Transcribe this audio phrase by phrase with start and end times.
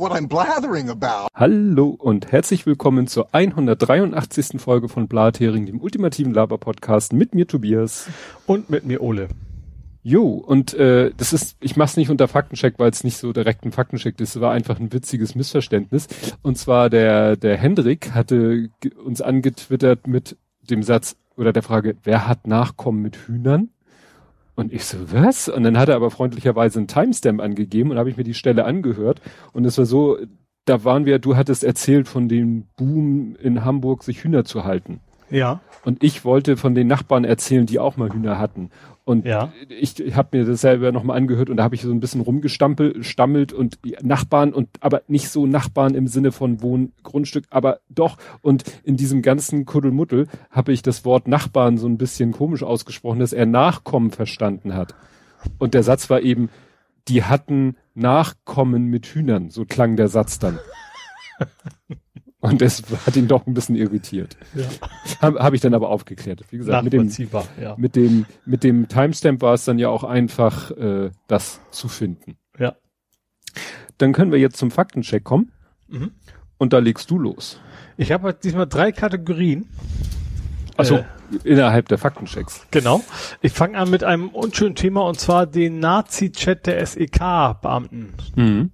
[0.00, 1.28] what I'm blathering about.
[1.34, 4.58] Hallo und herzlich willkommen zur 183.
[4.58, 8.08] Folge von Blathering, dem ultimativen Laber-Podcast mit mir Tobias.
[8.46, 9.28] Und mit mir Ole.
[10.02, 13.66] Jo, und äh, das ist, ich mach's nicht unter Faktencheck, weil es nicht so direkt
[13.66, 16.08] ein Faktencheck ist, es war einfach ein witziges Missverständnis.
[16.40, 18.70] Und zwar der, der Hendrik hatte
[19.04, 23.68] uns angetwittert mit dem Satz oder der Frage, wer hat Nachkommen mit Hühnern?
[24.60, 25.48] Und ich so, was?
[25.48, 28.66] Und dann hat er aber freundlicherweise einen Timestamp angegeben und habe ich mir die Stelle
[28.66, 29.22] angehört.
[29.52, 30.18] Und es war so,
[30.66, 35.00] da waren wir, du hattest erzählt von dem Boom in Hamburg, sich Hühner zu halten.
[35.30, 35.60] Ja.
[35.84, 38.70] Und ich wollte von den Nachbarn erzählen, die auch mal Hühner hatten.
[39.10, 39.52] Und ja.
[39.68, 43.52] ich, habe mir das selber nochmal angehört und da habe ich so ein bisschen rumgestammelt
[43.52, 48.18] und Nachbarn und aber nicht so Nachbarn im Sinne von Wohngrundstück, aber doch.
[48.40, 53.18] Und in diesem ganzen Kuddelmuddel habe ich das Wort Nachbarn so ein bisschen komisch ausgesprochen,
[53.18, 54.94] dass er Nachkommen verstanden hat.
[55.58, 56.48] Und der Satz war eben,
[57.08, 60.60] die hatten Nachkommen mit Hühnern, so klang der Satz dann.
[62.40, 64.36] Und das hat ihn doch ein bisschen irritiert.
[64.54, 64.64] Ja.
[65.20, 66.42] Habe hab ich dann aber aufgeklärt.
[66.50, 67.10] Wie gesagt, mit dem,
[67.60, 67.74] ja.
[67.76, 72.38] mit dem, mit dem Timestamp war es dann ja auch einfach, äh, das zu finden.
[72.58, 72.76] Ja.
[73.98, 75.52] Dann können wir jetzt zum Faktencheck kommen.
[75.88, 76.12] Mhm.
[76.56, 77.60] Und da legst du los.
[77.98, 79.68] Ich habe diesmal drei Kategorien.
[80.76, 81.04] Also Äh.
[81.44, 82.66] innerhalb der Faktenchecks.
[82.70, 83.02] Genau.
[83.42, 88.14] Ich fange an mit einem unschönen Thema und zwar den Nazi-Chat der SEK-Beamten.
[88.34, 88.70] Mhm.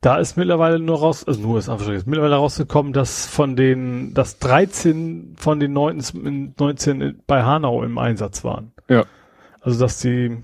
[0.00, 4.14] Da ist mittlerweile nur raus, also nur ist einfach ist mittlerweile rausgekommen, dass von den,
[4.14, 8.72] dass 13 von den 19, 19 bei Hanau im Einsatz waren.
[8.88, 9.04] Ja.
[9.60, 10.42] Also dass die,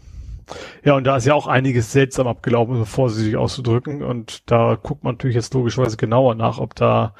[0.84, 4.02] ja, und da ist ja auch einiges seltsam abgelaufen, um vorsichtig auszudrücken.
[4.02, 7.14] Und da guckt man natürlich jetzt logischerweise genauer nach, ob da,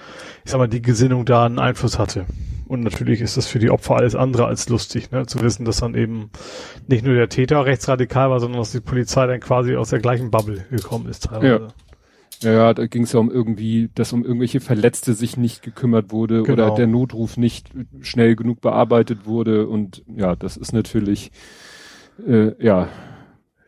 [0.45, 2.27] ich sag mal, die Gesinnung da einen Einfluss hatte.
[2.67, 5.27] Und natürlich ist das für die Opfer alles andere als lustig, ne?
[5.27, 6.31] zu wissen, dass dann eben
[6.87, 10.31] nicht nur der Täter rechtsradikal war, sondern dass die Polizei dann quasi aus der gleichen
[10.31, 11.65] Bubble gekommen ist teilweise.
[11.67, 11.69] Ja,
[12.43, 16.43] ja da ging es ja um irgendwie, dass um irgendwelche Verletzte sich nicht gekümmert wurde
[16.43, 16.67] Genau.
[16.67, 19.67] oder der Notruf nicht schnell genug bearbeitet wurde.
[19.67, 21.31] Und ja, das ist natürlich,
[22.27, 22.89] äh, ja,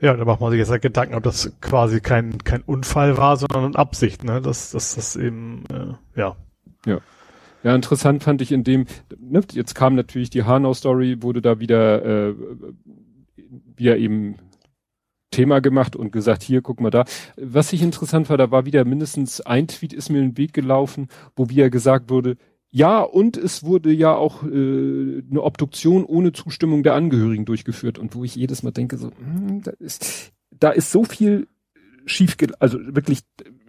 [0.00, 3.37] Ja, da macht man sich jetzt halt Gedanken, ob das quasi kein, kein Unfall war,
[3.38, 4.43] sondern eine Absicht, ne?
[4.43, 6.37] Dass dass das eben, äh, ja.
[7.62, 8.84] Ja, interessant fand ich in dem,
[9.19, 12.34] ne, jetzt kam natürlich die Hanau-Story, wurde da wieder, äh,
[13.77, 14.37] wieder eben
[15.31, 17.05] Thema gemacht und gesagt, hier, guck mal da.
[17.37, 20.53] Was ich interessant war, da war wieder mindestens ein Tweet ist mir in den Weg
[20.53, 22.37] gelaufen, wo wieder gesagt wurde,
[22.71, 28.15] ja, und es wurde ja auch äh, eine Obduktion ohne Zustimmung der Angehörigen durchgeführt und
[28.15, 31.49] wo ich jedes Mal denke, so, hm, da ist, da ist so viel
[32.05, 33.21] schief, also wirklich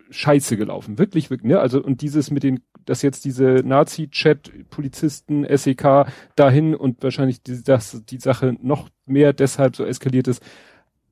[0.10, 1.60] scheiße gelaufen, wirklich, wirklich, ne?
[1.60, 7.64] Also und dieses mit den, dass jetzt diese Nazi-Chat, Polizisten, SEK dahin und wahrscheinlich die,
[7.64, 10.42] dass die Sache noch mehr deshalb so eskaliert ist.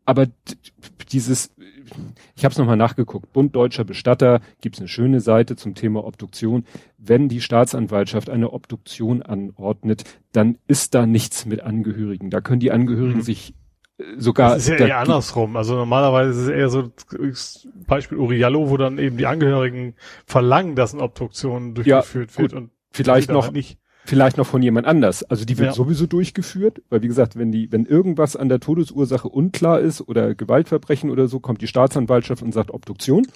[0.05, 0.27] Aber
[1.11, 1.53] dieses,
[2.35, 6.65] ich habe es nochmal nachgeguckt, Bund Deutscher Bestatter, gibt's eine schöne Seite zum Thema Obduktion.
[6.97, 12.29] Wenn die Staatsanwaltschaft eine Obduktion anordnet, dann ist da nichts mit Angehörigen.
[12.29, 13.23] Da können die Angehörigen Mhm.
[13.23, 13.53] sich
[13.97, 15.55] äh, sogar Das ist ja da- eher andersrum.
[15.55, 16.91] Also normalerweise ist es eher so
[17.87, 19.95] Beispiel Uriallo, wo dann eben die Angehörigen
[20.25, 22.61] verlangen, dass eine Obduktion durchgeführt wird gut.
[22.61, 23.79] und vielleicht noch halt nicht.
[24.05, 25.23] Vielleicht noch von jemand anders.
[25.23, 25.73] Also die wird Ja.
[25.73, 30.35] sowieso durchgeführt, weil wie gesagt, wenn die, wenn irgendwas an der Todesursache unklar ist oder
[30.35, 33.27] Gewaltverbrechen oder so, kommt die Staatsanwaltschaft und sagt Obduktion.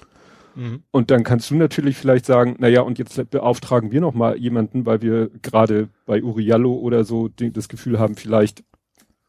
[0.54, 0.82] Mhm.
[0.90, 4.36] Und dann kannst du natürlich vielleicht sagen, na ja, und jetzt beauftragen wir noch mal
[4.36, 8.64] jemanden, weil wir gerade bei Uriallo oder so das Gefühl haben, vielleicht,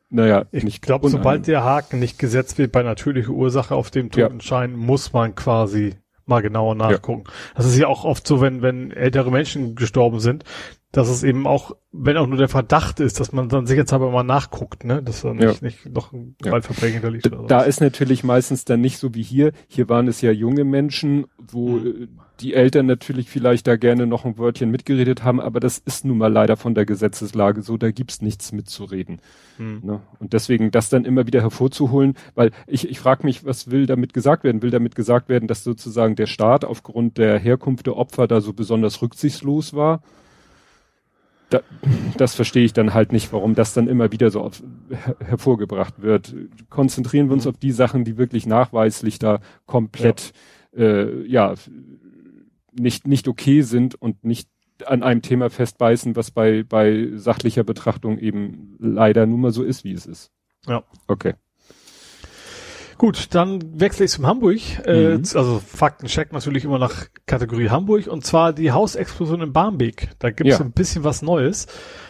[0.09, 4.09] naja, Ich nicht glaube, sobald der Haken nicht gesetzt wird bei natürlicher Ursache auf dem
[4.15, 4.27] Ja.
[4.27, 7.23] Totenschein, muss man quasi mal genauer nachgucken.
[7.55, 10.43] Das ist ja auch oft so, wenn, wenn ältere Menschen gestorben sind,
[10.91, 14.23] dass es eben auch, wenn auch nur der Verdacht ist, dass man dann sicherheitshalber mal
[14.23, 15.53] nachguckt, ne, dass da nicht, Ja.
[15.61, 16.35] nicht noch ein.
[16.41, 17.31] Gewaltverbrechen hinterliegt.
[17.31, 19.53] oder Da ist natürlich meistens dann nicht so wie hier.
[19.69, 21.87] Hier waren es ja junge Menschen, wo Mhm.
[21.87, 22.07] äh,
[22.41, 26.17] die Eltern natürlich vielleicht da gerne noch ein Wörtchen mitgeredet haben, aber das ist nun
[26.17, 29.21] mal leider von der Gesetzeslage so, da gibt's nichts mitzureden.
[29.57, 29.81] Hm.
[29.83, 30.01] Ne?
[30.19, 34.13] Und deswegen das dann immer wieder hervorzuholen, weil ich, ich frage mich, was will damit
[34.15, 34.63] gesagt werden?
[34.63, 38.53] Will damit gesagt werden, dass sozusagen der Staat aufgrund der Herkunft der Opfer da so
[38.53, 40.01] besonders rücksichtslos war?
[41.51, 41.61] Da,
[42.17, 46.01] das verstehe ich dann halt nicht, warum das dann immer wieder so auf, her, hervorgebracht
[46.01, 46.33] wird.
[46.69, 47.51] Konzentrieren wir uns Mhm.
[47.51, 50.31] auf die Sachen, die wirklich nachweislich da komplett
[50.75, 51.53] äh, ja
[52.71, 54.49] nicht nicht okay sind und nicht
[54.85, 59.83] an einem Thema festbeißen, was bei bei sachlicher Betrachtung eben leider nun mal so ist,
[59.83, 60.31] wie es ist.
[60.67, 60.83] Ja.
[61.07, 61.33] Okay.
[63.01, 64.59] Gut, dann wechsle ich zum Hamburg.
[64.85, 65.23] Äh, Mhm.
[65.33, 70.09] Also Faktencheck natürlich immer nach Kategorie Hamburg und zwar die Hausexplosion in Barmbek.
[70.19, 70.63] Da gibt es Ja.
[70.63, 71.65] ein bisschen was Neues.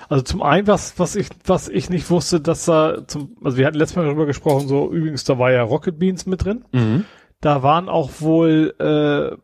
[0.09, 3.67] Also zum einen was, was ich, was ich nicht wusste, dass da zum, also wir
[3.67, 6.65] hatten letztes Mal darüber gesprochen, so übrigens da war ja Rocket Beans mit drin.
[6.73, 7.05] Mhm.
[7.39, 9.37] Da waren auch wohl äh,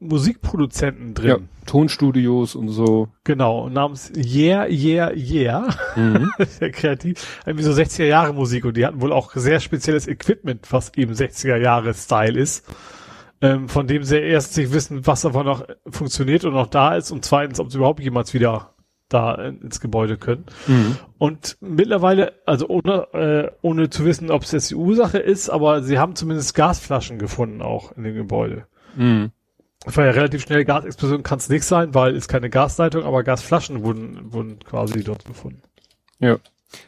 [0.00, 1.28] Musikproduzenten drin.
[1.28, 3.08] Ja, Tonstudios und so.
[3.24, 5.68] Genau, namens Yeah, Yeah, Yeah.
[5.94, 6.30] Mhm.
[6.38, 7.40] Sehr kreativ.
[7.46, 11.12] Irgendwie so 60er Jahre Musik und die hatten wohl auch sehr spezielles Equipment, was eben
[11.12, 12.66] 60er Jahre Style ist.
[13.42, 17.10] Ähm, von dem sie erst sich wissen, was davon noch funktioniert und noch da ist
[17.10, 18.74] und zweitens, ob sie überhaupt jemals wieder
[19.08, 20.44] da ins Gebäude können.
[20.66, 20.96] Mhm.
[21.18, 25.82] Und mittlerweile, also ohne, äh, ohne zu wissen, ob es jetzt die Ursache ist, aber
[25.82, 28.66] sie haben zumindest Gasflaschen gefunden auch in dem Gebäude.
[28.94, 29.32] Mhm.
[29.86, 33.82] War ja relativ schnell, Gasexplosion kann es nicht sein, weil es keine Gasleitung, aber Gasflaschen
[33.82, 35.62] wurden, wurden quasi dort gefunden.
[36.18, 36.38] Ja.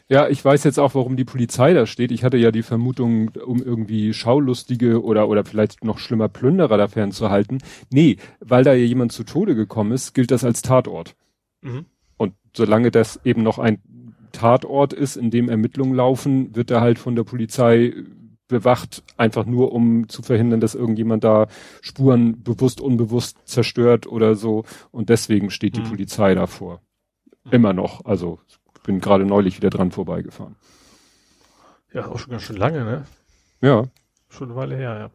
[0.09, 2.13] Ja, ich weiß jetzt auch, warum die Polizei da steht.
[2.13, 6.87] Ich hatte ja die Vermutung, um irgendwie Schaulustige oder, oder vielleicht noch schlimmer Plünderer da
[6.87, 7.59] fernzuhalten.
[7.91, 11.17] Nee, weil da ja jemand zu Tode gekommen ist, gilt das als Tatort.
[11.63, 11.87] Mhm.
[12.17, 13.83] Und solange das eben noch ein
[14.31, 17.93] Tatort ist, in dem Ermittlungen laufen, wird er halt von der Polizei
[18.53, 21.49] bewacht, einfach nur um zu verhindern, dass irgendjemand da
[21.81, 24.65] Spuren bewusst, unbewusst zerstört oder so.
[24.93, 25.89] Und deswegen steht die mhm.
[25.89, 26.81] Polizei davor.
[27.51, 28.05] Immer noch.
[28.05, 28.39] Also
[28.85, 30.57] bin gerade neulich wieder dran vorbeigefahren.
[31.93, 33.05] Ja, auch schon ganz schön lange, ne?
[33.61, 33.85] Ja.
[34.29, 35.11] Schon eine Weile her, ja.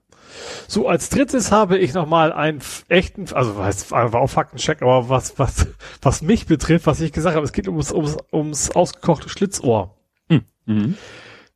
[0.67, 5.67] So, als drittes habe ich nochmal einen echten, also war auch Faktencheck, aber was, was,
[6.01, 9.95] was mich betrifft, was ich gesagt habe, es geht ums, ums, ums ausgekochte Schlitzohr.
[10.29, 10.41] Hm.
[10.65, 10.97] Mhm.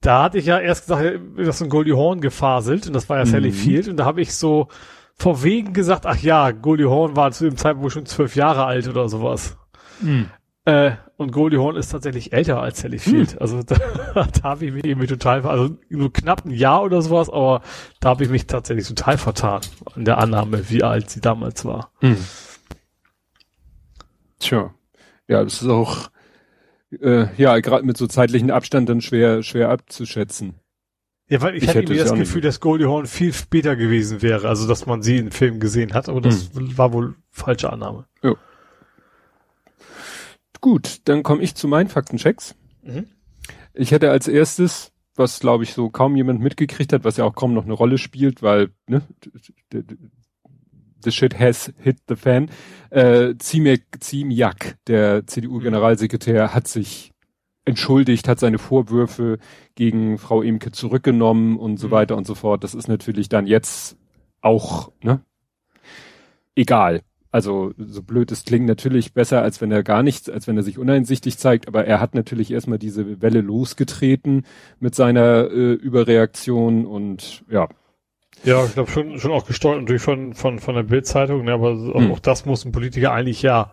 [0.02, 3.18] Da hatte ich ja erst gesagt, das ist ein Goldie Horn gefaselt und das war
[3.18, 3.54] ja Sally mhm.
[3.54, 4.68] Field und da habe ich so
[5.16, 8.88] vor wegen gesagt, ach ja, Goldie Horn war zu dem Zeitpunkt schon zwölf Jahre alt
[8.88, 9.58] oder sowas.
[10.02, 10.30] Mhm.
[10.66, 13.34] Äh, und Goldie Horn ist tatsächlich älter als Sally Field.
[13.34, 13.40] Hm.
[13.40, 13.76] Also da,
[14.16, 17.62] da habe ich mich irgendwie total, also nur knapp ein Jahr oder sowas, aber
[18.00, 19.62] da habe ich mich tatsächlich total vertan
[19.96, 21.92] in der Annahme, wie alt sie damals war.
[22.00, 22.18] Hm.
[24.40, 24.74] Tja.
[25.28, 26.10] Ja, das ist auch
[27.00, 30.56] äh, ja gerade mit so zeitlichen Abstand dann schwer schwer abzuschätzen.
[31.30, 34.50] Ja, weil ich, ich hatte irgendwie das Gefühl, dass Goldie Horn viel später gewesen wäre,
[34.50, 36.78] also dass man sie im Film gesehen hat, aber das hm.
[36.78, 38.06] war wohl falsche Annahme.
[38.22, 38.36] Ja.
[40.60, 42.56] Gut, dann komme ich zu meinen Faktenchecks.
[42.84, 43.08] Mhm.
[43.74, 47.34] Ich hätte als erstes, was glaube ich so kaum jemand mitgekriegt hat, was ja auch
[47.34, 49.02] kaum noch eine Rolle spielt, weil ne,
[51.04, 52.50] the shit has hit the fan.
[52.90, 57.12] Äh, Ziemiak, der CDU-Generalsekretär, hat sich
[57.66, 59.38] entschuldigt, hat seine Vorwürfe
[59.76, 61.92] gegen Frau Emke zurückgenommen und so mhm.
[61.92, 62.64] weiter und so fort.
[62.64, 63.98] Das ist natürlich dann jetzt
[64.42, 65.22] auch ne,
[66.56, 67.02] egal.
[67.34, 70.64] Also so blöd es klingt, natürlich besser, als wenn er gar nichts, als wenn er
[70.64, 74.44] sich uneinsichtig zeigt, aber er hat natürlich erstmal diese Welle losgetreten
[74.82, 77.70] mit seiner äh, Überreaktion und ja.
[78.44, 81.72] Ja, ich glaube schon, schon auch gesteuert natürlich von, von, von der Bildzeitung, ne, aber
[81.74, 82.12] hm.
[82.12, 83.72] auch das muss ein Politiker eigentlich ja,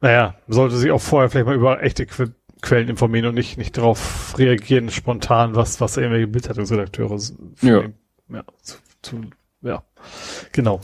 [0.00, 2.30] naja, sollte sich auch vorher vielleicht mal über echte que
[2.62, 7.18] Quellen informieren und nicht, nicht darauf reagieren, spontan, was, was irgendwelche Bildzeitungsredakteure
[7.60, 7.82] ja.
[8.28, 9.20] ja, zu, zu,
[9.62, 9.82] ja,
[10.52, 10.80] genau.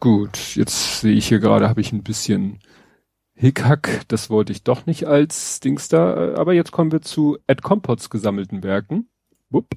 [0.00, 2.60] Gut, jetzt sehe ich hier gerade, habe ich ein bisschen
[3.34, 4.02] Hickhack.
[4.08, 6.34] Das wollte ich doch nicht als Dings da.
[6.34, 9.08] Aber jetzt kommen wir zu Ed Compots gesammelten Werken.
[9.48, 9.70] Wupp.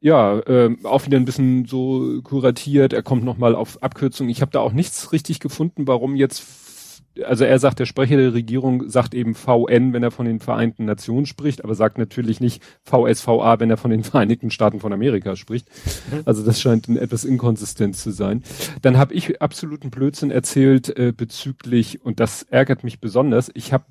[0.00, 2.92] Ja, äh, auch wieder ein bisschen so kuratiert.
[2.92, 4.28] Er kommt nochmal auf Abkürzung.
[4.28, 6.44] Ich habe da auch nichts richtig gefunden, warum jetzt
[7.24, 10.84] also er sagt, der Sprecher der Regierung sagt eben VN, wenn er von den Vereinten
[10.84, 15.36] Nationen spricht, aber sagt natürlich nicht VSVA, wenn er von den Vereinigten Staaten von Amerika
[15.36, 15.68] spricht.
[16.10, 16.22] Mhm.
[16.24, 18.42] Also das scheint ein etwas inkonsistent zu sein.
[18.82, 23.84] Dann habe ich absoluten Blödsinn erzählt äh, bezüglich, und das ärgert mich besonders, ich habe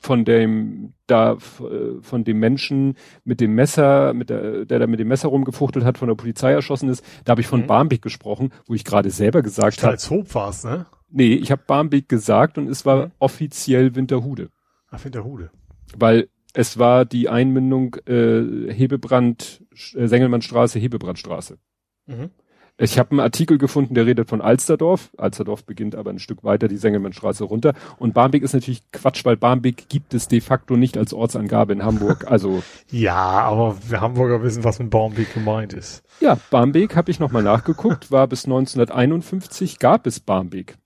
[0.00, 5.00] von dem da äh, von dem Menschen mit dem Messer, mit der, der da mit
[5.00, 7.66] dem Messer rumgefuchtelt hat, von der Polizei erschossen ist, da habe ich von mhm.
[7.66, 9.92] Barmbek gesprochen, wo ich gerade selber gesagt habe.
[9.92, 10.86] Als Hob war's, ne?
[11.10, 13.12] Nee, ich habe Barmbek gesagt und es war mhm.
[13.18, 14.50] offiziell Winterhude.
[14.90, 15.50] Ach, Winterhude.
[15.96, 19.64] Weil es war die Einmündung äh, Hebebrand,
[19.94, 21.58] äh, Sengelmannstraße, Hebebrandstraße.
[22.06, 22.30] Mhm.
[22.80, 25.10] Ich habe einen Artikel gefunden, der redet von Alsterdorf.
[25.18, 27.74] Alsterdorf beginnt aber ein Stück weiter die Sengelmannstraße runter.
[27.98, 31.82] Und Barmbek ist natürlich Quatsch, weil Barmbek gibt es de facto nicht als Ortsangabe in
[31.82, 32.30] Hamburg.
[32.30, 36.04] Also ja, aber wir Hamburger wissen, was mit Barmbek gemeint ist.
[36.20, 40.78] Ja, Barmbek habe ich nochmal nachgeguckt, war bis 1951 gab es Barmbek.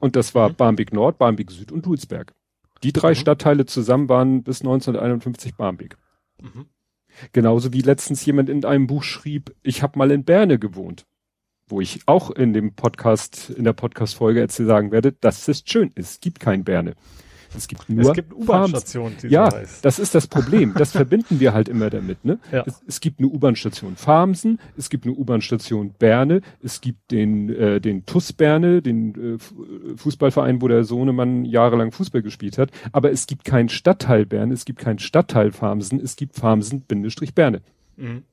[0.00, 0.54] Und das war mhm.
[0.56, 2.34] Barmbek Nord, Barmbek Süd und Dulsberg.
[2.82, 3.14] Die drei mhm.
[3.16, 5.96] Stadtteile zusammen waren bis 1951 Barmbek.
[6.40, 6.66] Mhm.
[7.32, 11.06] Genauso wie letztens jemand in einem Buch schrieb, ich habe mal in Berne gewohnt.
[11.72, 15.90] Wo ich auch in dem Podcast, in der Podcast-Folge jetzt sagen werde, dass es schön
[15.94, 16.10] ist.
[16.10, 16.92] Es gibt kein Berne.
[17.56, 19.82] Es gibt nur es gibt U-Bahn-Stationen, die Ja, heißt.
[19.82, 20.74] das ist das Problem.
[20.76, 22.26] Das verbinden wir halt immer damit.
[22.26, 22.38] Ne?
[22.50, 22.62] Ja.
[22.66, 27.80] Es, es, gibt eine U-Bahn-Station Farmsen, es gibt eine U-Bahn-Station Berne, es gibt den äh,
[27.80, 32.70] den TUS Berne, den äh, Fußballverein, wo der Sohnemann jahrelang Fußball gespielt hat.
[32.92, 37.62] Aber es gibt keinen Stadtteil Berne, es gibt keinen Stadtteil Farmsen, es gibt Farmsen-Berne.
[37.96, 38.24] Mhm.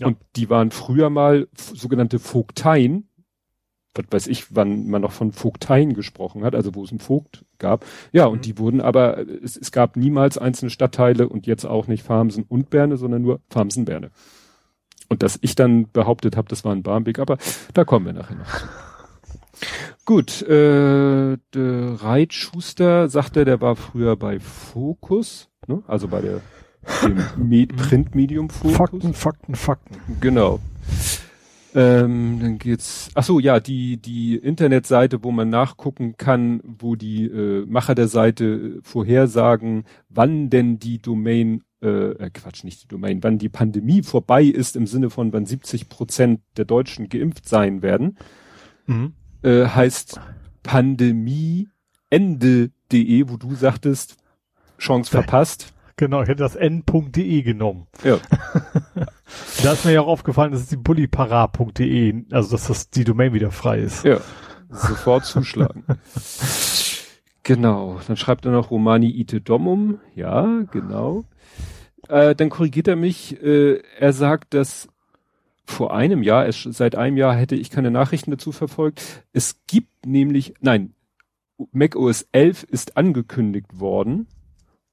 [0.00, 0.08] Ja.
[0.08, 3.08] Und die waren früher mal sogenannte Vogteien
[3.94, 7.44] was weiß ich, wann man noch von Vogteien gesprochen hat, also wo es einen Vogt
[7.58, 7.84] gab.
[8.12, 8.42] Ja, und mhm.
[8.42, 12.70] die wurden aber, es, es gab niemals einzelne Stadtteile und jetzt auch nicht Farmsen und
[12.70, 14.10] Berne, sondern nur Farmsen-Berne.
[15.08, 17.38] Und dass ich dann behauptet habe, das war ein Barmbek, aber
[17.72, 18.46] da kommen wir nachher noch.
[20.04, 25.82] Gut, äh, der Reit Schuster sagte, der war früher bei Focus, ne?
[25.86, 26.40] also bei der
[27.02, 28.76] dem Med Printmedium Focus.
[28.76, 29.96] Fakten, Fakten, Fakten.
[30.20, 30.60] Genau.
[31.74, 33.10] Ähm, dann geht's.
[33.14, 38.06] Ach so, ja, die die Internetseite, wo man nachgucken kann, wo die äh, Macher der
[38.06, 43.50] Seite äh, vorhersagen, wann denn die Domain äh, äh, Quatsch, nicht die Domain, wann die
[43.50, 48.16] Pandemie vorbei ist im Sinne von wann 70 Prozent der Deutschen geimpft sein werden,
[48.86, 49.12] mhm.
[49.42, 50.18] äh, heißt
[50.62, 54.16] Pandemieende.de, wo du sagtest,
[54.78, 55.73] Chance verpasst.
[55.96, 57.86] Genau, ich hätte das n.de genommen.
[58.02, 58.18] Ja.
[59.62, 63.32] da ist mir ja auch aufgefallen, dass es die bullipara.de, also dass das die Domain
[63.32, 64.04] wieder frei ist.
[64.04, 64.18] Ja.
[64.70, 65.84] Sofort zuschlagen.
[67.44, 68.00] genau.
[68.08, 70.00] Dann schreibt er noch Romani ite domum.
[70.16, 71.24] Ja, genau.
[72.08, 73.40] Äh, dann korrigiert er mich.
[73.40, 74.88] Äh, er sagt, dass
[75.64, 79.24] vor einem Jahr, es, seit einem Jahr hätte ich keine Nachrichten dazu verfolgt.
[79.32, 80.92] Es gibt nämlich, nein,
[81.70, 84.26] Mac OS 11 ist angekündigt worden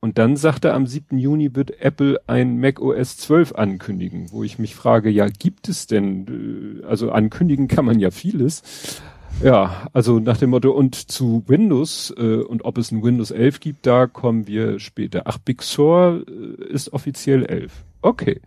[0.01, 1.19] und dann sagt er, am 7.
[1.19, 5.85] Juni wird Apple ein Mac OS 12 ankündigen, wo ich mich frage, ja, gibt es
[5.85, 9.01] denn, äh, also ankündigen kann man ja vieles.
[9.43, 13.59] Ja, also nach dem Motto, und zu Windows, äh, und ob es ein Windows 11
[13.59, 15.23] gibt, da kommen wir später.
[15.25, 17.71] Ach, Big Sur äh, ist offiziell 11.
[18.01, 18.41] Okay.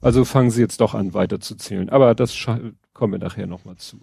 [0.00, 1.88] Also fangen Sie jetzt doch an, weiterzuzählen.
[1.88, 2.36] Aber das
[2.92, 3.98] kommen wir nachher nochmal zu.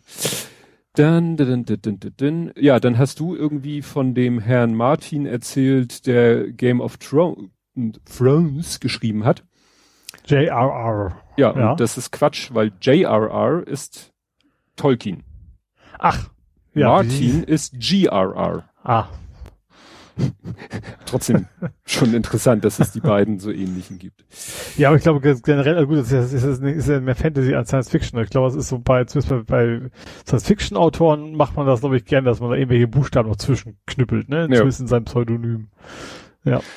[0.93, 6.51] Dann, dann, dann, dann, ja, dann hast du irgendwie von dem Herrn Martin erzählt, der
[6.51, 9.43] Game of Thrones geschrieben hat.
[10.25, 11.21] J.R.R.
[11.37, 13.65] Ja, ja, und das ist Quatsch, weil J.R.R.
[13.65, 14.11] ist
[14.75, 15.23] Tolkien.
[15.97, 16.29] Ach.
[16.73, 18.69] Ja, Martin ist G.R.R.
[18.83, 19.07] Ah.
[21.05, 21.47] Trotzdem
[21.85, 24.25] schon interessant, dass es die beiden so ähnlichen gibt.
[24.77, 27.69] Ja, aber ich glaube generell, also gut, das ist, ist, ist, ja mehr Fantasy als
[27.69, 28.21] Science Fiction.
[28.21, 29.81] Ich glaube, es ist so bei, zumindest bei,
[30.25, 33.37] Science Fiction Autoren macht man das, glaube ich, gern, dass man da irgendwelche Buchstaben noch
[33.37, 34.43] zwischenknüppelt, ne?
[34.43, 34.83] Zumindest ja.
[34.83, 35.67] in seinem Pseudonym.
[36.43, 36.61] Ja.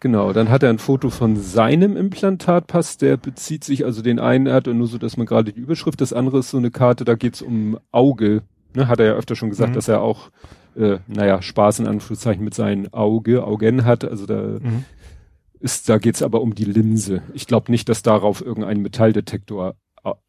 [0.00, 4.48] Genau, dann hat er ein Foto von seinem Implantatpass, der bezieht sich, also den einen
[4.48, 7.04] hat er nur so, dass man gerade die Überschrift, das andere ist so eine Karte,
[7.04, 8.42] da geht's um Auge.
[8.74, 9.74] Ne, hat er ja öfter schon gesagt, mhm.
[9.74, 10.30] dass er auch
[10.78, 14.04] äh, naja, Spaß in Anführungszeichen mit seinem Auge, Augen hat.
[14.04, 14.84] Also da mhm.
[15.60, 17.22] ist, da geht's aber um die Linse.
[17.34, 19.74] Ich glaube nicht, dass darauf irgendein Metalldetektor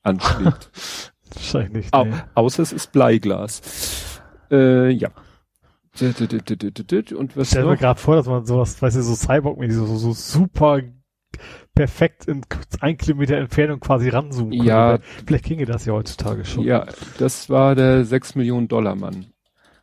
[0.01, 0.71] anschlägt.
[1.33, 1.87] Wahrscheinlich.
[1.91, 4.21] Au außer es ist Bleiglas.
[4.51, 5.09] Äh, ja.
[6.01, 9.97] Und was Stell mir gerade vor, dass man sowas, weißt du, so cyborg so, so,
[9.97, 10.81] so super
[11.75, 12.41] perfekt in
[12.79, 14.53] ein Kilometer Entfernung quasi ranzoomen.
[14.53, 14.99] Ja.
[15.25, 16.63] Vielleicht ginge das ja heutzutage schon.
[16.63, 16.87] Ja,
[17.17, 19.27] das war der 6 Millionen Dollar Mann.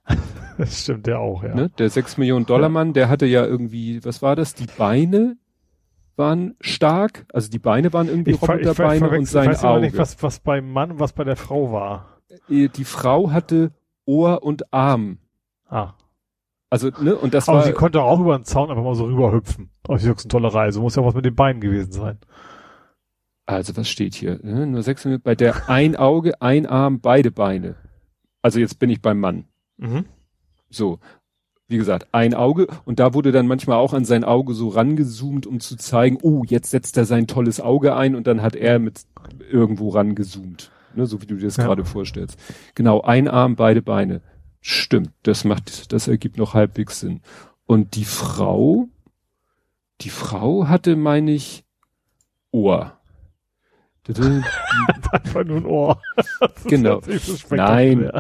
[0.59, 1.55] Das stimmt ja auch, ja.
[1.55, 1.69] Ne?
[1.79, 4.55] Der 6 Millionen Dollar Mann, der hatte ja irgendwie, was war das?
[4.55, 5.37] Die Beine
[6.17, 9.81] waren stark, also die Beine waren irgendwie ich Roboterbeine und sein ich weiß Auge.
[9.83, 12.21] nicht, was, was beim Mann und was bei der Frau war.
[12.49, 13.73] Äh, die Frau hatte
[14.07, 15.19] Ohr und Arm.
[15.69, 15.93] Ah.
[16.71, 17.65] Also, ne, und das Aber war.
[17.65, 19.71] sie konnte auch über den Zaun einfach mal so rüberhüpfen.
[19.87, 20.81] Auf die höchsten tolle Reise.
[20.81, 22.19] Muss ja was mit den Beinen gewesen sein.
[23.45, 24.41] Also, was steht hier?
[24.43, 24.67] Ne?
[24.67, 25.23] Nur sechs Minuten.
[25.23, 27.77] Bei der ein Auge, ein Arm, beide Beine.
[28.43, 29.45] Also, jetzt bin ich beim Mann.
[29.77, 30.07] Mhm.
[30.71, 30.99] So,
[31.69, 35.47] wie gesagt, ein Auge und da wurde dann manchmal auch an sein Auge so rangezoomt,
[35.47, 38.79] um zu zeigen, oh, jetzt setzt er sein tolles Auge ein und dann hat er
[38.79, 39.03] mit
[39.51, 41.65] irgendwo rangezoomt, ne, so wie du dir das ja.
[41.65, 42.39] gerade vorstellst.
[42.75, 44.23] Genau, ein Arm, beide Beine.
[44.61, 47.21] Stimmt, das macht, das ergibt noch halbwegs Sinn.
[47.67, 48.89] Und die Frau,
[50.01, 51.65] die Frau hatte, meine ich,
[52.53, 52.99] Ohr.
[54.09, 56.03] Einfach nur ein Ohr.
[56.65, 57.01] genau.
[57.51, 58.11] Nein.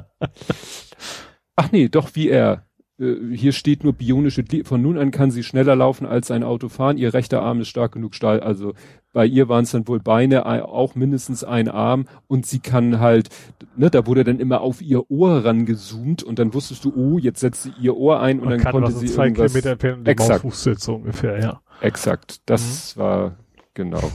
[1.56, 2.66] Ach nee, doch wie er.
[2.98, 6.68] Äh, hier steht nur bionische, von nun an kann sie schneller laufen als ein Auto
[6.68, 6.98] fahren.
[6.98, 8.40] Ihr rechter Arm ist stark genug Stahl.
[8.40, 8.74] Also
[9.12, 13.30] bei ihr waren es dann wohl Beine, auch mindestens ein Arm und sie kann halt,
[13.74, 17.40] ne, da wurde dann immer auf ihr Ohr rangezoomt und dann wusstest du, oh, jetzt
[17.40, 20.52] setzt sie ihr Ohr ein und Man dann konnte sie zwei irgendwas, Kilometer entfernt exakt,
[20.52, 21.60] so ungefähr, ja.
[21.80, 23.00] Exakt, das mhm.
[23.00, 23.36] war
[23.72, 24.12] genau.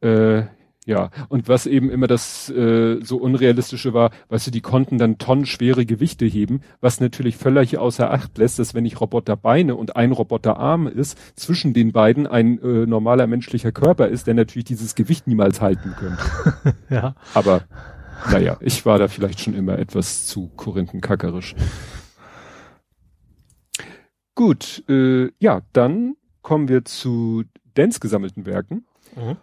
[0.00, 0.44] Äh,
[0.88, 5.18] ja, und was eben immer das äh, so unrealistische war, weißt du, die konnten dann
[5.18, 10.12] tonnenschwere Gewichte heben, was natürlich völlig außer Acht lässt, dass wenn ich Roboterbeine und ein
[10.12, 15.26] Roboterarm ist, zwischen den beiden ein äh, normaler menschlicher Körper ist, der natürlich dieses Gewicht
[15.26, 16.74] niemals halten könnte.
[16.88, 17.14] ja.
[17.34, 17.64] Aber
[18.32, 21.54] naja, ich war da vielleicht schon immer etwas zu korinthenkackerisch.
[24.34, 27.44] Gut, äh, ja, dann kommen wir zu
[27.76, 28.86] Dens gesammelten Werken.
[29.14, 29.36] Mhm.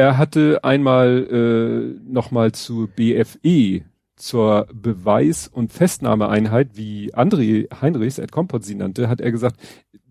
[0.00, 3.82] Er hatte einmal äh, nochmal zu BFE
[4.16, 9.60] zur Beweis- und Festnahmeeinheit, wie André Heinrichs, Ed Kompott sie nannte, hat er gesagt,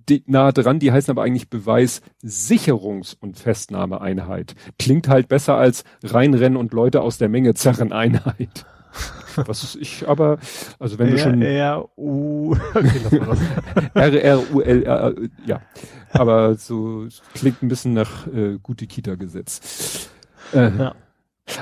[0.08, 4.54] die, nahe dran, die heißen aber eigentlich Beweissicherungs- und Festnahmeeinheit.
[4.78, 8.68] Klingt halt besser als reinrennen und Leute aus der Menge zerren Einheit.
[9.36, 10.40] Was ich aber,
[10.80, 13.22] also wenn R, du schon R, U, okay.
[13.94, 15.16] R R U L R,
[15.46, 15.62] ja,
[16.12, 20.10] aber so klingt ein bisschen nach äh, gute Kita-Gesetz.
[20.54, 20.96] Äh, Ja.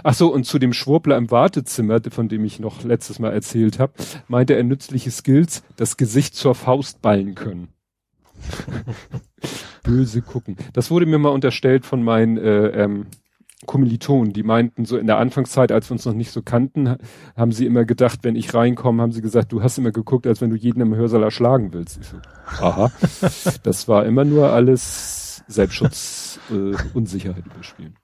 [0.03, 3.79] Ach so, und zu dem Schwurbler im Wartezimmer, von dem ich noch letztes Mal erzählt
[3.79, 3.93] habe,
[4.27, 7.69] meinte er nützliche Skills, das Gesicht zur Faust ballen können.
[9.83, 10.57] Böse gucken.
[10.73, 13.07] Das wurde mir mal unterstellt von meinen äh, ähm,
[13.65, 16.97] Kommilitonen, die meinten, so in der Anfangszeit, als wir uns noch nicht so kannten, ha-
[17.35, 20.41] haben sie immer gedacht, wenn ich reinkomme, haben sie gesagt, du hast immer geguckt, als
[20.41, 21.97] wenn du jeden im Hörsaal erschlagen willst.
[21.99, 22.17] Ich so,
[22.63, 22.91] aha.
[23.63, 27.95] Das war immer nur alles Selbstschutz, äh, Unsicherheit überspielen.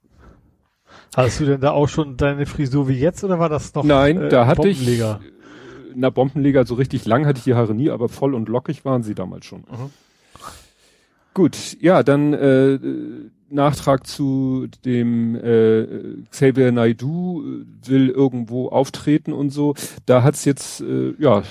[1.16, 4.20] Hast du denn da auch schon deine Frisur wie jetzt oder war das noch Nein,
[4.24, 5.02] äh, da hatte ich,
[5.96, 9.04] na Bombenleger, so richtig lang hatte ich die Haare nie, aber voll und lockig waren
[9.04, 9.60] sie damals schon.
[9.62, 9.92] Mhm.
[11.34, 12.80] Gut, ja, dann äh,
[13.54, 15.88] Nachtrag zu dem äh,
[16.30, 19.76] Xavier Naidoo äh, will irgendwo auftreten und so.
[20.06, 21.44] Da hat's jetzt äh, ja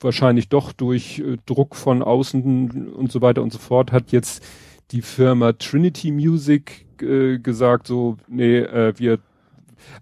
[0.00, 4.42] wahrscheinlich doch durch äh, Druck von außen und so weiter und so fort hat jetzt
[4.90, 9.18] die Firma Trinity Music äh, gesagt so nee äh, wir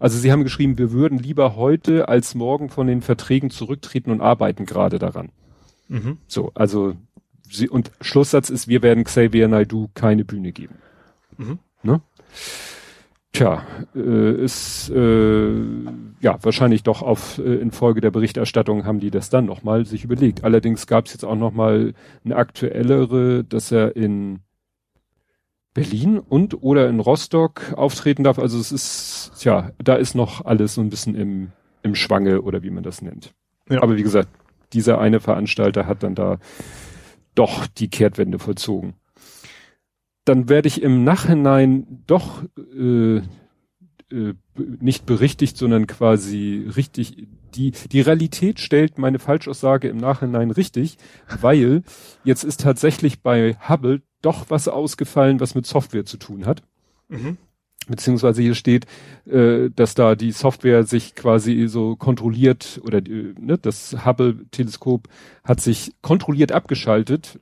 [0.00, 4.20] also sie haben geschrieben wir würden lieber heute als morgen von den Verträgen zurücktreten und
[4.20, 5.30] arbeiten gerade daran.
[5.88, 6.18] Mhm.
[6.26, 6.96] So, also
[7.50, 10.76] sie, und Schlusssatz ist, wir werden Xavier Naidoo keine Bühne geben.
[11.36, 11.58] Mhm.
[11.82, 12.00] Ne?
[13.32, 13.62] Tja,
[13.94, 15.50] äh, ist äh,
[16.20, 20.44] ja wahrscheinlich doch auf äh, infolge der Berichterstattung haben die das dann nochmal sich überlegt.
[20.44, 24.40] Allerdings gab es jetzt auch nochmal eine aktuellere, dass er in
[25.74, 28.38] Berlin und oder in Rostock auftreten darf.
[28.38, 32.62] Also es ist, tja, da ist noch alles so ein bisschen im, im Schwange oder
[32.62, 33.34] wie man das nennt.
[33.68, 33.82] Ja.
[33.82, 34.28] Aber wie gesagt,
[34.72, 36.38] dieser eine Veranstalter hat dann da
[37.38, 38.94] doch die Kehrtwende vollzogen.
[40.24, 47.28] Dann werde ich im Nachhinein doch äh, äh, nicht berichtigt, sondern quasi richtig.
[47.54, 50.98] Die, die Realität stellt meine Falschaussage im Nachhinein richtig,
[51.40, 51.82] weil
[52.22, 56.62] jetzt ist tatsächlich bei Hubble doch was ausgefallen, was mit Software zu tun hat
[57.08, 57.38] Mhm.
[57.88, 58.86] Beziehungsweise hier steht,
[59.26, 65.08] äh, dass da die Software sich quasi so kontrolliert oder die, ne, das Hubble-Teleskop
[65.44, 67.40] hat sich kontrolliert abgeschaltet.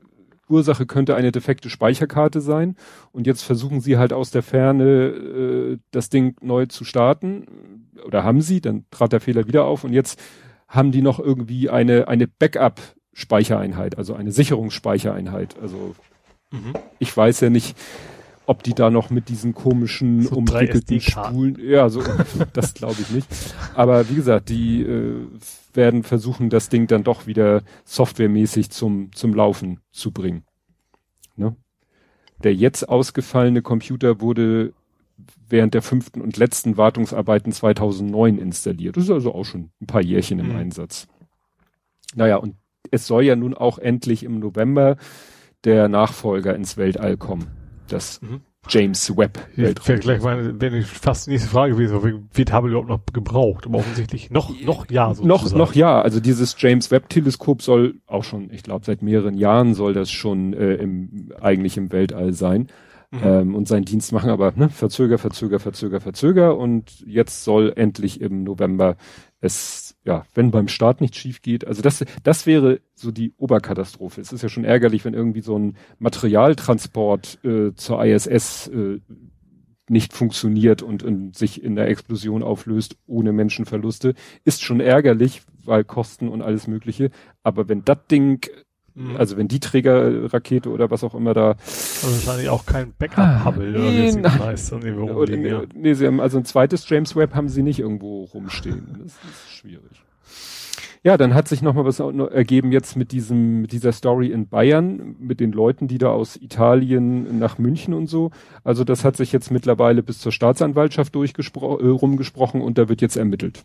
[0.49, 2.77] Ursache könnte eine defekte Speicherkarte sein
[3.11, 8.23] und jetzt versuchen sie halt aus der Ferne äh, das Ding neu zu starten oder
[8.23, 10.21] haben sie, dann trat der Fehler wieder auf und jetzt
[10.69, 15.57] haben die noch irgendwie eine eine Backup-Speichereinheit, also eine Sicherungsspeichereinheit.
[15.61, 15.95] Also
[16.51, 16.75] Mhm.
[16.99, 17.77] ich weiß ja nicht,
[18.47, 21.01] ob die da noch mit diesen komischen So umwickelten.
[21.01, 22.03] Spulen, ja, so,
[22.53, 23.29] das glaube ich nicht.
[23.75, 25.27] Aber wie gesagt, die äh,
[25.75, 30.45] werden versuchen, das Ding dann doch wieder softwaremäßig zum, zum Laufen zu bringen.
[31.37, 31.57] Ne?
[32.43, 34.73] Der jetzt ausgefallene Computer wurde
[35.49, 38.97] während der fünften und letzten Wartungsarbeiten 2009 installiert.
[38.97, 40.57] Das ist also auch schon ein paar Jährchen im Mhm.
[40.57, 41.09] Einsatz.
[42.15, 42.57] Naja, und
[42.91, 44.97] es soll ja nun auch endlich im November
[45.65, 47.47] der Nachfolger ins Weltall kommen.
[47.89, 48.41] Das Mhm.
[48.69, 50.01] James Webb Ich wäre Weltraum.
[50.01, 53.65] gleich meine, wenn ich fast die nächste Frage gewesen, wird Hubble überhaupt noch gebraucht?
[53.67, 55.59] Aber offensichtlich noch, noch ja, noch, sozusagen.
[55.59, 59.75] noch ja, also dieses James Webb Teleskop soll auch schon, ich glaube seit mehreren Jahren
[59.75, 62.67] soll das schon äh, im, eigentlich im Weltall sein
[63.13, 63.21] Mhm.
[63.23, 68.21] ähm, und seinen Dienst machen, aber ne, verzöger, verzöger, verzöger, verzöger und jetzt soll endlich
[68.21, 68.97] im November
[69.41, 74.21] es, ja, wenn beim Start nicht schief geht, also das, das wäre so die Oberkatastrophe.
[74.21, 79.01] Es ist ja schon ärgerlich, wenn irgendwie so ein Materialtransport äh, zur ISS äh,
[79.89, 84.15] nicht funktioniert und in, sich in der Explosion auflöst ohne Menschenverluste,
[84.45, 87.11] ist schon ärgerlich, weil Kosten und alles Mögliche.
[87.43, 88.47] Aber wenn das Ding,
[88.97, 89.17] Mhm.
[89.17, 93.71] also wenn die Trägerrakete oder was auch immer da, Also wahrscheinlich auch kein Ah, Backup-Hubble,
[93.71, 94.73] oder wie es nee, heißt.
[94.73, 95.63] Oder, ja.
[95.75, 98.87] nee, sie haben also ein zweites James Webb haben sie nicht irgendwo rumstehen.
[99.05, 100.03] Das ist schwierig.
[101.03, 104.49] Ja, dann hat sich noch mal was ergeben jetzt mit diesem, mit dieser Story in
[104.49, 108.31] Bayern, mit den Leuten, die da aus Italien nach München und so.
[108.65, 113.03] Also das hat sich jetzt mittlerweile bis zur Staatsanwaltschaft durchgespro äh, rumgesprochen und da wird
[113.03, 113.65] jetzt ermittelt.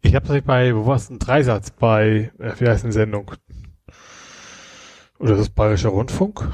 [0.00, 3.32] Ich habe tatsächlich bei, wo war es, ein Dreisatz bei, äh, wie heißt eine Sendung?
[5.18, 6.48] Oder das Bayerischer Rundfunk?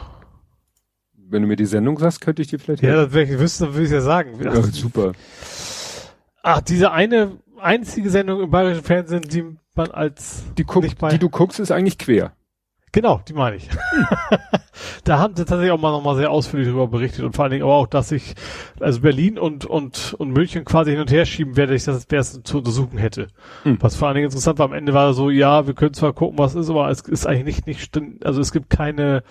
[1.15, 3.73] Wenn du mir die Sendung sagst, könnte ich dir vielleicht Ja, das wäre ich wüsste,
[3.73, 4.41] würde ich ja sagen.
[4.43, 5.13] Ja, super.
[6.43, 9.45] Ach, diese eine einzige Sendung im bayerischen Fernsehen, die
[9.75, 12.33] man als Die, guck, die du guckst, ist eigentlich quer.
[12.93, 13.69] Genau, die meine ich.
[15.05, 17.63] da haben sie tatsächlich auch mal nochmal sehr ausführlich darüber berichtet und vor allen Dingen
[17.63, 18.35] aber auch, dass ich,
[18.81, 22.43] also Berlin und, und, und München quasi hin und her schieben werde, ich das, es
[22.43, 23.29] zu untersuchen hätte.
[23.63, 23.79] Hm.
[23.81, 26.39] Was vor allen Dingen interessant war, am Ende war so, ja, wir können zwar gucken,
[26.39, 29.23] was ist, aber es ist eigentlich nicht, nicht also es gibt keine,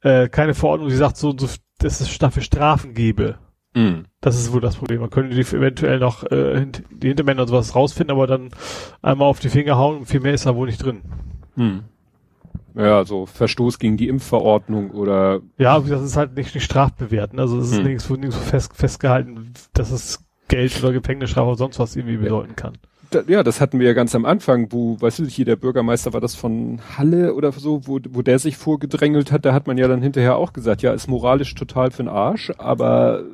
[0.00, 1.48] äh, keine Verordnung, die sagt so, so
[1.78, 3.38] dass es dafür Strafen gebe.
[3.74, 4.06] Mhm.
[4.20, 5.00] Das ist wohl das Problem.
[5.00, 8.50] Man könnte die eventuell noch äh, die Hintermänner und sowas rausfinden, aber dann
[9.02, 11.02] einmal auf die Finger hauen und viel mehr ist da wohl nicht drin.
[11.56, 11.84] Mhm.
[12.74, 15.40] Ja, so Verstoß gegen die Impfverordnung oder.
[15.58, 17.38] Ja, das ist halt nicht, nicht strafbewerten.
[17.38, 17.82] Also es ist hm.
[17.84, 22.74] nirgends, nirgends fest, festgehalten, dass es Geld oder Gefängnisstrafe oder sonst was irgendwie bedeuten kann.
[23.10, 26.12] Da, ja, das hatten wir ja ganz am Anfang, wo, weißt du, hier der Bürgermeister
[26.12, 29.78] war das von Halle oder so, wo, wo der sich vorgedrängelt hat, da hat man
[29.78, 33.24] ja dann hinterher auch gesagt, ja, ist moralisch total für'n Arsch, aber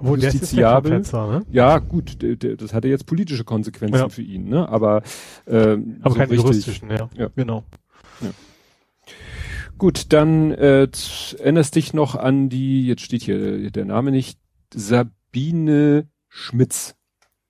[0.00, 0.92] wo justiziabel.
[0.92, 1.42] Fenster, ne?
[1.50, 4.08] Ja, gut, das hatte jetzt politische Konsequenzen ja.
[4.08, 4.68] für ihn, ne?
[4.68, 5.02] Aber,
[5.46, 7.08] ähm, aber so keine richtig, juristischen, ja.
[7.16, 7.28] ja.
[7.36, 7.64] Genau.
[8.20, 8.30] Ja.
[9.78, 10.88] Gut, dann äh,
[11.38, 14.38] erinnerst dich noch an die, jetzt steht hier der Name nicht,
[14.72, 16.96] Sabine Schmitz,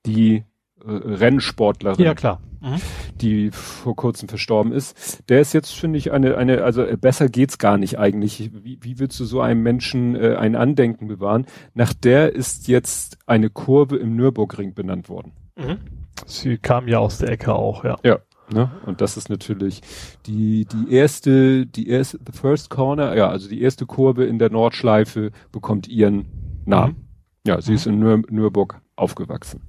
[0.07, 0.45] die
[0.85, 2.05] äh, Rennsportlerin.
[2.05, 2.41] Ja, klar.
[2.61, 2.81] Mhm.
[3.21, 5.23] Die vor kurzem verstorben ist.
[5.29, 8.51] Der ist jetzt, finde ich, eine, eine, also äh, besser geht's gar nicht eigentlich.
[8.55, 11.47] Wie, wie willst du so einem Menschen äh, ein Andenken bewahren?
[11.75, 15.33] Nach der ist jetzt eine Kurve im Nürburgring benannt worden.
[15.57, 15.79] Mhm.
[16.27, 17.97] Sie kam ja aus der Ecke auch, ja.
[18.03, 18.19] Ja.
[18.53, 18.71] Ne?
[18.85, 19.81] Und das ist natürlich
[20.27, 24.51] die, die erste, die erste, the first corner, ja, also die erste Kurve in der
[24.51, 26.27] Nordschleife bekommt ihren
[26.67, 26.95] Namen.
[26.95, 27.05] Mhm.
[27.47, 27.77] Ja, sie mhm.
[27.77, 29.63] ist in Nür Nürburg aufgewachsen.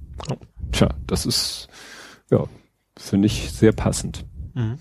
[0.72, 1.68] Tja, das ist,
[2.30, 2.44] ja,
[2.98, 4.24] finde ich sehr passend.
[4.54, 4.76] Mhm.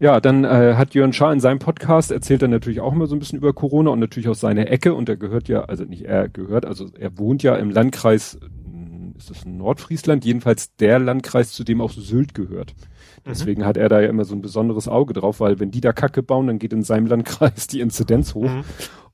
[0.00, 3.14] Ja, dann äh, hat Jörn Schaar in seinem Podcast erzählt er natürlich auch immer so
[3.14, 6.04] ein bisschen über Corona und natürlich aus seiner Ecke und er gehört ja, also nicht
[6.04, 11.52] er gehört, also er wohnt ja im Landkreis, hm, ist das Nordfriesland, jedenfalls der Landkreis,
[11.52, 12.74] zu dem auch Sylt gehört.
[13.24, 13.30] Mhm.
[13.30, 13.66] Deswegen mhm.
[13.66, 16.22] hat er da ja immer so ein besonderes Auge drauf, weil wenn die da Kacke
[16.22, 18.50] bauen, dann geht in seinem Landkreis die Inzidenz hoch.
[18.50, 18.64] Mhm.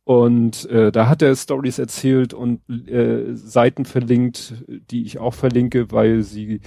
[0.04, 4.54] Und äh, da hat er Stories erzählt und äh, Seiten verlinkt,
[4.90, 6.60] die ich auch verlinke, weil sie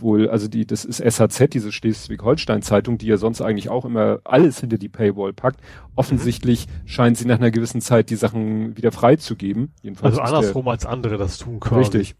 [0.00, 4.60] wohl, also die, das ist SHZ, diese Schleswig-Holstein-Zeitung, die ja sonst eigentlich auch immer alles
[4.60, 5.60] hinter die Paywall packt.
[5.96, 6.88] Offensichtlich mhm.
[6.88, 9.72] scheint sie nach einer gewissen Zeit die Sachen wieder freizugeben.
[9.82, 11.80] Jedenfalls also andersrum der, als andere das tun können.
[11.80, 12.16] Richtig.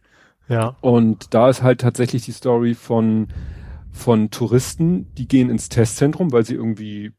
[0.49, 0.77] Ja.
[0.81, 3.29] Und da ist halt tatsächlich die Story von
[3.93, 7.13] von Touristen, die gehen ins Testzentrum, weil sie irgendwie äh,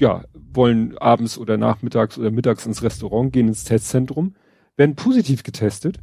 [0.00, 4.34] ja wollen abends oder nachmittags oder mittags ins Restaurant gehen ins Testzentrum,
[4.76, 5.98] werden positiv getestet.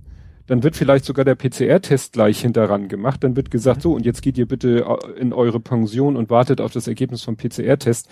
[0.47, 3.23] Dann wird vielleicht sogar der PCR-Test gleich hinteran gemacht.
[3.23, 6.62] Dann wird gesagt, so, und jetzt geht ihr bitte äh, in eure Pension und wartet
[6.62, 8.10] auf das Ergebnis vom PCR-Test.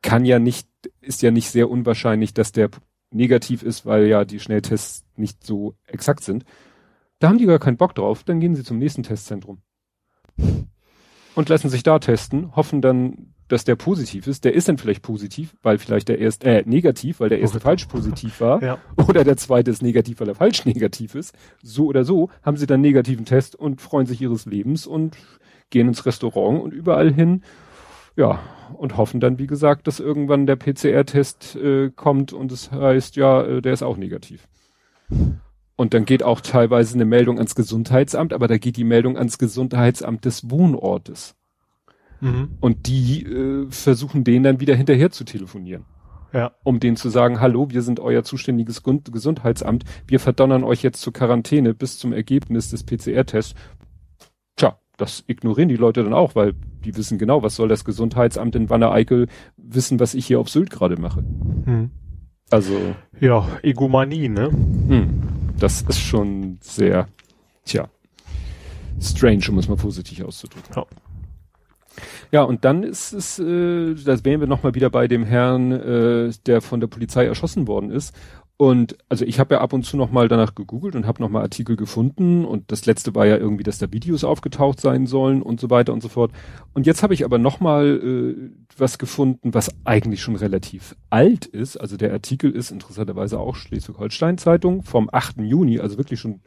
[0.00, 0.68] Kann ja nicht,
[1.00, 2.70] ist ja nicht sehr unwahrscheinlich, dass der
[3.10, 6.44] negativ ist, weil ja die Schnelltests nicht so exakt sind.
[7.18, 8.22] Da haben die gar keinen Bock drauf.
[8.22, 9.58] Dann gehen sie zum nächsten Testzentrum
[11.34, 14.44] und lassen sich da testen, hoffen dann, dass der positiv ist.
[14.44, 17.86] Der ist dann vielleicht positiv, weil vielleicht der erste, äh, negativ, weil der erste falsch
[17.86, 18.62] positiv war.
[18.62, 18.78] Ja.
[19.08, 21.34] Oder der zweite ist negativ, weil er falsch negativ ist.
[21.62, 25.16] So oder so haben sie dann negativen Test und freuen sich ihres Lebens und
[25.70, 27.42] gehen ins Restaurant und überall hin.
[28.16, 28.40] Ja,
[28.74, 33.42] und hoffen dann, wie gesagt, dass irgendwann der PCR-Test äh, kommt und es heißt, ja,
[33.42, 34.46] äh, der ist auch negativ.
[35.76, 39.38] Und dann geht auch teilweise eine Meldung ans Gesundheitsamt, aber da geht die Meldung ans
[39.38, 41.34] Gesundheitsamt des Wohnortes.
[42.20, 42.56] Mhm.
[42.60, 45.84] Und die äh, versuchen den dann wieder hinterher zu telefonieren.
[46.32, 46.52] Ja.
[46.64, 51.12] Um denen zu sagen, hallo, wir sind euer zuständiges Gesundheitsamt, wir verdonnern euch jetzt zur
[51.12, 53.54] Quarantäne bis zum Ergebnis des PCR-Tests.
[54.56, 58.56] Tja, das ignorieren die Leute dann auch, weil die wissen genau, was soll das Gesundheitsamt
[58.56, 61.22] in Wanne-Eickel wissen, was ich hier auf Sylt gerade mache.
[61.22, 61.90] Mhm.
[62.50, 62.74] Also.
[63.20, 64.50] Ja, Egomanie, ne?
[64.50, 65.33] Mhm
[65.64, 67.08] das ist schon sehr,
[67.64, 67.88] tja,
[69.00, 70.74] strange, um es mal positiv auszudrücken.
[70.76, 70.84] Ja.
[72.32, 76.32] Ja, und dann ist es, äh, da wären wir nochmal wieder bei dem Herrn, äh,
[76.44, 78.14] der von der Polizei erschossen worden ist.
[78.56, 81.74] Und also ich habe ja ab und zu nochmal danach gegoogelt und habe nochmal Artikel
[81.74, 85.70] gefunden und das letzte war ja irgendwie, dass da Videos aufgetaucht sein sollen und so
[85.70, 86.30] weiter und so fort.
[86.72, 91.76] Und jetzt habe ich aber nochmal äh, was gefunden, was eigentlich schon relativ alt ist.
[91.76, 95.38] Also der Artikel ist interessanterweise auch Schleswig-Holstein Zeitung vom 8.
[95.38, 96.40] Juni, also wirklich schon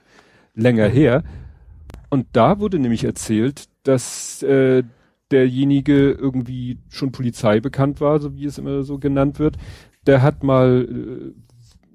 [0.56, 1.24] länger her.
[2.10, 4.84] Und da wurde nämlich erzählt, dass äh,
[5.32, 9.58] derjenige irgendwie schon Polizei bekannt war, so wie es immer so genannt wird.
[10.06, 11.47] Der hat mal äh,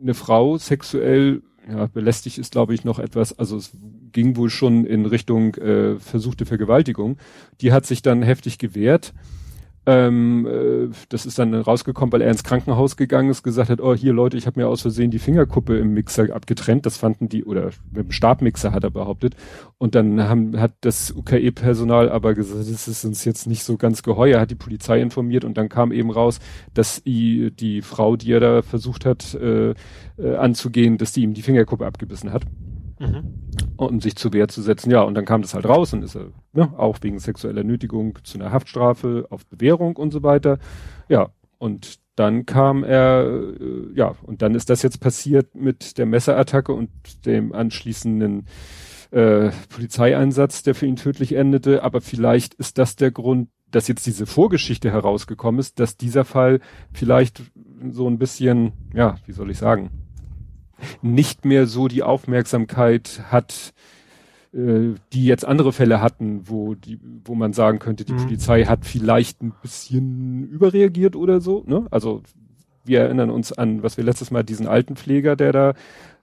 [0.03, 3.73] eine Frau sexuell ja, belästigt ist, glaube ich, noch etwas, also es
[4.13, 7.19] ging wohl schon in Richtung äh, versuchte Vergewaltigung.
[7.61, 9.15] Die hat sich dann heftig gewehrt
[9.85, 13.95] Ähm, äh, das ist dann rausgekommen, weil er ins Krankenhaus gegangen ist, gesagt hat, oh
[13.95, 16.87] hier Leute, ich habe mir aus Versehen die Fingerkuppe im Mixer abgetrennt.
[16.87, 19.35] Das fanden die, oder mit dem Stabmixer hat er behauptet.
[19.79, 24.05] Und dann haben, hat das UKE-Personal aber gesagt, das ist uns jetzt nicht so ganz
[24.05, 26.39] geheuer, hat die Polizei informiert und dann kam eben raus,
[26.75, 29.75] dass die, die Frau, die er da versucht hat äh,
[30.19, 32.43] äh, anzugehen, dass die ihm die Fingerkuppe abgebissen hat
[33.03, 33.35] mhm.
[33.77, 34.91] um sich zur Wehr zu setzen.
[34.91, 38.19] Ja, und dann kam das halt raus und ist er ne, auch wegen sexueller Nötigung
[38.23, 40.59] zu einer Haftstrafe auf Bewährung und so weiter.
[41.09, 43.25] Ja, und dann kam er,
[43.61, 46.91] äh, ja, und dann ist das jetzt passiert mit der Messerattacke und
[47.25, 48.47] dem anschließenden
[49.11, 51.83] äh, Polizeieinsatz, der für ihn tödlich endete.
[51.83, 56.61] Aber vielleicht ist das der Grund, dass jetzt diese Vorgeschichte herausgekommen ist, dass dieser Fall
[56.93, 57.43] vielleicht
[57.91, 59.91] so ein bisschen, ja, wie soll ich sagen,
[61.03, 63.73] nicht mehr so die Aufmerksamkeit hat,
[64.53, 68.25] äh, die jetzt andere Fälle hatten, wo die, wo man sagen könnte, die mhm.
[68.25, 71.65] Polizei hat vielleicht ein bisschen überreagiert oder so.
[71.67, 71.87] Ne?
[71.91, 72.23] Also
[72.85, 75.75] wir erinnern uns an, was wir letztes Mal diesen Altenpfleger, der da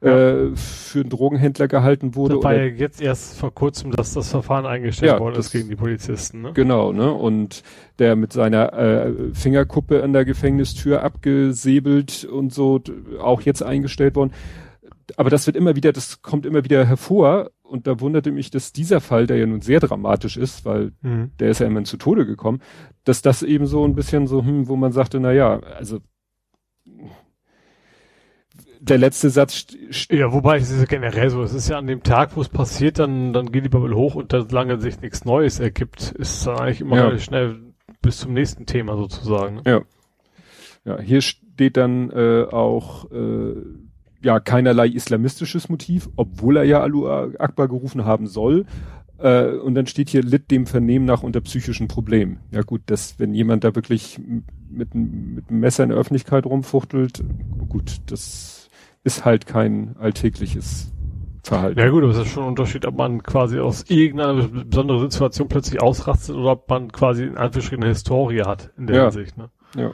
[0.01, 0.29] ja.
[0.29, 2.35] äh, für einen Drogenhändler gehalten wurde.
[2.35, 5.69] Das war ja jetzt erst vor kurzem, dass das Verfahren eingestellt ja, worden ist gegen
[5.69, 6.41] die Polizisten.
[6.41, 6.53] Ne?
[6.53, 7.11] Genau, ne?
[7.11, 7.63] Und
[7.99, 12.81] der mit seiner äh, Fingerkuppe an der Gefängnistür abgesäbelt und so
[13.19, 14.31] auch jetzt eingestellt worden.
[15.17, 17.51] Aber das wird immer wieder, das kommt immer wieder hervor.
[17.63, 21.31] Und da wunderte mich, dass dieser Fall, der ja nun sehr dramatisch ist, weil mhm.
[21.39, 22.61] der ist ja immer zu Tode gekommen,
[23.03, 25.99] dass das eben so ein bisschen so, hm, wo man sagte, na ja, also
[28.79, 29.67] der letzte Satz.
[30.09, 31.43] Ja, wobei es ist ja generell so.
[31.43, 34.15] Es ist ja an dem Tag, wo es passiert, dann, dann geht die Bubble hoch
[34.15, 37.19] und solange sich nichts Neues ergibt, ist es dann eigentlich immer ja.
[37.19, 37.59] schnell
[38.01, 39.61] bis zum nächsten Thema sozusagen.
[39.65, 39.81] Ja.
[40.85, 43.55] Ja, hier steht dann äh, auch äh,
[44.23, 48.65] ja keinerlei islamistisches Motiv, obwohl er ja Alu Akbar gerufen haben soll.
[49.17, 52.39] Äh, und dann steht hier, litt dem Vernehmen nach unter psychischen Problemen.
[52.51, 54.19] Ja gut, dass wenn jemand da wirklich
[54.69, 57.23] mit, mit einem Messer in der Öffentlichkeit rumfuchtelt,
[57.67, 58.58] gut, das
[59.03, 60.91] ist halt kein alltägliches
[61.43, 61.79] Verhalten.
[61.79, 65.47] Ja gut, aber es ist schon ein Unterschied, ob man quasi aus irgendeiner besonderen Situation
[65.47, 69.03] plötzlich ausrastet oder ob man quasi in Anführungsstrichen eine Historie hat in der ja.
[69.03, 69.37] Hinsicht.
[69.37, 69.49] Ne?
[69.75, 69.91] Ja.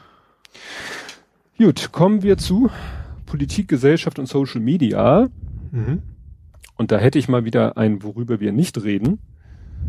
[1.58, 2.70] Gut, kommen wir zu
[3.26, 5.30] Politik, Gesellschaft und Social Media.
[5.72, 6.02] Mhm.
[6.78, 9.20] Und da hätte ich mal wieder ein, worüber wir nicht reden.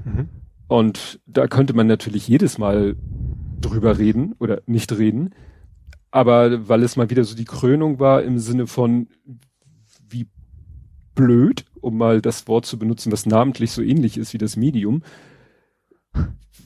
[0.05, 0.29] Mhm.
[0.69, 2.97] Und da könnte man natürlich jedes Mal
[3.61, 5.31] drüber reden oder nicht reden
[6.11, 9.09] aber weil es mal wieder so die Krönung war im Sinne von
[10.09, 10.29] wie
[11.15, 15.03] blöd, um mal das Wort zu benutzen, was namentlich so ähnlich ist wie das Medium,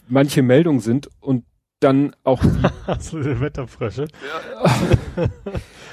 [0.09, 1.44] manche Meldungen sind und
[1.81, 2.42] dann auch
[2.87, 4.07] Hast du die Wetterfrösche?
[5.16, 5.26] Ja.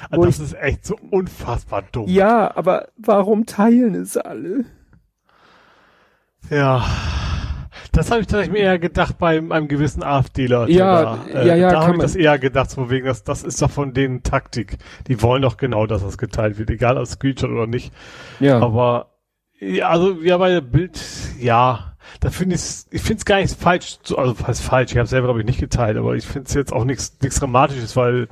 [0.10, 2.08] also das ist echt so unfassbar dumm.
[2.08, 4.66] Ja, aber warum teilen es alle?
[6.50, 6.86] Ja.
[7.98, 10.70] Das habe ich tatsächlich mir eher gedacht bei einem gewissen AfDler.
[10.70, 11.72] Ja, da, äh, ja, ja.
[11.72, 14.78] Da habe ich das eher gedacht, so wegen, das, das ist doch von denen Taktik.
[15.08, 17.92] Die wollen doch genau, dass das geteilt wird, egal ob Screenshot oder nicht.
[18.40, 18.60] Ja.
[18.60, 19.14] Aber,
[19.60, 21.02] ja, also, ja, bei der Bild,
[21.40, 21.96] ja.
[22.20, 25.28] Da finde ich ich finde es gar nicht falsch, also was falsch, ich habe selber
[25.28, 28.30] glaube ich nicht geteilt, aber ich finde es jetzt auch nichts nichts dramatisches, weil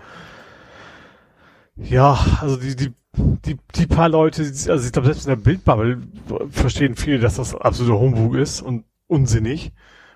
[1.76, 6.00] ja, also die die die die paar Leute, also ich glaube selbst in der Bildbubble
[6.52, 9.74] verstehen viele, dass das absolute Humbug ist und unsinnig.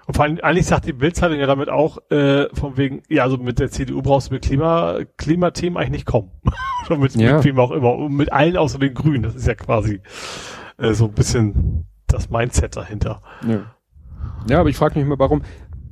[0.10, 3.38] Und vor allem, eigentlich sagt die Bildzeitung ja damit auch, äh, von wegen, ja, also
[3.38, 6.32] mit der CDU brauchst du mit Klima, Klimathemen eigentlich nicht kommen.
[6.88, 7.36] Oder mit, ja.
[7.36, 7.96] mit wem auch immer.
[7.96, 9.22] Und mit allen außer den Grünen.
[9.22, 10.02] Das ist ja quasi
[10.78, 13.22] äh, so ein bisschen das Mindset dahinter.
[13.48, 13.76] Ja,
[14.48, 15.44] ja aber ich frage mich mal, warum,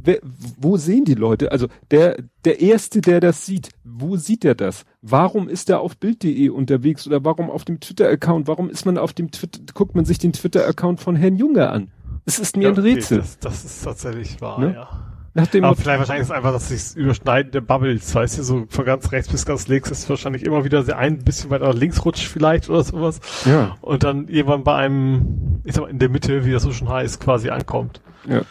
[0.03, 1.51] wer, wo sehen die Leute?
[1.51, 4.85] Also der, der Erste, der das sieht, wo sieht er das?
[5.03, 8.47] Warum ist er auf Bild.de unterwegs oder warum auf dem Twitter-Account?
[8.47, 11.91] Warum ist man auf dem Twitter, guckt man sich den Twitter-Account von Herrn Junge an?
[12.27, 13.19] Es ist mir ja, ein Rätsel.
[13.19, 14.73] Das, das, ist tatsächlich wahr, ne?
[14.75, 14.89] ja.
[15.33, 18.65] Nach dem Aber vielleicht wahrscheinlich ist es einfach, dass sich überschneidende Bubbles, weißt du, so
[18.69, 22.27] von ganz rechts bis ganz links ist wahrscheinlich immer wieder ein bisschen weiter links rutscht
[22.27, 23.21] vielleicht oder sowas.
[23.45, 23.77] Ja.
[23.81, 26.89] Und dann irgendwann bei einem, ich sag mal, in der Mitte, wie das so schon
[26.89, 28.01] heißt, quasi ankommt.
[28.27, 28.41] Ja.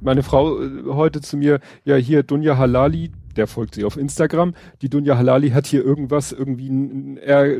[0.00, 4.54] Meine Frau äh, heute zu mir, ja hier Dunja Halali, der folgt sie auf Instagram.
[4.80, 7.58] Die Dunja Halali hat hier irgendwas, irgendwie einen äh,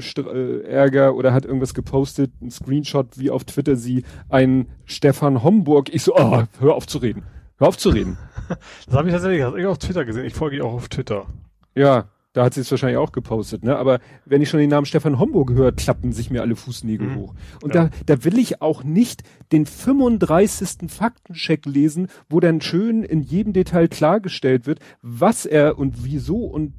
[0.64, 5.92] Ärger oder hat irgendwas gepostet, ein Screenshot, wie auf Twitter sie einen Stefan Homburg.
[5.92, 7.24] Ich so, oh, hör auf zu reden.
[7.58, 8.18] Hör auf zu reden.
[8.86, 10.24] das habe ich tatsächlich auf Twitter gesehen.
[10.24, 11.26] Ich folge ihr auch auf Twitter.
[11.74, 13.76] Ja, da hat sie es wahrscheinlich auch gepostet, ne?
[13.76, 17.16] Aber wenn ich schon den Namen Stefan Homburg höre, klappen sich mir alle Fußnägel mhm.
[17.16, 17.34] hoch.
[17.62, 17.84] Und ja.
[17.84, 20.90] da, da will ich auch nicht den 35.
[20.90, 26.72] Faktencheck lesen, wo dann schön in jedem Detail klargestellt wird, was er und wieso und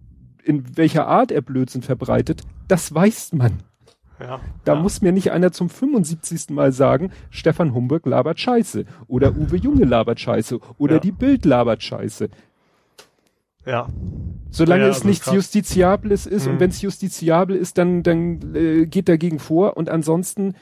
[0.43, 2.41] in welcher Art er Blödsinn verbreitet.
[2.67, 3.59] Das weiß man.
[4.19, 4.81] Ja, da ja.
[4.81, 6.49] muss mir nicht einer zum 75.
[6.49, 10.99] Mal sagen, Stefan Homburg labert Scheiße oder Uwe Junge labert Scheiße oder ja.
[10.99, 12.29] die Bild labert Scheiße
[13.65, 13.87] Ja.
[14.49, 15.35] Solange Ja, es also nichts krass.
[15.35, 16.59] Justiziables ist und Mhm.
[16.59, 20.53] wenn es justiziabel ist, dann, dann äh, geht dagegen vor und ansonsten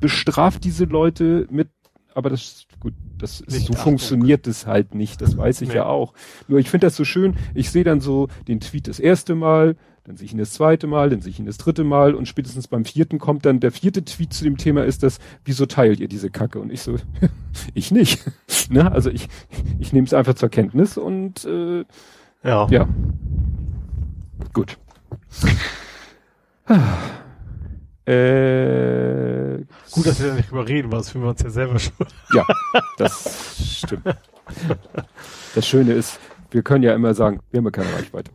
[0.00, 1.68] bestraft diese Leute mit,
[2.14, 3.76] aber das gut, das ist, so Achtung.
[3.76, 5.76] funktioniert es halt nicht, das weiß ich Nee.
[5.76, 6.14] ja auch.
[6.48, 9.76] Nur ich finde das so schön, ich sehe dann so den Tweet das erste Mal,
[10.04, 12.26] dann sehe ich ihn das zweite Mal, dann sehe ich ihn das dritte Mal und
[12.26, 16.00] spätestens beim vierten kommt dann der vierte Tweet zu dem Thema ist das, wieso teilt
[16.00, 16.60] ihr diese Kacke?
[16.60, 16.96] Und ich so,
[17.74, 18.24] ich nicht.
[18.70, 18.90] ne?
[18.90, 19.28] Also ich,
[19.78, 21.84] ich nehme es einfach zur Kenntnis und äh,
[22.44, 22.66] Ja.
[22.70, 22.88] ja.
[24.52, 24.78] Gut.
[28.06, 29.58] äh,
[29.90, 31.92] Gut, dass wir da nicht drüber reden, weil das fühlen wir uns ja selber schon.
[32.32, 32.44] ja,
[32.96, 34.04] das stimmt.
[35.54, 36.20] Das Schöne ist,
[36.50, 38.30] wir können ja immer sagen, wir haben ja keine Reichweite.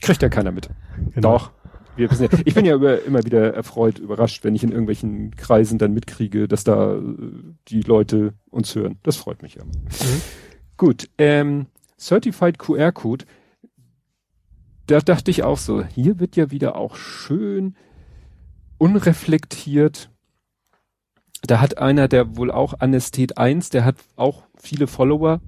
[0.00, 0.68] Kriegt ja keiner mit.
[1.14, 1.32] Genau.
[1.32, 1.50] Doch.
[1.96, 2.08] Ja,
[2.44, 6.46] ich bin ja über, immer wieder erfreut, überrascht, wenn ich in irgendwelchen Kreisen dann mitkriege,
[6.46, 7.00] dass da äh,
[7.66, 8.98] die Leute uns hören.
[9.02, 9.64] Das freut mich ja.
[9.64, 10.20] Mhm.
[10.76, 11.66] Gut, ähm,
[11.98, 13.24] Certified QR-Code,
[14.88, 17.76] da dachte ich auch so, hier wird ja wieder auch schön
[18.78, 20.10] unreflektiert.
[21.42, 25.40] Da hat einer, der wohl auch Anästhet 1, der hat auch viele Follower,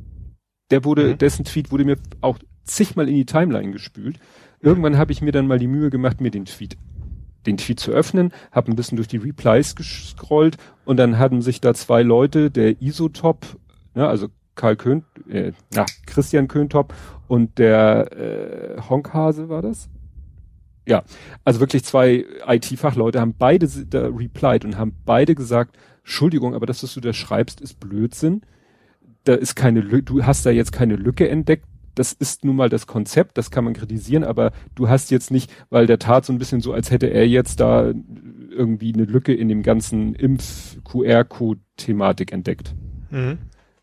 [0.70, 1.18] der wurde, Mhm.
[1.18, 4.18] dessen Tweet wurde mir auch zigmal in die Timeline gespült.
[4.60, 6.76] Irgendwann habe ich mir dann mal die Mühe gemacht, mir den Tweet,
[7.46, 11.60] den Tweet zu öffnen, habe ein bisschen durch die Replies gescrollt und dann hatten sich
[11.60, 13.58] da zwei Leute, der Isotop,
[13.94, 14.28] ne, also
[14.60, 16.92] Karl Köhn, äh, na, Christian Köntop
[17.28, 19.88] und der äh, Honkhase war das?
[20.86, 21.02] Ja,
[21.46, 26.82] also wirklich zwei IT-Fachleute haben beide da replied und haben beide gesagt, Entschuldigung, aber das,
[26.82, 28.42] was du da schreibst, ist Blödsinn.
[29.24, 31.64] Da ist keine Lücke, du hast da jetzt keine Lücke entdeckt.
[31.94, 35.50] Das ist nun mal das Konzept, das kann man kritisieren, aber du hast jetzt nicht,
[35.70, 37.94] weil der tat so ein bisschen so, als hätte er jetzt da
[38.50, 42.74] irgendwie eine Lücke in dem ganzen Impf-QR-Code-Thematik entdeckt
[43.10, 43.38] Mhm.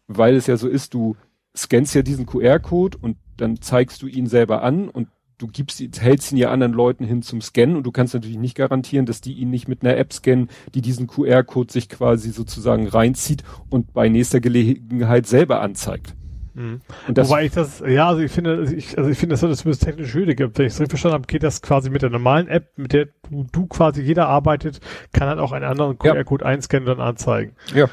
[0.08, 1.16] Weil es ja so ist, du
[1.56, 5.08] scannst ja diesen QR-Code und dann zeigst du ihn selber an und
[5.40, 8.38] du gibst, ihn- hältst ihn ja anderen Leuten hin zum Scannen und du kannst natürlich
[8.40, 12.32] nicht garantieren, dass die ihn nicht mit einer App scannen, die diesen QR-Code sich quasi
[12.32, 16.16] sozusagen reinzieht und bei nächster Gelegenheit selber anzeigt.
[16.56, 16.82] Mhm.
[17.08, 19.44] Und das, Wobei ich das, ja, also ich finde, also ich, also ich finde, dass
[19.44, 20.58] es zumindest technische Hürde gibt.
[20.58, 23.10] Wenn ich es richtig verstanden habe, geht das quasi mit der normalen App, mit der
[23.30, 24.80] du, du quasi jeder arbeitet,
[25.14, 26.14] kann halt auch einen anderen Ja.
[26.14, 27.52] QR-Code einscannen und dann anzeigen.
[27.76, 27.88] ja,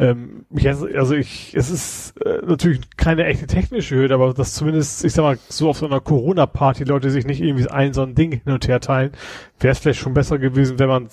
[0.00, 5.04] Ähm, mich, also ich, es ist äh, natürlich keine echte technische Hürde, aber das zumindest,
[5.04, 8.14] ich sag mal, so auf so einer Corona-Party Leute sich nicht irgendwie ein so ein
[8.14, 9.12] Ding hin und her teilen,
[9.58, 11.08] wäre es vielleicht schon besser gewesen, wenn man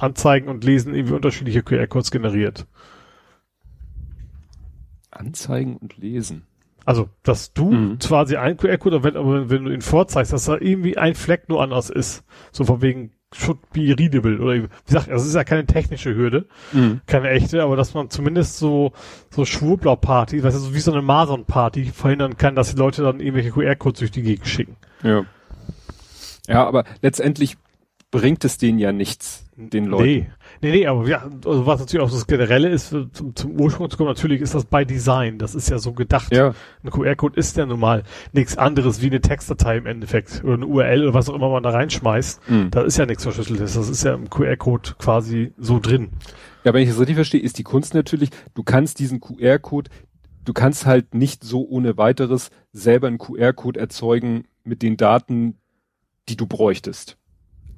[0.00, 2.66] Anzeigen und Lesen irgendwie unterschiedliche QR-Codes generiert.
[5.10, 6.46] anzeigen und lesen.
[6.84, 7.98] Also, dass du Mhm.
[7.98, 11.48] quasi ein QR-Code, aber wenn, aber wenn du ihn vorzeigst, dass da irgendwie ein Fleck
[11.48, 12.24] nur anders ist.
[12.52, 16.46] So von wegen should be readable oder wie gesagt, das ist ja keine technische Hürde,
[17.06, 18.92] keine echte, aber dass man zumindest so,
[19.30, 23.20] so Schwurblau-Party, weißt du, so wie so eine Mason-Party verhindern kann, dass die Leute dann
[23.20, 24.76] irgendwelche QR-Codes durch die Gegend schicken.
[25.02, 25.24] Ja.
[26.48, 27.56] Ja, aber letztendlich
[28.10, 30.04] bringt es denen ja nichts, den Leuten.
[30.04, 30.30] Nee.
[30.62, 33.96] Nee, nee, aber ja, also was natürlich auch das Generelle ist, zum, zum Ursprung zu
[33.96, 35.38] kommen, natürlich ist das bei Design.
[35.38, 36.34] Das ist ja so gedacht.
[36.34, 40.54] Ja, Ein QR-Code ist ja nun mal nichts anderes wie eine Textdatei im Endeffekt oder
[40.54, 42.50] eine URL oder was auch immer man da reinschmeißt.
[42.50, 42.70] Mhm.
[42.70, 43.72] Da ist ja nichts Verschlüsseltes.
[43.72, 46.10] Das ist ja im QR-Code quasi so drin.
[46.64, 49.90] Ja, wenn ich das richtig verstehe, ist die Kunst natürlich, du kannst diesen QR-Code,
[50.44, 55.56] du kannst halt nicht so ohne weiteres selber einen QR-Code erzeugen mit den Daten,
[56.28, 57.16] die du bräuchtest.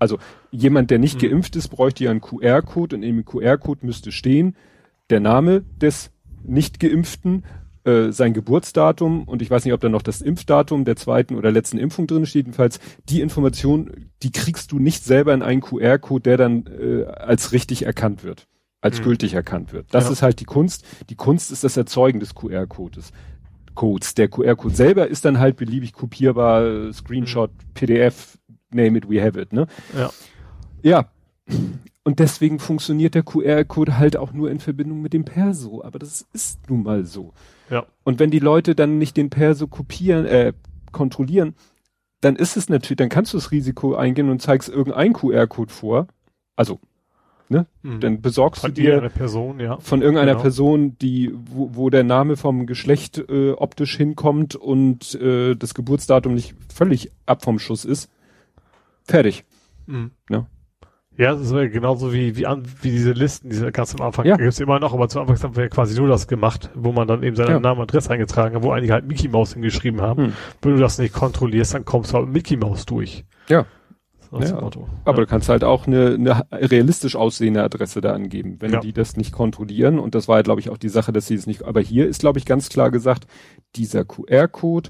[0.02, 0.18] Also
[0.50, 1.28] jemand, der nicht Mhm.
[1.28, 4.56] geimpft ist, bräuchte ja einen QR-Code und in dem QR-Code müsste stehen
[5.10, 6.10] der Name des
[6.44, 7.44] nicht geimpften,
[7.84, 11.50] äh, sein Geburtsdatum und ich weiß nicht, ob da noch das Impfdatum der zweiten oder
[11.50, 12.46] letzten Impfung drin steht.
[12.46, 13.90] Jedenfalls die Information,
[14.22, 18.46] die kriegst du nicht selber in einen QR-Code, der dann äh, als richtig erkannt wird,
[18.80, 19.04] als Mhm.
[19.04, 19.86] gültig erkannt wird.
[19.92, 20.10] Das Ja.
[20.12, 20.84] ist halt die Kunst.
[21.10, 23.12] Die Kunst ist das Erzeugen des QR-Codes.
[23.74, 24.14] Codes.
[24.14, 28.38] Der QR-Code selber ist dann halt beliebig kopierbar, Screenshot, PDF,
[28.74, 29.66] name it, we have it, ne?
[29.96, 30.10] Ja.
[30.82, 31.08] Ja.
[32.04, 35.82] Und deswegen funktioniert der QR-Code halt auch nur in Verbindung mit dem Perso.
[35.84, 37.32] Aber das ist nun mal so.
[37.70, 37.86] Ja.
[38.02, 40.52] Und wenn die Leute dann nicht den Perso kopieren, äh,
[40.90, 41.54] kontrollieren,
[42.20, 46.06] dann ist es natürlich, dann kannst du das Risiko eingehen und zeigst irgendeinen QR-Code vor.
[46.56, 46.80] Also,
[47.48, 47.66] ne?
[47.82, 48.00] Mhm.
[48.00, 49.78] Dann besorgst Von du dir Person, ja.
[49.78, 50.42] von irgendeiner Genau.
[50.42, 56.34] Person, die, wo, wo der Name vom Geschlecht äh, optisch hinkommt und äh, das Geburtsdatum
[56.34, 58.08] nicht völlig ab vom Schuss ist.
[59.04, 59.44] Fertig.
[59.86, 60.12] Mhm.
[60.30, 60.46] Ja.
[61.18, 64.24] Ja, das ist genauso wie, wie, wie diese Listen, diese ganz am Anfang.
[64.24, 64.32] Ja.
[64.32, 64.36] Ja.
[64.38, 67.22] Gibt's immer noch, aber zu Anfang haben wir quasi nur das gemacht, wo man dann
[67.22, 67.60] eben seinen Ja.
[67.60, 70.26] Namen und Adresse eingetragen hat, wo einige halt Mickey Mouse hingeschrieben haben.
[70.26, 70.32] Hm.
[70.62, 73.24] Wenn du das nicht kontrollierst, dann kommst du halt mit Mickey Mouse durch.
[73.48, 73.66] Ja.
[74.40, 74.60] Ja.
[74.60, 74.88] Motto.
[75.04, 75.24] Aber ja.
[75.24, 79.32] du kannst halt auch eine, eine realistisch aussehende Adresse da angeben, wenn die das nicht
[79.32, 79.98] kontrollieren.
[79.98, 81.64] Und das war ja, glaube ich, auch die Sache, dass sie es nicht.
[81.64, 83.26] Aber hier ist, glaube ich, ganz klar gesagt,
[83.76, 84.88] dieser QR-Code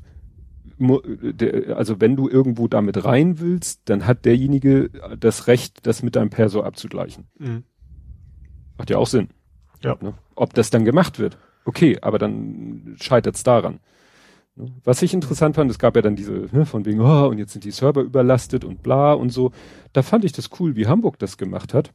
[1.74, 6.30] also wenn du irgendwo damit rein willst, dann hat derjenige das Recht, das mit deinem
[6.30, 7.26] Perso abzugleichen.
[7.39, 7.64] Mhm.
[8.78, 9.28] Macht ja auch Sinn.
[9.83, 9.97] Ja.
[10.01, 10.14] Ne?
[10.35, 13.80] Ob das dann gemacht wird, okay, aber dann scheitert es daran.
[14.57, 14.72] Ne?
[14.85, 17.53] Was ich interessant fand, es gab ja dann diese, ne, von wegen, oh, und jetzt
[17.53, 19.53] sind die Server überlastet und bla und so.
[19.93, 21.93] Da fand ich das cool, wie Hamburg das gemacht hat.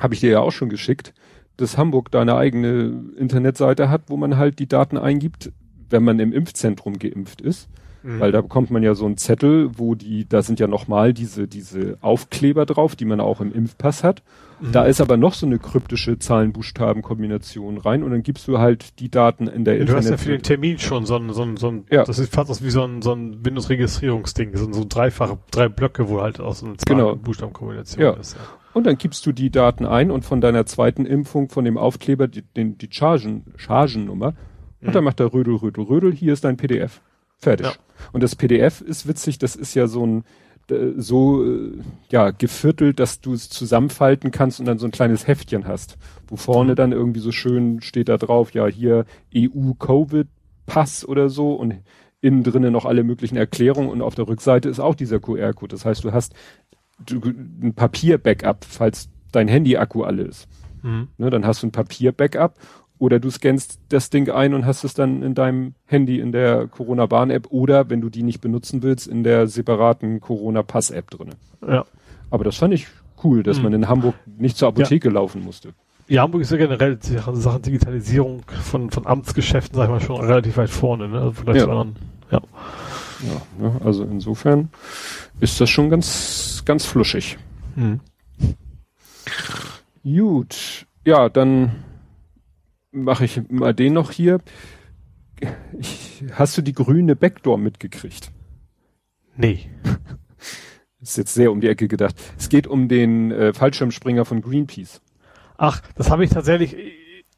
[0.00, 1.14] Habe ich dir ja auch schon geschickt,
[1.56, 5.52] dass Hamburg da eine eigene Internetseite hat, wo man halt die Daten eingibt,
[5.92, 7.68] wenn man im Impfzentrum geimpft ist.
[8.02, 8.20] Mhm.
[8.20, 11.46] Weil da bekommt man ja so einen Zettel, wo die, da sind ja nochmal diese,
[11.46, 14.22] diese Aufkleber drauf, die man auch im Impfpass hat.
[14.60, 14.72] Mhm.
[14.72, 19.10] Da ist aber noch so eine kryptische Zahlen-Buchstaben-Kombination rein und dann gibst du halt die
[19.10, 20.04] Daten in der ja, Internet.
[20.04, 22.04] Du hast ja für den Termin schon so ein, so ein, so ein ja.
[22.04, 26.20] das ist fast wie so ein, so ein Windows-Registrierungsding, so, so dreifache, drei Blöcke, wo
[26.20, 28.16] halt aus so einer Zahlen-Buchstaben-Kombination genau.
[28.16, 28.34] ist.
[28.34, 28.40] Ja.
[28.74, 32.26] Und dann gibst du die Daten ein und von deiner zweiten Impfung von dem Aufkleber
[32.26, 34.34] die, den, die Chargen, Chargennummer.
[34.82, 34.92] Und mhm.
[34.92, 37.00] dann macht er Rödel, Rödel, Rödel, hier ist dein PDF.
[37.38, 37.66] Fertig.
[37.66, 37.72] Ja.
[38.12, 40.24] Und das PDF ist witzig, das ist ja so ein,
[40.96, 41.72] so, äh,
[42.08, 46.36] ja, geviertelt, dass du es zusammenfalten kannst und dann so ein kleines Heftchen hast, wo
[46.36, 46.76] vorne mhm.
[46.76, 49.04] dann irgendwie so schön steht da drauf, ja, hier
[49.34, 51.74] EU-Covid-Pass oder so und
[52.20, 55.74] innen drinnen noch alle möglichen Erklärungen und auf der Rückseite ist auch dieser QR-Code.
[55.74, 56.34] Das heißt, du hast
[57.10, 60.48] ein Papier-Backup, falls dein Handy-Akku alle ist.
[60.82, 61.08] Mhm.
[61.18, 62.54] Ne, dann hast du ein Papier-Backup
[63.02, 66.68] oder du scannst das Ding ein und hast es dann in deinem Handy in der
[66.68, 71.30] Corona-Bahn-App oder, wenn du die nicht benutzen willst, in der separaten Corona-Pass-App drin.
[71.66, 71.84] Ja.
[72.30, 72.86] Aber das fand ich
[73.24, 73.64] cool, dass mhm.
[73.64, 75.14] man in Hamburg nicht zur Apotheke ja.
[75.14, 75.70] laufen musste.
[76.06, 76.96] Ja, Hamburg ist ja generell
[77.26, 81.08] in Sachen Digitalisierung von, von Amtsgeschäften, sag ich mal, schon relativ weit vorne.
[81.08, 81.18] Ne?
[81.22, 81.72] Also vielleicht ja.
[81.72, 81.96] Anderen,
[82.30, 82.40] ja.
[83.26, 83.80] ja ne?
[83.84, 84.68] Also insofern
[85.40, 87.36] ist das schon ganz, ganz fluschig.
[87.74, 87.98] Mhm.
[90.04, 90.86] Gut.
[91.04, 91.72] Ja, dann
[92.92, 94.40] mache ich mal den noch hier.
[95.78, 98.30] Ich, hast du die grüne Backdoor mitgekriegt?
[99.36, 99.70] Nee.
[101.00, 102.14] ist jetzt sehr um die Ecke gedacht.
[102.38, 105.00] Es geht um den äh, Fallschirmspringer von Greenpeace.
[105.56, 106.76] Ach, das habe ich tatsächlich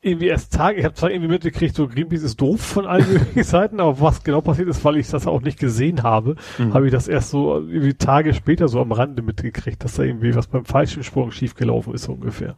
[0.05, 3.43] irgendwie erst Tage, ich habe zwar irgendwie mitgekriegt, so Greenpeace ist doof von allen möglichen
[3.43, 6.75] Seiten, aber was genau passiert ist, weil ich das auch nicht gesehen habe, mhm.
[6.75, 10.35] habe ich das erst so irgendwie Tage später so am Rande mitgekriegt, dass da irgendwie
[10.35, 12.55] was beim Fallschirmsprung schiefgelaufen ist ungefähr.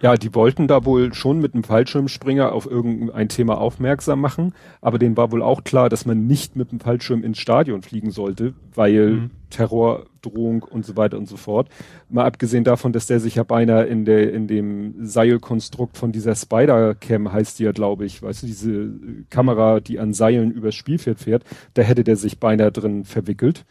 [0.00, 4.98] Ja, die wollten da wohl schon mit einem Fallschirmspringer auf irgendein Thema aufmerksam machen, aber
[4.98, 8.54] denen war wohl auch klar, dass man nicht mit dem Fallschirm ins Stadion fliegen sollte,
[8.74, 9.30] weil mhm.
[9.50, 11.68] Terrordrohung und so weiter und so fort.
[12.08, 16.36] Mal abgesehen davon, dass der sich ja beinahe in der in dem Seilkonstrukt von dieser
[16.36, 18.90] Spider-Cam heißt die ja, glaube ich, weißt du, diese
[19.30, 21.44] Kamera, die an Seilen übers Spielfeld fährt,
[21.74, 23.64] da hätte der sich beinahe drin verwickelt.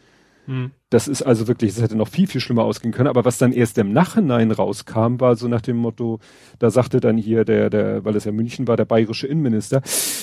[0.48, 0.70] Hm.
[0.88, 3.08] Das ist also wirklich, das hätte noch viel, viel schlimmer ausgehen können.
[3.08, 6.20] Aber was dann erst im Nachhinein rauskam, war so nach dem Motto,
[6.58, 9.82] da sagte dann hier der, der, weil es ja München war, der bayerische Innenminister,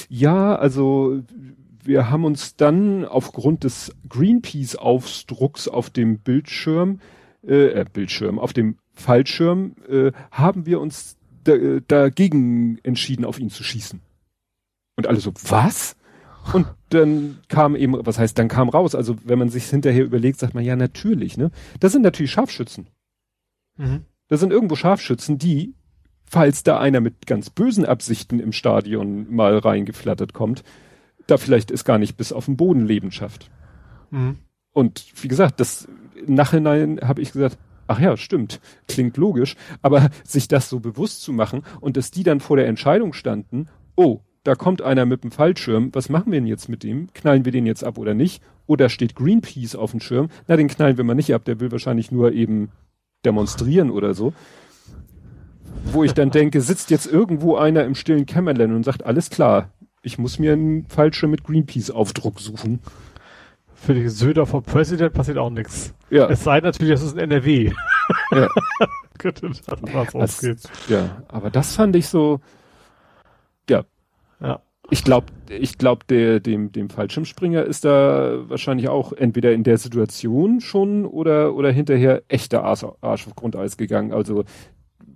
[0.09, 1.21] ja, also
[1.83, 7.01] wir haben uns dann aufgrund des Greenpeace-Aufdrucks auf dem Bildschirm,
[7.47, 11.53] äh, äh, Bildschirm, auf dem Fallschirm, äh, haben wir uns da,
[11.87, 14.01] dagegen entschieden, auf ihn zu schießen.
[14.95, 15.95] Und alle so, was?
[16.51, 16.65] Und
[16.95, 20.53] dann kam eben, was heißt, dann kam raus, also wenn man sich hinterher überlegt, sagt
[20.53, 21.51] man, ja, natürlich, ne?
[21.79, 22.87] Das sind natürlich Scharfschützen.
[23.77, 24.05] Mhm.
[24.27, 25.75] Das sind irgendwo Scharfschützen, die,
[26.25, 30.63] falls da einer mit ganz bösen Absichten im Stadion mal reingeflattert kommt,
[31.27, 33.49] da vielleicht es gar nicht bis auf den Boden leben schafft.
[34.11, 34.39] Mhm.
[34.71, 35.87] Und wie gesagt, das
[36.25, 41.33] Nachhinein habe ich gesagt, ach ja, stimmt, klingt logisch, aber sich das so bewusst zu
[41.33, 45.31] machen und dass die dann vor der Entscheidung standen, oh, da kommt einer mit dem
[45.31, 47.11] Fallschirm, was machen wir denn jetzt mit dem?
[47.13, 48.43] Knallen wir den jetzt ab oder nicht?
[48.67, 50.29] Oder steht Greenpeace auf dem Schirm?
[50.47, 52.69] Na, den knallen wir mal nicht ab, der will wahrscheinlich nur eben
[53.25, 54.33] demonstrieren oder so.
[55.85, 59.69] Wo ich dann denke, sitzt jetzt irgendwo einer im stillen Kämmerlein und sagt, alles klar,
[60.03, 62.79] ich muss mir einen Fallschirm mit Greenpeace-Aufdruck suchen.
[63.73, 65.95] Für die Söder vor President passiert auch nichts.
[66.11, 66.29] Ja.
[66.29, 67.71] Es sei natürlich, das ist ein NRW.
[68.31, 68.47] Ja.
[69.17, 70.59] Könnte das ausgehen.
[70.87, 72.41] Ja, aber das fand ich so.
[74.91, 79.77] Ich glaube, ich glaube, der, dem, dem Fallschirmspringer ist da wahrscheinlich auch entweder in der
[79.77, 84.13] Situation schon oder, oder hinterher echter Arsch, Arsch auf Grundeis gegangen.
[84.13, 84.43] Also,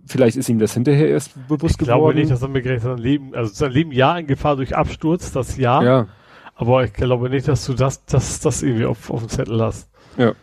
[0.07, 1.79] vielleicht ist ihm das hinterher erst bewusst geworden.
[1.79, 4.75] Ich glaube nicht, dass er mir sein Leben, also sein Leben ja in Gefahr durch
[4.75, 5.83] Absturz, das ja.
[5.83, 6.07] Ja.
[6.55, 9.89] Aber ich glaube nicht, dass du das, das, das irgendwie auf, auf dem Zettel hast.
[10.17, 10.33] Ja.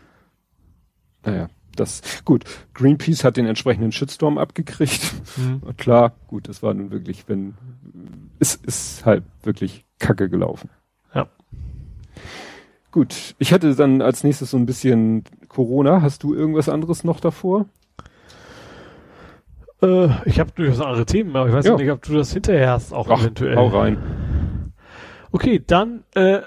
[1.24, 5.12] Naja das, gut, Greenpeace hat den entsprechenden Shitstorm abgekriegt.
[5.37, 5.62] Mhm.
[5.77, 7.55] Klar, gut, das war nun wirklich, wenn,
[8.39, 10.70] es ist halt wirklich kacke gelaufen.
[11.14, 11.29] Ja.
[12.91, 16.03] Gut, ich hätte dann als nächstes so ein bisschen Corona.
[16.03, 17.66] Hast du irgendwas anderes noch davor?
[19.83, 21.77] Äh, ich habe durchaus andere Themen, aber ich weiß ja.
[21.77, 23.57] nicht, ob du das hinterher hast, auch Ach, eventuell.
[23.57, 24.72] Hau rein.
[25.33, 26.41] Okay, dann äh,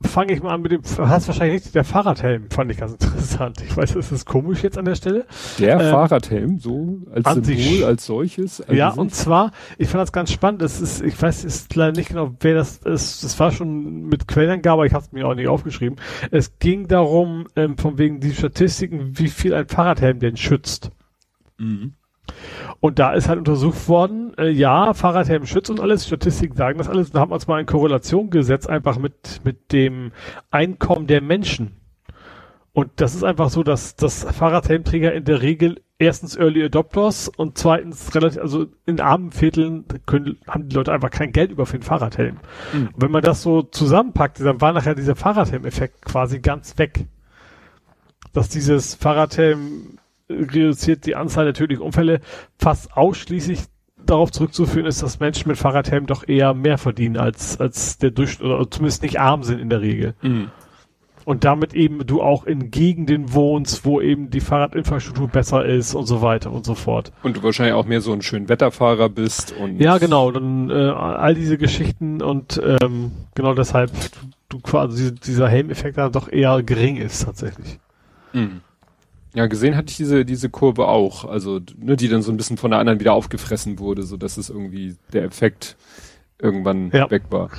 [0.00, 3.60] fange ich mal an mit dem, hast wahrscheinlich nicht, der Fahrradhelm fand ich ganz interessant.
[3.62, 5.26] Ich weiß, das ist komisch jetzt an der Stelle.
[5.58, 8.60] Der ähm, Fahrradhelm, so als Symbol, als solches?
[8.60, 11.96] Als ja, und zwar, ich fand das ganz spannend, das ist, ich weiß ist leider
[11.96, 15.26] nicht genau, wer das ist, das war schon mit Quellenangabe, aber ich habe es mir
[15.26, 15.98] auch nicht aufgeschrieben.
[16.30, 20.90] Es ging darum, ähm, von wegen die Statistiken, wie viel ein Fahrradhelm denn schützt.
[21.58, 21.94] Mhm.
[22.80, 26.88] Und da ist halt untersucht worden, äh, ja, Fahrradhelm schützt und alles, Statistiken sagen das
[26.88, 30.12] alles, da haben wir uns mal in Korrelation gesetzt, einfach mit, mit dem
[30.50, 31.76] Einkommen der Menschen.
[32.72, 37.58] Und das ist einfach so, dass, dass Fahrradhelmträger in der Regel erstens Early Adopters und
[37.58, 41.78] zweitens relativ, also in armen Vierteln können, haben die Leute einfach kein Geld über für
[41.78, 42.36] den Fahrradhelm.
[42.72, 42.90] Mhm.
[42.92, 47.06] Und wenn man das so zusammenpackt, dann war nachher dieser Fahrradhelm-Effekt quasi ganz weg.
[48.32, 49.97] Dass dieses Fahrradhelm
[50.28, 52.20] reduziert die Anzahl der tödlichen Unfälle
[52.58, 53.60] fast ausschließlich
[54.04, 58.48] darauf zurückzuführen ist, dass Menschen mit Fahrradhelm doch eher mehr verdienen als, als der Durchschnitt
[58.48, 60.14] oder zumindest nicht arm sind in der Regel.
[60.22, 60.50] Mhm.
[61.24, 66.06] Und damit eben du auch in Gegenden wohnst, wo eben die Fahrradinfrastruktur besser ist und
[66.06, 67.12] so weiter und so fort.
[67.22, 69.78] Und du wahrscheinlich auch mehr so ein schön Wetterfahrer bist und.
[69.78, 73.90] Ja, genau, dann äh, all diese Geschichten und ähm, genau deshalb
[74.48, 77.78] du quasi dieser Helmeffekt da doch eher gering ist tatsächlich.
[78.32, 78.62] Mhm.
[79.34, 82.56] Ja, gesehen hatte ich diese, diese Kurve auch, also, ne, die dann so ein bisschen
[82.56, 85.76] von der anderen wieder aufgefressen wurde, so dass es irgendwie der Effekt
[86.40, 87.10] irgendwann ja.
[87.10, 87.50] weg war.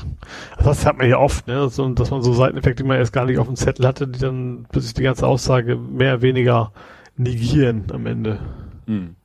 [0.58, 3.26] Das hat man ja oft, ne, so, dass man so Seiteneffekte, die man erst gar
[3.26, 6.72] nicht auf dem Zettel hatte, die dann bis sich die ganze Aussage mehr oder weniger
[7.18, 8.40] negieren am Ende.
[8.88, 9.16] Hm.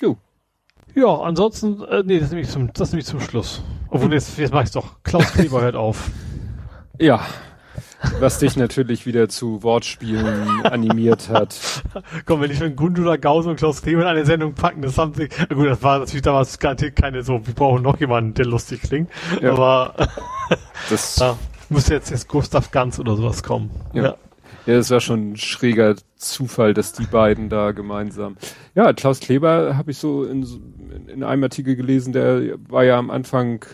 [0.00, 0.16] Jo.
[0.94, 3.62] Ja, ansonsten, äh, nee, das nehme ich zum, das nehme ich zum Schluss.
[3.88, 5.02] Obwohl, jetzt, jetzt mache ich doch.
[5.02, 6.10] Klaus Kleber hört auf.
[7.00, 7.26] Ja,
[8.20, 11.82] was dich natürlich wieder zu Wortspielen animiert hat.
[12.26, 15.14] Komm, wenn ich von Gundula Gause und Klaus Kleber in eine Sendung packen, das haben
[15.14, 18.82] sie, gut, das war natürlich damals garantiert keine so, wir brauchen noch jemanden, der lustig
[18.82, 19.52] klingt, ja.
[19.52, 19.94] aber
[20.90, 21.36] das da
[21.68, 23.70] müsste jetzt jetzt Gustav Ganz oder sowas kommen.
[23.92, 24.02] Ja.
[24.02, 24.16] ja.
[24.66, 28.36] Ja, das war schon ein schräger Zufall, dass die beiden da gemeinsam.
[28.74, 30.46] Ja, Klaus Kleber habe ich so in,
[31.06, 33.66] in einem Artikel gelesen, der war ja am Anfang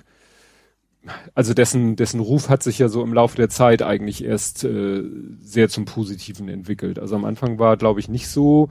[1.34, 5.02] also dessen, dessen Ruf hat sich ja so im Laufe der Zeit eigentlich erst äh,
[5.40, 6.98] sehr zum Positiven entwickelt.
[6.98, 8.68] Also am Anfang war, glaube ich, nicht so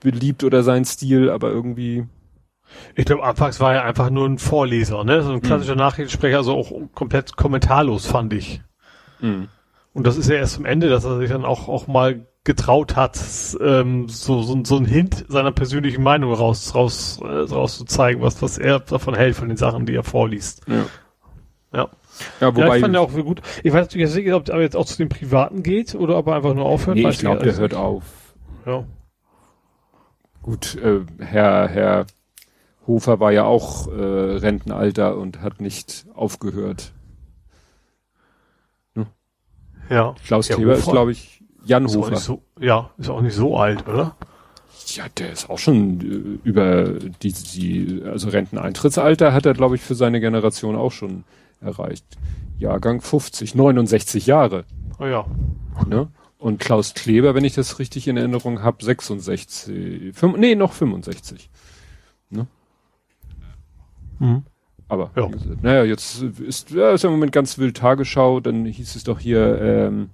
[0.00, 2.06] beliebt oder sein Stil, aber irgendwie.
[2.94, 5.22] Ich glaube, anfangs war er einfach nur ein Vorleser, ne?
[5.22, 5.78] So ein klassischer mhm.
[5.78, 8.60] Nachrichtensprecher, also auch komplett kommentarlos, fand ich.
[9.20, 9.48] Mhm.
[9.94, 12.94] Und das ist ja erst zum Ende, dass er sich dann auch, auch mal getraut
[12.94, 13.18] hat,
[13.60, 18.20] ähm, so, so, so ein Hint seiner persönlichen Meinung raus, raus, äh, raus zu zeigen,
[18.20, 20.62] was, was er davon hält, von den Sachen, die er vorliest.
[20.66, 20.86] Ja.
[21.72, 21.88] Ja.
[22.40, 22.66] Ja, wobei.
[22.66, 23.42] Ja, ich fand ja auch gut.
[23.62, 26.36] Ich weiß natürlich nicht, ob er jetzt auch zu den Privaten geht oder ob er
[26.36, 26.96] einfach nur aufhört.
[26.96, 28.04] Nee, ich glaube, der hört auf.
[28.66, 28.84] Ja.
[30.42, 32.06] Gut, äh, Herr, Herr
[32.86, 36.92] Hofer war ja auch äh, Rentenalter und hat nicht aufgehört.
[38.94, 39.06] Hm?
[39.90, 40.14] Ja.
[40.24, 42.16] Klaus Kleber ist, glaube ich, Jan ist Hofer.
[42.16, 44.16] So, ja, ist auch nicht so alt, oder?
[44.86, 49.82] Ja, der ist auch schon äh, über die, die, also Renteneintrittsalter hat er, glaube ich,
[49.82, 51.24] für seine Generation auch schon
[51.60, 52.04] erreicht.
[52.58, 54.64] Jahrgang 50, 69 Jahre.
[54.98, 55.26] Oh ja.
[55.86, 56.08] Ne?
[56.38, 61.50] Und Klaus Kleber, wenn ich das richtig in Erinnerung habe, 66, 5, nee, noch 65.
[62.30, 62.46] Ne?
[64.18, 64.44] Mhm.
[64.88, 65.28] Aber, ja.
[65.60, 69.60] naja, jetzt ist, ja, ist im Moment ganz wild Tagesschau, dann hieß es doch hier,
[69.60, 70.10] ähm,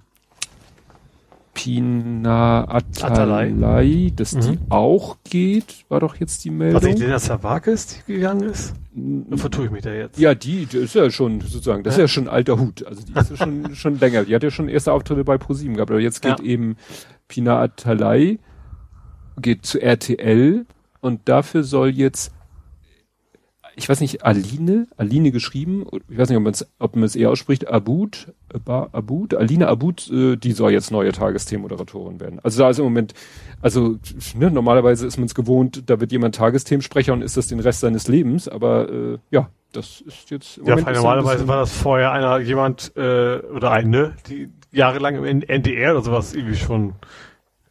[1.55, 4.41] Pina Atalay, dass mhm.
[4.41, 6.83] die auch geht, war doch jetzt die Meldung.
[6.83, 8.75] Was ich Lena Savakis gegangen ist?
[8.93, 10.19] Dann vertue ich mich da jetzt.
[10.19, 12.03] Ja, die, die ist ja schon, sozusagen, das ja.
[12.03, 12.85] ist ja schon ein alter Hut.
[12.85, 14.25] Also die ist ja schon, schon länger.
[14.25, 16.45] Die hat ja schon erste Auftritte bei ProSieben gehabt, aber jetzt geht ja.
[16.45, 16.75] eben
[17.29, 18.37] Pina Atalay,
[19.41, 20.65] geht zu RTL
[20.99, 22.34] und dafür soll jetzt
[23.75, 27.67] ich weiß nicht, Aline, Aline geschrieben, ich weiß nicht, ob man es ob eher ausspricht,
[27.67, 28.33] Abud,
[28.65, 32.39] Abud, Aline Abud, äh, die soll jetzt neue Tagesthemenmoderatorin werden.
[32.41, 33.13] Also da ist im Moment,
[33.61, 33.97] also
[34.35, 37.81] ne, normalerweise ist man es gewohnt, da wird jemand Tagesthemensprecher und ist das den Rest
[37.81, 42.11] seines Lebens, aber äh, ja, das ist jetzt im ja, Moment normalerweise war das vorher
[42.13, 46.93] einer jemand äh, oder eine, die jahrelang im NDR oder sowas irgendwie schon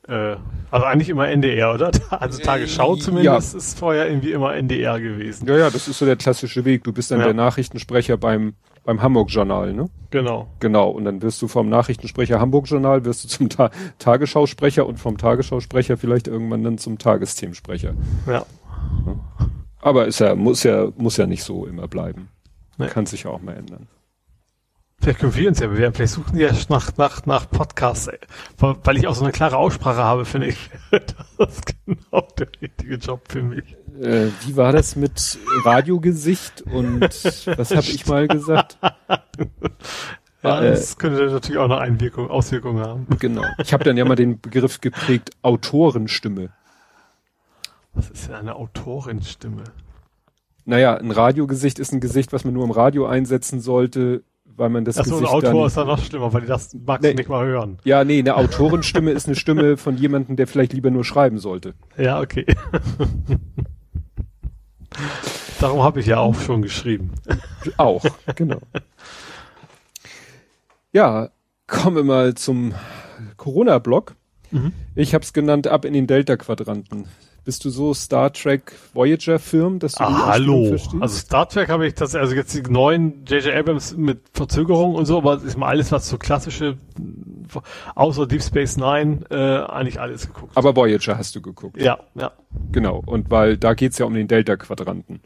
[0.08, 0.36] äh,
[0.70, 1.90] also eigentlich immer NDR, oder?
[2.10, 3.58] Also Tagesschau zumindest ja.
[3.58, 5.46] ist vorher irgendwie immer NDR gewesen.
[5.46, 6.84] Ja, ja, das ist so der klassische Weg.
[6.84, 7.26] Du bist dann ja.
[7.26, 9.88] der Nachrichtensprecher beim beim Hamburg-Journal, ne?
[10.10, 10.48] Genau.
[10.60, 10.90] Genau.
[10.90, 15.96] Und dann wirst du vom Nachrichtensprecher Hamburg-Journal, wirst du zum Ta Tagesschausprecher und vom Tagesschausprecher
[15.96, 17.94] vielleicht irgendwann dann zum Tagesthemensprecher.
[18.26, 18.32] Ja.
[18.32, 18.46] ja.
[19.80, 22.28] Aber ist ja, muss ja, muss ja nicht so immer bleiben.
[22.76, 22.88] Nee.
[22.88, 23.86] Kann sich ja auch mal ändern.
[25.04, 25.94] Vielleicht können wir uns ja bewerben.
[25.94, 28.10] Vielleicht suchen die ja nach, nach, nach Podcasts,
[28.58, 30.70] weil ich auch so eine klare Aussprache habe, finde ich.
[31.36, 33.76] Das ist genau der richtige Job für mich.
[34.00, 38.78] Äh, wie war das mit Radiogesicht und was habe ich mal gesagt?
[40.42, 43.06] Ja, äh, das könnte natürlich auch eine Einwirkung, Auswirkung haben.
[43.18, 43.44] Genau.
[43.58, 46.48] Ich habe dann ja mal den Begriff geprägt, Autorenstimme.
[47.92, 49.64] Was ist denn eine Autorenstimme?
[50.64, 54.22] Naja, ein Radiogesicht ist ein Gesicht, was man nur im Radio einsetzen sollte,
[54.56, 56.74] weil man das Achso, Gesicht ein Autor dann, ist dann noch schlimmer, weil die das
[56.74, 57.10] magst nee.
[57.10, 57.78] du nicht mal hören.
[57.84, 61.74] Ja, nee, eine Autorenstimme ist eine Stimme von jemandem, der vielleicht lieber nur schreiben sollte.
[61.96, 62.46] Ja, okay.
[65.60, 67.10] Darum habe ich ja auch schon geschrieben.
[67.76, 68.04] Auch,
[68.36, 68.60] genau.
[70.92, 71.30] Ja,
[71.66, 72.74] kommen wir mal zum
[73.36, 74.14] Corona-Block.
[74.50, 74.72] Mhm.
[74.94, 77.06] Ich habe es genannt, ab in den Delta-Quadranten.
[77.44, 80.68] Bist du so Star Trek Voyager Film, dass du ah, hallo.
[80.68, 81.02] Verstehst?
[81.02, 85.04] Also Star Trek habe ich das also jetzt die neuen JJ Abrams mit Verzögerung und
[85.04, 86.78] so, aber ist mal alles was so klassische
[87.94, 90.56] außer Deep Space Nine äh, eigentlich alles geguckt.
[90.56, 91.76] Aber Voyager hast du geguckt.
[91.76, 92.32] Ja, ja.
[92.72, 95.20] Genau, und weil da geht's ja um den Delta Quadranten.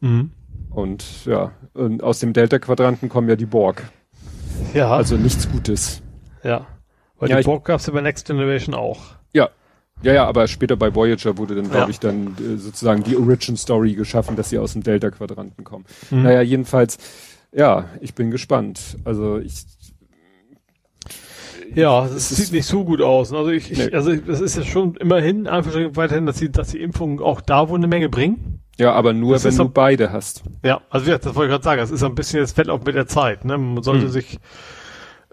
[0.00, 0.30] Mhm.
[0.70, 3.90] Und ja, und aus dem Delta Quadranten kommen ja die Borg.
[4.72, 4.90] Ja.
[4.92, 6.00] Also nichts Gutes.
[6.44, 6.66] Ja.
[7.18, 9.00] Weil ja, die Borg gab's ja bei Next Generation auch.
[9.32, 9.48] Ja,
[10.02, 11.88] ja, ja, aber später bei Voyager wurde dann, glaube ja.
[11.88, 15.86] ich, dann äh, sozusagen die Origin Story geschaffen, dass sie aus dem Delta-Quadranten kommen.
[16.10, 16.22] Mhm.
[16.22, 16.98] Naja, jedenfalls,
[17.52, 18.98] ja, ich bin gespannt.
[19.04, 19.64] Also ich.
[21.74, 23.32] Ja, es sieht nicht so gut aus.
[23.32, 23.92] Also ich, ich nee.
[23.92, 27.68] also das ist ja schon immerhin einfach weiterhin, dass die, dass die Impfungen auch da
[27.68, 28.60] wohl eine Menge bringen.
[28.78, 30.42] Ja, aber nur, das wenn du beide hast.
[30.62, 32.94] Ja, also das wollte ich gerade sagen, das ist ein bisschen das Fett auch mit
[32.94, 33.44] der Zeit.
[33.44, 33.56] Ne?
[33.56, 34.10] Man sollte hm.
[34.10, 34.38] sich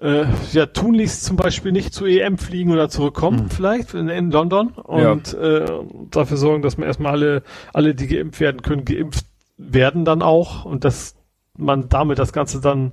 [0.04, 3.50] äh, ja, tunlichst zum Beispiel nicht zur EM fliegen oder zurückkommen, mhm.
[3.50, 5.40] vielleicht in, in, London und ja.
[5.40, 5.72] äh,
[6.12, 9.26] dafür sorgen, dass man erstmal alle, alle, die geimpft werden können, geimpft
[9.58, 11.16] werden dann auch und dass
[11.58, 12.92] man damit das Ganze dann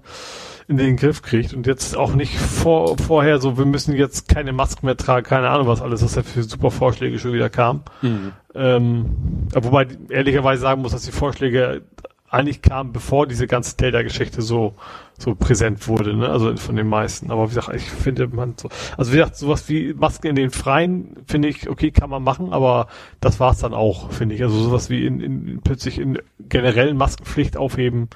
[0.69, 4.53] in den Griff kriegt und jetzt auch nicht vor, vorher so, wir müssen jetzt keine
[4.53, 7.83] Masken mehr tragen, keine Ahnung was alles, was da für super Vorschläge schon wieder kam.
[8.03, 8.33] Mhm.
[8.55, 9.07] Ähm,
[9.53, 11.83] wobei ehrlicherweise sagen muss, dass die Vorschläge
[12.31, 14.75] eigentlich kamen, bevor diese ganze Delta-Geschichte so
[15.19, 16.29] so präsent wurde, ne?
[16.29, 17.31] Also von den meisten.
[17.31, 20.51] Aber wie gesagt, ich finde man so, also wie gesagt, sowas wie Masken in den
[20.51, 22.89] Freien finde ich, okay, kann man machen, aber
[23.21, 24.43] das war's dann auch, finde ich.
[24.43, 26.19] Also sowas wie in, in plötzlich in
[26.49, 28.09] generellen Maskenpflicht aufheben,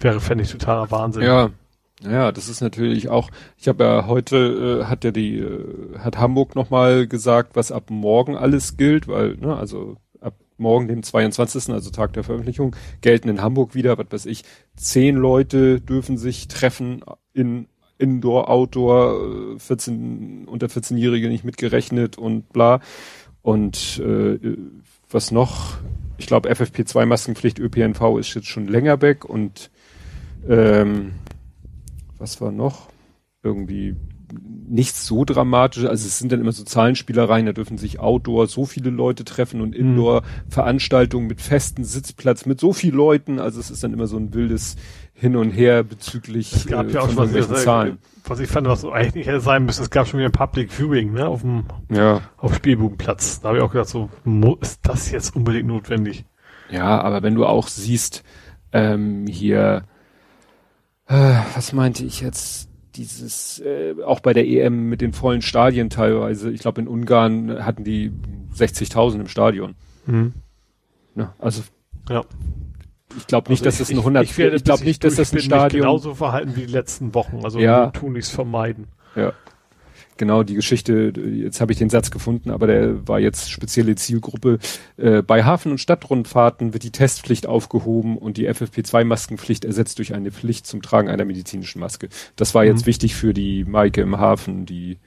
[0.00, 1.22] wäre, fände ich totaler Wahnsinn.
[1.22, 1.50] Ja.
[2.00, 6.16] Ja, das ist natürlich auch, ich habe ja heute, äh, hat ja die, äh, hat
[6.16, 9.96] Hamburg nochmal gesagt, was ab morgen alles gilt, weil, ne, also
[10.58, 14.44] morgen, dem 22., also Tag der Veröffentlichung, gelten in Hamburg wieder, was weiß ich,
[14.76, 17.02] zehn Leute dürfen sich treffen
[17.32, 17.66] in
[17.98, 22.80] Indoor, Outdoor, 14, unter 14-Jährige nicht mitgerechnet und bla.
[23.42, 24.38] Und äh,
[25.10, 25.78] was noch?
[26.16, 29.70] Ich glaube, FFP2-Maskenpflicht ÖPNV ist jetzt schon länger weg und
[30.48, 31.12] ähm,
[32.18, 32.88] was war noch?
[33.42, 33.96] Irgendwie
[34.32, 35.84] nichts so dramatisch.
[35.84, 39.60] Also es sind dann immer so Zahlenspielereien, da dürfen sich Outdoor so viele Leute treffen
[39.60, 40.50] und Indoor mhm.
[40.50, 43.38] Veranstaltungen mit festen Sitzplatz mit so vielen Leuten.
[43.38, 44.76] Also es ist dann immer so ein wildes
[45.14, 47.98] Hin und Her bezüglich es gab äh, ja auch schon was, Zahlen.
[48.24, 50.70] Was ich fand, was so eigentlich hätte sein müsste, es gab schon wieder ein Public
[50.70, 52.20] Viewing, ne, auf dem, ja.
[52.36, 53.40] auf Spielbubenplatz.
[53.40, 54.10] Da habe ich auch gedacht, so,
[54.60, 56.24] ist das jetzt unbedingt notwendig?
[56.70, 58.22] Ja, aber wenn du auch siehst,
[58.72, 59.84] ähm, hier,
[61.06, 62.68] äh, was meinte ich jetzt?
[62.98, 67.64] Dieses, äh, auch bei der EM mit den vollen Stadien teilweise, ich glaube in Ungarn
[67.64, 68.12] hatten die
[68.54, 69.74] 60.000 im Stadion.
[70.06, 70.32] Mhm.
[71.14, 71.62] Ja, also
[72.08, 72.24] ja.
[73.16, 74.24] Ich glaube nicht, also dass das ein 100.
[74.24, 77.40] Ich, ich, ich glaube nicht, dass das ein Stadion genauso verhalten wie die letzten Wochen.
[77.42, 77.90] Also ja.
[77.90, 78.88] tun nichts vermeiden.
[79.16, 79.32] Ja
[80.18, 84.58] genau die Geschichte, jetzt habe ich den Satz gefunden, aber der war jetzt spezielle Zielgruppe.
[84.96, 90.30] Äh, bei Hafen- und Stadtrundfahrten wird die Testpflicht aufgehoben und die FFP2-Maskenpflicht ersetzt durch eine
[90.30, 92.08] Pflicht zum Tragen einer medizinischen Maske.
[92.36, 92.86] Das war jetzt mhm.
[92.86, 94.98] wichtig für die Maike im Hafen, die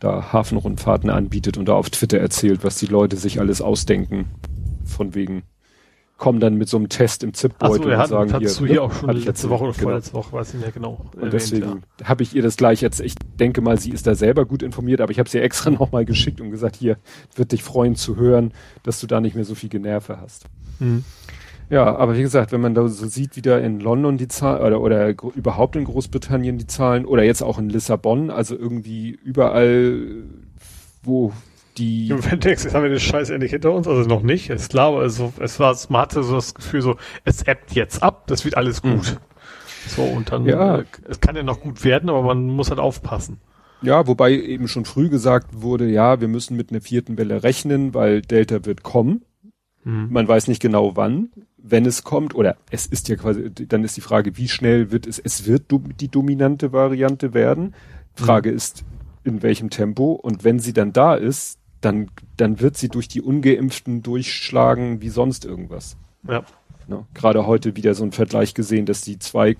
[0.00, 4.26] da Hafenrundfahrten anbietet und da auf Twitter erzählt, was die Leute sich alles ausdenken,
[4.84, 5.44] von wegen
[6.16, 8.48] kommen dann mit so einem Test im Zipbeutel so, und sagen hier.
[8.48, 9.82] du hier ne, auch schon letzte Woche oder genau.
[9.82, 11.04] vorletzte Woche, weiß ich nicht genau.
[11.20, 12.06] Und deswegen ja.
[12.06, 15.00] habe ich ihr das gleich jetzt, ich denke mal, sie ist da selber gut informiert,
[15.00, 16.98] aber ich habe sie extra nochmal geschickt und gesagt, hier,
[17.34, 18.52] wird dich freuen zu hören,
[18.84, 20.44] dass du da nicht mehr so viel Generve hast.
[20.78, 21.04] Mhm.
[21.70, 24.62] Ja, aber wie gesagt, wenn man da so sieht, wie da in London die Zahlen
[24.62, 30.24] oder, oder überhaupt in Großbritannien die Zahlen oder jetzt auch in Lissabon, also irgendwie überall,
[31.02, 31.32] wo
[31.78, 32.08] die.
[32.44, 35.32] Jetzt haben wir den Scheiß endlich hinter uns, also noch nicht, ist klar, aber also,
[35.40, 38.82] es war, man hatte so das Gefühl so, es ebbt jetzt ab, das wird alles
[38.82, 39.12] gut.
[39.12, 39.34] Mhm.
[39.86, 40.78] So, und dann, ja.
[40.78, 43.38] Äh, es kann ja noch gut werden, aber man muss halt aufpassen.
[43.82, 47.92] Ja, wobei eben schon früh gesagt wurde, ja, wir müssen mit einer vierten Welle rechnen,
[47.92, 49.24] weil Delta wird kommen.
[49.84, 50.08] Mhm.
[50.10, 53.96] Man weiß nicht genau wann, wenn es kommt, oder es ist ja quasi, dann ist
[53.96, 55.64] die Frage, wie schnell wird es, es wird
[56.00, 57.74] die dominante Variante werden.
[58.14, 58.56] Frage mhm.
[58.56, 58.84] ist,
[59.24, 63.20] in welchem Tempo und wenn sie dann da ist, dann, dann wird sie durch die
[63.20, 65.96] Ungeimpften durchschlagen wie sonst irgendwas.
[66.26, 66.44] Ja.
[66.86, 67.06] Ne?
[67.14, 69.54] Gerade heute wieder so ein Vergleich gesehen, dass die 2,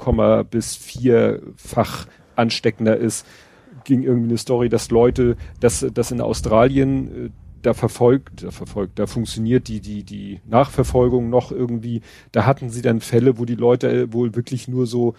[0.45, 2.07] bis vierfach
[2.37, 3.27] ansteckender ist.
[3.85, 7.31] Ging irgendwie eine Story, dass Leute, dass, dass in Australien äh,
[7.63, 12.03] da verfolgt, da verfolgt, da funktioniert die, die, die Nachverfolgung noch irgendwie.
[12.33, 15.15] Da hatten sie dann Fälle, wo die Leute äh, wohl wirklich nur so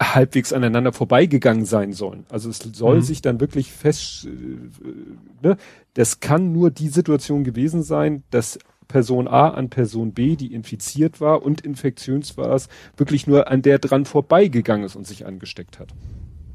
[0.00, 2.24] halbwegs aneinander vorbeigegangen sein sollen.
[2.30, 3.02] Also es soll mhm.
[3.02, 5.56] sich dann wirklich fest, äh, ne,
[5.94, 11.20] das kann nur die Situation gewesen sein, dass Person A an Person B, die infiziert
[11.20, 15.78] war und infektiös war es, wirklich nur an der dran vorbeigegangen ist und sich angesteckt
[15.78, 15.94] hat.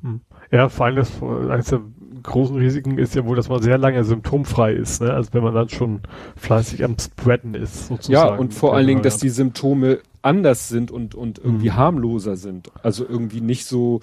[0.01, 0.21] Hm.
[0.51, 1.81] Ja, vor allem das, eines der
[2.25, 5.13] großen Risiken ist ja wohl, dass man sehr lange symptomfrei ist, ne?
[5.13, 6.01] Also wenn man dann schon
[6.35, 8.13] fleißig am Spreaden ist, sozusagen.
[8.13, 11.75] Ja, und vor allen Dingen, dass die Symptome anders sind und, und irgendwie mhm.
[11.75, 12.71] harmloser sind.
[12.83, 14.01] Also irgendwie nicht so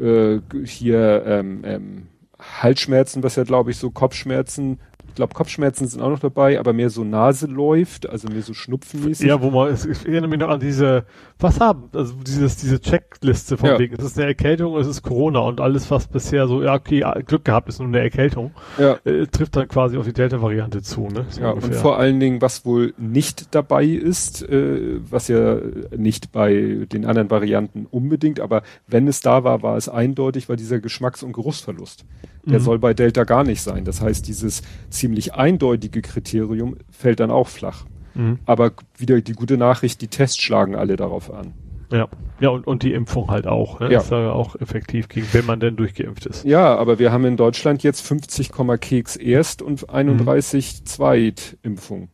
[0.00, 2.06] äh, hier ähm, ähm,
[2.38, 4.78] Halsschmerzen, was ja glaube ich so Kopfschmerzen
[5.18, 9.26] glaube, Kopfschmerzen sind auch noch dabei, aber mehr so Nase läuft, also mehr so schnupfenmäßig.
[9.26, 11.04] Ja, wo man, ich erinnere mich noch an diese,
[11.38, 13.78] was haben, also dieses, diese Checkliste von ja.
[13.78, 17.04] wegen, es ist eine Erkältung, es ist Corona und alles, was bisher so, ja, okay,
[17.26, 18.96] Glück gehabt ist nur eine Erkältung, ja.
[19.04, 21.26] äh, trifft dann quasi auf die Delta-Variante zu, ne?
[21.30, 21.70] So ja, ungefähr.
[21.70, 25.56] und vor allen Dingen, was wohl nicht dabei ist, äh, was ja
[25.96, 30.54] nicht bei den anderen Varianten unbedingt, aber wenn es da war, war es eindeutig, war
[30.54, 32.04] dieser Geschmacks- und Geruchsverlust.
[32.48, 32.64] Der mhm.
[32.64, 33.84] soll bei Delta gar nicht sein.
[33.84, 37.84] Das heißt, dieses ziemlich eindeutige Kriterium fällt dann auch flach.
[38.14, 38.38] Mhm.
[38.46, 41.54] Aber wieder die gute Nachricht, die Tests schlagen alle darauf an.
[41.90, 42.08] Ja,
[42.40, 43.80] ja und, und die Impfung halt auch.
[43.80, 43.92] Ne?
[43.92, 44.00] Ja.
[44.00, 46.44] Ist ja auch effektiv gegen, wenn man denn durchgeimpft ist.
[46.44, 50.86] Ja, aber wir haben in Deutschland jetzt 50, Keks Erst- und 31 mhm.
[50.86, 52.08] Zweitimpfung.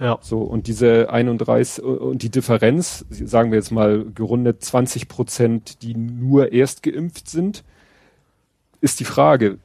[0.00, 0.18] Ja.
[0.22, 5.94] So, und diese 31, und die Differenz, sagen wir jetzt mal gerundet 20 Prozent, die
[5.94, 7.64] nur erst geimpft sind,
[8.80, 9.58] ist die Frage,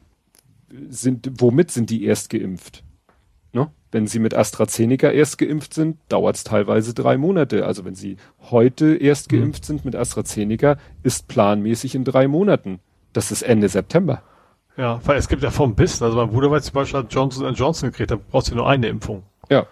[0.89, 2.83] sind, womit sind die erst geimpft?
[3.53, 3.69] Ne?
[3.91, 7.65] Wenn sie mit AstraZeneca erst geimpft sind, dauert es teilweise drei Monate.
[7.65, 8.17] Also wenn sie
[8.49, 9.39] heute erst mhm.
[9.39, 12.79] geimpft sind mit AstraZeneca, ist planmäßig in drei Monaten.
[13.13, 14.21] Das ist Ende September.
[14.77, 16.03] Ja, weil es gibt ja vom Bissen.
[16.03, 18.87] Also mein Bruder weiß zum Beispiel hat Johnson Johnson gekriegt, da brauchst du nur eine
[18.87, 19.23] Impfung.
[19.49, 19.65] Ja.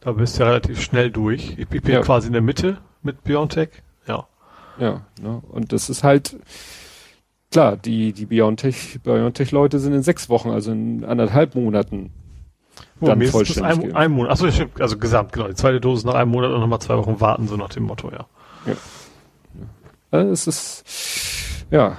[0.00, 1.56] Da bist du ja relativ schnell durch.
[1.58, 2.00] Ich bin ja.
[2.00, 3.70] quasi in der Mitte mit BioNTech.
[4.06, 4.26] Ja.
[4.78, 5.42] Ja, ne?
[5.48, 6.36] und das ist halt,
[7.56, 12.10] klar, die, die BioNTech, BioNTech-Leute sind in sechs Wochen, also in anderthalb Monaten
[13.00, 13.82] oh, dann vollständig.
[13.82, 14.32] Ein, ein Monat.
[14.32, 14.46] Achso,
[14.78, 15.48] also gesamt, genau.
[15.48, 18.10] Die zweite Dosis nach einem Monat und nochmal zwei Wochen warten, so nach dem Motto,
[18.10, 18.26] ja.
[18.66, 18.74] Ja.
[20.10, 21.96] Also es ist, ja.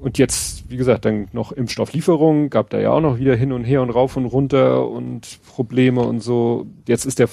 [0.00, 3.62] Und jetzt, wie gesagt, dann noch Impfstofflieferungen, gab da ja auch noch wieder hin und
[3.62, 6.66] her und rauf und runter und Probleme und so.
[6.88, 7.28] Jetzt ist der,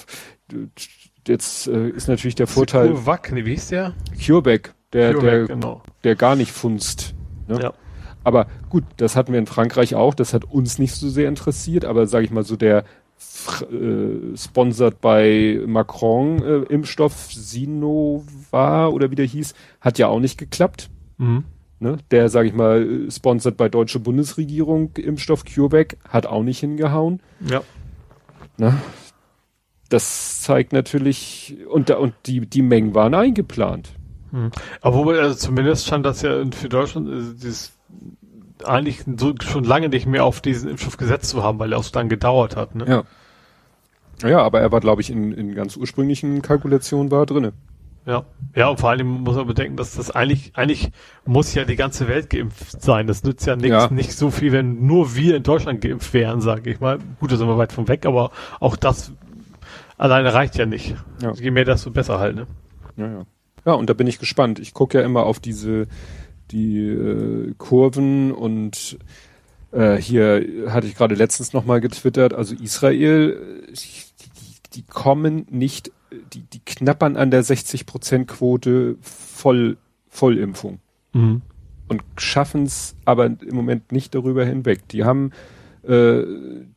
[1.28, 2.90] jetzt äh, ist natürlich der Vorteil.
[2.90, 3.94] CureVac, nee, wie hieß der?
[4.24, 5.82] CureVac, der, CureVac, der, genau.
[6.04, 7.15] der gar nicht funzt.
[7.48, 7.60] Ne?
[7.62, 7.74] Ja.
[8.24, 11.86] Aber gut, das hatten wir in Frankreich auch, das hat uns nicht so sehr interessiert,
[11.86, 12.84] aber sage ich mal so der
[13.62, 20.38] äh, sponsert bei Macron äh, Impfstoff Sinova oder wie der hieß, hat ja auch nicht
[20.38, 20.90] geklappt.
[21.18, 21.46] Mhm.
[21.80, 21.98] Ne?
[22.12, 27.22] Der, sage ich mal, sponsert bei deutsche Bundesregierung Impfstoff CureVac, hat auch nicht hingehauen.
[27.48, 27.62] Ja.
[28.58, 28.76] Ne?
[29.90, 33.92] Das zeigt natürlich, und, und die, die Mengen waren eingeplant.
[34.36, 34.52] Hm.
[34.82, 37.72] Aber also zumindest stand das ja für Deutschland also dieses
[38.66, 41.84] eigentlich so schon lange nicht mehr auf diesen Impfstoff gesetzt zu haben, weil er auch
[41.84, 42.76] so lange gedauert hat.
[42.76, 42.86] Ne?
[42.86, 44.30] Ja.
[44.30, 47.54] Ja, aber er war, glaube ich, in, in ganz ursprünglichen Kalkulationen war er drinne.
[48.06, 48.24] Ja,
[48.56, 50.92] ja, und vor allem muss man bedenken, dass das eigentlich, eigentlich
[51.26, 53.08] muss ja die ganze Welt geimpft sein.
[53.08, 53.90] Das nützt ja, nichts, ja.
[53.90, 57.00] nicht so viel, wenn nur wir in Deutschland geimpft wären, sage ich mal.
[57.20, 59.12] Gut, da sind wir weit von weg, aber auch das
[59.98, 60.96] alleine reicht ja nicht.
[61.22, 61.34] Ja.
[61.34, 62.48] Je mehr, desto besser halt, ne?
[62.96, 63.26] Ja, ja.
[63.66, 64.60] Ja, und da bin ich gespannt.
[64.60, 65.88] Ich gucke ja immer auf diese
[66.52, 68.98] die äh, Kurven und
[69.72, 75.92] äh, hier hatte ich gerade letztens nochmal getwittert, also Israel, die, die, die kommen nicht,
[76.34, 80.80] die, die knappern an der 60%-Quote voll, Vollimpfung.
[81.14, 81.42] Mhm.
[81.88, 84.88] Und schaffen es aber im Moment nicht darüber hinweg.
[84.90, 85.32] Die haben,
[85.84, 86.24] äh,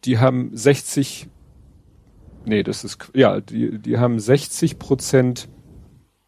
[0.05, 1.29] die haben 60,
[2.45, 5.49] nee, das ist, ja, die, die haben 60 Prozent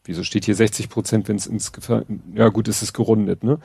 [0.04, 3.58] wieso steht hier 60 Prozent, wenn es ins Gefängnis, ja gut, es ist gerundet, ne?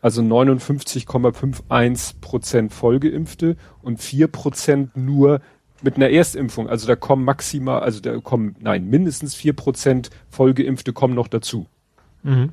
[0.00, 5.40] Also 59,51 Prozent Vollgeimpfte und 4 Prozent nur
[5.82, 6.68] mit einer Erstimpfung.
[6.68, 11.66] Also da kommen maximal, also da kommen, nein, mindestens 4 Prozent Vollgeimpfte kommen noch dazu.
[12.22, 12.52] Mhm.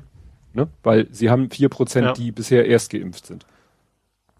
[0.54, 0.68] Ne?
[0.82, 2.12] Weil sie haben 4 Prozent, ja.
[2.14, 3.46] die bisher erst geimpft sind.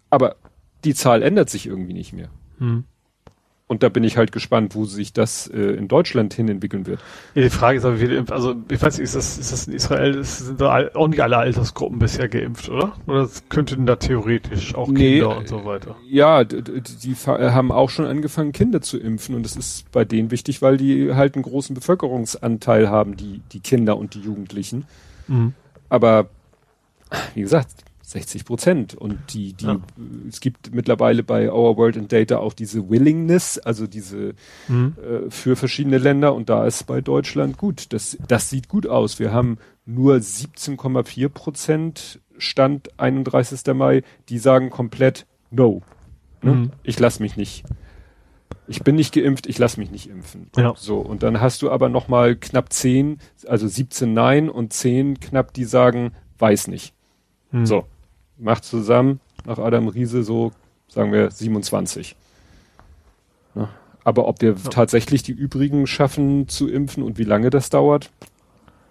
[0.09, 0.35] Aber
[0.83, 2.29] die Zahl ändert sich irgendwie nicht mehr.
[2.59, 2.85] Mhm.
[3.69, 7.01] Und da bin ich halt gespannt, wo sich das äh, in Deutschland hin entwickeln wird.
[7.35, 9.67] Ja, die Frage ist aber, wie viele, also ich weiß nicht, ist das, ist das
[9.67, 12.93] in Israel, sind da auch nicht alle Altersgruppen bisher geimpft, oder?
[13.07, 15.97] Oder könnten da theoretisch auch Kinder nee, und so weiter?
[16.09, 20.31] Ja, die, die haben auch schon angefangen, Kinder zu impfen und das ist bei denen
[20.31, 24.85] wichtig, weil die halt einen großen Bevölkerungsanteil haben, die, die Kinder und die Jugendlichen.
[25.27, 25.53] Mhm.
[25.89, 26.29] Aber
[27.33, 28.95] wie gesagt, 60 Prozent.
[28.95, 29.79] Und die, die, ja.
[30.29, 34.33] es gibt mittlerweile bei Our World in Data auch diese Willingness, also diese
[34.69, 34.95] mhm.
[34.97, 36.33] äh, für verschiedene Länder.
[36.33, 37.91] Und da ist bei Deutschland gut.
[37.91, 39.19] Das, das sieht gut aus.
[39.19, 43.73] Wir haben nur 17,4 Prozent Stand 31.
[43.73, 45.81] Mai, die sagen komplett No.
[46.41, 46.51] Ne?
[46.51, 46.71] Mhm.
[46.83, 47.65] Ich lasse mich nicht.
[48.69, 50.49] Ich bin nicht geimpft, ich lasse mich nicht impfen.
[50.55, 50.73] Ja.
[50.77, 55.53] So, und dann hast du aber nochmal knapp 10, also 17 Nein und 10 knapp,
[55.53, 56.93] die sagen, weiß nicht.
[57.51, 57.65] Mhm.
[57.65, 57.85] So
[58.37, 60.51] macht zusammen nach Adam Riese so,
[60.87, 62.15] sagen wir, 27.
[63.55, 63.69] Ja,
[64.03, 64.69] aber ob wir ja.
[64.69, 68.11] tatsächlich die übrigen schaffen zu impfen und wie lange das dauert,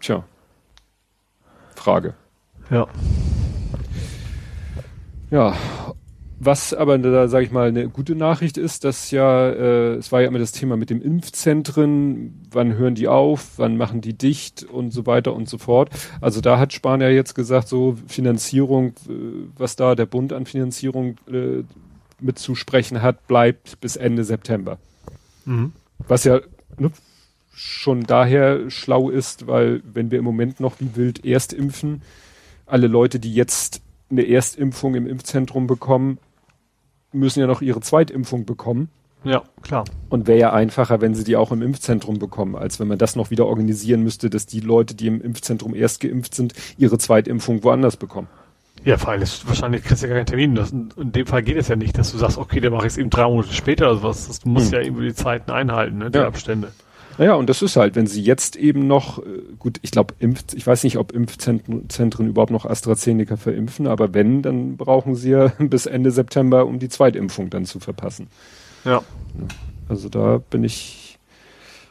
[0.00, 0.24] tja,
[1.74, 2.14] Frage.
[2.70, 2.86] Ja.
[5.30, 5.56] Ja,
[6.38, 10.20] was aber da sage ich mal eine gute Nachricht ist, dass ja äh, es war
[10.20, 14.62] ja immer das Thema mit dem Impfzentren, wann hören die auf, wann machen die dicht
[14.64, 15.90] und so weiter und so fort.
[16.20, 20.44] Also da hat Spahn ja jetzt gesagt, so Finanzierung, äh, was da der Bund an
[20.44, 21.62] Finanzierung äh,
[22.20, 24.78] mitzusprechen hat, bleibt bis Ende September.
[25.46, 25.72] Mhm.
[26.06, 26.40] Was ja
[26.78, 26.90] ne,
[27.54, 32.02] schon daher schlau ist, weil wenn wir im Moment noch wie wild erst impfen,
[32.66, 33.80] alle Leute, die jetzt
[34.10, 36.18] eine Erstimpfung im Impfzentrum bekommen,
[37.12, 38.88] müssen ja noch ihre Zweitimpfung bekommen.
[39.24, 39.84] Ja, klar.
[40.08, 43.16] Und wäre ja einfacher, wenn sie die auch im Impfzentrum bekommen, als wenn man das
[43.16, 47.64] noch wieder organisieren müsste, dass die Leute, die im Impfzentrum erst geimpft sind, ihre Zweitimpfung
[47.64, 48.28] woanders bekommen.
[48.84, 50.54] Ja, vor allem ist wahrscheinlich kriegst du ja keinen Termin.
[50.54, 52.92] Das, in dem Fall geht es ja nicht, dass du sagst, okay, dann mache ich
[52.92, 54.38] es eben drei Monate später oder sowas.
[54.38, 54.74] Du musst hm.
[54.74, 56.26] ja irgendwie die Zeiten einhalten, ne, die ja.
[56.26, 56.70] Abstände.
[57.18, 60.54] Naja, und das ist halt, wenn sie jetzt eben noch, äh, gut, ich glaube, impft,
[60.54, 65.48] ich weiß nicht, ob Impfzentren überhaupt noch AstraZeneca verimpfen, aber wenn, dann brauchen sie ja
[65.58, 68.28] bis Ende September, um die Zweitimpfung dann zu verpassen.
[68.84, 69.02] Ja.
[69.88, 71.18] Also da bin ich,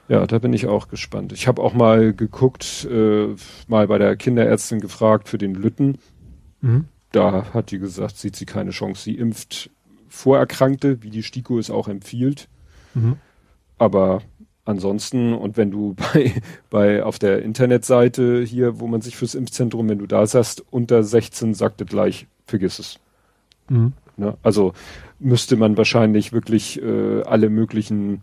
[0.07, 1.31] ja, da bin ich auch gespannt.
[1.33, 3.27] Ich habe auch mal geguckt, äh,
[3.67, 5.97] mal bei der Kinderärztin gefragt für den Lütten.
[6.61, 6.85] Mhm.
[7.11, 9.03] Da hat die gesagt, sieht sie keine Chance.
[9.03, 9.69] Sie impft
[10.09, 12.47] Vorerkrankte, wie die STIKO es auch empfiehlt.
[12.93, 13.17] Mhm.
[13.77, 14.21] Aber
[14.65, 16.33] ansonsten, und wenn du bei,
[16.69, 21.03] bei auf der Internetseite hier, wo man sich fürs Impfzentrum, wenn du da sagst, unter
[21.03, 22.99] 16 sagt es gleich, vergiss es.
[23.69, 23.93] Mhm.
[24.17, 24.37] Ne?
[24.43, 24.73] Also
[25.19, 28.21] müsste man wahrscheinlich wirklich äh, alle möglichen,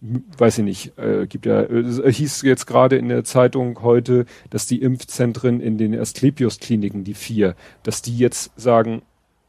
[0.00, 4.66] weiß ich nicht, äh, gibt ja, äh, hieß jetzt gerade in der Zeitung heute, dass
[4.66, 9.02] die Impfzentren in den Asklepios-Kliniken, die vier, dass die jetzt sagen,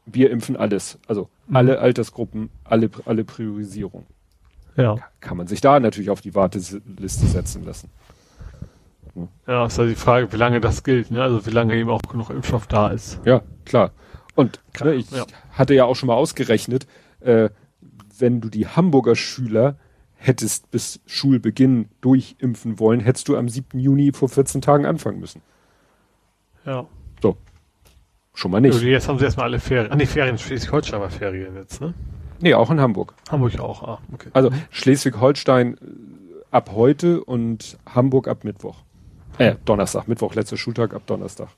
[0.06, 0.98] wir impfen alles.
[1.06, 1.56] Also mhm.
[1.56, 4.06] alle Altersgruppen, alle, alle Priorisierung.
[4.76, 4.96] Ja.
[5.20, 7.90] Kann man sich da natürlich auf die Warteliste setzen lassen.
[9.14, 11.22] Ja, ja ist halt die Frage, wie lange das gilt, ne?
[11.22, 13.20] Also wie lange eben auch genug Impfstoff da ist.
[13.24, 13.92] Ja, klar.
[14.34, 15.26] Und ne, ich ja.
[15.52, 16.86] hatte ja auch schon mal ausgerechnet,
[17.20, 17.50] äh,
[18.18, 19.76] wenn du die Hamburger Schüler
[20.14, 23.78] hättest bis Schulbeginn durchimpfen wollen, hättest du am 7.
[23.78, 25.42] Juni vor 14 Tagen anfangen müssen.
[26.64, 26.86] Ja.
[27.22, 27.36] So.
[28.32, 28.74] Schon mal nicht.
[28.74, 29.92] Also jetzt haben sie erstmal alle Ferien.
[29.92, 31.94] Ah, nee, Ferien, Schleswig-Holstein war Ferien jetzt, ne?
[32.44, 33.14] Nee, auch in Hamburg.
[33.30, 34.28] Hamburg auch, ah, okay.
[34.34, 35.78] Also Schleswig-Holstein äh,
[36.50, 38.76] ab heute und Hamburg ab Mittwoch.
[39.38, 41.48] Äh, Donnerstag, Mittwoch, letzter Schultag ab Donnerstag.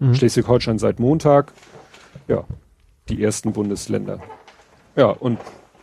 [0.00, 0.14] Mhm.
[0.14, 1.52] Schleswig-Holstein seit Montag.
[2.26, 2.44] Ja,
[3.10, 4.20] die ersten Bundesländer.
[4.96, 5.38] Ja, und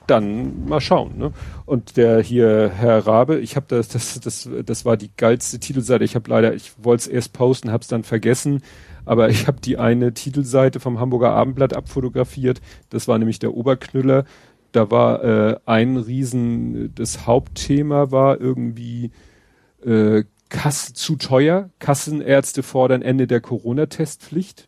[0.08, 1.20] dann mal schauen.
[1.20, 1.34] Ne?
[1.68, 6.04] Und der hier Herr Rabe, ich habe das, das, das, das war die geilste Titelseite.
[6.04, 8.64] Ich habe leider, ich wollte es erst posten, habe es dann vergessen.
[9.06, 12.62] Aber ich habe die eine Titelseite vom Hamburger Abendblatt abfotografiert.
[12.90, 14.26] Das war nämlich der Oberknüller.
[14.72, 19.12] Da war äh, ein Riesen, das Hauptthema war irgendwie
[19.86, 21.70] äh, Kass zu teuer.
[21.80, 24.68] Kassenärzte fordern Ende der Corona-Testpflicht.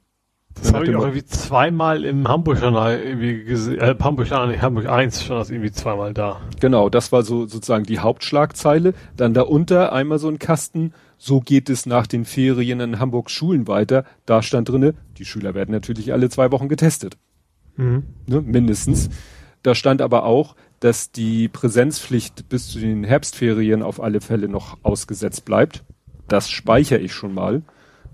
[0.56, 5.24] Das habe ich auch irgendwie zweimal im Hamburg-Journal irgendwie gesehen, äh, Hamburg-Journal, nicht Hamburg 1
[5.24, 6.42] schon das irgendwie zweimal da.
[6.60, 8.94] Genau, das war so sozusagen die Hauptschlagzeile.
[9.18, 13.68] Dann darunter einmal so ein Kasten, so geht es nach den Ferien in Hamburg Schulen
[13.68, 14.06] weiter.
[14.26, 17.18] Da stand drinne, die Schüler werden natürlich alle zwei Wochen getestet.
[17.76, 18.04] Mhm.
[18.28, 19.10] Ne, mindestens.
[19.64, 24.78] Da stand aber auch, dass die Präsenzpflicht bis zu den Herbstferien auf alle Fälle noch
[24.84, 25.84] ausgesetzt bleibt.
[26.28, 27.64] Das speichere ich schon mal.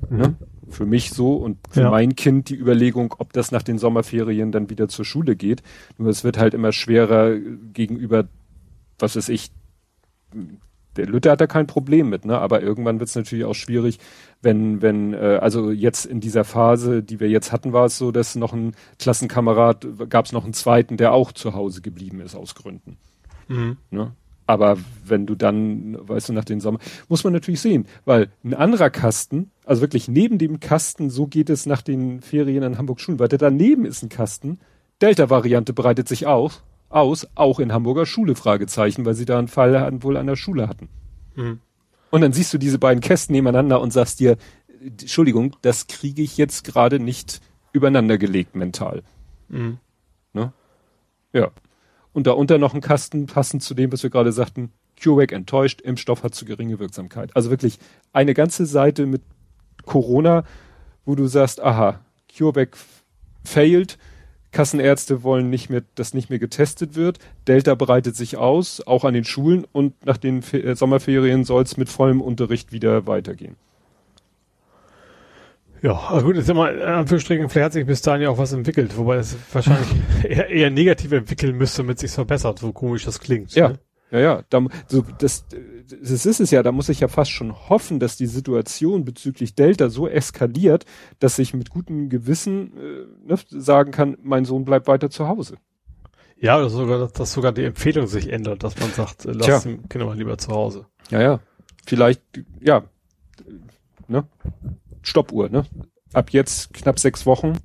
[0.10, 0.18] Mhm.
[0.18, 0.36] Ne?
[0.70, 1.90] Für mich so und für ja.
[1.90, 5.64] mein Kind die Überlegung, ob das nach den Sommerferien dann wieder zur Schule geht.
[5.98, 7.40] Nur es wird halt immer schwerer
[7.74, 8.28] gegenüber,
[9.00, 9.50] was weiß ich,
[11.00, 12.38] der Lütte hat da kein Problem mit, ne?
[12.38, 14.00] Aber irgendwann wird es natürlich auch schwierig,
[14.42, 18.12] wenn, wenn, äh, also jetzt in dieser Phase, die wir jetzt hatten, war es so,
[18.12, 22.36] dass noch ein Klassenkamerad, gab es noch einen zweiten, der auch zu Hause geblieben ist
[22.36, 22.98] aus Gründen.
[23.48, 23.78] Mhm.
[23.92, 24.12] Ne?
[24.46, 28.54] Aber wenn du dann, weißt du, nach den Sommer, muss man natürlich sehen, weil ein
[28.54, 33.00] anderer Kasten, also wirklich neben dem Kasten, so geht es nach den Ferien an Hamburg
[33.00, 34.60] Schulen weiter, daneben ist ein Kasten,
[35.02, 39.76] Delta-Variante breitet sich aus, aus, auch in Hamburger Schule, Fragezeichen, weil sie da einen Fall
[39.76, 40.90] an, wohl an der Schule hatten.
[41.36, 41.60] Mhm.
[42.10, 44.38] Und dann siehst du diese beiden Kästen nebeneinander und sagst dir,
[44.82, 49.04] Entschuldigung, das kriege ich jetzt gerade nicht übereinander gelegt mental.
[49.50, 49.78] Mhm.
[50.34, 50.54] Ne?
[51.34, 51.52] Ja.
[52.14, 54.72] Und darunter noch ein Kasten, passend zu dem, was wir gerade sagten,
[55.02, 57.36] CureVac enttäuscht, Impfstoff hat zu geringe Wirksamkeit.
[57.36, 57.80] Also wirklich
[58.12, 59.22] eine ganze Seite mit
[59.86, 60.44] Corona,
[61.06, 62.00] wo du sagst, aha,
[62.36, 62.78] CureVac
[63.44, 63.98] failed,
[64.52, 67.20] Kassenärzte wollen nicht mehr, dass nicht mehr getestet wird.
[67.48, 71.64] Delta breitet sich aus, auch an den Schulen und nach den Fe äh, Sommerferien soll
[71.64, 73.56] es mit vollem Unterricht wieder weitergehen.
[75.82, 78.52] Ja, also gut, jetzt immer in Anführungsstrichen, vielleicht hat sich bis dahin ja auch was
[78.52, 79.88] entwickelt, wobei es wahrscheinlich
[80.24, 83.54] eher, eher negativ entwickeln müsste, damit sich verbessert, so komisch das klingt.
[83.56, 83.80] Ja, ne?
[84.12, 84.44] Ja, ja.
[84.50, 85.46] Da, so, das,
[85.88, 89.56] das ist es ja, da muss ich ja fast schon hoffen, dass die Situation bezüglich
[89.56, 90.86] Delta so eskaliert,
[91.20, 95.58] dass ich mit gutem Gewissen äh, ne, sagen kann, mein Sohn bleibt weiter zu Hause.
[96.38, 99.78] Ja, oder sogar, dass sogar die Empfehlung sich ändert, dass man sagt, äh, lass Tja.
[99.90, 100.86] Kinder mal lieber zu Hause.
[101.10, 101.40] Ja, ja.
[101.86, 102.22] Vielleicht,
[102.62, 102.84] ja,
[104.08, 104.26] ne?
[105.02, 105.66] Stoppuhr, ne?
[106.14, 107.58] Ab jetzt knapp sechs Wochen.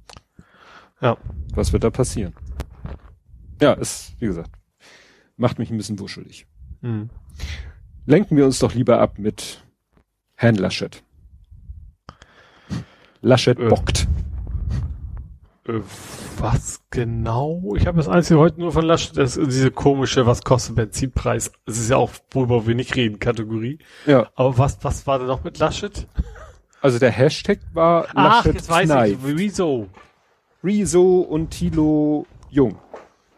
[1.01, 1.17] Ja.
[1.55, 2.35] Was wird da passieren?
[3.61, 4.51] Ja, ist, wie gesagt,
[5.37, 6.47] macht mich ein bisschen wuschelig.
[6.81, 7.11] Mhm.
[8.07, 9.65] Lenken wir uns doch lieber ab mit
[10.35, 11.03] Herrn Laschet.
[13.23, 14.07] Laschet äh, bockt.
[15.67, 15.81] Äh,
[16.39, 17.75] was genau?
[17.77, 21.53] Ich habe das Einzige heute nur von Laschet, das ist diese komische, was kostet Benzinpreis?
[21.65, 23.79] Das ist ja auch, worüber wir nicht reden, Kategorie.
[24.05, 24.29] Ja.
[24.35, 26.07] Aber was, was war denn noch mit Laschet?
[26.83, 29.19] Also der Hashtag war Ach, Laschet jetzt weiß ich.
[29.25, 29.89] Rezo.
[30.63, 32.77] Rezo und Thilo Jung.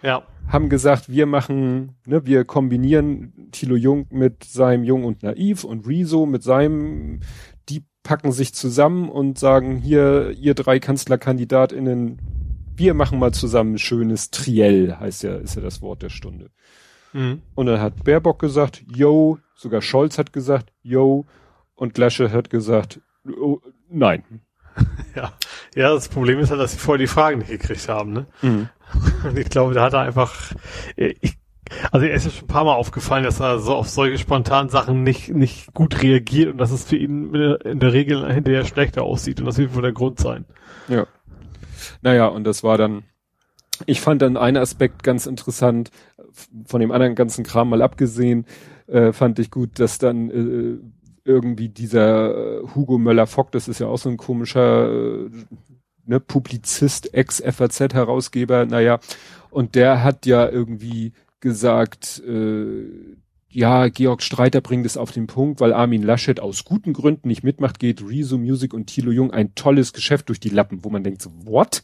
[0.03, 0.22] Ja.
[0.49, 5.86] Haben gesagt, wir machen, ne, wir kombinieren Thilo Jung mit seinem Jung und Naiv und
[5.86, 7.20] Rezo mit seinem,
[7.68, 12.20] die packen sich zusammen und sagen, hier, ihr drei KanzlerkandidatInnen,
[12.76, 16.51] wir machen mal zusammen ein schönes Triell, heißt ja, ist ja das Wort der Stunde.
[17.12, 17.42] Mhm.
[17.55, 21.24] Und dann hat Baerbock gesagt, yo, sogar Scholz hat gesagt, yo,
[21.74, 23.01] und Lasche hat gesagt,
[23.40, 24.24] Oh, nein.
[25.14, 25.32] Ja.
[25.74, 28.12] ja, das Problem ist halt, dass sie vorher die Fragen nicht gekriegt haben.
[28.12, 28.26] Ne?
[28.42, 28.68] Mhm.
[29.24, 30.53] Und ich glaube, da hat er einfach,
[30.97, 31.39] ich,
[31.91, 34.70] also er ist ja schon ein paar Mal aufgefallen, dass er so auf solche spontanen
[34.70, 39.03] Sachen nicht, nicht gut reagiert und dass es für ihn in der Regel hinterher schlechter
[39.03, 40.45] aussieht und das wird wohl der Grund sein.
[40.89, 41.07] Ja.
[42.03, 43.03] Naja, und das war dann,
[43.87, 45.91] ich fand dann einen Aspekt ganz interessant,
[46.66, 48.47] von dem anderen ganzen Kram mal abgesehen,
[48.87, 50.78] äh, fand ich gut, dass dann äh,
[51.24, 55.30] irgendwie dieser äh, Hugo Möller-Fock, das ist ja auch so ein komischer äh,
[56.07, 59.00] ne, Publizist, Ex-FAZ-Herausgeber, naja,
[59.50, 63.16] und der hat ja irgendwie gesagt, äh,
[63.48, 67.42] ja, Georg Streiter bringt es auf den Punkt, weil Armin Laschet aus guten Gründen nicht
[67.42, 71.04] mitmacht, geht Rezo Music und Thilo Jung ein tolles Geschäft durch die Lappen, wo man
[71.04, 71.82] denkt so, what?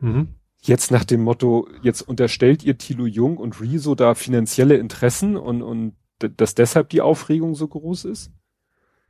[0.00, 0.28] Mhm.
[0.60, 5.62] Jetzt nach dem Motto, jetzt unterstellt ihr Thilo Jung und Rezo da finanzielle Interessen und,
[5.62, 8.32] und dass deshalb die Aufregung so groß ist.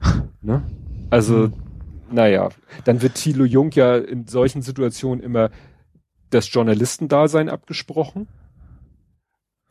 [0.42, 0.62] ne?
[1.09, 1.52] Also, mhm.
[2.11, 2.50] Naja,
[2.84, 5.50] dann wird Thilo Jung ja in solchen Situationen immer
[6.30, 8.28] das Journalistendasein abgesprochen.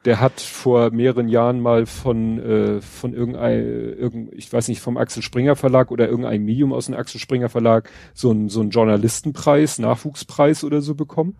[0.05, 4.97] Der hat vor mehreren Jahren mal von, äh, von irgendein, irgend, ich weiß nicht, vom
[4.97, 8.69] Axel Springer Verlag oder irgendein Medium aus dem Axel Springer Verlag so ein so ein
[8.69, 11.35] Journalistenpreis, Nachwuchspreis oder so bekommen.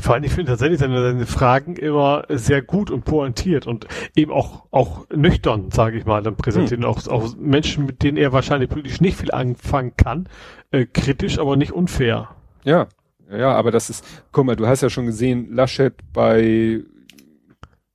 [0.00, 3.86] Vor allem, ich finde tatsächlich seine, seine Fragen immer sehr gut und pointiert und
[4.16, 6.82] eben auch, auch nüchtern, sage ich mal, dann präsentieren.
[6.82, 6.90] Hm.
[6.90, 10.28] Auch, auch Menschen, mit denen er wahrscheinlich politisch nicht viel anfangen kann.
[10.70, 12.30] Äh, kritisch, aber nicht unfair.
[12.64, 12.88] Ja,
[13.30, 16.82] ja, aber das ist, guck mal, du hast ja schon gesehen, Laschet bei,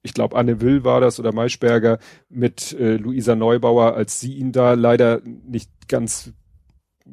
[0.01, 1.99] ich glaube, Anne Will war das oder Maischberger
[2.29, 6.31] mit äh, Luisa Neubauer, als sie ihn da leider nicht ganz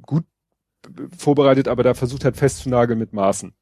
[0.02, 0.24] gut
[1.16, 3.54] vorbereitet, aber da versucht hat festzunageln mit Maßen.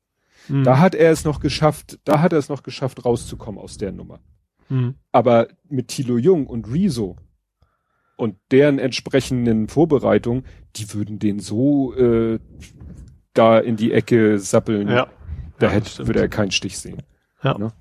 [0.49, 0.65] Mhm.
[0.65, 3.93] Da hat er es noch geschafft, da hat er es noch geschafft, rauszukommen aus der
[3.93, 4.21] Nummer.
[4.69, 4.95] Mhm.
[5.13, 7.17] Aber mit Thilo Jung und Rezo
[8.17, 10.45] und deren entsprechenden Vorbereitungen,
[10.77, 12.39] die würden den so äh,
[13.35, 14.89] da in die Ecke sappeln.
[14.89, 15.09] Ja.
[15.59, 17.03] Da ja, hätte, würde er keinen Stich sehen.
[17.43, 17.57] Ja.
[17.57, 17.73] Ne?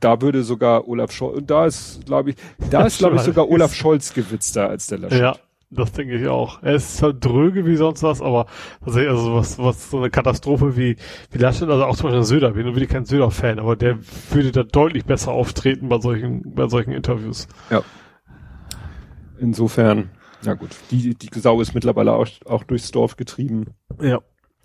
[0.00, 2.36] Da würde sogar Olaf Scholz, und da ist, glaube ich,
[2.70, 5.20] da ist, glaube ich, sogar Olaf Scholz gewitzter als der Laschet.
[5.20, 5.36] Ja,
[5.70, 6.62] das denke ich auch.
[6.62, 8.46] Er ist zwar dröge wie sonst was, aber
[8.84, 10.96] tatsächlich, also was, was so eine Katastrophe wie,
[11.30, 13.98] wie Laschet, also auch zum Beispiel Söder, bin wirklich kein Söder-Fan, aber der
[14.30, 17.48] würde da deutlich besser auftreten bei solchen, bei solchen Interviews.
[17.70, 17.82] Ja.
[19.38, 20.10] Insofern,
[20.42, 23.66] ja gut, die, die Sau ist mittlerweile auch, auch durchs Dorf getrieben.
[24.00, 24.20] Ja.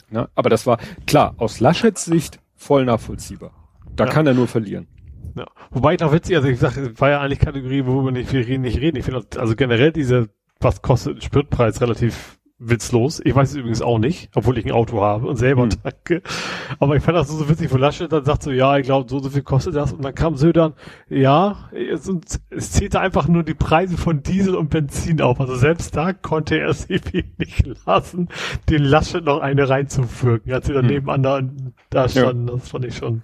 [0.09, 0.77] Na, aber das war,
[1.07, 3.51] klar, aus Laschets Sicht voll nachvollziehbar.
[3.95, 4.11] Da ja.
[4.11, 4.87] kann er nur verlieren.
[5.35, 5.47] Ja.
[5.71, 8.45] Wobei ich noch witzig, also ich sag, war ja eigentlich Kategorie, worüber wir nicht, wir
[8.45, 8.97] reden, nicht reden.
[8.97, 10.29] Ich finde also generell diese,
[10.63, 13.19] was kostet ein Spritpreis relativ witzlos.
[13.25, 15.71] Ich weiß es übrigens auch nicht, obwohl ich ein Auto habe und selber hm.
[15.81, 16.21] tanke.
[16.79, 19.19] Aber ich fand das so witzig, wo Laschet dann sagt so, ja, ich glaube, so,
[19.19, 19.91] so viel kostet das.
[19.91, 20.73] Und dann kam Söder,
[21.09, 22.09] ja, es,
[22.51, 25.41] es zählte einfach nur die Preise von Diesel und Benzin auf.
[25.41, 28.29] Also selbst da konnte er es irgendwie nicht lassen,
[28.69, 30.91] den Laschet noch eine reinzufügen, als sie dann hm.
[30.91, 31.41] nebenan da,
[31.89, 32.47] da standen.
[32.47, 32.53] Ja.
[32.53, 33.23] Das fand ich schon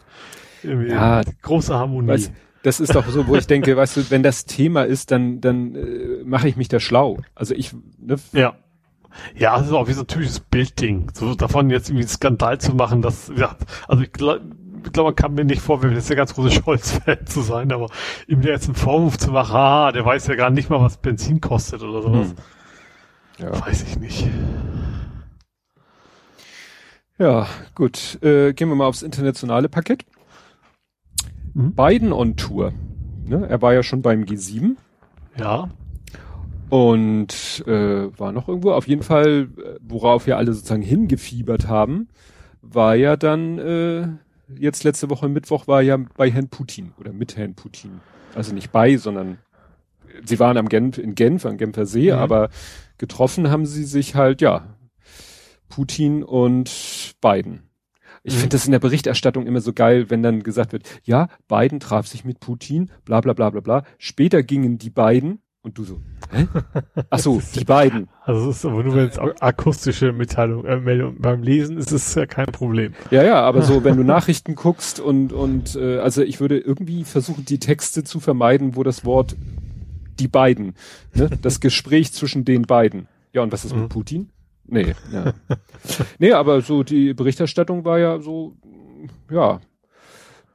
[0.64, 2.08] irgendwie ja, große Harmonie.
[2.08, 2.32] Weiß,
[2.68, 5.76] das ist doch so, wo ich denke, weißt du, wenn das Thema ist, dann, dann
[5.76, 7.20] äh, mache ich mich da schlau.
[7.34, 8.56] Also ich, ne, ja
[9.36, 11.12] ja, das ist auch wie so ein typisches Bildding.
[11.14, 13.56] So davon jetzt irgendwie einen Skandal zu machen, das, ja,
[13.88, 14.42] also ich glaube,
[14.86, 17.90] ich glaube, man kann mir nicht vorwerfen, jetzt der ganz große Scholz-Fan zu sein, aber
[18.28, 20.98] ihm der jetzt einen Vorwurf zu machen, ah, der weiß ja gar nicht mal, was
[20.98, 22.28] Benzin kostet oder sowas.
[22.28, 22.36] Hm.
[23.46, 23.66] Ja.
[23.66, 24.28] Weiß ich nicht.
[27.20, 28.20] Ja, gut.
[28.22, 30.06] Äh, gehen wir mal aufs internationale Paket.
[31.58, 31.74] Mhm.
[31.74, 32.72] Biden on Tour.
[33.26, 33.48] Ne?
[33.50, 34.76] Er war ja schon beim G7.
[35.40, 35.70] Ja.
[36.70, 42.10] Und äh, war noch irgendwo, auf jeden Fall, äh, worauf wir alle sozusagen hingefiebert haben,
[42.62, 44.08] war ja dann, äh,
[44.60, 48.02] jetzt letzte Woche Mittwoch war ja bei Herrn Putin oder mit Herrn Putin.
[48.36, 49.40] Also nicht bei, sondern
[50.26, 52.20] sie waren am Genf, in Genf, am Genfer See, mhm.
[52.20, 52.50] aber
[52.98, 54.76] getroffen haben sie sich halt, ja,
[55.70, 57.67] Putin und Biden.
[58.28, 58.40] Ich mhm.
[58.40, 62.08] finde das in der Berichterstattung immer so geil, wenn dann gesagt wird, ja, Biden traf
[62.08, 63.84] sich mit Putin, bla bla bla bla bla.
[63.98, 66.46] Später gingen die beiden und du so, hä?
[67.10, 68.10] Ach so, die beiden.
[68.26, 72.16] Also es ist aber nur wenn es akustische Mitteilung, äh, Meldung beim Lesen ist es
[72.16, 72.94] ja kein Problem.
[73.12, 77.06] Ja, ja, aber so wenn du Nachrichten guckst und und äh, also ich würde irgendwie
[77.06, 79.38] versuchen die Texte zu vermeiden, wo das Wort
[80.20, 80.76] die beiden,
[81.14, 83.08] ne, das Gespräch zwischen den beiden.
[83.32, 83.84] Ja, und was ist mhm.
[83.84, 84.30] mit Putin?
[84.68, 85.34] Nee, ja.
[86.20, 88.58] nee, aber so die Berichterstattung war ja so
[89.32, 89.60] ja,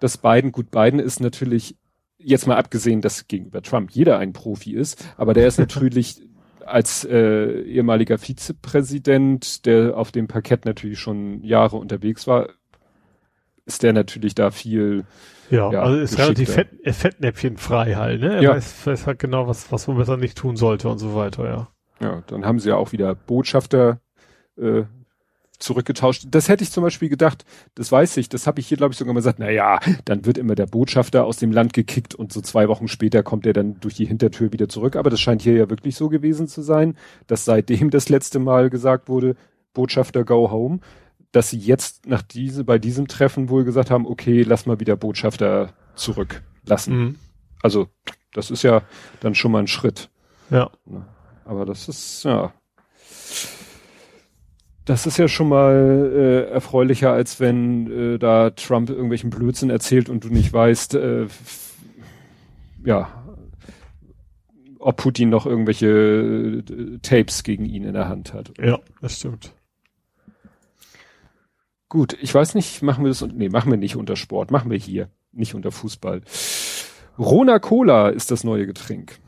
[0.01, 1.77] das Biden, gut, Biden ist natürlich
[2.19, 6.23] jetzt mal abgesehen, dass gegenüber Trump jeder ein Profi ist, aber der ist natürlich
[6.65, 12.49] als äh, ehemaliger Vizepräsident, der auf dem Parkett natürlich schon Jahre unterwegs war,
[13.65, 15.05] ist der natürlich da viel.
[15.51, 18.37] Ja, ja also ist relativ fett, äh, fettnäpfchenfrei halt, ne?
[18.37, 18.51] Er ja.
[18.51, 21.69] weiß, weiß halt genau, was, was man besser nicht tun sollte und so weiter, ja.
[22.03, 24.00] Ja, dann haben sie ja auch wieder Botschafter
[24.57, 24.82] äh,
[25.59, 26.26] zurückgetauscht.
[26.30, 27.44] Das hätte ich zum Beispiel gedacht,
[27.74, 30.26] das weiß ich, das habe ich hier, glaube ich, sogar mal gesagt, na ja, dann
[30.26, 33.53] wird immer der Botschafter aus dem Land gekickt und so zwei Wochen später kommt er
[33.53, 34.96] dann durch die Hintertür wieder zurück.
[34.96, 36.96] Aber das scheint hier ja wirklich so gewesen zu sein,
[37.28, 39.36] dass seitdem das letzte Mal gesagt wurde,
[39.72, 40.80] Botschafter go home,
[41.30, 44.96] dass sie jetzt nach diese, bei diesem Treffen wohl gesagt haben, okay, lass mal wieder
[44.96, 46.96] Botschafter zurücklassen.
[46.96, 47.16] Mhm.
[47.62, 47.88] Also,
[48.34, 48.82] das ist ja
[49.20, 50.11] dann schon mal ein Schritt.
[50.50, 50.70] Ja.
[51.53, 52.50] Aber das ist, ja,
[54.86, 60.09] das ist ja schon mal äh, erfreulicher, als wenn äh, da Trump irgendwelchen Blödsinn erzählt
[60.09, 61.26] und du nicht weißt, äh,
[62.86, 63.22] ja,
[64.78, 68.55] ob Putin noch irgendwelche äh, Tapes gegen ihn in der Hand hat.
[68.59, 69.53] Ja, das stimmt.
[71.90, 74.78] Gut, ich weiß nicht, machen wir das, nee, machen wir nicht unter Sport, machen wir
[74.78, 76.22] hier, nicht unter Fußball.
[77.18, 79.18] Rona Cola ist das neue Getränk.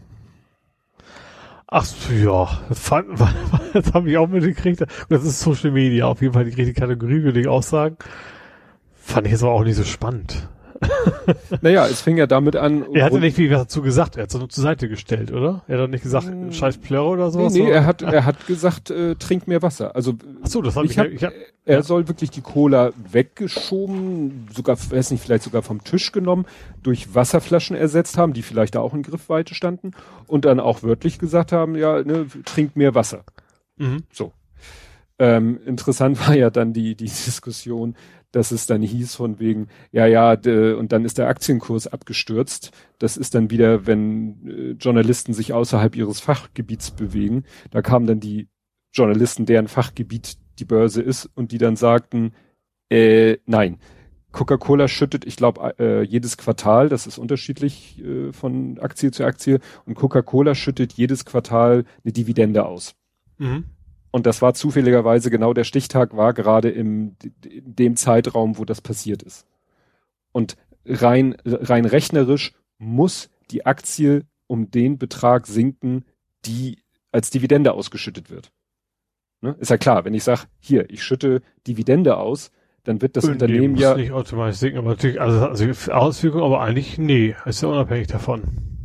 [1.76, 1.84] Ach
[2.22, 3.18] ja, fand,
[3.72, 4.84] das habe ich auch mitgekriegt.
[5.08, 7.96] Das ist Social Media, auf jeden Fall die richtige Kategorie, würde ich auch sagen.
[8.94, 10.48] Fand ich jetzt aber auch nicht so spannend.
[11.60, 12.84] naja, es fing ja damit an.
[12.92, 15.62] Er hatte nicht viel dazu gesagt, er hat es nur zur Seite gestellt, oder?
[15.66, 16.52] Er hat doch nicht gesagt, hm.
[16.52, 17.52] scheiß Plörre oder sowas?
[17.52, 19.94] Nee, nee er hat, er hat gesagt, äh, trink mehr Wasser.
[19.94, 21.32] Also, Ach so, das hab ich, ich, hab, ich hab,
[21.64, 21.82] Er ja.
[21.82, 26.46] soll wirklich die Cola weggeschoben, sogar, weiß nicht, vielleicht sogar vom Tisch genommen,
[26.82, 29.92] durch Wasserflaschen ersetzt haben, die vielleicht da auch in Griffweite standen
[30.26, 33.24] und dann auch wörtlich gesagt haben, ja, ne, trink mehr Wasser.
[33.76, 34.04] Mhm.
[34.12, 34.32] So.
[35.18, 37.96] Ähm, interessant war ja dann die, die Diskussion,
[38.35, 42.73] dass es dann hieß von wegen, ja, ja, de, und dann ist der Aktienkurs abgestürzt.
[42.98, 47.44] Das ist dann wieder, wenn äh, Journalisten sich außerhalb ihres Fachgebiets bewegen.
[47.70, 48.48] Da kamen dann die
[48.93, 52.32] Journalisten, deren Fachgebiet die Börse ist, und die dann sagten,
[52.90, 53.78] äh, nein.
[54.32, 59.61] Coca-Cola schüttet, ich glaube, äh, jedes Quartal, das ist unterschiedlich äh, von Aktie zu Aktie,
[59.86, 62.97] und Coca-Cola schüttet jedes Quartal eine Dividende aus.
[63.39, 63.65] Mhm.
[64.15, 68.81] Und das war zufälligerweise genau der Stichtag war gerade im in dem Zeitraum, wo das
[68.81, 69.45] passiert ist.
[70.31, 76.05] Und rein, rein rechnerisch muss die Aktie um den Betrag sinken,
[76.45, 76.78] die
[77.11, 78.53] als Dividende ausgeschüttet wird.
[79.41, 79.57] Ne?
[79.59, 82.53] Ist ja klar, wenn ich sage, hier, ich schütte Dividende aus,
[82.85, 83.97] dann wird das Unternehmen muss ja.
[83.97, 88.84] nicht automatisch sinken, aber natürlich, also, also Auswirkungen, aber eigentlich, nee, ist ja unabhängig davon.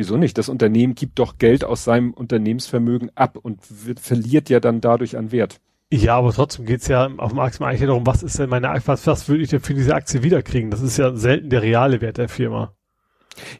[0.00, 0.38] Wieso nicht?
[0.38, 5.18] Das Unternehmen gibt doch Geld aus seinem Unternehmensvermögen ab und wird, verliert ja dann dadurch
[5.18, 5.60] an Wert.
[5.92, 8.88] Ja, aber trotzdem geht's ja auf dem Aktienmarkt eigentlich darum, was ist denn meine Aktie,
[8.88, 10.70] was, was würde ich denn für diese Aktie wiederkriegen?
[10.70, 12.72] Das ist ja selten der reale Wert der Firma.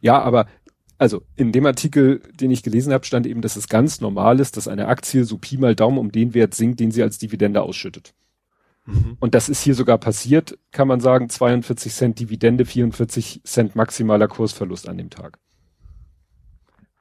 [0.01, 0.47] Ja, aber
[0.97, 4.57] also in dem Artikel, den ich gelesen habe, stand eben, dass es ganz normal ist,
[4.57, 7.61] dass eine Aktie so Pi mal Daumen um den Wert sinkt, den sie als Dividende
[7.61, 8.15] ausschüttet.
[8.87, 9.19] Mhm.
[9.21, 14.27] Und das ist hier sogar passiert, kann man sagen, 42 Cent Dividende, 44 Cent maximaler
[14.27, 15.39] Kursverlust an dem Tag.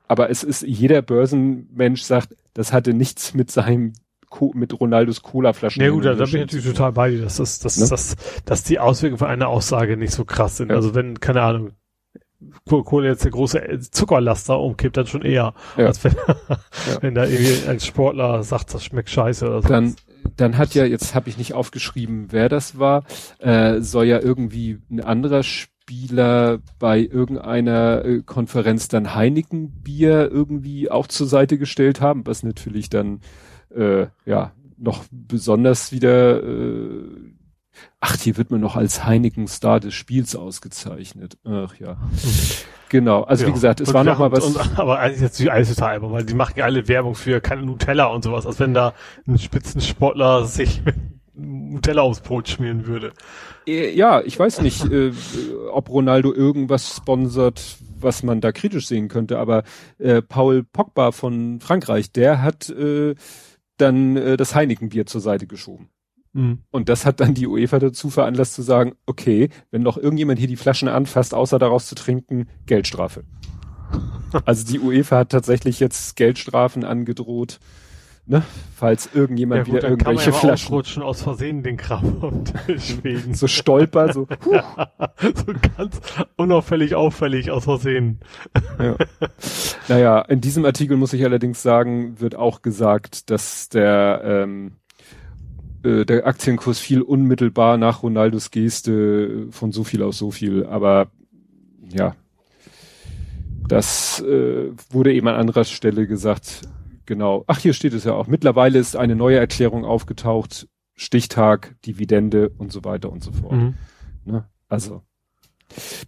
[0.10, 3.94] Aber es ist, jeder Börsenmensch sagt, das hatte nichts mit seinem
[4.54, 5.82] mit Ronaldos Cola-Flaschen.
[5.82, 7.88] Ja gut, da, bin ich natürlich total bei dir, dass, das, dass, ne?
[7.88, 8.16] dass,
[8.46, 10.70] dass die Auswirkungen von einer Aussage nicht so krass sind.
[10.70, 10.76] Ja.
[10.76, 11.72] Also wenn, keine Ahnung,
[12.68, 15.86] Kohle jetzt der große Zuckerlaster umkippt, dann schon eher, ja.
[15.86, 16.38] als wenn, ja.
[17.02, 19.68] wenn da irgendwie ein Sportler sagt, das schmeckt scheiße oder so.
[19.68, 19.96] Dann,
[20.38, 23.04] dann hat ja, jetzt habe ich nicht aufgeschrieben, wer das war,
[23.40, 25.79] äh, soll ja irgendwie ein anderer Spieler
[26.80, 32.90] bei irgendeiner äh, Konferenz dann Heineken Bier irgendwie auch zur Seite gestellt haben, was natürlich
[32.90, 33.22] dann
[33.76, 37.34] äh, ja noch besonders wieder äh,
[38.00, 41.38] ach, hier wird man noch als Heineken-Star des Spiels ausgezeichnet.
[41.44, 41.98] Ach ja.
[42.90, 43.50] Genau, also ja.
[43.50, 44.44] wie gesagt, es und war noch mal was.
[44.44, 47.40] Und, aber eigentlich jetzt die alles total albern, weil die machen ja alle Werbung für
[47.40, 48.94] keine Nutella und sowas, als wenn da
[49.28, 50.96] ein Spitzensportler sich mit
[51.36, 53.14] Nutella aufs Brot schmieren würde.
[53.68, 55.12] Äh, ja, ich weiß nicht, äh,
[55.72, 59.64] ob Ronaldo irgendwas sponsert, was man da kritisch sehen könnte, aber
[59.98, 63.16] äh, Paul Pogba von Frankreich, der hat äh,
[63.78, 65.90] dann äh, das Heineken-Bier zur Seite geschoben.
[66.34, 66.60] Mhm.
[66.72, 70.48] Und das hat dann die UEFA dazu veranlasst zu sagen, okay, wenn noch irgendjemand hier
[70.48, 73.24] die Flaschen anfasst, außer daraus zu trinken, Geldstrafe.
[74.46, 77.60] also die UEFA hat tatsächlich jetzt Geldstrafen angedroht,
[78.30, 78.44] ne?
[78.80, 82.18] falls irgendjemand ja, gut, wieder irgendwelche kann man ja Flaschen rutschen aus Versehen den Kram
[82.22, 83.34] und Schweden.
[83.34, 86.00] so stolper, so, so ganz
[86.38, 88.20] unauffällig auffällig aus Versehen.
[88.80, 88.96] ja.
[89.90, 94.74] Naja, in diesem Artikel muss ich allerdings sagen, wird auch gesagt, dass der ähm,
[95.84, 100.66] äh, der Aktienkurs fiel unmittelbar nach Ronaldos Geste von so viel aus so viel.
[100.66, 101.08] Aber
[101.92, 102.16] ja,
[103.68, 106.62] das äh, wurde eben an anderer Stelle gesagt.
[107.10, 107.44] Genau.
[107.48, 108.28] Ach, hier steht es ja auch.
[108.28, 110.68] Mittlerweile ist eine neue Erklärung aufgetaucht.
[110.94, 113.54] Stichtag, Dividende und so weiter und so fort.
[113.54, 113.74] Mhm.
[114.26, 114.48] Ne?
[114.68, 115.02] Also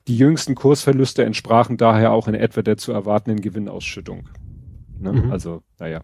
[0.08, 4.30] die jüngsten Kursverluste entsprachen daher auch in etwa der zu erwartenden Gewinnausschüttung.
[5.00, 5.14] Ne?
[5.14, 5.32] Mhm.
[5.32, 6.04] Also, naja.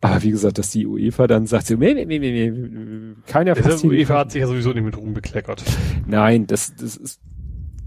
[0.00, 3.86] Aber wie gesagt, dass die UEFA dann sagt, so, nee, nee, nee, nee, keiner Die
[3.88, 5.64] UEFA hat sich ja sowieso nicht mit Ruhm bekleckert.
[6.06, 7.20] Nein, das, das ist,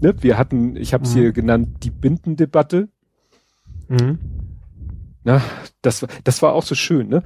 [0.02, 1.20] ne, wir hatten, ich habe es mhm.
[1.20, 2.90] hier genannt, die Bindendebatte.
[3.88, 4.18] Mhm.
[5.24, 5.42] Na,
[5.82, 7.22] das, das war auch so schön, ne?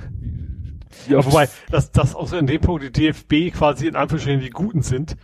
[1.09, 4.83] Ja, wobei, dass, dass auch in dem Punkt die DFB quasi in Anführungsstrichen die Guten
[4.83, 5.17] sind.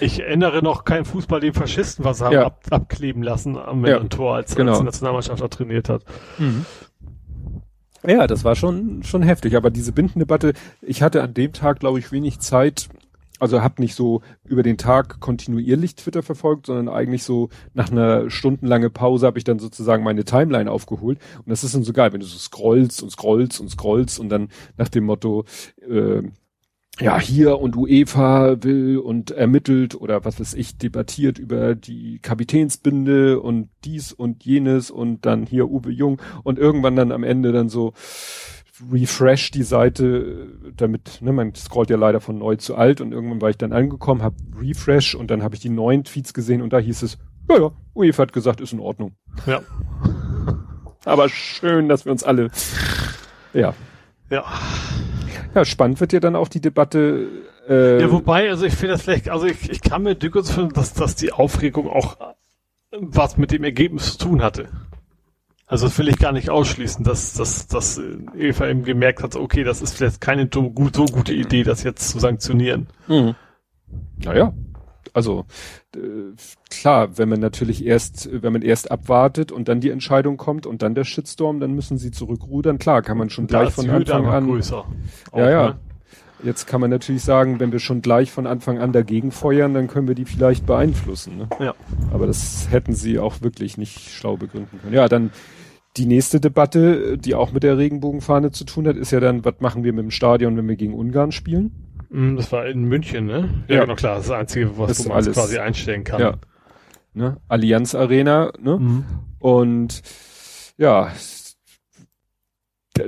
[0.00, 2.46] Ich erinnere noch keinen Fußball, den Faschisten was haben ja.
[2.46, 4.72] ab, abkleben lassen am ja, Tor, als, genau.
[4.72, 6.02] als die Nationalmannschaft da trainiert hat.
[6.38, 6.66] Mhm.
[8.06, 9.56] Ja, das war schon, schon heftig.
[9.56, 12.88] Aber diese Bindendebatte, ich hatte an dem Tag, glaube ich, wenig Zeit,
[13.38, 18.30] also habe nicht so über den Tag kontinuierlich Twitter verfolgt, sondern eigentlich so nach einer
[18.30, 21.18] stundenlange Pause habe ich dann sozusagen meine Timeline aufgeholt.
[21.38, 24.28] Und das ist dann so geil, wenn du so scrollst und scrollst und scrollst und
[24.28, 25.44] dann nach dem Motto,
[25.88, 26.22] äh,
[27.00, 33.40] ja, hier und UEFA will und ermittelt oder was weiß ich, debattiert über die Kapitänsbinde
[33.40, 37.68] und dies und jenes und dann hier Uwe Jung und irgendwann dann am Ende dann
[37.68, 37.92] so
[38.92, 43.40] refresh die Seite, damit, ne, man scrollt ja leider von neu zu alt und irgendwann
[43.40, 46.72] war ich dann angekommen, hab refresh und dann habe ich die neuen Tweets gesehen und
[46.72, 47.18] da hieß es,
[47.48, 49.12] ja, ja, UEFA hat gesagt, ist in Ordnung.
[49.46, 49.60] Ja.
[51.04, 52.50] Aber schön, dass wir uns alle,
[53.52, 53.74] ja.
[54.30, 54.44] Ja.
[55.54, 57.26] Ja, spannend wird ja dann auch die Debatte.
[57.68, 60.74] Äh, ja, wobei, also ich finde das vielleicht, also ich, ich kann mir durchaus finden,
[60.74, 62.16] dass, dass die Aufregung auch
[62.90, 64.68] was mit dem Ergebnis zu tun hatte.
[65.68, 68.00] Also das will ich gar nicht ausschließen, dass, dass, dass
[68.34, 71.82] Eva eben gemerkt hat, okay, das ist vielleicht keine so, gut, so gute Idee, das
[71.82, 72.88] jetzt zu sanktionieren.
[73.06, 73.34] Mhm.
[74.24, 74.54] Naja,
[75.12, 75.44] also
[75.94, 75.98] äh,
[76.70, 80.80] klar, wenn man natürlich erst, wenn man erst abwartet und dann die Entscheidung kommt und
[80.80, 82.78] dann der Shitstorm, dann müssen sie zurückrudern.
[82.78, 84.46] Klar, kann man schon da gleich von Anfang an.
[84.46, 84.86] Größer.
[85.32, 85.68] Auch, ja, ja.
[85.68, 85.78] Ne?
[86.44, 89.88] Jetzt kann man natürlich sagen, wenn wir schon gleich von Anfang an dagegen feuern, dann
[89.88, 91.36] können wir die vielleicht beeinflussen.
[91.36, 91.48] Ne?
[91.58, 91.74] Ja.
[92.12, 94.94] Aber das hätten sie auch wirklich nicht schlau begründen können.
[94.94, 95.32] Ja, dann
[95.98, 99.54] die nächste Debatte, die auch mit der Regenbogenfahne zu tun hat, ist ja dann, was
[99.60, 101.72] machen wir mit dem Stadion, wenn wir gegen Ungarn spielen?
[102.10, 103.48] Mm, das war in München, ne?
[103.68, 103.80] Ja, ja.
[103.82, 104.16] genau, klar.
[104.16, 106.20] Das ist das Einzige, was das man alles, quasi einstellen kann.
[106.20, 106.34] Ja.
[107.14, 107.36] Ne?
[107.48, 108.78] Allianz Arena, ne?
[108.78, 109.04] Mhm.
[109.40, 110.02] Und
[110.76, 111.12] ja,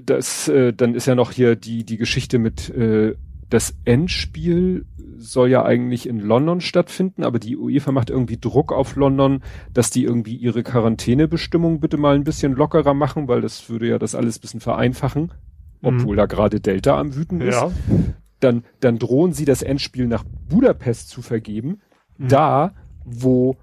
[0.02, 3.14] das, äh, dann ist ja noch hier die, die Geschichte mit äh,
[3.50, 4.86] das Endspiel
[5.18, 9.42] soll ja eigentlich in London stattfinden, aber die UEFA macht irgendwie Druck auf London,
[9.74, 13.98] dass die irgendwie ihre Quarantänebestimmung bitte mal ein bisschen lockerer machen, weil das würde ja
[13.98, 15.32] das alles bisschen vereinfachen,
[15.82, 16.18] obwohl mhm.
[16.18, 17.56] da gerade Delta am Wüten ist.
[17.56, 17.70] Ja.
[18.40, 21.80] dann, dann drohen sie das Endspiel nach Budapest zu vergeben,
[22.20, 22.28] Mhm.
[22.28, 22.72] da,
[23.04, 23.56] wo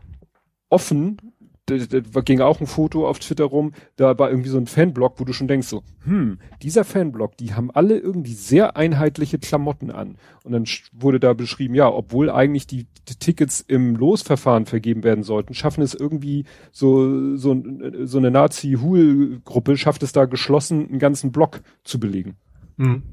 [0.69, 1.17] offen,
[1.67, 5.25] da, ging auch ein Foto auf Twitter rum, da war irgendwie so ein Fanblog, wo
[5.25, 10.17] du schon denkst so, hm, dieser Fanblog, die haben alle irgendwie sehr einheitliche Klamotten an.
[10.43, 10.63] Und dann
[10.93, 15.81] wurde da beschrieben, ja, obwohl eigentlich die, die Tickets im Losverfahren vergeben werden sollten, schaffen
[15.81, 17.61] es irgendwie so, so,
[18.03, 22.37] so eine Nazi-Hul-Gruppe, schafft es da geschlossen, einen ganzen Block zu belegen.
[22.77, 23.03] Mhm.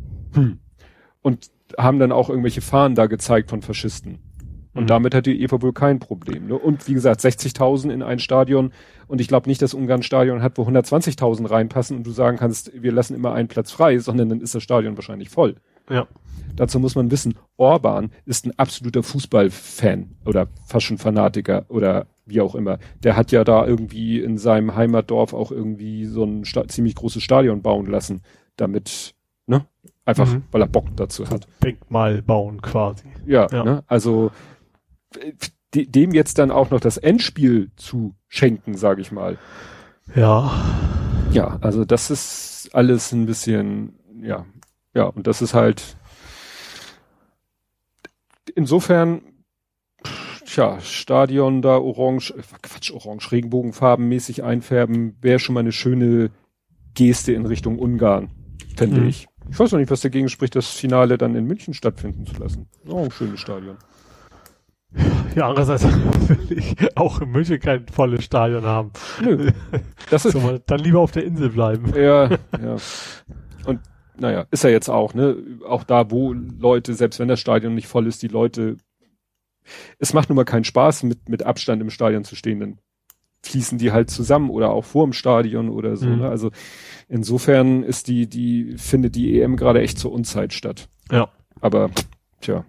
[1.22, 4.18] Und haben dann auch irgendwelche Fahnen da gezeigt von Faschisten.
[4.74, 4.86] Und Mhm.
[4.88, 6.48] damit hat die EVA wohl kein Problem.
[6.48, 6.54] Ne?
[6.58, 8.72] Und wie gesagt, 60.000 in ein Stadion.
[9.06, 12.36] Und ich glaube nicht, dass Ungarn ein Stadion hat, wo 120.000 reinpassen und du sagen
[12.38, 15.56] kannst, wir lassen immer einen Platz frei, sondern dann ist das Stadion wahrscheinlich voll.
[15.90, 16.06] Ja.
[16.56, 22.40] Dazu muss man wissen, Orban ist ein absoluter Fußballfan oder fast schon Fanatiker oder wie
[22.40, 22.78] auch immer.
[23.02, 27.22] Der hat ja da irgendwie in seinem Heimatdorf auch irgendwie so ein sta ziemlich großes
[27.22, 28.22] Stadion bauen lassen,
[28.56, 29.14] damit,
[29.46, 29.66] ne?
[30.06, 30.42] Einfach, Mhm.
[30.52, 31.46] weil er Bock dazu hat.
[31.62, 33.04] Denkmal bauen quasi.
[33.26, 33.64] Ja, Ja.
[33.64, 33.84] Ne?
[33.86, 34.30] also
[35.74, 39.38] dem jetzt dann auch noch das Endspiel zu schenken, sage ich mal.
[40.14, 40.52] Ja.
[41.32, 44.46] Ja, also das ist alles ein bisschen, ja,
[44.94, 45.96] ja, und das ist halt
[48.54, 49.22] insofern,
[50.44, 56.30] tja, Stadion da orange, äh, Quatsch, orange, regenbogenfarbenmäßig einfärben, wäre schon mal eine schöne
[56.94, 58.30] Geste in Richtung Ungarn,
[58.76, 59.08] fände Mhm.
[59.08, 59.26] ich.
[59.50, 62.66] Ich weiß noch nicht, was dagegen spricht, das Finale dann in München stattfinden zu lassen.
[62.86, 63.76] Oh, ein schönes Stadion.
[65.34, 65.84] Ja, andererseits
[66.28, 68.92] will ich auch in München kein volles Stadion haben.
[69.22, 69.50] Nö.
[70.10, 71.92] Das ist, So, dann lieber auf der Insel bleiben.
[71.96, 72.76] Ja, ja.
[73.66, 73.80] Und
[74.16, 75.36] naja, ist ja jetzt auch, ne?
[75.66, 78.76] Auch da, wo Leute, selbst wenn das Stadion nicht voll ist, die Leute,
[79.98, 82.78] es macht nun mal keinen Spaß, mit, mit Abstand im Stadion zu stehen, dann
[83.42, 86.06] fließen die halt zusammen oder auch vor dem Stadion oder so.
[86.06, 86.20] Mhm.
[86.20, 86.28] Ne?
[86.28, 86.50] Also
[87.08, 90.88] insofern ist die, die, findet die EM gerade echt zur Unzeit statt.
[91.10, 91.28] Ja.
[91.60, 91.90] Aber,
[92.40, 92.64] tja,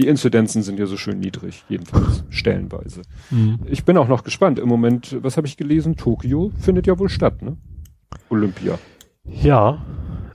[0.00, 3.02] die Inzidenzen sind ja so schön niedrig, jedenfalls stellenweise.
[3.66, 4.58] Ich bin auch noch gespannt.
[4.58, 5.96] Im Moment, was habe ich gelesen?
[5.96, 7.56] Tokio findet ja wohl statt, ne?
[8.30, 8.78] Olympia.
[9.24, 9.84] Ja.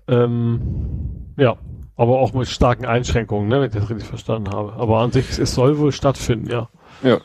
[0.07, 0.61] Ähm,
[1.37, 1.57] ja.
[1.97, 4.73] Aber auch mit starken Einschränkungen, ne, wenn ich das richtig verstanden habe.
[4.73, 6.69] Aber an sich, es soll wohl stattfinden, ja.
[7.01, 7.19] Ja.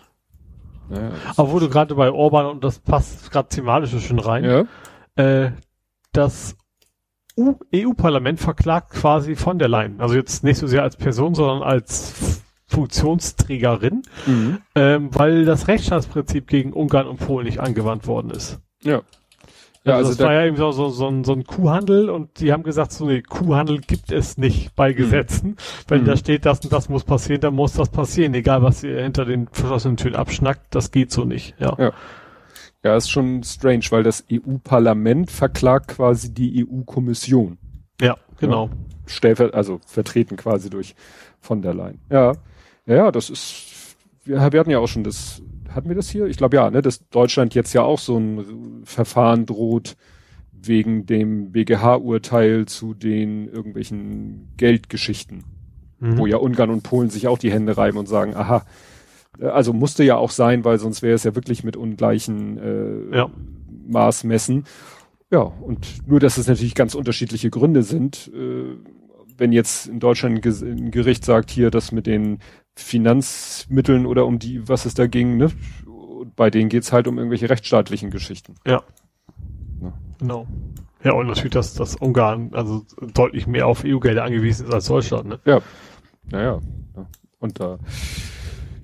[0.89, 4.45] Naja, Aber wo du gerade bei Orban, und das passt gerade thematisch so schön rein,
[4.45, 4.65] ja.
[5.23, 5.53] äh,
[6.13, 6.60] das U-
[7.75, 10.01] EU-Parlament verklagt quasi von der Leyen.
[10.01, 14.59] Also jetzt nicht so sehr als Person, sondern als Funktionsträgerin, Mhm.
[14.75, 18.61] ähm, weil das Rechtsstaatsprinzip gegen Ungarn und Polen nicht angewandt worden ist.
[18.83, 19.03] Ja.
[19.83, 22.11] Ja, also, also das da- war ja eben so, so, so, ein, so ein Kuhhandel
[22.11, 25.57] und die haben gesagt, so nee, Kuhhandel gibt es nicht bei Gesetzen.
[25.89, 26.07] Wenn Mhm.
[26.07, 29.25] da steht, das und das muss passieren, dann muss das passieren, egal was ihr hinter
[29.25, 31.55] den verschlossenen Türen abschnackt, das geht so nicht.
[31.59, 31.75] Ja.
[31.79, 31.93] Ja.
[32.83, 37.59] Ja, ist schon strange, weil das EU-Parlament verklagt quasi die EU-Kommission.
[38.01, 38.71] Ja, genau.
[39.07, 40.95] Stellver also vertreten quasi durch
[41.41, 42.01] von der Leyen.
[42.11, 42.33] Ja.
[42.87, 46.27] Ja, ja, das ist, wir, wir hatten ja auch schon das, hatten wir das hier?
[46.27, 49.97] Ich glaube ja, ne, dass Deutschland jetzt ja auch so ein Verfahren droht
[50.53, 55.45] wegen dem BGH-Urteil zu den irgendwelchen Geldgeschichten.
[56.01, 56.17] Mhm.
[56.17, 58.65] wo ja Ungarn und Polen sich auch die Hände reiben und sagen, aha,
[59.43, 62.59] also musste ja auch sein, weil sonst wäre es ja wirklich mit ungleichen
[63.13, 63.31] äh, Ja.
[63.87, 64.65] Maß messen.
[65.31, 68.31] Ja, und nur, dass es natürlich ganz unterschiedliche Gründe sind.
[68.35, 68.77] Äh,
[69.37, 72.41] wenn jetzt in Deutschland ein Gericht sagt, hier das mit den
[72.77, 75.51] Finanzmitteln oder um die, was es da ging, ne?
[75.87, 78.57] Und bei denen geht's halt um irgendwelche rechtsstaatlichen Geschichten.
[78.67, 78.83] Ja.
[79.81, 79.95] Ja.
[80.19, 80.47] Genau.
[81.03, 82.85] Ja, und natürlich, dass, dass Ungarn also
[83.15, 85.29] deutlich mehr auf EU-Gelder angewiesen ist als Deutschland.
[85.29, 85.41] Ne?
[85.47, 85.61] Ja.
[86.31, 86.61] Naja.
[86.95, 87.07] Ja.
[87.39, 87.79] Und da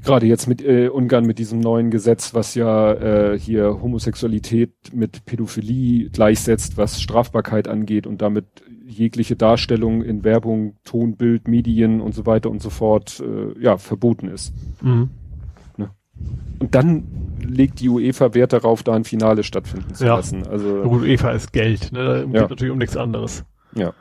[0.07, 5.27] gerade jetzt mit äh, Ungarn mit diesem neuen Gesetz, was ja äh, hier Homosexualität mit
[5.27, 8.47] Pädophilie gleichsetzt, was Strafbarkeit angeht und damit
[8.87, 13.77] jegliche Darstellung in Werbung, Ton, Bild, Medien und so weiter und so fort äh, ja
[13.77, 14.55] verboten ist.
[14.81, 15.11] Mhm.
[16.59, 17.05] Und dann
[17.47, 20.17] legt die UEFA Wert darauf, da ein Finale stattfinden zu Ja.
[20.17, 20.47] lassen.
[20.47, 21.93] Also gut, Eva ist Geld.
[21.93, 22.03] Ne?
[22.05, 22.41] Da geht Ja.
[22.49, 23.45] natürlich um nichts anderes.
[23.75, 23.93] ja.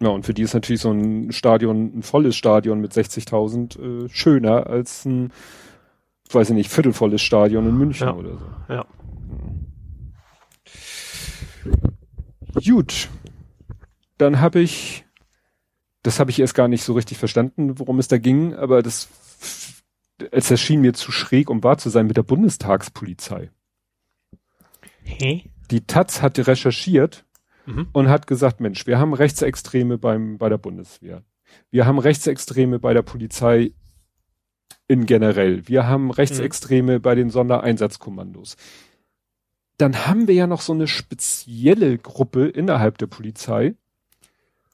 [0.00, 4.08] Ja, und für die ist natürlich so ein Stadion, ein volles Stadion mit 60.000 äh,
[4.08, 5.32] schöner als ein,
[6.30, 8.14] weiß ich nicht, viertelvolles Stadion in München Ja.
[8.14, 8.46] oder so.
[8.68, 8.86] Ja.
[12.64, 13.08] Gut.
[14.18, 15.04] Dann habe ich,
[16.02, 19.08] das habe ich erst gar nicht so richtig verstanden, worum es da ging, aber das,
[20.30, 23.50] es erschien mir zu schräg, um wahr zu sein, mit der Bundestagspolizei.
[25.02, 25.50] Hä?
[25.70, 27.23] Die Taz hatte recherchiert
[27.66, 27.88] Mhm.
[27.92, 31.22] und hat gesagt, Mensch, wir haben Rechtsextreme beim, bei der Bundeswehr.
[31.70, 33.72] Wir haben Rechtsextreme bei der Polizei
[34.88, 35.66] in generell.
[35.68, 38.56] Wir haben Rechtsextreme bei den Sondereinsatzkommandos.
[39.78, 43.74] Dann haben wir ja noch so eine spezielle Gruppe innerhalb der Polizei,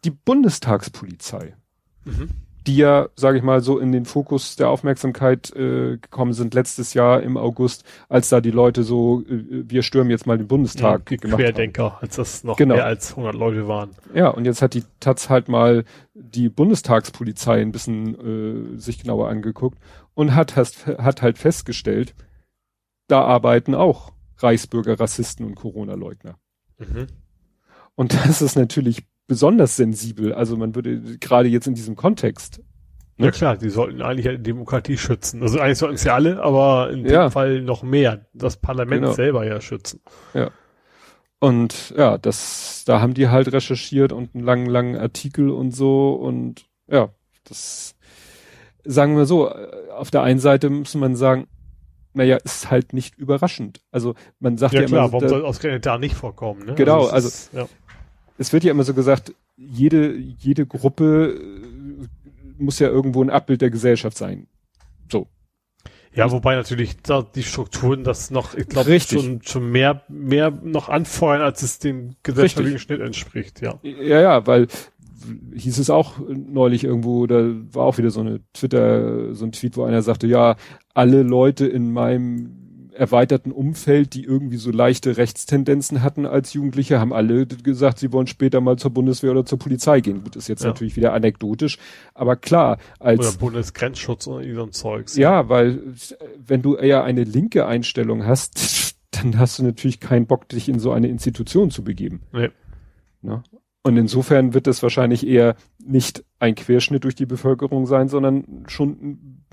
[0.05, 1.57] die Bundestagspolizei.
[2.05, 2.31] Mhm.
[2.67, 6.93] Die ja, sage ich mal, so in den Fokus der Aufmerksamkeit äh, gekommen sind letztes
[6.93, 11.11] Jahr im August, als da die Leute so, äh, wir stürmen jetzt mal den Bundestag
[11.11, 12.03] ja, gemacht Querdenker, haben.
[12.03, 12.75] als das noch genau.
[12.75, 13.91] mehr als 100 Leute waren.
[14.15, 15.85] Ja, und jetzt hat die Taz halt mal
[16.15, 19.79] die Bundestagspolizei ein bisschen äh, sich genauer angeguckt
[20.15, 22.15] und hat, hast, hat halt festgestellt,
[23.09, 26.39] da arbeiten auch Reichsbürger, Rassisten und Corona-Leugner.
[26.79, 27.07] Mhm.
[27.95, 30.33] Und das ist natürlich besonders sensibel.
[30.35, 32.61] Also man würde gerade jetzt in diesem Kontext.
[33.17, 33.27] Ne?
[33.27, 35.41] Ja klar, die sollten eigentlich die Demokratie schützen.
[35.41, 37.31] Also eigentlich sollten es ja alle, aber in dem ja.
[37.31, 38.27] Fall noch mehr.
[38.35, 39.13] Das Parlament genau.
[39.13, 40.01] selber ja schützen.
[40.35, 40.51] Ja.
[41.39, 46.13] Und ja, das, da haben die halt recherchiert und einen langen, langen Artikel und so
[46.15, 47.11] und ja,
[47.45, 47.95] das
[48.83, 49.49] sagen wir so,
[49.97, 51.47] auf der einen Seite muss man sagen,
[52.15, 53.81] naja, ist halt nicht überraschend.
[53.93, 56.67] Also man sagt ja, ja klar, immer, warum da, soll ausgerechnet da nicht vorkommen?
[56.67, 56.75] Ne?
[56.75, 57.69] Genau, also, ist, also ja.
[58.41, 62.07] Es wird ja immer so gesagt, jede jede Gruppe äh,
[62.57, 64.47] muss ja irgendwo ein Abbild der Gesellschaft sein.
[65.13, 65.27] So.
[66.15, 70.89] Ja, wobei natürlich da die Strukturen das noch, ich glaube, schon, schon mehr, mehr noch
[70.89, 72.83] anfeuern, als es dem gesellschaftlichen Richtig.
[72.83, 73.79] Schnitt entspricht, ja.
[73.83, 74.69] Ja, ja, weil
[75.55, 79.77] hieß es auch neulich irgendwo, da war auch wieder so eine Twitter, so ein Tweet,
[79.77, 80.57] wo einer sagte, ja,
[80.95, 82.60] alle Leute in meinem
[83.01, 88.27] erweiterten Umfeld, die irgendwie so leichte Rechtstendenzen hatten als Jugendliche, haben alle gesagt, sie wollen
[88.27, 90.23] später mal zur Bundeswehr oder zur Polizei gehen.
[90.23, 90.69] Gut, ist jetzt ja.
[90.69, 91.79] natürlich wieder anekdotisch,
[92.13, 95.17] aber klar, als oder Bundesgrenzschutz oder so ein Zeugs.
[95.17, 95.81] Ja, weil
[96.47, 100.79] wenn du eher eine linke Einstellung hast, dann hast du natürlich keinen Bock, dich in
[100.79, 102.21] so eine Institution zu begeben.
[102.33, 102.51] Nee.
[103.23, 103.43] Ne?
[103.83, 108.91] Und insofern wird es wahrscheinlich eher nicht ein Querschnitt durch die Bevölkerung sein, sondern schon
[108.91, 109.45] ein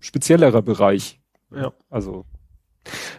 [0.00, 1.20] speziellerer Bereich.
[1.54, 1.74] Ja.
[1.90, 2.24] Also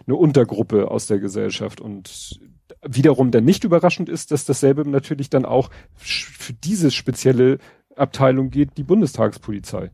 [0.10, 1.80] eine Untergruppe aus der Gesellschaft.
[1.80, 2.40] Und
[2.81, 7.60] wiederum dann nicht überraschend ist, dass dasselbe natürlich dann auch für diese spezielle
[7.95, 9.91] Abteilung geht, die Bundestagspolizei.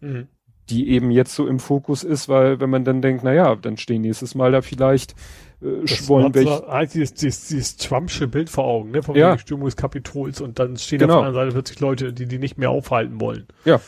[0.00, 0.28] Mhm.
[0.70, 3.76] Die eben jetzt so im Fokus ist, weil wenn man dann denkt, na ja, dann
[3.76, 5.14] stehen nächstes Mal da vielleicht
[5.60, 6.66] äh, das wollen welche.
[6.66, 9.02] Halt dieses, dieses, dieses Trumpsche Bild vor Augen, ne?
[9.02, 9.36] Von ja.
[9.36, 11.16] Stürmung des Kapitols und dann stehen genau.
[11.16, 13.46] auf der anderen Seite plötzlich Leute, die die nicht mehr aufhalten wollen.
[13.66, 13.80] Ja.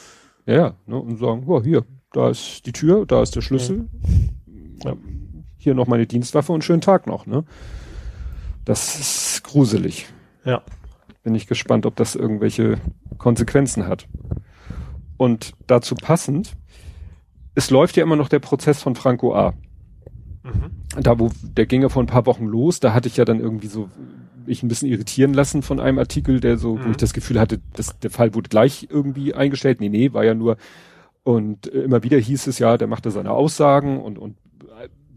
[0.44, 0.74] Ja, ja.
[0.86, 1.00] Ne?
[1.00, 3.88] Und sagen, oh, hier, da ist die Tür, da ist der Schlüssel.
[4.84, 4.94] Ja.
[5.66, 7.42] Hier noch meine Dienstwaffe und schönen Tag noch, ne?
[8.64, 10.06] Das ist gruselig.
[10.44, 10.62] Ja.
[11.24, 12.78] Bin ich gespannt, ob das irgendwelche
[13.18, 14.06] Konsequenzen hat.
[15.16, 16.52] Und dazu passend,
[17.56, 19.54] es läuft ja immer noch der Prozess von Franco A.
[20.44, 21.02] Mhm.
[21.02, 23.40] Da, wo, der ging ja vor ein paar Wochen los, da hatte ich ja dann
[23.40, 23.90] irgendwie so
[24.46, 26.84] ich ein bisschen irritieren lassen von einem Artikel, der so, mhm.
[26.84, 29.80] wo ich das Gefühl hatte, dass der Fall wurde gleich irgendwie eingestellt.
[29.80, 30.58] Nee, nee, war ja nur,
[31.24, 34.36] und äh, immer wieder hieß es ja, der machte seine Aussagen und, und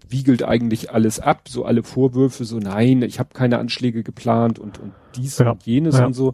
[0.10, 4.80] wiegelt eigentlich alles ab, so alle Vorwürfe, so nein, ich habe keine Anschläge geplant und,
[4.80, 5.52] und dies ja.
[5.52, 6.06] und jenes ja.
[6.06, 6.34] und so.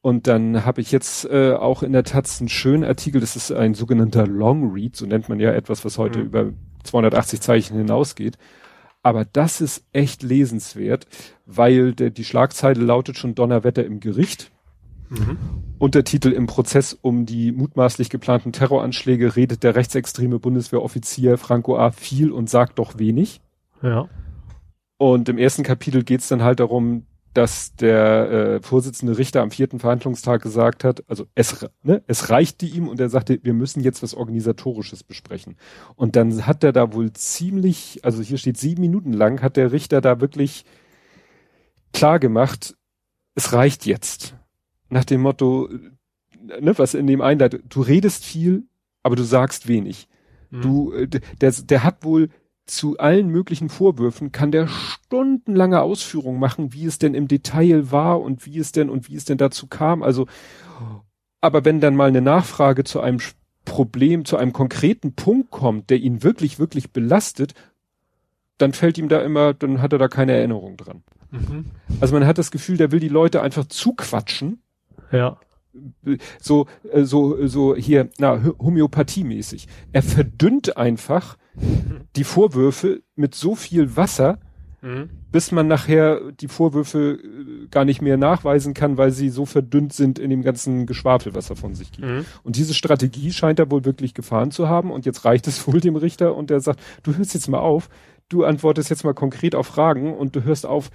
[0.00, 3.52] Und dann habe ich jetzt äh, auch in der Taz einen schönen Artikel, das ist
[3.52, 6.24] ein sogenannter Long Read, so nennt man ja etwas, was heute mhm.
[6.26, 6.52] über
[6.84, 8.36] 280 Zeichen hinausgeht.
[9.02, 11.06] Aber das ist echt lesenswert,
[11.44, 14.51] weil der, die Schlagzeile lautet schon Donnerwetter im Gericht.
[15.12, 15.38] Mhm.
[15.78, 21.90] Untertitel im Prozess um die mutmaßlich geplanten Terroranschläge redet der rechtsextreme Bundeswehroffizier Franco A.
[21.90, 23.40] viel und sagt doch wenig.
[23.82, 24.08] Ja.
[24.96, 29.50] Und im ersten Kapitel geht es dann halt darum, dass der äh, Vorsitzende Richter am
[29.50, 33.80] vierten Verhandlungstag gesagt hat, also es, ne, es reichte ihm und er sagte, wir müssen
[33.80, 35.56] jetzt was Organisatorisches besprechen.
[35.96, 39.72] Und dann hat er da wohl ziemlich, also hier steht sieben Minuten lang, hat der
[39.72, 40.64] Richter da wirklich
[41.92, 42.76] klar gemacht,
[43.34, 44.36] es reicht jetzt.
[44.92, 45.70] Nach dem Motto,
[46.60, 48.64] ne, was in dem einleitet, du redest viel,
[49.02, 50.06] aber du sagst wenig.
[50.50, 50.60] Mhm.
[50.60, 52.28] Du, äh, der, der hat wohl
[52.66, 58.20] zu allen möglichen Vorwürfen kann der stundenlange Ausführungen machen, wie es denn im Detail war
[58.20, 60.02] und wie es denn und wie es denn dazu kam.
[60.02, 60.26] Also,
[61.40, 63.18] aber wenn dann mal eine Nachfrage zu einem
[63.64, 67.54] Problem, zu einem konkreten Punkt kommt, der ihn wirklich, wirklich belastet,
[68.58, 71.02] dann fällt ihm da immer, dann hat er da keine Erinnerung dran.
[71.30, 71.64] Mhm.
[72.00, 74.62] Also man hat das Gefühl, der will die Leute einfach zuquatschen.
[75.12, 75.38] Ja
[76.40, 79.68] so äh, so so hier na homöopathiemäßig.
[79.92, 81.36] Er verdünnt einfach
[82.16, 84.38] die Vorwürfe mit so viel Wasser,
[84.82, 85.10] mhm.
[85.30, 89.92] bis man nachher die Vorwürfe äh, gar nicht mehr nachweisen kann, weil sie so verdünnt
[89.92, 92.06] sind in dem ganzen Geschwafel, was er von sich gibt.
[92.06, 92.24] Mhm.
[92.42, 94.90] Und diese Strategie scheint er wohl wirklich gefahren zu haben.
[94.90, 97.88] Und jetzt reicht es wohl dem Richter und der sagt, du hörst jetzt mal auf,
[98.28, 100.90] du antwortest jetzt mal konkret auf Fragen und du hörst auf,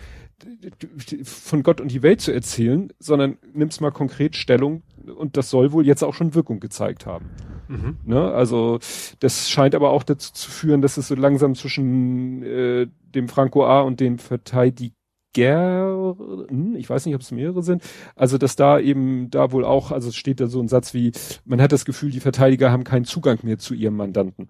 [1.23, 4.83] von Gott und die Welt zu erzählen, sondern nimmst mal konkret Stellung
[5.17, 7.29] und das soll wohl jetzt auch schon Wirkung gezeigt haben.
[7.67, 7.97] Mhm.
[8.05, 8.31] Ne?
[8.31, 8.79] Also
[9.19, 13.65] das scheint aber auch dazu zu führen, dass es so langsam zwischen äh, dem Franco
[13.65, 14.93] A und den Verteidigern
[15.33, 17.83] Gern, ich weiß nicht, ob es mehrere sind,
[18.15, 21.11] also dass da eben da wohl auch, also steht da so ein Satz wie,
[21.45, 24.49] man hat das Gefühl, die Verteidiger haben keinen Zugang mehr zu ihrem Mandanten.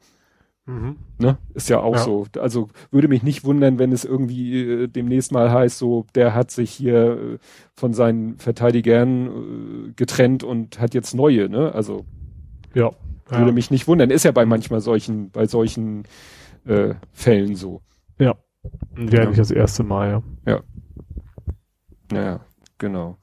[0.67, 0.97] Mhm.
[1.17, 1.37] Ne?
[1.53, 2.03] Ist ja auch ja.
[2.03, 2.27] so.
[2.37, 6.51] Also würde mich nicht wundern, wenn es irgendwie äh, demnächst mal heißt, so der hat
[6.51, 7.37] sich hier äh,
[7.73, 11.73] von seinen Verteidigern äh, getrennt und hat jetzt neue, ne?
[11.73, 12.05] Also
[12.73, 12.91] ja.
[13.29, 13.51] Würde ja.
[13.51, 14.09] mich nicht wundern.
[14.09, 16.03] Ist ja bei manchmal solchen, bei solchen
[16.65, 17.81] äh, Fällen so.
[18.19, 18.35] Ja.
[18.93, 19.29] Wäre ja.
[19.29, 20.23] nicht das erste Mal, ja.
[20.45, 20.61] Ja.
[22.11, 22.39] Naja,
[22.77, 23.17] genau.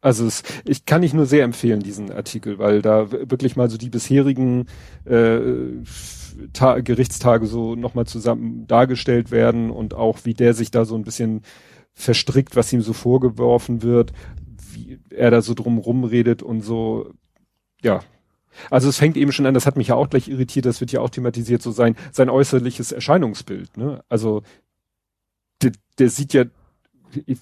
[0.00, 3.78] Also es, ich kann nicht nur sehr empfehlen, diesen Artikel, weil da wirklich mal so
[3.78, 4.66] die bisherigen
[5.04, 5.82] äh,
[6.52, 11.04] Ta Gerichtstage so nochmal zusammen dargestellt werden und auch wie der sich da so ein
[11.04, 11.42] bisschen
[11.94, 14.12] verstrickt, was ihm so vorgeworfen wird,
[14.72, 17.12] wie er da so drum rumredet und so,
[17.82, 18.00] ja.
[18.70, 20.92] Also es fängt eben schon an, das hat mich ja auch gleich irritiert, das wird
[20.92, 24.02] ja auch thematisiert, so sein, sein äußerliches Erscheinungsbild, ne?
[24.08, 24.42] Also
[25.62, 26.44] der, der sieht ja,
[27.26, 27.38] ich,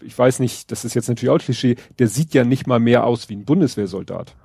[0.00, 3.04] ich weiß nicht, das ist jetzt natürlich auch Klischee, der sieht ja nicht mal mehr
[3.04, 4.36] aus wie ein Bundeswehrsoldat.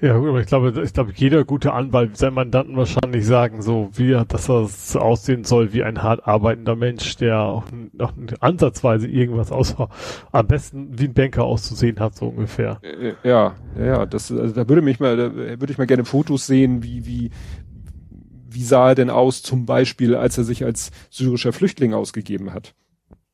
[0.00, 3.90] Ja, gut, aber ich glaube, ich glaube, jeder gute Anwalt sein Mandanten wahrscheinlich sagen, so
[3.92, 7.64] wie er, dass er so aussehen soll wie ein hart arbeitender Mensch, der auch,
[7.98, 9.88] auch ansatzweise irgendwas außer
[10.32, 12.78] am besten wie ein Banker auszusehen hat, so ungefähr.
[12.82, 16.46] Äh, ja, ja, das, also da würde mich mal, da würde ich mal gerne Fotos
[16.46, 17.30] sehen, wie, wie,
[18.48, 22.74] wie sah er denn aus, zum Beispiel, als er sich als syrischer Flüchtling ausgegeben hat.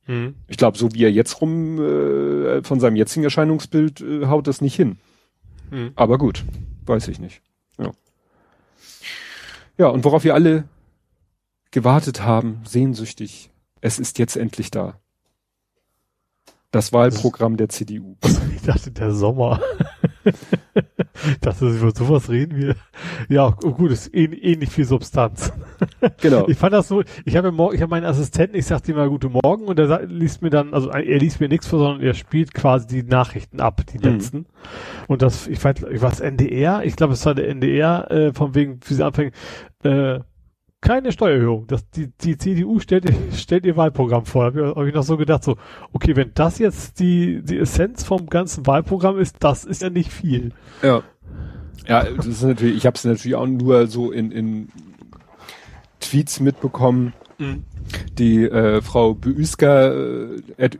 [0.06, 0.34] Hm.
[0.46, 4.60] Ich glaube, so wie er jetzt rum äh, von seinem jetzigen Erscheinungsbild äh, haut das
[4.60, 4.98] nicht hin.
[5.70, 5.92] Hm.
[5.94, 6.44] Aber gut,
[6.86, 7.42] weiß ich nicht.
[7.78, 7.90] Ja.
[9.78, 10.68] ja, und worauf wir alle
[11.70, 14.98] gewartet haben, sehnsüchtig, es ist jetzt endlich da.
[16.70, 18.16] Das Wahlprogramm der CDU.
[18.54, 19.60] Ich dachte, der Sommer.
[21.30, 22.76] ich dachte, über sowas reden wir.
[23.28, 25.52] Ja, oh gut, ist ähnlich viel Substanz.
[26.20, 26.48] Genau.
[26.48, 29.08] Ich fand das so, ich habe morgen, ich habe meinen Assistenten, ich sagte ihm mal
[29.08, 32.14] guten Morgen und er liest mir dann, also er liest mir nichts vor, sondern er
[32.14, 34.14] spielt quasi die Nachrichten ab, die mhm.
[34.14, 34.46] letzten.
[35.06, 38.54] Und das, ich weiß, ich weiß NDR, ich glaube, es war der NDR, äh, von
[38.54, 39.32] wegen, wie sie anfangen,
[39.82, 40.20] äh,
[40.86, 41.66] keine Steuererhöhung.
[41.66, 44.50] Das, die, die CDU stellt, stellt ihr Wahlprogramm vor.
[44.52, 45.56] Da habe ich, hab ich noch so gedacht, so,
[45.92, 50.12] okay, wenn das jetzt die, die Essenz vom ganzen Wahlprogramm ist, das ist ja nicht
[50.12, 50.52] viel.
[50.82, 51.02] Ja.
[51.86, 54.68] Ja, das ist natürlich, ich habe es natürlich auch nur so in, in
[56.00, 57.12] Tweets mitbekommen.
[57.38, 57.64] Mhm.
[58.18, 60.78] Die äh, Frau Büsker, äh, at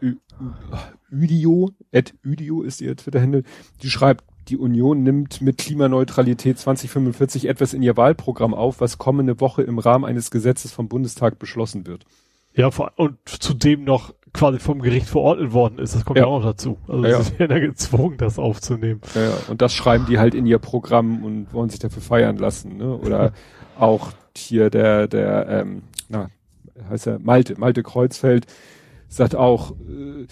[1.12, 3.44] Udio, at Udio ist ihr Twitter-Handle,
[3.82, 9.40] die schreibt, die Union nimmt mit Klimaneutralität 2045 etwas in ihr Wahlprogramm auf, was kommende
[9.40, 12.04] Woche im Rahmen eines Gesetzes vom Bundestag beschlossen wird.
[12.54, 15.94] Ja, und zudem noch quasi vom Gericht verordnet worden ist.
[15.94, 16.78] Das kommt ja, ja auch noch dazu.
[16.86, 19.00] Also ja, sie werden ja gezwungen, das aufzunehmen.
[19.14, 22.76] Ja, und das schreiben die halt in ihr Programm und wollen sich dafür feiern lassen.
[22.76, 22.96] Ne?
[22.96, 23.32] Oder
[23.78, 26.28] auch hier der, der, ähm, na,
[26.88, 28.46] heißt er, Malte, Malte Kreuzfeld
[29.08, 30.26] sagt auch, äh,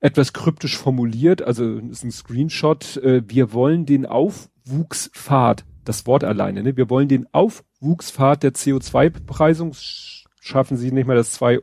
[0.00, 6.62] etwas kryptisch formuliert, also ist ein Screenshot, äh, wir wollen den Aufwuchspfad, das Wort alleine,
[6.62, 6.76] ne?
[6.76, 9.72] wir wollen den Aufwuchspfad der CO2-Bepreisung,
[10.40, 11.60] schaffen sie nicht mehr das zwei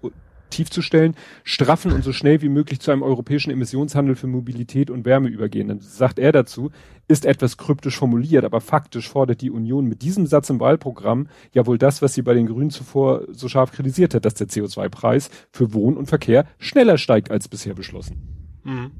[0.49, 4.89] tief zu stellen, straffen und so schnell wie möglich zu einem europäischen Emissionshandel für Mobilität
[4.89, 5.67] und Wärme übergehen.
[5.67, 6.71] Dann sagt er dazu,
[7.07, 11.65] ist etwas kryptisch formuliert, aber faktisch fordert die Union mit diesem Satz im Wahlprogramm ja
[11.65, 15.29] wohl das, was sie bei den Grünen zuvor so scharf kritisiert hat, dass der CO2-Preis
[15.51, 18.61] für Wohn- und Verkehr schneller steigt als bisher beschlossen.
[18.63, 18.91] Mhm.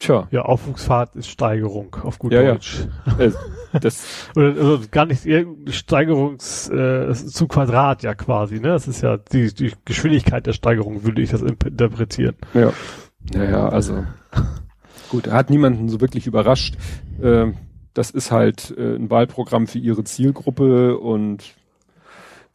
[0.00, 0.28] Tja.
[0.30, 2.86] Ja, Aufwuchsfahrt ist Steigerung auf gut ja, Deutsch.
[3.06, 3.26] Ja.
[3.26, 3.32] Äh,
[3.80, 5.28] das Oder also gar nicht
[5.68, 8.68] Steigerungs äh, zu Quadrat ja quasi, ne?
[8.68, 12.34] Das ist ja die, die Geschwindigkeit der Steigerung, würde ich das interpretieren.
[12.54, 12.72] Ja.
[13.34, 14.04] Naja, also
[15.10, 16.76] gut, hat niemanden so wirklich überrascht.
[17.20, 17.52] Äh,
[17.92, 21.54] das ist halt äh, ein Wahlprogramm für ihre Zielgruppe und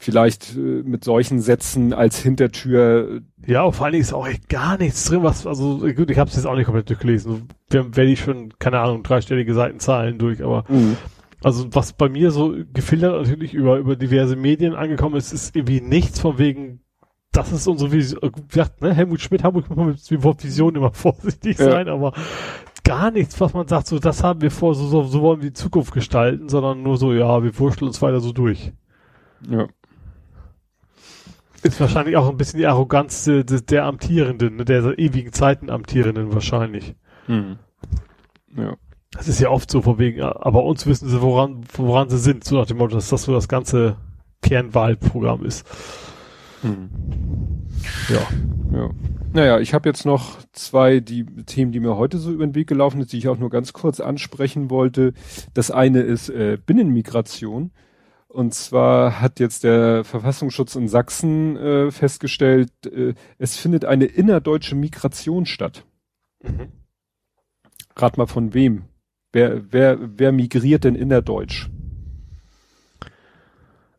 [0.05, 3.21] vielleicht äh, mit solchen Sätzen als Hintertür.
[3.45, 6.29] Ja, vor allen Dingen ist auch echt gar nichts drin, was, also gut, ich habe
[6.29, 7.49] es jetzt auch nicht komplett durchgelesen.
[7.69, 10.95] Werde ich schon, keine Ahnung, dreistellige Seitenzahlen durch, aber mhm.
[11.43, 15.81] also was bei mir so gefiltert natürlich über, über diverse Medien angekommen ist, ist irgendwie
[15.81, 16.81] nichts von wegen,
[17.31, 18.21] das ist unsere Vision.
[18.21, 21.71] Wie gesagt, ne, Helmut Schmidt, Hamburg man mit dem Wort Vision immer vorsichtig ja.
[21.71, 22.13] sein, aber
[22.83, 25.49] gar nichts, was man sagt, so das haben wir vor, so, so, so wollen wir
[25.49, 28.71] die Zukunft gestalten, sondern nur so, ja, wir wurschteln uns weiter so durch.
[29.49, 29.67] Ja.
[31.65, 36.31] Ist wahrscheinlich auch ein bisschen die Arroganz der, der Amtierenden, ne, der ewigen Zeiten Amtierenden
[36.31, 36.93] wahrscheinlich.
[37.25, 37.57] Hm.
[38.55, 38.75] Ja.
[39.11, 42.43] Das ist ja oft so von wegen, aber uns wissen sie, woran, woran sie sind,
[42.43, 43.97] so nach dem Motto, dass das so das ganze
[44.43, 45.65] Kernwahlprogramm ist.
[46.61, 46.89] Hm.
[48.09, 48.77] Ja.
[48.77, 48.89] Ja.
[49.33, 52.67] Naja, ich habe jetzt noch zwei die Themen, die mir heute so über den Weg
[52.67, 55.13] gelaufen sind, die ich auch nur ganz kurz ansprechen wollte.
[55.55, 57.71] Das eine ist äh, Binnenmigration.
[58.35, 64.75] Und zwar hat jetzt der Verfassungsschutz in Sachsen äh, festgestellt, äh, es findet eine innerdeutsche
[64.75, 65.85] Migration statt.
[66.43, 66.67] Mhm.
[67.95, 68.89] Rat mal von wem?
[69.31, 71.69] Wer, wer, wer migriert denn innerdeutsch?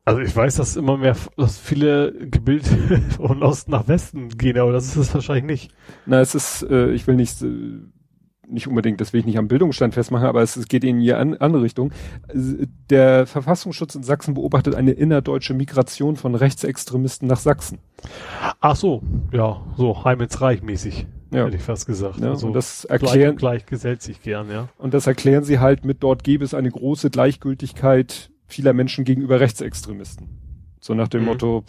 [0.04, 4.72] Also ich weiß, dass immer mehr, dass viele gebildet von Osten nach Westen gehen, aber
[4.72, 5.74] das ist es wahrscheinlich nicht.
[6.04, 7.80] Na, es ist, äh, ich will nicht, äh,
[8.48, 11.12] nicht unbedingt, das will ich nicht am Bildungsstand festmachen, aber es, es geht in die
[11.12, 11.92] an, andere Richtung.
[12.90, 17.78] Der Verfassungsschutz in Sachsen beobachtet eine innerdeutsche Migration von Rechtsextremisten nach Sachsen.
[18.60, 19.02] Ach so,
[19.32, 21.06] ja, so Heim ins Reich mäßig.
[21.32, 21.46] Ja.
[21.46, 22.20] Hätte ich fast gesagt.
[22.20, 24.68] Ja, also und das erklären, gleich, gleich gesellt sich gern, ja.
[24.78, 29.40] Und das erklären sie halt mit, dort gäbe es eine große Gleichgültigkeit vieler Menschen gegenüber
[29.40, 30.28] Rechtsextremisten.
[30.80, 31.26] So nach dem mhm.
[31.26, 31.64] Motto,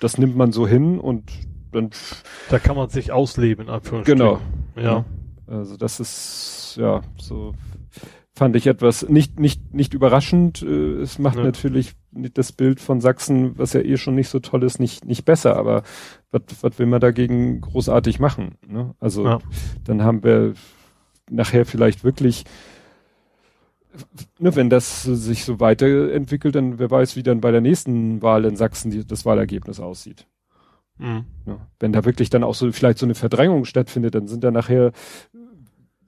[0.00, 1.30] das nimmt man so hin und
[1.72, 1.90] dann.
[2.50, 4.18] Da kann man sich ausleben, Anführungsstrichen.
[4.18, 4.40] Genau.
[4.76, 5.04] Ja.
[5.46, 7.54] Also das ist, ja, so
[8.34, 10.62] fand ich etwas nicht, nicht, nicht überraschend.
[10.62, 11.44] Äh, es macht ja.
[11.44, 15.24] natürlich das Bild von Sachsen, was ja eh schon nicht so toll ist, nicht, nicht
[15.24, 15.82] besser, aber
[16.30, 18.56] was, was will man dagegen großartig machen?
[18.66, 18.94] Ne?
[19.00, 19.38] Also ja.
[19.84, 20.54] dann haben wir
[21.30, 22.44] nachher vielleicht wirklich
[24.38, 28.44] ne, wenn das sich so weiterentwickelt, dann wer weiß, wie dann bei der nächsten Wahl
[28.44, 30.26] in Sachsen die, das Wahlergebnis aussieht.
[30.98, 31.26] Mhm.
[31.46, 34.50] Ja, wenn da wirklich dann auch so vielleicht so eine Verdrängung stattfindet, dann sind da
[34.50, 34.92] nachher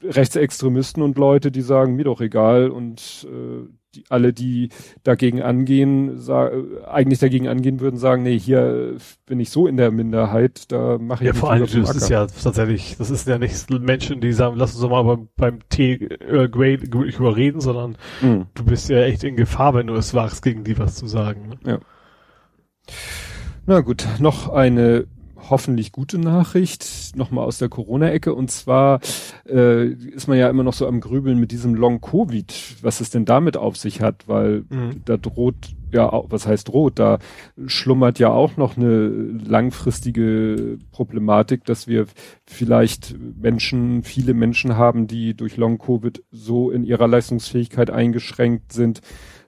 [0.03, 4.69] Rechtsextremisten und Leute, die sagen, mir doch egal und äh, die, alle, die
[5.03, 6.53] dagegen angehen, sag,
[6.87, 8.97] eigentlich dagegen angehen würden, sagen, nee, hier
[9.27, 12.27] bin ich so in der Minderheit, da mache ich Ja, vor allem, das ist ja
[12.27, 16.09] tatsächlich, das ist ja nicht Menschen, die sagen, lass uns doch mal beim, beim Tee
[16.21, 18.47] Earl Grey überreden, sondern mhm.
[18.55, 21.49] du bist ja echt in Gefahr, wenn du es wagst, gegen die was zu sagen.
[21.49, 21.59] Ne?
[21.73, 21.79] Ja.
[23.67, 25.07] Na gut, noch eine
[25.51, 28.35] hoffentlich gute Nachricht, nochmal aus der Corona-Ecke.
[28.35, 29.01] Und zwar
[29.49, 33.25] äh, ist man ja immer noch so am Grübeln mit diesem Long-Covid, was es denn
[33.25, 35.03] damit auf sich hat, weil mhm.
[35.05, 37.19] da droht ja, was heißt droht, da
[37.67, 42.07] schlummert ja auch noch eine langfristige Problematik, dass wir
[42.45, 49.01] vielleicht Menschen, viele Menschen haben, die durch Long-Covid so in ihrer Leistungsfähigkeit eingeschränkt sind,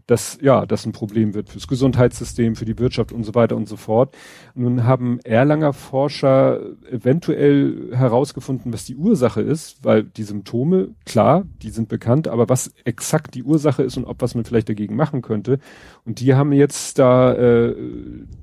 [0.07, 3.69] dass ja, das ein Problem wird fürs Gesundheitssystem, für die Wirtschaft und so weiter und
[3.69, 4.15] so fort.
[4.55, 6.61] Nun haben Erlanger Forscher
[6.91, 12.73] eventuell herausgefunden, was die Ursache ist, weil die Symptome, klar, die sind bekannt, aber was
[12.85, 15.59] exakt die Ursache ist und ob was man vielleicht dagegen machen könnte.
[16.05, 17.75] Und die haben jetzt da, äh,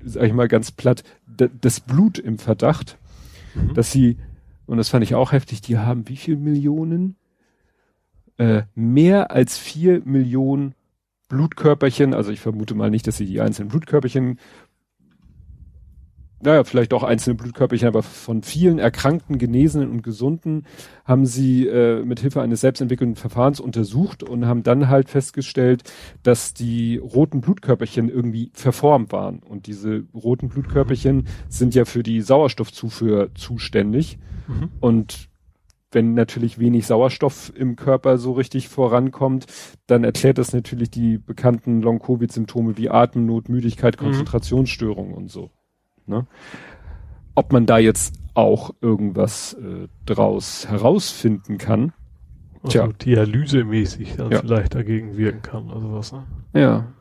[0.04, 1.04] sag ich mal ganz platt,
[1.62, 2.98] das Blut im Verdacht,
[3.56, 3.74] mhm.
[3.74, 4.18] dass sie,
[4.66, 7.16] und das fand ich auch heftig, die haben wie viel Millionen?
[8.38, 10.76] Äh, mehr als vier Millionen
[11.28, 14.40] Blutkörperchen, also ich vermute mal nicht, dass sie die einzelnen Blutkörperchen,
[16.40, 20.66] naja, vielleicht auch einzelne Blutkörperchen, aber von vielen Erkrankten, Genesenen und Gesunden
[21.04, 25.84] haben sie äh, mit Hilfe eines selbstentwickelten Verfahrens untersucht und haben dann halt festgestellt,
[26.22, 29.40] dass die roten Blutkörperchen irgendwie verformt waren.
[29.40, 34.20] Und diese roten Blutkörperchen sind ja für die Sauerstoffzufuhr zuständig.
[34.48, 34.70] Mhm.
[34.80, 35.27] Und
[35.98, 39.48] wenn natürlich wenig Sauerstoff im Körper so richtig vorankommt,
[39.88, 43.98] dann erklärt das natürlich die bekannten Long-Covid-Symptome wie Atemnot, Müdigkeit.
[43.98, 45.18] Konzentrationsstörungen mhm.
[45.18, 45.50] und so.
[46.06, 46.28] Ne?
[47.34, 51.94] Ob man da jetzt auch irgendwas äh, draus herausfinden kann.
[52.62, 52.88] Also Tja.
[52.88, 54.40] dialysemäßig dann ja.
[54.42, 56.28] vielleicht dagegen wirken kann, also was, ne?
[56.54, 56.94] Ja.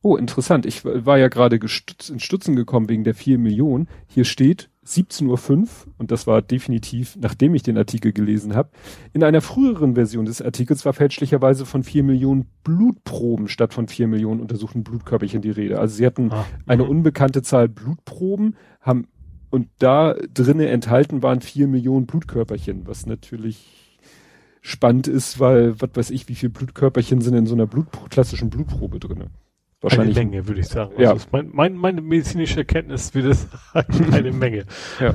[0.00, 0.64] Oh, interessant.
[0.64, 3.86] Ich war ja gerade in Stutzen gekommen wegen der vier Millionen.
[4.06, 5.68] Hier steht 17.05 Uhr,
[5.98, 8.70] und das war definitiv, nachdem ich den Artikel gelesen habe,
[9.12, 14.08] in einer früheren Version des Artikels war fälschlicherweise von vier Millionen Blutproben statt von vier
[14.08, 15.78] Millionen untersuchten Blutkörperchen die Rede.
[15.78, 19.06] Also sie hatten ah, eine unbekannte Zahl Blutproben, haben
[19.50, 23.98] und da drinnen enthalten waren vier Millionen Blutkörperchen, was natürlich
[24.60, 28.50] spannend ist, weil was weiß ich, wie viele Blutkörperchen sind in so einer Blut klassischen
[28.50, 29.30] Blutprobe drinnen.
[29.82, 30.18] Wahrscheinlich.
[30.18, 30.92] Eine Menge, würde ich sagen.
[30.98, 31.12] Ja.
[31.12, 33.48] Also mein, mein, meine medizinische Erkenntnis wird es
[34.12, 34.64] eine Menge.
[35.00, 35.14] Ja.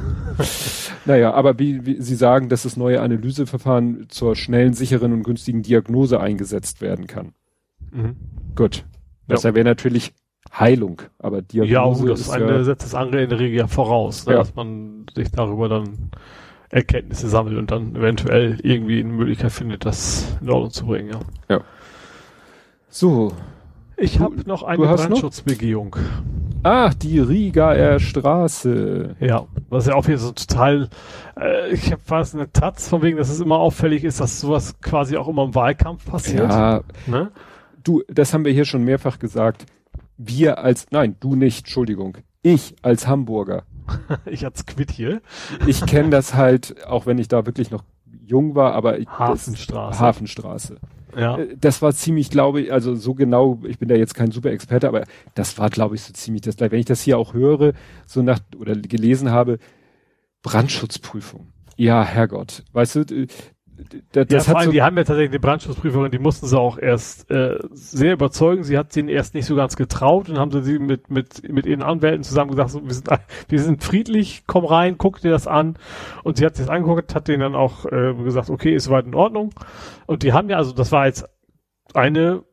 [1.05, 5.61] naja, aber wie, wie Sie sagen, dass das neue Analyseverfahren zur schnellen, sicheren und günstigen
[5.61, 7.33] Diagnose eingesetzt werden kann.
[7.91, 8.15] Mhm.
[8.55, 8.85] Gut.
[9.27, 9.53] Das ja.
[9.53, 10.13] wäre natürlich
[10.51, 13.57] Heilung, aber Diagnose ja, oh, das ist eine ja, setzt das andere in der Regel
[13.57, 14.39] ja voraus, ne, ja.
[14.39, 16.11] dass man sich darüber dann
[16.69, 21.19] Erkenntnisse sammelt und dann eventuell irgendwie eine Möglichkeit findet, das in Ordnung zu bringen, ja.
[21.49, 21.61] Ja.
[22.89, 23.33] So,
[23.97, 25.95] ich habe noch eine Brandschutzbegehung.
[26.63, 29.15] Ach, die Rieger Straße.
[29.19, 30.89] Ja, was ja auch hier so total,
[31.39, 34.79] äh, ich habe fast eine Taz von wegen, dass es immer auffällig ist, dass sowas
[34.81, 36.49] quasi auch immer im Wahlkampf passiert.
[36.49, 37.31] Ja, ne?
[37.83, 39.65] du, das haben wir hier schon mehrfach gesagt.
[40.17, 42.17] Wir als, nein, du nicht, Entschuldigung.
[42.41, 43.63] Ich als Hamburger.
[44.25, 45.21] ich als Quid hier.
[45.67, 47.83] ich kenne das halt, auch wenn ich da wirklich noch
[48.25, 49.91] jung war, aber Hafenstraße.
[49.91, 50.77] Das, Hafenstraße.
[51.15, 51.37] Ja.
[51.37, 54.51] Äh, Das war ziemlich, glaube ich, also so genau, ich bin da jetzt kein super
[54.51, 57.73] Experte, aber das war, glaube ich, so ziemlich das, wenn ich das hier auch höre,
[58.05, 59.59] so nach, oder gelesen habe,
[60.43, 61.47] Brandschutzprüfung.
[61.77, 62.63] Ja, Herrgott.
[62.71, 63.27] Weißt du, äh,
[64.11, 66.77] das, Ja, vor allem, so, die haben ja tatsächlich eine Brandschutzprüferin, die mussten sie auch
[66.77, 68.63] erst äh, sehr überzeugen.
[68.63, 71.65] Sie hat ihnen erst nicht so ganz getraut und haben sie sie mit, mit, mit
[71.65, 73.09] ihren Anwälten zusammen gesagt, so, wir, sind,
[73.49, 75.77] wir sind friedlich, komm rein, guck dir das an.
[76.23, 79.05] Und sie hat sich das angeguckt, hat denen dann auch äh, gesagt, okay, ist soweit
[79.05, 79.53] in Ordnung.
[80.05, 81.27] Und die haben ja, also das war jetzt
[81.93, 82.43] eine,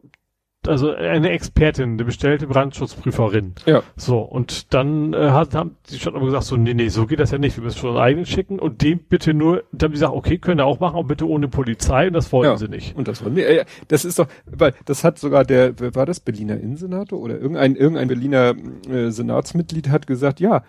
[0.66, 3.54] also eine Expertin, eine bestellte Brandschutzprüferin.
[3.66, 7.06] ja, So, und dann äh, hat, haben die schon aber gesagt, so, nee, nee, so
[7.06, 9.86] geht das ja nicht, wir müssen schon einen eigenen schicken und dem bitte nur, dann
[9.88, 12.52] haben die gesagt, okay, können wir auch machen, aber bitte ohne Polizei und das wollten
[12.52, 12.56] Ja.
[12.56, 12.96] sie nicht.
[12.96, 16.20] Und das war, nee, äh, das ist doch, weil das hat sogar der, war das
[16.20, 18.54] Berliner Innensenator oder irgendein, irgendein Berliner
[18.88, 20.62] äh, Senatsmitglied hat gesagt, ja,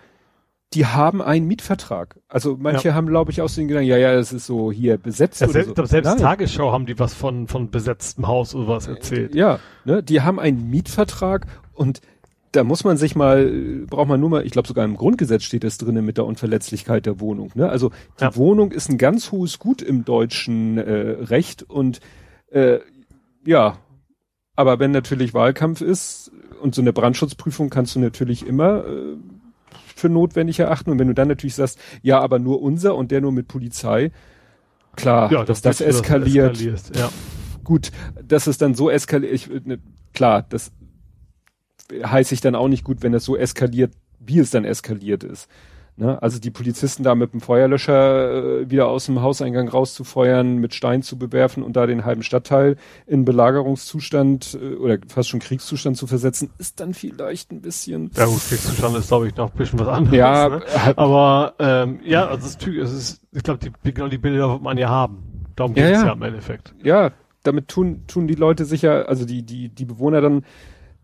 [0.74, 2.16] die haben einen Mietvertrag.
[2.28, 5.40] Also manche haben, glaube ich, aus den Gedanken, ja, ja, das ist so hier besetzt
[5.40, 5.84] Ja, selbst, so.
[5.84, 6.18] selbst.
[6.18, 9.34] Tagesschau haben die was von, von besetztem Haus oder was erzählt.
[9.34, 12.00] Ja, ne, die haben einen Mietvertrag und
[12.52, 15.42] da muss man sich mal, äh, braucht man nur mal, ich glaube sogar im Grundgesetz
[15.42, 17.50] steht das drinnen mit der Unverletzlichkeit der Wohnung.
[17.54, 17.68] Ne?
[17.68, 17.90] Also
[18.20, 18.36] die Ja.
[18.36, 20.90] Wohnung ist ein ganz hohes Gut im deutschen äh,
[21.22, 22.00] Recht und
[22.50, 22.78] äh,
[23.44, 23.78] ja,
[24.56, 26.30] aber wenn natürlich Wahlkampf ist
[26.62, 29.16] und so eine Brandschutzprüfung kannst du natürlich immer äh,
[29.94, 33.20] für notwendig erachten und wenn du dann natürlich sagst, ja, aber nur unser und der
[33.20, 34.10] nur mit Polizei,
[34.96, 36.58] klar, dass das du eskaliert,
[36.96, 37.10] Ja.
[37.62, 37.90] gut,
[38.22, 39.78] dass es dann so eskaliert, ich, ne,
[40.12, 40.72] klar, das
[41.92, 45.48] heiße ich dann auch nicht gut, wenn das so eskaliert, wie es dann eskaliert ist.
[45.96, 46.20] Ne?
[46.20, 51.02] Also die Polizisten da mit dem Feuerlöscher äh, wieder aus dem Hauseingang rauszufeuern, mit Stein
[51.02, 52.76] zu bewerfen und da den halben Stadtteil
[53.06, 58.10] in Belagerungszustand äh, oder fast schon Kriegszustand zu versetzen, ist dann vielleicht ein bisschen.
[58.16, 60.16] Ja gut, Kriegszustand ist, glaube ich, noch ein bisschen was anderes.
[60.16, 60.62] Ja, ne?
[60.96, 64.62] aber ähm, ja, also es ist, es ist ich glaube, die, genau die Bilder wird
[64.62, 65.46] man ja haben.
[65.56, 66.06] Darum geht Ja, es ja.
[66.06, 66.74] ja im Endeffekt.
[66.82, 67.12] ja,
[67.44, 70.44] damit tun, tun die Leute sicher, also die, die, die Bewohner dann,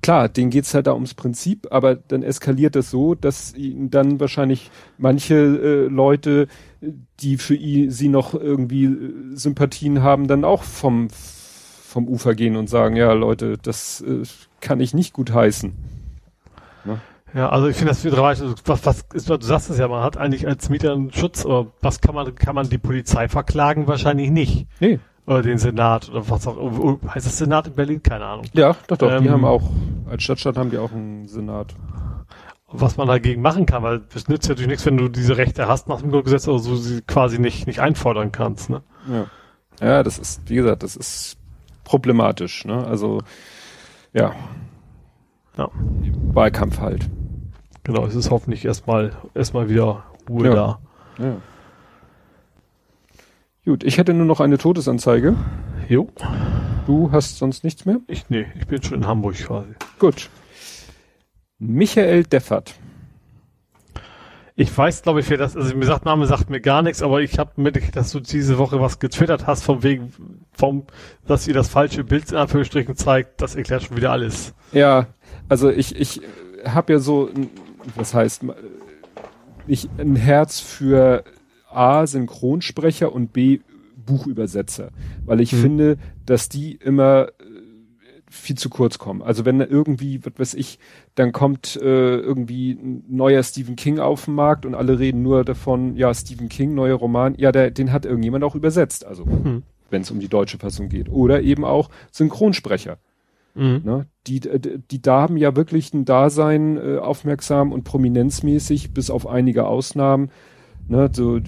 [0.03, 4.21] klar, denen geht's halt da ums Prinzip, aber dann eskaliert das so, dass ihnen dann
[4.21, 6.49] wahrscheinlich manche äh, Leute,
[7.21, 12.69] die für sie noch irgendwie äh, Sympathien haben, dann auch vom, vom Ufer gehen und
[12.69, 14.23] sagen, ja Leute, das äh,
[14.61, 15.75] kann ich nicht gut heißen.
[17.35, 18.43] Ja, also ich finde das viel dramatisch.
[18.43, 21.45] Also was, was ist, du sagst es ja, man hat eigentlich als Mieter einen Schutz,
[21.45, 23.87] aber was kann man, kann man die Polizei verklagen?
[23.87, 24.67] Wahrscheinlich nicht.
[24.81, 24.99] Nee.
[25.27, 28.03] Oder den Senat oder was auch heißt das Senat in Berlin?
[28.03, 28.47] Keine Ahnung.
[28.53, 29.63] Ja, doch, doch, die Ähm, haben auch,
[30.11, 31.75] als Stadtstaat haben die auch einen Senat.
[32.73, 35.67] Was man dagegen machen kann, weil es nützt ja natürlich nichts, wenn du diese Rechte
[35.69, 38.83] hast nach dem Grundgesetz, aber so sie quasi nicht, nicht einfordern kannst, ne?
[39.09, 39.27] Ja.
[39.81, 41.37] Ja, das ist, wie gesagt, das ist
[41.85, 42.87] problematisch, ne?
[42.87, 43.23] Also,
[44.13, 44.33] ja.
[45.57, 45.69] Ja.
[46.33, 47.09] Wahlkampf halt.
[47.83, 50.55] Genau, es ist hoffentlich erstmal, erstmal wieder Ruhe Ja.
[50.55, 50.79] da.
[51.19, 51.37] Ja.
[53.71, 55.37] Gut, ich hätte nur noch eine Todesanzeige.
[55.89, 56.09] Jo.
[56.89, 58.01] Du hast sonst nichts mehr?
[58.09, 59.69] Ich, nee, ich bin schon in Hamburg quasi.
[60.01, 60.29] Gut.
[61.61, 62.75] Michael Deffert.
[64.57, 67.21] Ich weiß, glaube ich, wer das, also mir sagt, Name sagt mir gar nichts, aber
[67.21, 70.13] ich habe mitgekriegt, dass du diese Woche was getwittert hast, von wegen,
[70.51, 70.83] vom,
[71.29, 74.53] dass ihr das falsche Bild in Anführungsstrichen zeigt, das erklärt schon wieder alles.
[74.73, 75.07] Ja,
[75.49, 76.23] also ich, ich
[76.65, 77.31] habe ja so,
[77.95, 78.43] was heißt,
[79.69, 81.23] ich ein Herz für
[81.71, 83.61] A, Synchronsprecher und B,
[84.07, 84.91] Buchübersetzer.
[85.25, 85.61] Weil ich Hm.
[85.61, 87.31] finde, dass die immer äh,
[88.31, 89.23] viel zu kurz kommen.
[89.23, 90.79] Also wenn da irgendwie, was weiß ich,
[91.15, 95.45] dann kommt äh, irgendwie ein neuer Stephen King auf den Markt und alle reden nur
[95.45, 99.63] davon, ja, Stephen King, neuer Roman, ja, der, den hat irgendjemand auch übersetzt, also Hm.
[99.91, 101.09] wenn es um die deutsche Fassung geht.
[101.09, 102.99] Oder eben auch Synchronsprecher.
[103.55, 103.83] Mhm.
[103.85, 104.07] Ne?
[104.29, 109.27] Die, die, die da haben ja wirklich ein Dasein äh, aufmerksam und prominenzmäßig, bis auf
[109.27, 110.31] einige Ausnahmen.
[110.91, 111.09] Ne?
[111.13, 111.41] So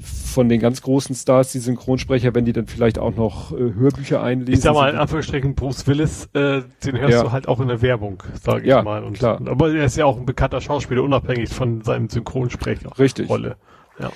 [0.00, 4.22] von den ganz großen Stars, die Synchronsprecher, wenn die dann vielleicht auch noch äh, Hörbücher
[4.22, 4.54] einlesen.
[4.54, 7.22] Ich sag mal, in Anführungsstrichen Bruce Willis, äh, den hörst Ja.
[7.24, 9.02] du halt auch in der Werbung, sage ich Ja, mal.
[9.02, 9.40] Und, klar.
[9.46, 12.96] Aber er ist ja auch ein bekannter Schauspieler, unabhängig von seinem Synchronsprecher.
[12.98, 13.28] Richtig.
[13.28, 13.56] Rolle.
[13.98, 14.12] Ja.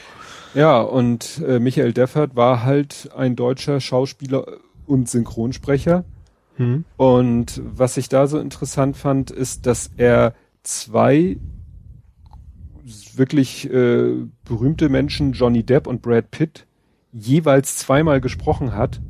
[0.55, 4.47] Ja, und äh, Michael Deffert war halt ein deutscher Schauspieler
[4.87, 6.05] und Synchronsprecher.
[6.59, 6.85] Mhm.
[6.99, 11.39] Und was ich da so interessant fand, ist, dass er zwei
[13.19, 14.15] wirklich äh,
[14.45, 16.67] berühmte Menschen, Johnny Depp und Brad Pitt,
[17.13, 19.01] jeweils zweimal gesprochen hat,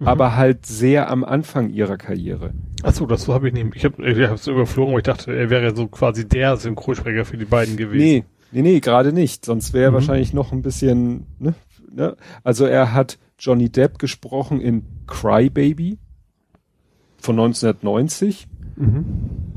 [0.00, 0.08] Mhm.
[0.08, 2.52] aber halt sehr am Anfang ihrer Karriere.
[2.82, 3.76] Achso, das habe ich nicht.
[3.76, 7.44] Ich habe hab's überflogen, aber ich dachte, er wäre so quasi der Synchronsprecher für die
[7.44, 8.02] beiden gewesen.
[8.02, 9.44] Nee, nee, nee, gerade nicht.
[9.44, 9.94] Sonst wäre er Mhm.
[9.94, 11.54] wahrscheinlich noch ein bisschen, ne,
[11.92, 12.16] ne?
[12.42, 15.98] Also er hat Johnny Depp gesprochen in Cry Baby
[17.18, 19.04] von 1990 Mhm.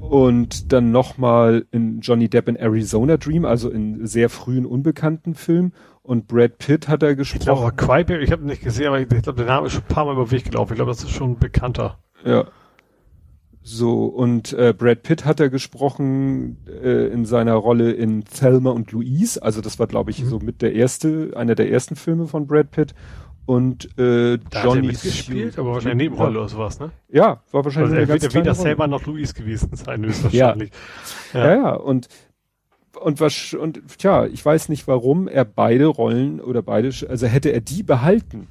[0.09, 5.71] Und dann nochmal in Johnny Depp in Arizona Dream, also in sehr frühen unbekannten Film
[6.03, 7.43] Und Brad Pitt hat er Ich gesprochen.
[7.45, 9.88] glaube, Quaiberg, ich habe nicht gesehen, aber ich, ich glaube, der Name ist schon ein
[9.93, 10.71] paar Mal über den Weg gelaufen.
[10.73, 11.97] Ich glaube, das ist schon bekannter.
[12.25, 12.45] Ja.
[13.61, 18.93] So, und äh, Brad Pitt hat er gesprochen äh, in seiner Rolle in Thelma und
[18.93, 19.43] Louise.
[19.43, 20.29] Also das war, glaube ich, Mhm.
[20.29, 22.95] so mit der erste, einer der ersten Filme von Brad Pitt.
[23.48, 26.91] Und äh, Da hat er Johnny Sue- aber wahrscheinlich Nebenrolle oder sowas, ne?
[27.10, 28.56] Ja, war wahrscheinlich Also eine er ganz wird Rolle.
[28.56, 30.72] selber noch Luis gewesen sein, höchstwahrscheinlich.
[31.34, 32.07] Ja, ja, und
[33.02, 37.49] und was und tja, ich weiß nicht, warum er beide Rollen oder beide, also hätte
[37.49, 38.48] er die behalten,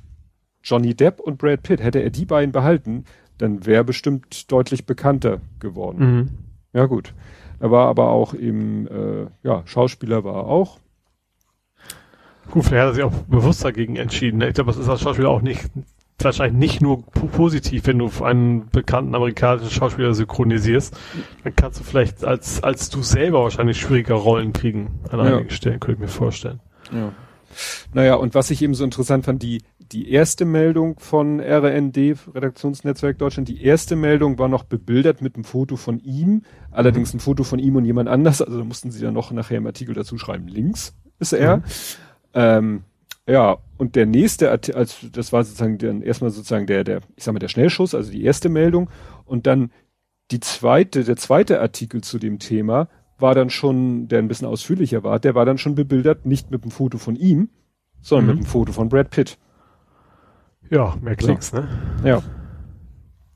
[0.62, 3.04] Johnny Depp und Brad Pitt, hätte er die beiden behalten,
[3.38, 5.98] dann wäre bestimmt deutlich bekannter geworden.
[6.16, 6.28] Mhm.
[6.72, 7.12] Ja gut,
[7.60, 10.78] er war aber auch eben, äh, ja, Schauspieler war er auch.
[12.50, 14.40] Gut, vielleicht hat er sich auch bewusst dagegen entschieden.
[14.40, 15.64] Ich glaube, das ist als Schauspieler auch nicht,
[16.18, 20.96] wahrscheinlich nicht nur po- positiv, wenn du einen bekannten amerikanischen Schauspieler synchronisierst.
[21.44, 25.24] Dann kannst du vielleicht als, als du selber wahrscheinlich schwieriger Rollen kriegen an Ja.
[25.36, 26.60] einigen Stellen, könnte ich mir vorstellen.
[26.92, 27.12] Ja.
[27.92, 29.62] Naja, und was ich eben so interessant fand, die,
[29.92, 31.96] die erste Meldung von RND,
[32.34, 37.20] Redaktionsnetzwerk Deutschland, die erste Meldung war noch bebildert mit einem Foto von ihm, allerdings ein
[37.20, 39.94] Foto von ihm und jemand anders, also da mussten sie dann noch nachher im Artikel
[39.94, 41.58] dazu schreiben, links ist er.
[41.58, 41.62] Mhm.
[42.36, 42.84] Ähm,
[43.26, 47.32] ja, und der nächste, also das war sozusagen dann erstmal sozusagen der, der, ich sag
[47.32, 48.88] mal, der Schnellschuss, also die erste Meldung,
[49.24, 49.72] und dann
[50.30, 52.88] die zweite, der zweite Artikel zu dem Thema
[53.18, 56.62] war dann schon, der ein bisschen ausführlicher war, der war dann schon bebildert, nicht mit
[56.62, 57.48] einem Foto von ihm,
[58.00, 58.30] sondern Mhm.
[58.30, 59.38] mit einem Foto von Brad Pitt.
[60.70, 61.68] Ja, mehr Klicks, ne?
[62.04, 62.22] Ja.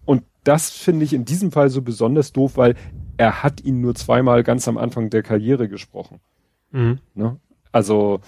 [0.05, 2.75] Und das finde ich in diesem Fall so besonders doof, weil
[3.17, 6.21] er hat ihn nur zweimal ganz am Anfang der Karriere gesprochen.
[6.73, 6.99] Mhm.
[7.15, 7.39] Ne?
[7.73, 8.21] Also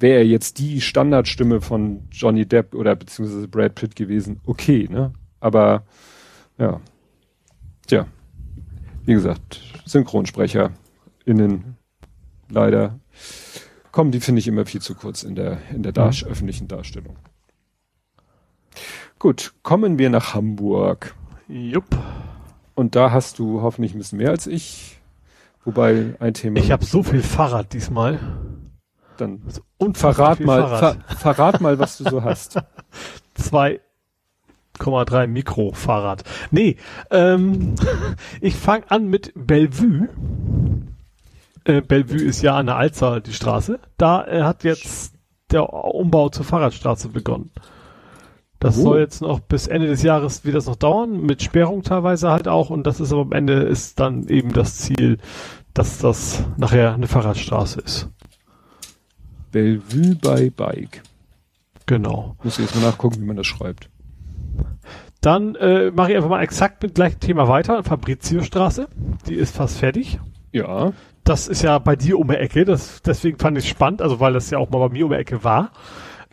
[0.00, 5.12] wäre er jetzt die Standardstimme von Johnny Depp oder beziehungsweise Brad Pitt gewesen, okay, ne?
[5.40, 5.84] Aber
[6.58, 6.80] ja.
[7.86, 8.06] Tja.
[9.04, 10.72] Wie gesagt, Synchronsprecher
[11.24, 11.76] innen
[12.48, 12.98] leider
[13.92, 17.16] kommen die, finde ich, immer viel zu kurz in der, in der Dar öffentlichen Darstellung.
[19.18, 21.14] Gut, kommen wir nach Hamburg.
[21.48, 21.98] Jupp.
[22.74, 25.00] Und da hast du hoffentlich ein bisschen mehr als ich.
[25.64, 26.58] Wobei ein Thema.
[26.58, 28.18] Ich habe so viel Fahrrad diesmal.
[29.20, 29.42] Dann
[29.78, 32.58] Und verrat mal, ver, verrat mal, was du so hast.
[33.38, 36.24] 2,3 Mikro Fahrrad.
[36.50, 36.76] Nee,
[37.10, 37.74] ähm,
[38.40, 40.08] ich fange an mit Bellevue.
[41.64, 43.78] Äh, Bellevue ist ja an der Alster die Straße.
[43.98, 45.14] Da äh, hat jetzt
[45.50, 47.50] der Umbau zur Fahrradstraße begonnen.
[48.60, 48.82] Das Oh.
[48.82, 52.46] soll jetzt noch bis Ende des Jahres wird das noch dauern, mit Sperrung teilweise halt
[52.46, 52.70] auch.
[52.70, 55.18] Und das ist aber am Ende ist dann eben das Ziel,
[55.74, 58.08] dass das nachher eine Fahrradstraße ist.
[59.50, 61.02] Bellevue bei Bike.
[61.86, 62.36] Genau.
[62.42, 63.90] Muss ich jetzt mal nachgucken, wie man das schreibt.
[65.20, 67.82] Dann äh, mache ich einfach mal exakt mit gleichem Thema weiter.
[67.82, 68.88] Fabriziostraße,
[69.28, 70.18] die ist fast fertig.
[70.52, 70.92] Ja.
[71.24, 74.20] Das ist ja bei dir um die Ecke, das, deswegen fand ich es spannend, also
[74.20, 75.72] weil das ja auch mal bei mir um die Ecke war.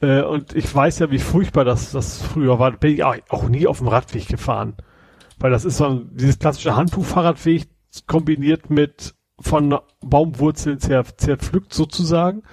[0.02, 2.72] Äh, und ich weiß ja, wie furchtbar das, das früher war.
[2.72, 4.76] Bin ich auch, auch nie auf dem Radweg gefahren.
[5.39, 7.68] Weil das ist so ein, dieses klassische Handtuch-Fahrradweg
[8.06, 12.43] kombiniert mit von Baumwurzeln zer, zerpflückt sozusagen.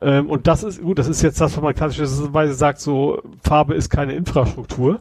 [0.00, 3.74] Ähm, und das ist, gut, das ist jetzt das, was man klassischerweise sagt, so Farbe
[3.74, 5.00] ist keine Infrastruktur.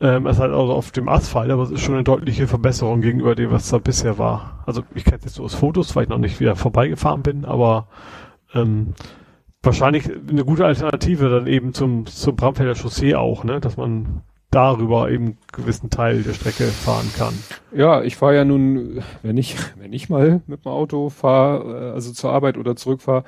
[0.00, 3.00] Ähm, es ist halt also auf dem Asphalt, aber es ist schon eine deutliche Verbesserung
[3.00, 4.62] gegenüber dem, was da bisher war.
[4.66, 7.88] Also ich kenne jetzt so aus Fotos, weil ich noch nicht wieder vorbeigefahren bin, aber
[8.54, 8.94] ähm,
[9.62, 15.10] wahrscheinlich eine gute Alternative dann eben zum, zum Bramfelder Chaussee auch, ne, dass man darüber
[15.10, 17.34] eben einen gewissen Teil der Strecke fahren kann.
[17.72, 22.12] Ja, ich fahre ja nun, wenn ich, wenn ich mal mit dem Auto fahre, also
[22.12, 23.24] zur Arbeit oder zurückfahre,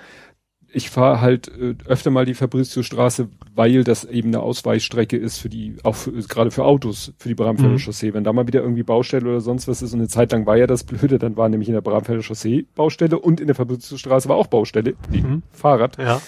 [0.72, 5.48] ich fahre halt äh, öfter mal die Fabrizio-Straße, weil das eben eine Ausweichstrecke ist für
[5.48, 7.78] die, auch für, gerade für Autos, für die Bramfelder Mhm.
[7.78, 8.14] Chaussee.
[8.14, 10.56] Wenn da mal wieder irgendwie Baustelle oder sonst was ist und eine Zeit lang war
[10.56, 14.28] ja das Blöde, dann war nämlich in der Bramfelder Chaussee Baustelle und in der Fabrizio-Straße
[14.28, 15.42] war auch Baustelle, Mhm.
[15.50, 15.98] Fahrrad.
[15.98, 16.22] Ja.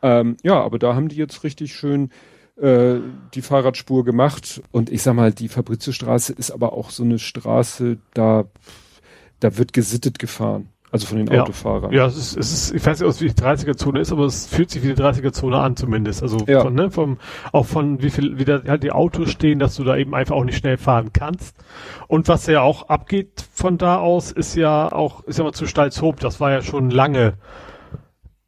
[0.00, 2.10] Ähm, ja, aber da haben die jetzt richtig schön
[2.60, 2.96] äh,
[3.34, 4.62] die Fahrradspur gemacht.
[4.70, 8.44] Und ich sag mal, die Fabriziostraße ist aber auch so eine Straße, da,
[9.40, 10.68] da wird gesittet gefahren.
[10.90, 11.40] Also von den Ja.
[11.40, 11.90] Autofahrern.
[11.90, 14.68] Ja, es ist, es ist, ich weiß nicht, wie die 30er-Zone ist, aber es fühlt
[14.68, 16.22] sich wie eine 30er-Zone an zumindest.
[16.22, 16.60] Also Ja.
[16.60, 17.16] von, ne, vom,
[17.50, 20.36] auch von wie viel, wie da halt die Autos stehen, dass du da eben einfach
[20.36, 21.56] auch nicht schnell fahren kannst.
[22.08, 25.64] Und was ja auch abgeht von da aus, ist ja auch, ist ja mal zu
[25.66, 27.38] Stalzhoop, das war ja schon lange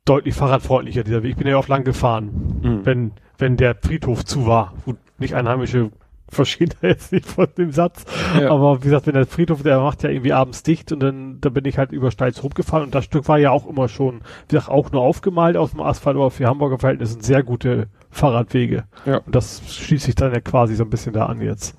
[0.04, 1.30] deutlich fahrradfreundlicher, dieser Weg.
[1.30, 2.80] Ich bin ja auch lang gefahren, Mhm.
[2.84, 4.74] wenn, wenn der Friedhof zu war.
[4.84, 5.90] Gut, nicht Einheimische
[6.34, 8.04] verstehen da jetzt nicht von dem Satz.
[8.38, 8.50] Ja.
[8.50, 11.48] Aber wie gesagt, wenn der Friedhof, der macht ja irgendwie abends dicht und dann, da
[11.48, 14.56] bin ich halt über Steilshoop gefahren und das Stück war ja auch immer schon, wie
[14.56, 18.84] gesagt, auch nur aufgemalt auf dem Asphalt, aber für Hamburger Verhältnisse sind sehr gute Fahrradwege.
[19.06, 19.18] Ja.
[19.18, 21.76] Und das schließt sich dann ja quasi so ein bisschen da an jetzt.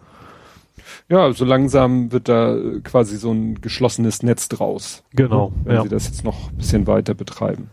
[1.10, 5.04] ja, so langsam wird da äh, quasi so ein geschlossenes Netz draus.
[5.12, 5.52] Genau.
[5.64, 5.84] Wenn ja.
[5.84, 7.70] sie das jetzt noch ein bisschen weiter betreiben.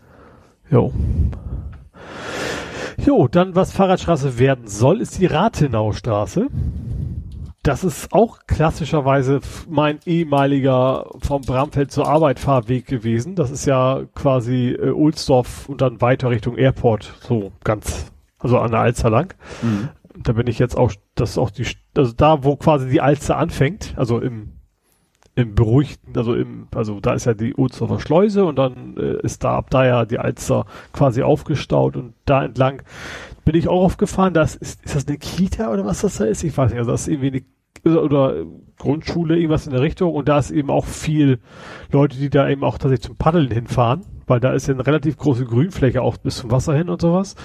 [0.69, 0.93] Jo.
[2.97, 6.47] Jo, dann was Fahrradstraße werden soll, ist die Rathenaustraße.
[7.63, 9.39] Das ist auch klassischerweise
[9.69, 13.35] mein ehemaliger vom Bramfeld zur Arbeit Fahrweg gewesen.
[13.35, 18.71] Das ist ja quasi äh, Ohlsdorf und dann weiter Richtung Airport, so ganz, also an
[18.71, 19.33] der Alster lang.
[19.61, 19.89] Mhm.
[20.21, 21.65] Da bin ich jetzt auch, das ist auch die,
[21.95, 24.51] also da, wo quasi die Alster anfängt, also im
[25.35, 29.43] im beruhigten, also im, also da ist ja die Ohlsdorfer Schleuse und dann äh, ist
[29.43, 32.83] da ab da ja die Alster quasi aufgestaut und da entlang
[33.43, 34.33] bin ich auch aufgefahren.
[34.33, 36.43] Das ist, ist das eine Kita oder was das da ist?
[36.43, 36.79] Ich weiß nicht.
[36.79, 37.43] Also das ist irgendwie
[37.85, 38.45] eine oder
[38.77, 41.39] Grundschule, irgendwas in der Richtung und da ist eben auch viel
[41.91, 45.17] Leute, die da eben auch tatsächlich zum Paddeln hinfahren, weil da ist ja eine relativ
[45.17, 47.35] große Grünfläche auch bis zum Wasser hin und sowas.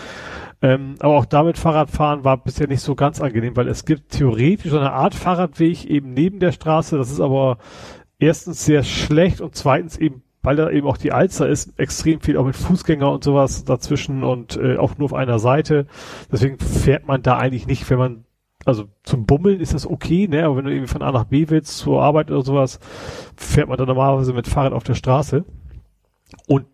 [0.61, 4.73] Ähm, aber auch damit Fahrradfahren war bisher nicht so ganz angenehm, weil es gibt theoretisch
[4.73, 7.59] so eine Art Fahrradweg eben neben der Straße, das ist aber
[8.19, 12.37] erstens sehr schlecht und zweitens eben weil da eben auch die Alster ist, extrem viel
[12.37, 15.87] auch mit Fußgänger und sowas dazwischen und äh, auch nur auf einer Seite.
[16.31, 18.25] Deswegen fährt man da eigentlich nicht, wenn man,
[18.65, 21.49] also zum Bummeln ist das okay, ne, aber wenn du irgendwie von A nach B
[21.49, 22.79] willst, zur Arbeit oder sowas,
[23.37, 25.45] fährt man da normalerweise mit Fahrrad auf der Straße.
[26.47, 26.67] Und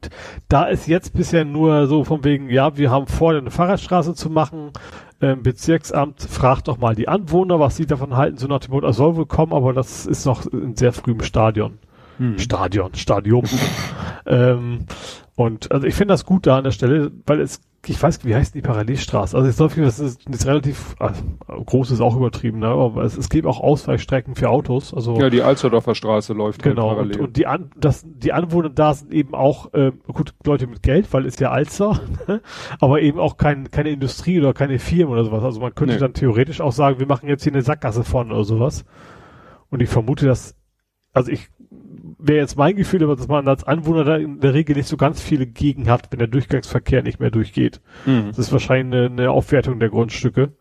[0.49, 4.31] da ist jetzt bisher nur so von wegen, ja, wir haben vor, eine Fahrradstraße zu
[4.31, 4.73] machen.
[5.21, 8.87] Ähm, Bezirksamt fragt doch mal die Anwohner, was sie davon halten, so nach dem Motto,
[8.87, 11.79] er soll wohl kommen, aber das ist noch in sehr frühem Stadion.
[12.19, 12.39] Hm.
[12.39, 13.45] Stadion, Stadium.
[14.27, 14.87] ähm,
[15.37, 18.35] und also ich finde das gut da an der Stelle, weil es, ich weiß, wie
[18.35, 19.37] heißt die Parallelstraße?
[19.37, 22.69] Also ich glaube, das ist, das ist relativ, also, groß ist auch übertrieben, ne?
[22.69, 24.95] aber es, es gibt auch Ausweichstrecken für Autos.
[24.95, 27.17] Also ja, die Alsterdorfer Straße läuft halt genau halt parallel.
[27.19, 30.83] Und, und die An, das, die Anwohner da sind eben auch äh, gut Leute mit
[30.83, 32.01] Geld, weil es ja Alster,
[32.81, 35.45] aber eben auch kein, keine Industrie oder keine Firmen oder sowas.
[35.45, 36.01] Also man könnte nee.
[36.01, 38.85] dann theoretisch auch sagen, wir machen jetzt hier eine Sackgasse vorne oder sowas.
[39.71, 40.55] Und ich vermute, dass
[41.15, 41.49] also ich
[42.19, 44.97] wäre jetzt mein Gefühl, aber dass man als Anwohner da in der Regel nicht so
[44.97, 47.81] ganz viele gegen hat, wenn der Durchgangsverkehr nicht mehr durchgeht.
[48.07, 48.29] Mhm.
[48.29, 50.53] Das ist wahrscheinlich eine, eine, Aufwertung der Grundstücke.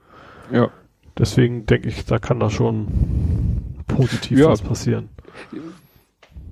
[0.51, 0.69] Ja.
[1.17, 2.87] Deswegen denke ich, da kann da schon
[3.87, 4.47] positiv ja.
[4.47, 5.09] was passieren.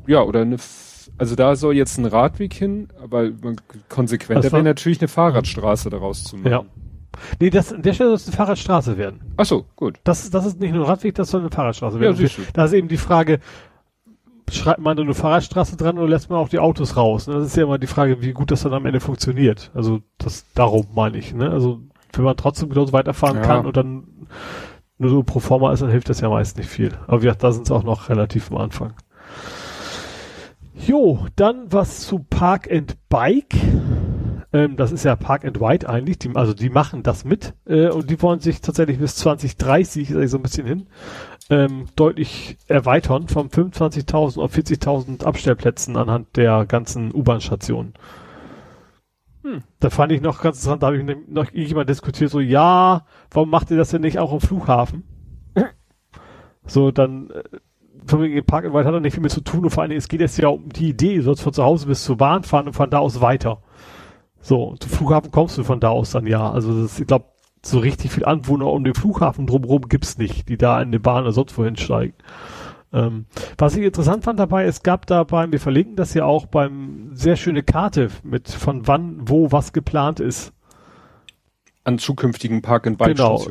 [0.08, 0.58] Ja, oder eine,
[1.18, 3.32] also da soll jetzt ein Radweg hin, aber
[3.90, 6.52] konsequenter wäre natürlich eine Fahrradstraße daraus zu machen.
[6.52, 6.66] Ja.
[7.40, 9.20] Nee, das, an der Stelle soll es eine Fahrradstraße werden.
[9.38, 10.00] Ach so, gut.
[10.04, 12.18] Das, das ist nicht nur ein Radweg, das soll eine Fahrradstraße werden.
[12.18, 13.40] Ja, da ist eben die Frage,
[14.52, 17.28] schreibt man da eine Fahrradstraße dran oder lässt man auch die Autos raus?
[17.28, 17.36] Ne?
[17.36, 19.72] Das ist ja immer die Frage, wie gut das dann am Ende funktioniert.
[19.74, 21.34] Also das darum meine ich.
[21.34, 21.50] Ne?
[21.50, 21.82] Also
[22.14, 23.44] wenn man trotzdem genauso weiterfahren ja.
[23.44, 24.28] kann und dann
[24.98, 26.92] nur so pro forma ist, dann hilft das ja meist nicht viel.
[27.08, 28.94] Aber ja, da sind es auch noch relativ am Anfang.
[30.76, 33.56] Jo, dann was zu Park and Bike.
[34.54, 36.20] Ähm, das ist ja Park and Ride eigentlich.
[36.20, 40.32] Die, also die machen das mit äh, und die wollen sich tatsächlich bis 2030, ist
[40.32, 40.88] so ein bisschen hin,
[41.50, 47.94] ähm, deutlich erweitern von 25.000 auf 40.000 Abstellplätzen anhand der ganzen U-Bahn-Stationen.
[49.44, 49.64] Hm.
[49.80, 53.50] Da fand ich noch ganz interessant, da habe ich noch irgendjemand diskutiert, so, ja, warum
[53.50, 55.04] macht ihr das denn nicht auch am Flughafen?
[56.66, 57.44] so, dann, äh,
[58.06, 59.90] von wegen Park and Ride hat er nicht viel mit zu tun und vor allen
[59.90, 62.18] Dingen, es geht jetzt ja um die Idee, du sollst von zu Hause bis zur
[62.18, 63.62] Bahn fahren und von da aus weiter.
[64.42, 66.52] So, zum Flughafen kommst du von da aus dann ja.
[66.52, 67.26] Also das, ich glaube,
[67.64, 71.24] so richtig viel Anwohner um den Flughafen drumherum gibt's nicht, die da in die Bahn
[71.24, 72.16] oder sonst wohin steigen.
[72.94, 73.26] Ähm,
[73.58, 77.36] was ich interessant fand dabei, es gab dabei, wir verlinken das ja auch beim sehr
[77.38, 80.54] schöne Karte mit von wann, wo was geplant ist.
[81.84, 83.42] An zukünftigen Park and Bike genau.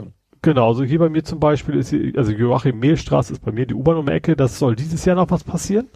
[0.43, 3.67] Genau, also hier bei mir zum Beispiel ist hier, also Joachim Mehlstraße ist bei mir
[3.67, 5.89] die U-Bahn um die Ecke, das soll dieses Jahr noch was passieren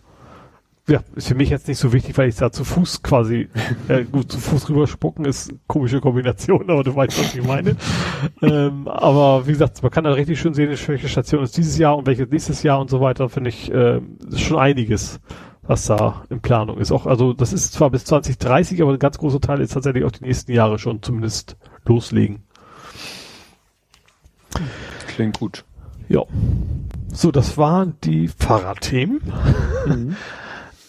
[0.87, 3.49] ja, ist für mich jetzt nicht so wichtig, weil ich da zu Fuß quasi,
[3.89, 7.77] äh, gut, zu Fuß rüberspucken ist komische Kombination, aber du weißt, was ich meine.
[8.43, 11.97] ähm, aber wie gesagt, man kann da richtig schön sehen, welche Station ist dieses Jahr
[11.97, 15.21] und welche nächstes Jahr und so weiter, finde ich, äh, ist schon einiges,
[15.63, 16.93] was da in Planung ist.
[16.93, 20.13] Auch, also das ist zwar bis 2030, aber ein ganz großer Teil ist tatsächlich auch
[20.13, 21.57] die nächsten Jahre schon zumindest
[21.87, 22.43] loslegen.
[25.09, 25.65] Klingt gut.
[26.09, 26.23] Ja.
[27.13, 29.23] So, das waren die Fahrradthemen.
[29.87, 30.17] Mhm.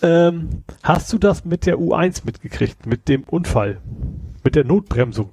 [0.01, 3.80] Ähm, hast du das mit der U1 mitgekriegt, mit dem Unfall,
[4.43, 5.31] mit der Notbremsung?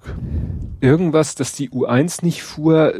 [0.81, 2.95] Irgendwas, dass die U1 nicht fuhr,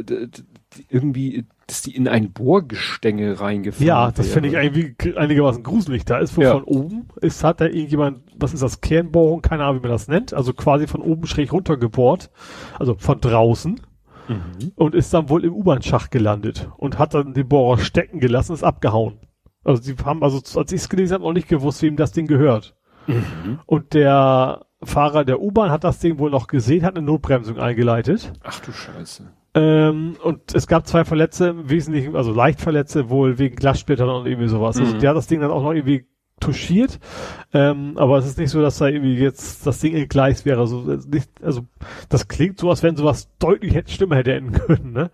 [0.89, 6.05] irgendwie, dass die in ein Bohrgestänge reingefahren Ja, das finde ich irgendwie einigermaßen gruselig.
[6.05, 6.53] Da ist wo ja.
[6.53, 10.07] von oben ist, hat da irgendjemand, was ist das, Kernbohrung, keine Ahnung, wie man das
[10.07, 12.29] nennt, also quasi von oben schräg runtergebohrt,
[12.79, 13.81] also von draußen.
[14.27, 14.71] Mhm.
[14.75, 18.63] Und ist dann wohl im U-Bahn-Schacht gelandet und hat dann den Bohrer stecken gelassen, ist
[18.63, 19.19] abgehauen.
[19.63, 22.27] Also sie haben, also als ich es gelesen habe, noch nicht gewusst, wem das Ding
[22.27, 22.75] gehört.
[23.07, 23.59] Mhm.
[23.65, 28.33] Und der Fahrer der U-Bahn hat das Ding wohl noch gesehen, hat eine Notbremsung eingeleitet.
[28.43, 29.31] Ach du Scheiße.
[29.55, 34.25] Ähm, und es gab zwei Verletzte, im Wesentlichen, also leicht Verletzte, wohl wegen Glassplittern und
[34.25, 34.77] irgendwie sowas.
[34.77, 34.87] Also mhm.
[34.87, 36.07] Also der hat das Ding dann auch noch irgendwie
[36.39, 36.99] touchiert,
[37.53, 40.59] ähm, aber es ist nicht so, dass da irgendwie jetzt das Ding entgleist wäre.
[40.59, 41.61] Also, nicht, also
[42.09, 44.91] das klingt so, als wenn sowas deutlich hätte, Stimme hätte enden können.
[44.91, 45.11] Ne?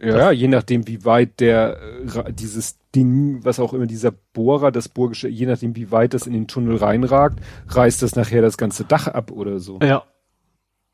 [0.00, 1.78] Ja, ja, je nachdem, wie weit der
[2.14, 6.26] äh, dieses Ding, was auch immer dieser Bohrer, das Bohrgeschirr, je nachdem, wie weit das
[6.26, 9.78] in den Tunnel reinragt, reißt das nachher das ganze Dach ab oder so.
[9.82, 10.04] Ja.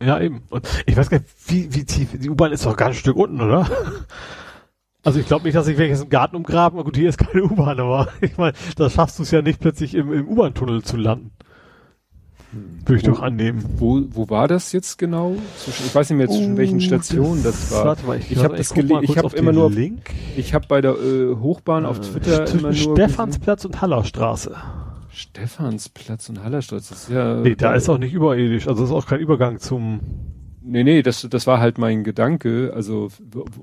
[0.02, 0.42] Ja, eben.
[0.50, 3.16] Und ich weiß gar nicht, wie, wie tief, die U-Bahn ist doch gar ein Stück
[3.16, 3.68] unten, oder?
[5.04, 7.80] Also ich glaube nicht, dass ich welches im Garten umgraben, gut, hier ist keine U-Bahn,
[7.80, 11.32] aber ich meine, da schaffst du es ja nicht plötzlich im, im U-Bahn-Tunnel zu landen.
[12.52, 12.86] Hm.
[12.86, 13.64] Würde ich wo, doch annehmen.
[13.76, 15.36] Wo, wo war das jetzt genau?
[15.58, 17.84] Zwischen, ich weiß nicht mehr zwischen oh, welchen Stationen das, das war.
[17.86, 19.00] Warte mal, ich, ich habe das gelesen.
[19.02, 20.10] Ich habe immer nur Link.
[20.36, 24.54] Ich habe bei der äh, Hochbahn äh, auf Twitter immer nur Stephansplatz und Hallerstraße.
[25.10, 27.36] Stephansplatz und Hallerstraße, das ist ja.
[27.36, 30.00] Nee, da ist auch nicht überirdisch, also das ist auch kein Übergang zum.
[30.64, 33.08] Nee, nee, das, das war halt mein Gedanke, also.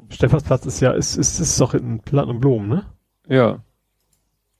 [0.10, 2.86] Stephansplatz ist ja, ist, ist, ist doch in Platten und Blumen, ne?
[3.28, 3.60] Ja.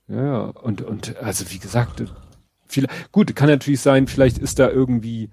[0.08, 0.40] Ja, ja.
[0.46, 2.02] Und, und, also wie gesagt,
[2.70, 5.30] viel, gut, kann natürlich sein, vielleicht ist da irgendwie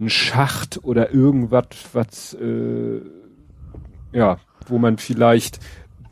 [0.00, 3.00] ein Schacht oder irgendwas, was, äh,
[4.12, 5.60] ja, wo man vielleicht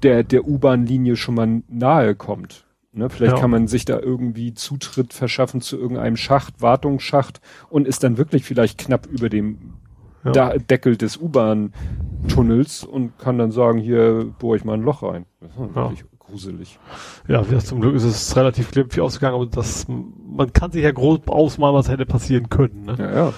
[0.03, 2.65] der, der U-Bahn-Linie schon mal nahe kommt.
[2.93, 3.11] Ne?
[3.11, 3.41] Vielleicht ja.
[3.41, 8.45] kann man sich da irgendwie Zutritt verschaffen zu irgendeinem Schacht, Wartungsschacht und ist dann wirklich
[8.45, 9.75] vielleicht knapp über dem
[10.25, 10.33] ja.
[10.33, 15.27] da Deckel des U-Bahn-Tunnels und kann dann sagen, hier bohre ich mal ein Loch rein.
[15.41, 16.07] Das ist wirklich ja.
[16.37, 16.79] Gruselig.
[17.29, 21.31] Ja, zum Glück ist es relativ glimpflich ausgegangen, aber das, man kann sich ja grob
[21.31, 22.85] ausmalen, was hätte passieren können.
[22.85, 22.97] Ne?
[22.99, 23.33] Ja, ja.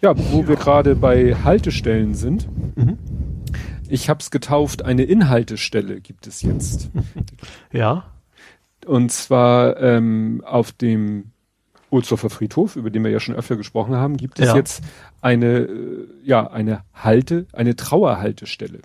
[0.00, 2.48] Ja, wo wir gerade bei Haltestellen sind.
[2.76, 2.98] Mhm.
[3.88, 6.90] Ich habe es getauft, eine Inhaltestelle gibt es jetzt.
[7.72, 8.04] ja.
[8.84, 11.30] Und zwar ähm, auf dem
[11.90, 14.56] Ohlsdorfer Friedhof, über den wir ja schon öfter gesprochen haben, gibt es ja.
[14.56, 14.82] jetzt
[15.20, 18.80] eine, äh, ja, eine Halte, eine Trauerhaltestelle.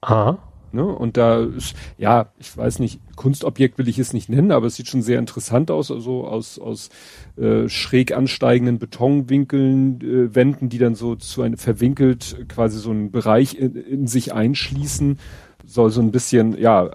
[0.00, 0.38] Aha.
[0.72, 0.84] Ne?
[0.84, 4.76] Und da ist, ja, ich weiß nicht, Kunstobjekt will ich es nicht nennen, aber es
[4.76, 6.90] sieht schon sehr interessant aus, also aus, aus
[7.36, 13.10] äh, schräg ansteigenden Betonwinkeln, äh, Wänden, die dann so zu einem verwinkelt quasi so einen
[13.10, 15.18] Bereich in, in sich einschließen,
[15.66, 16.88] soll so ein bisschen, ja,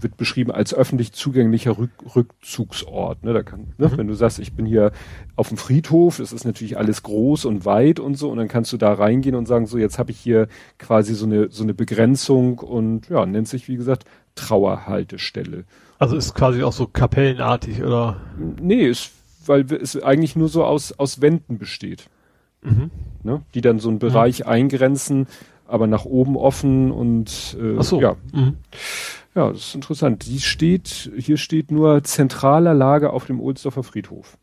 [0.00, 3.24] wird beschrieben als öffentlich zugänglicher Rück Rückzugsort.
[3.24, 3.32] Ne?
[3.32, 3.88] Da kann, ne?
[3.88, 3.96] Mhm.
[3.96, 4.92] Wenn du sagst, ich bin hier
[5.36, 8.72] auf dem Friedhof, das ist natürlich alles groß und weit und so, und dann kannst
[8.72, 10.48] du da reingehen und sagen, so jetzt habe ich hier
[10.78, 14.04] quasi so eine so eine Begrenzung und ja, nennt sich wie gesagt
[14.34, 15.64] Trauerhaltestelle.
[15.98, 18.20] Also ist quasi auch so kapellenartig oder?
[18.60, 19.12] Nee, ist,
[19.46, 22.08] weil es eigentlich nur so aus aus Wänden besteht.
[22.62, 22.90] Mhm.
[23.22, 23.42] Ne?
[23.54, 24.46] Die dann so einen Bereich mhm.
[24.46, 25.26] eingrenzen,
[25.66, 28.00] aber nach oben offen und äh, Ach so.
[28.00, 28.16] ja.
[28.32, 28.56] Mhm.
[29.36, 30.24] Ja, das ist interessant.
[30.26, 34.38] Die steht, hier steht nur zentraler Lage auf dem Ohlsdorfer Friedhof.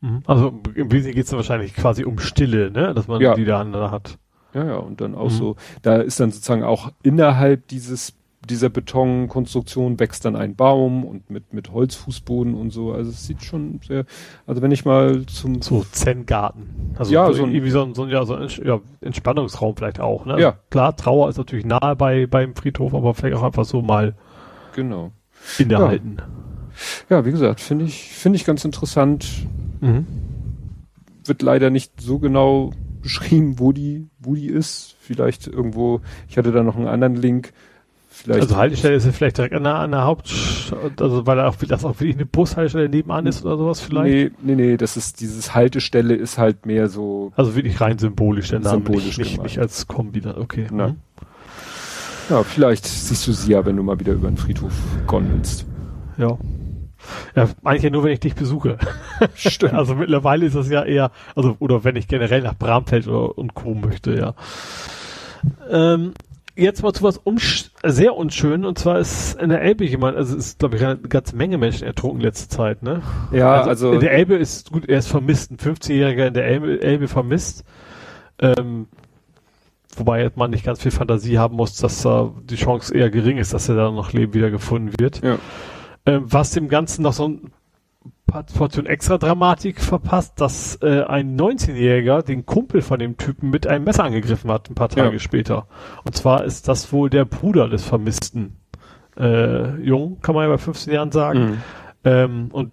[0.00, 0.22] Mhm.
[0.26, 2.94] Also im Wesentlichen geht es wahrscheinlich quasi um Stille, ne?
[2.94, 3.34] Dass man ja.
[3.34, 4.18] die da andere hat.
[4.54, 5.34] Ja, ja, und dann auch mhm.
[5.34, 8.14] so, da ist dann sozusagen auch innerhalb dieses
[8.46, 12.92] dieser Betonkonstruktion wächst dann ein Baum und mit, mit Holzfußboden und so.
[12.92, 14.04] Also es sieht schon sehr,
[14.46, 15.62] also wenn ich mal zum.
[15.62, 16.94] So Zen-Garten.
[16.98, 20.00] Also ja, so, ein, irgendwie so ein, so ein, ja, so ein ja, Entspannungsraum vielleicht
[20.00, 20.40] auch, ne?
[20.40, 20.56] Ja.
[20.70, 24.14] Klar, Trauer ist natürlich nahe bei, beim Friedhof, aber vielleicht auch einfach so mal.
[24.74, 25.12] Genau.
[25.58, 26.16] Innehalten.
[27.08, 29.26] Ja, ja wie gesagt, finde ich, finde ich ganz interessant.
[29.80, 30.06] Mhm.
[31.24, 32.72] Wird leider nicht so genau
[33.04, 34.96] beschrieben, wo die, wo die ist.
[34.98, 37.52] Vielleicht irgendwo, ich hatte da noch einen anderen Link,
[38.16, 40.32] Vielleicht also Haltestelle ist ja vielleicht direkt an der, an der Haupt,
[41.00, 44.40] also weil auch, das auch wirklich eine Bushaltestelle nebenan ist oder sowas vielleicht?
[44.40, 47.32] Nee, nee, nee, das ist, dieses Haltestelle ist halt mehr so.
[47.34, 50.68] Also wirklich rein symbolisch, der Name, symbolisch nicht, nicht, nicht als Kombi dann, okay.
[50.70, 50.88] Na.
[50.88, 50.96] Mhm.
[52.30, 54.72] Ja, vielleicht siehst du sie ja, wenn du mal wieder über den Friedhof
[55.08, 55.66] gondelst.
[56.16, 56.38] Ja.
[57.34, 58.78] Ja, eigentlich ja nur, wenn ich dich besuche.
[59.34, 59.72] Stimmt.
[59.74, 63.54] Also mittlerweile ist das ja eher, also, oder wenn ich generell nach Bramfeld oder, und
[63.54, 63.74] Co.
[63.74, 64.34] möchte, ja.
[65.68, 66.14] Ähm,
[66.56, 67.20] jetzt mal zu was
[67.82, 71.36] sehr unschön und zwar ist in der Elbe jemand, also ist glaube ich eine ganze
[71.36, 73.02] Menge Menschen ertrunken letzte Zeit, ne?
[73.32, 76.46] Ja, also, also in der Elbe ist gut, er ist vermisst, ein 15-Jähriger in der
[76.46, 77.64] Elbe, Elbe vermisst.
[78.38, 78.86] Ähm,
[79.96, 83.54] wobei man nicht ganz viel Fantasie haben muss, dass da die Chance eher gering ist,
[83.54, 85.22] dass er da noch Leben wieder gefunden wird.
[85.22, 85.38] Ja.
[86.06, 87.52] Ähm, was dem Ganzen noch so ein
[88.42, 93.84] Portion extra Dramatik verpasst, dass äh, ein 19-Jähriger den Kumpel von dem Typen mit einem
[93.84, 95.18] Messer angegriffen hat, ein paar Tage ja.
[95.18, 95.66] später.
[96.04, 98.56] Und zwar ist das wohl der Bruder des vermissten
[99.16, 101.40] äh, Jungen, kann man ja bei 15 Jahren sagen.
[101.40, 101.58] Mhm.
[102.04, 102.72] Ähm, und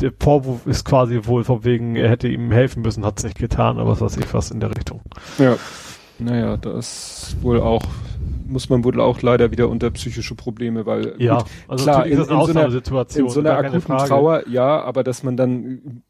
[0.00, 3.38] der Vorwurf ist quasi wohl von wegen, er hätte ihm helfen müssen, hat es nicht
[3.38, 5.00] getan, aber was weiß ich was in der Richtung.
[5.38, 5.56] Ja.
[6.18, 7.82] Naja, das ist wohl auch
[8.46, 12.18] muss man wohl auch leider wieder unter psychische Probleme, weil ja, gut, also klar, in,
[12.18, 12.66] in, so einer,
[13.14, 16.02] in so einer akuten Trauer, ja, aber dass man dann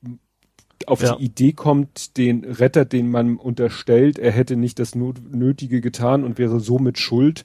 [0.87, 1.17] auf ja.
[1.17, 6.39] die Idee kommt, den Retter, den man unterstellt, er hätte nicht das Nötige getan und
[6.39, 7.45] wäre somit schuld,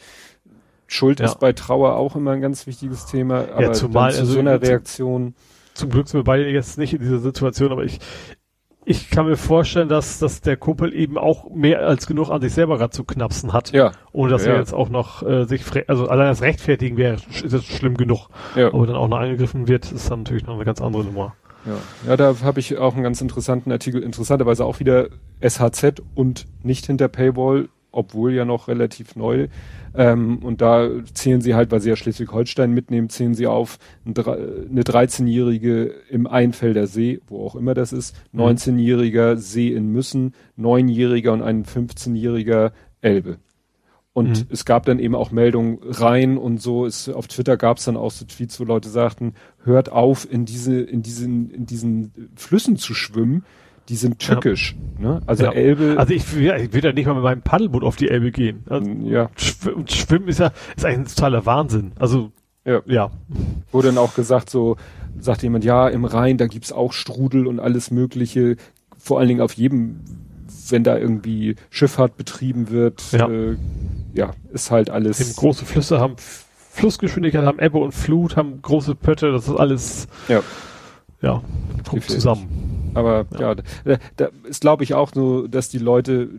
[0.88, 1.28] Schuld Ja.
[1.28, 4.40] ist bei Trauer auch immer ein ganz wichtiges Thema, aber zumal, dann zu also so
[4.40, 5.36] einer Reaktion,
[5.74, 8.00] Zum Glück sind wir beide jetzt nicht in dieser Situation, aber ich,
[8.86, 12.54] ich kann mir vorstellen, dass, dass der Kumpel eben auch mehr als genug an sich
[12.54, 13.72] selber gerade zu knapsen hat.
[13.74, 14.54] ja, Ohne dass Ja.
[14.54, 18.28] er jetzt auch noch äh, sich, also allein das Rechtfertigen wäre, ist jetzt schlimm genug.
[18.56, 18.68] ja.
[18.68, 21.36] Aber dann auch noch angegriffen wird, ist dann natürlich noch eine ganz andere Nummer.
[21.66, 25.10] Ja, ja da habe ich auch einen ganz interessanten Artikel, interessanterweise auch wieder
[25.42, 29.48] SHZ und nicht hinter Paywall, obwohl ja noch relativ neu.
[29.94, 34.84] Ähm, und da zählen sie halt, weil sie ja Schleswig-Holstein mitnehmen, zählen sie auf eine
[34.84, 41.42] 13-Jährige im Einfelder See, wo auch immer das ist, 19-Jähriger See in Müssen, 9-Jähriger und
[41.42, 43.38] ein 15-Jähriger Elbe.
[44.14, 44.46] Und Mhm.
[44.50, 46.86] es gab dann eben auch Meldungen rein und so.
[46.86, 50.44] Es, auf Twitter gab es dann auch so Tweets, wo Leute sagten, hört auf, in
[50.44, 53.46] diese, in diesen, in diesen Flüssen zu schwimmen.
[53.92, 54.76] Die sind tückisch.
[54.98, 55.22] Ne?
[55.28, 55.52] Also Ja.
[55.52, 58.32] Elbe, Also ich, will- ich will ja nicht mal mit meinem Paddelboot auf die Elbe
[58.32, 58.64] gehen.
[58.70, 61.92] Also, ja, Schw und Schwimmen ist ja, ist eigentlich ein totaler Wahnsinn.
[62.00, 62.32] Also,
[62.64, 63.12] ja, ja.
[63.74, 64.78] wurde dann auch gesagt, so,
[65.20, 68.56] sagt jemand, ja, im Rhein, da gibt's auch Strudel und alles Mögliche.
[68.98, 70.00] Vor allen Dingen auf jedem,
[70.70, 73.28] wenn da irgendwie Schifffahrt betrieben wird, Ja.
[73.28, 73.58] äh,
[74.14, 75.36] ja, ist halt Eben alles.
[75.36, 76.16] große Flüsse haben
[76.70, 80.42] Flussgeschwindigkeit, haben Ebbe und Flut, haben große Pötte, das ist alles, Ja.
[81.22, 81.42] ja,
[81.90, 82.48] kommt zusammen.
[82.94, 83.64] Aber ja, da,
[84.18, 86.30] da ist glaube ich auch so, dass die Leute,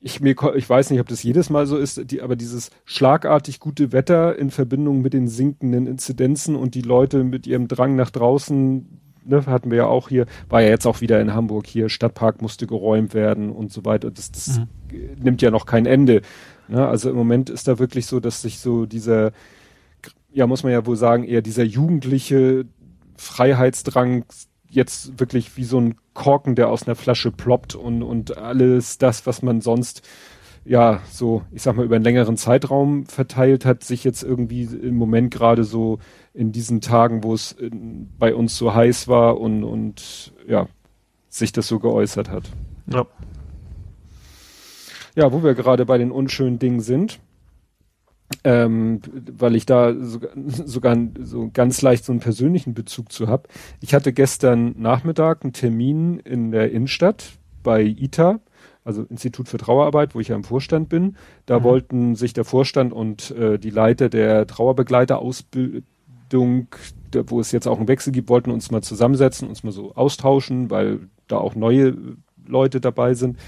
[0.00, 3.60] ich mir, ich weiß nicht, ob das jedes Mal so ist, die, aber dieses schlagartig
[3.60, 8.10] gute Wetter in Verbindung mit den sinkenden Inzidenzen und die Leute mit ihrem Drang nach
[8.10, 11.88] draußen, ne, hatten wir ja auch hier, war ja jetzt auch wieder in Hamburg hier,
[11.88, 14.10] Stadtpark musste geräumt werden und so weiter.
[14.10, 14.60] Das, das
[15.20, 16.22] nimmt ja noch kein Ende.
[16.68, 16.86] Ne?
[16.86, 19.32] Also im Moment ist da wirklich so, dass sich so dieser,
[20.32, 22.66] ja, muss man ja wohl sagen, eher dieser jugendliche
[23.16, 24.24] Freiheitsdrang
[24.68, 29.26] jetzt wirklich wie so ein Korken, der aus einer Flasche ploppt und, und alles das,
[29.26, 30.02] was man sonst
[30.64, 34.96] ja so, ich sag mal, über einen längeren Zeitraum verteilt hat, sich jetzt irgendwie im
[34.96, 35.98] Moment gerade so
[36.34, 40.68] in diesen Tagen, wo es in, bei uns so heiß war und, und ja,
[41.28, 42.50] sich das so geäußert hat.
[42.92, 43.06] Ja.
[45.14, 47.18] Ja, wo wir gerade bei den unschönen Dingen sind,
[48.44, 49.00] ähm,
[49.38, 50.30] weil ich da sogar,
[50.64, 53.48] sogar so ganz leicht so einen persönlichen Bezug zu habe.
[53.80, 58.40] Ich hatte gestern Nachmittag einen Termin in der Innenstadt bei ITA,
[58.84, 61.16] also Institut für Trauerarbeit, wo ich ja im Vorstand bin.
[61.46, 61.64] Da Mhm.
[61.64, 66.68] wollten sich der Vorstand und äh, die Leiter der Trauerbegleiterausbildung,
[67.10, 69.94] da, wo es jetzt auch einen Wechsel gibt, wollten uns mal zusammensetzen, uns mal so
[69.94, 71.96] austauschen, weil da auch neue
[72.46, 73.38] Leute dabei sind.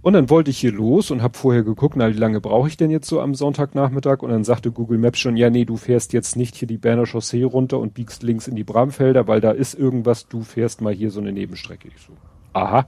[0.00, 2.76] Und dann wollte ich hier los und habe vorher geguckt, na, wie lange brauche ich
[2.76, 4.22] denn jetzt so am Sonntagnachmittag?
[4.22, 7.04] Und dann sagte Google Maps schon, ja, nee, du fährst jetzt nicht hier die Berner
[7.04, 10.94] Chaussee runter und biegst links in die Bramfelder, weil da ist irgendwas, du fährst mal
[10.94, 11.88] hier so eine Nebenstrecke.
[11.88, 12.12] Ich so,
[12.52, 12.86] aha.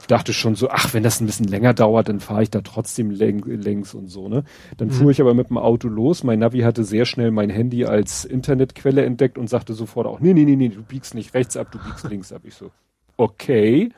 [0.00, 2.62] Ich dachte schon so, ach, wenn das ein bisschen länger dauert, dann fahre ich da
[2.62, 4.44] trotzdem läng längs und so, ne?
[4.76, 6.24] Dann fuhr ich aber mit dem Auto los.
[6.24, 10.32] Mein Navi hatte sehr schnell mein Handy als Internetquelle entdeckt und sagte sofort auch, nee,
[10.32, 12.42] nee, nee, nee, du biegst nicht rechts ab, du biegst links ab.
[12.44, 12.70] Ich so,
[13.16, 13.90] okay,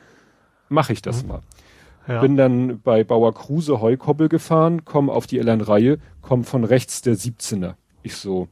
[0.69, 1.41] mache ich das mal.
[2.07, 2.21] Ja.
[2.21, 7.15] Bin dann bei Bauer Kruse Heukoppel gefahren, komm auf die Elternreihe, komm von rechts der
[7.15, 7.75] 17er.
[8.01, 8.47] Ich so,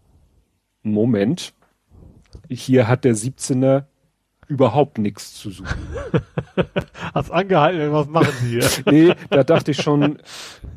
[0.83, 1.53] Moment,
[2.49, 3.85] hier hat der 17er
[4.47, 5.77] überhaupt nichts zu suchen.
[7.13, 8.69] Hat's angehalten, was machen Sie hier?
[8.91, 10.19] Nee, da dachte ich schon,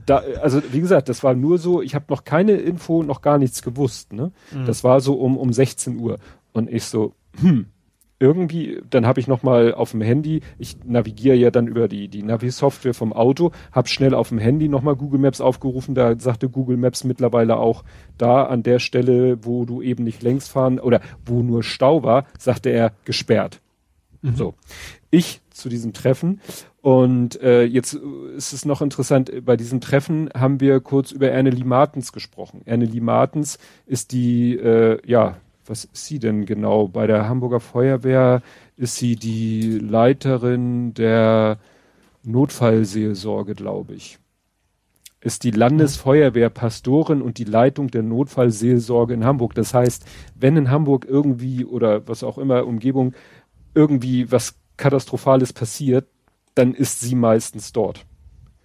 [0.06, 3.38] da, also wie gesagt, das war nur so, ich habe noch keine Info, noch gar
[3.38, 4.12] nichts gewusst.
[4.12, 4.32] Ne?
[4.66, 6.18] Das war so um, um 16 Uhr.
[6.52, 7.66] Und ich so, hm,
[8.20, 12.08] irgendwie, dann habe ich noch mal auf dem Handy, ich navigiere ja dann über die,
[12.08, 16.18] die Navi-Software vom Auto, habe schnell auf dem Handy noch mal Google Maps aufgerufen, da
[16.18, 17.84] sagte Google Maps mittlerweile auch,
[18.16, 22.26] da an der Stelle, wo du eben nicht längs fahren oder wo nur Stau war,
[22.38, 23.60] sagte er gesperrt.
[24.34, 24.54] So,
[25.10, 26.40] ich zu diesem Treffen
[26.80, 31.28] und äh, jetzt äh, ist es noch interessant, bei diesem Treffen haben wir kurz über
[31.28, 32.62] Ernelie Martens gesprochen.
[32.64, 35.36] Ernelie Martens ist die, äh, ja,
[35.68, 36.88] was ist sie denn genau?
[36.88, 38.42] Bei der Hamburger Feuerwehr
[38.76, 41.58] ist sie die Leiterin der
[42.24, 44.18] Notfallseelsorge, glaube ich.
[45.20, 49.54] Ist die Landesfeuerwehrpastorin und die Leitung der Notfallseelsorge in Hamburg.
[49.54, 50.04] Das heißt,
[50.36, 53.14] wenn in Hamburg irgendwie oder was auch immer Umgebung
[53.74, 56.06] irgendwie was Katastrophales passiert,
[56.54, 58.06] dann ist sie meistens dort.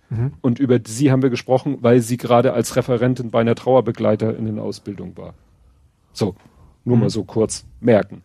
[0.09, 0.33] Mhm.
[0.41, 5.33] Und über sie haben wir gesprochen, weil sie gerade als Referentin bei einer Trauerbegleiterinnen-Ausbildung war.
[6.11, 6.35] So,
[6.85, 8.23] nur mal so kurz merken.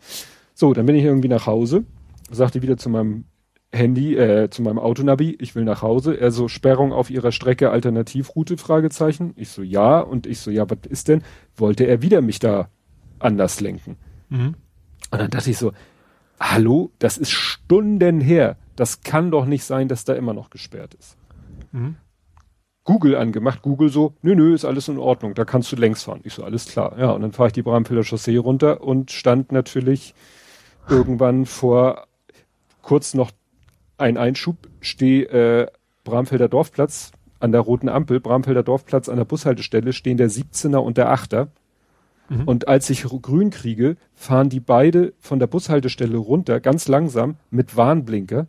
[0.55, 1.85] So, dann bin ich irgendwie nach Hause,
[2.31, 3.25] sagte wieder zu meinem
[3.73, 6.15] Handy, äh, zu meinem Autonavi, ich will nach Hause.
[6.15, 9.35] Er so, Sperrung auf ihrer Strecke, Alternativroute, Fragezeichen.
[9.37, 10.01] Ich so, ja.
[10.01, 11.23] Und ich so, ja, was ist denn?
[11.55, 12.71] Wollte er wieder mich da
[13.19, 13.97] anders lenken?
[14.31, 14.55] Mhm.
[15.11, 15.73] Und dann dachte ich so,
[16.41, 18.57] hallo, das ist Stunden her.
[18.75, 21.17] Das kann doch nicht sein, dass da immer noch gesperrt ist.
[21.73, 21.97] Mhm.
[22.89, 26.21] Google angemacht, Google so, nö, nö, ist alles in Ordnung, da kannst du längs fahren.
[26.25, 26.99] Ich so, alles klar.
[26.99, 30.15] Ja, und dann fahre ich die Bramfelder Chaussee runter und stand natürlich
[30.89, 32.07] irgendwann vor
[32.81, 33.31] kurz noch
[33.99, 35.67] ein Einschub, stehe äh,
[36.03, 40.97] Bramfelder Dorfplatz an der roten Ampel, Bramfelder Dorfplatz an der Bushaltestelle stehen der 17er und
[40.97, 41.49] der 8er.
[42.31, 42.45] Mhm.
[42.49, 47.77] Und als ich grün kriege, fahren die beide von der Bushaltestelle runter, ganz langsam, mit
[47.77, 48.47] Warnblinker.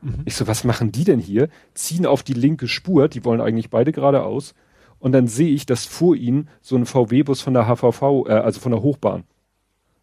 [0.00, 0.22] Mhm.
[0.24, 1.48] Ich so, was machen die denn hier?
[1.74, 4.54] Ziehen auf die linke Spur, die wollen eigentlich beide geradeaus.
[4.98, 8.60] Und dann sehe ich, dass vor ihnen so ein VW-Bus von der HVV, äh, also
[8.60, 9.24] von der Hochbahn,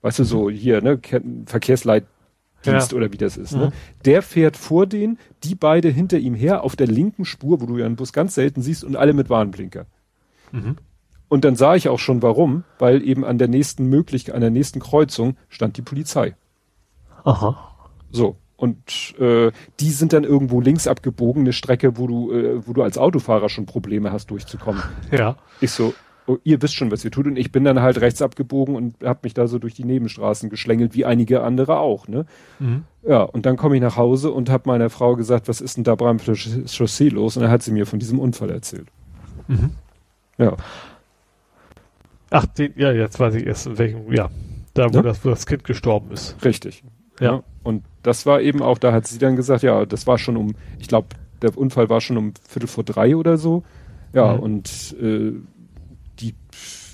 [0.01, 0.99] weißt du, so hier, ne,
[1.45, 2.97] Verkehrsleitdienst ja.
[2.97, 3.57] oder wie das ist, ne?
[3.57, 3.63] mhm.
[3.65, 3.73] ne?
[4.05, 7.77] Der fährt vor denen, die beide hinter ihm her auf der linken Spur, wo du
[7.77, 9.85] ja einen Bus ganz selten siehst und alle mit Warnblinker.
[10.51, 10.77] Mhm.
[11.27, 14.51] Und dann sah ich auch schon warum, weil eben an der nächsten Möglichkeit, an der
[14.51, 16.35] nächsten Kreuzung stand die Polizei.
[17.23, 17.75] Aha.
[18.11, 18.37] So.
[18.57, 22.83] Und äh, die sind dann irgendwo links abgebogen, eine Strecke, wo du, äh, wo du
[22.83, 24.81] als Autofahrer schon Probleme hast, durchzukommen.
[25.11, 25.35] Ja.
[25.59, 25.93] Ich so,
[26.27, 27.27] oh, ihr wisst schon, was ihr tut.
[27.27, 30.49] Und ich bin dann halt rechts abgebogen und habe mich da so durch die Nebenstraßen
[30.49, 32.07] geschlängelt, wie einige andere auch.
[32.07, 32.25] Ne?
[32.59, 32.83] Mhm.
[33.03, 35.83] Ja, und dann komme ich nach Hause und habe meiner Frau gesagt, was ist denn
[35.83, 37.37] da beim Chaussee los?
[37.37, 38.87] Und dann hat sie mir von diesem Unfall erzählt.
[39.47, 39.71] Mhm.
[40.37, 40.55] Ja.
[42.29, 44.29] Ach, den, ja, jetzt weiß ich erst in welchem, ja,
[44.73, 45.01] da wo, ja?
[45.03, 46.35] das, wo das Kind gestorben ist.
[46.43, 46.83] Richtig.
[47.19, 47.25] Ja.
[47.35, 47.43] ja.
[47.63, 50.53] Und das war eben auch, da hat sie dann gesagt, ja, das war schon um,
[50.79, 51.07] ich glaube,
[51.41, 53.63] der Unfall war schon um Viertel vor drei oder so.
[54.13, 54.39] Ja, mhm.
[54.39, 55.33] und äh,
[56.19, 56.35] die,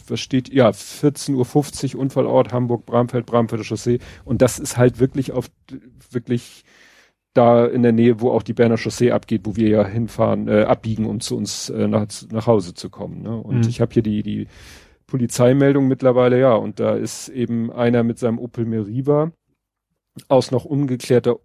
[0.07, 3.99] was steht, ja, 14.50 Uhr Unfallort Hamburg, Bramfeld, Bramfelder Chaussee.
[4.23, 5.51] Und das ist halt wirklich auf,
[6.09, 6.63] wirklich
[7.33, 10.63] da in der Nähe, wo auch die Berner Chaussee abgeht, wo wir ja hinfahren, äh,
[10.63, 13.21] abbiegen, um zu uns äh, nach, nach Hause zu kommen.
[13.21, 13.35] Ne?
[13.35, 13.69] Und mhm.
[13.69, 14.47] ich habe hier die, die
[15.07, 19.31] Polizeimeldung mittlerweile, ja, und da ist eben einer mit seinem Opel Meriva
[20.27, 21.37] aus noch ungeklärter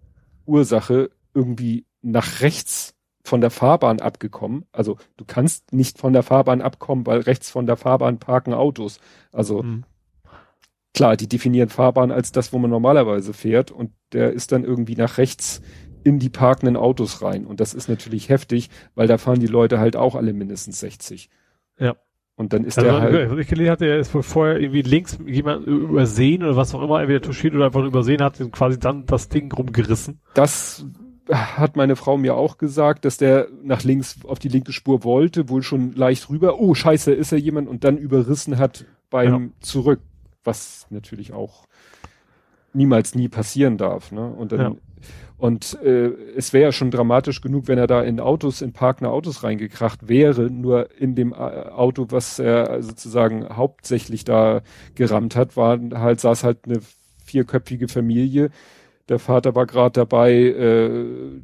[0.45, 4.65] Ursache irgendwie nach rechts von der Fahrbahn abgekommen.
[4.73, 9.01] Also du kannst nicht von der Fahrbahn abkommen, weil rechts von der Fahrbahn parken Autos.
[9.33, 9.85] Also mhm.
[10.95, 14.97] klar, die definieren Fahrbahn als das, wo man normalerweise fährt und der ist dann irgendwie
[14.97, 15.61] nach rechts
[16.05, 17.47] in die parkenden Autos rein.
[17.47, 21.29] Und das ist natürlich heftig, weil da fahren die Leute halt auch alle mindestens 60.
[21.79, 21.97] Ja.
[22.37, 23.31] Und dann ist also, der halt.
[23.31, 26.83] Was ich gelesen hatte, er ist wohl vorher irgendwie links jemand übersehen oder was auch
[26.83, 30.21] immer, entweder touchiert oder einfach übersehen hat und quasi dann das Ding rumgerissen.
[30.35, 30.85] Das
[31.31, 35.49] hat meine Frau mir auch gesagt, dass der nach links auf die linke Spur wollte,
[35.49, 36.61] wohl schon leicht rüber.
[36.61, 39.51] Oh, scheiße, ist er jemand und dann überrissen hat beim ja.
[39.61, 40.01] Zurück,
[40.45, 41.67] was natürlich auch
[42.75, 44.13] niemals nie passieren darf.
[44.13, 44.27] Ne?
[44.27, 44.73] Und dann ja.
[45.39, 49.11] Und äh, es wäre ja schon dramatisch genug, wenn er da in Autos, in parkende
[49.11, 54.63] Autos reingekracht wäre, nur in dem äh, Auto, was er sozusagen hauptsächlich da
[54.95, 56.81] gerammt hat, war halt, saß halt eine
[57.25, 58.51] vierköpfige Familie.
[59.11, 61.43] Der Vater war gerade dabei, äh,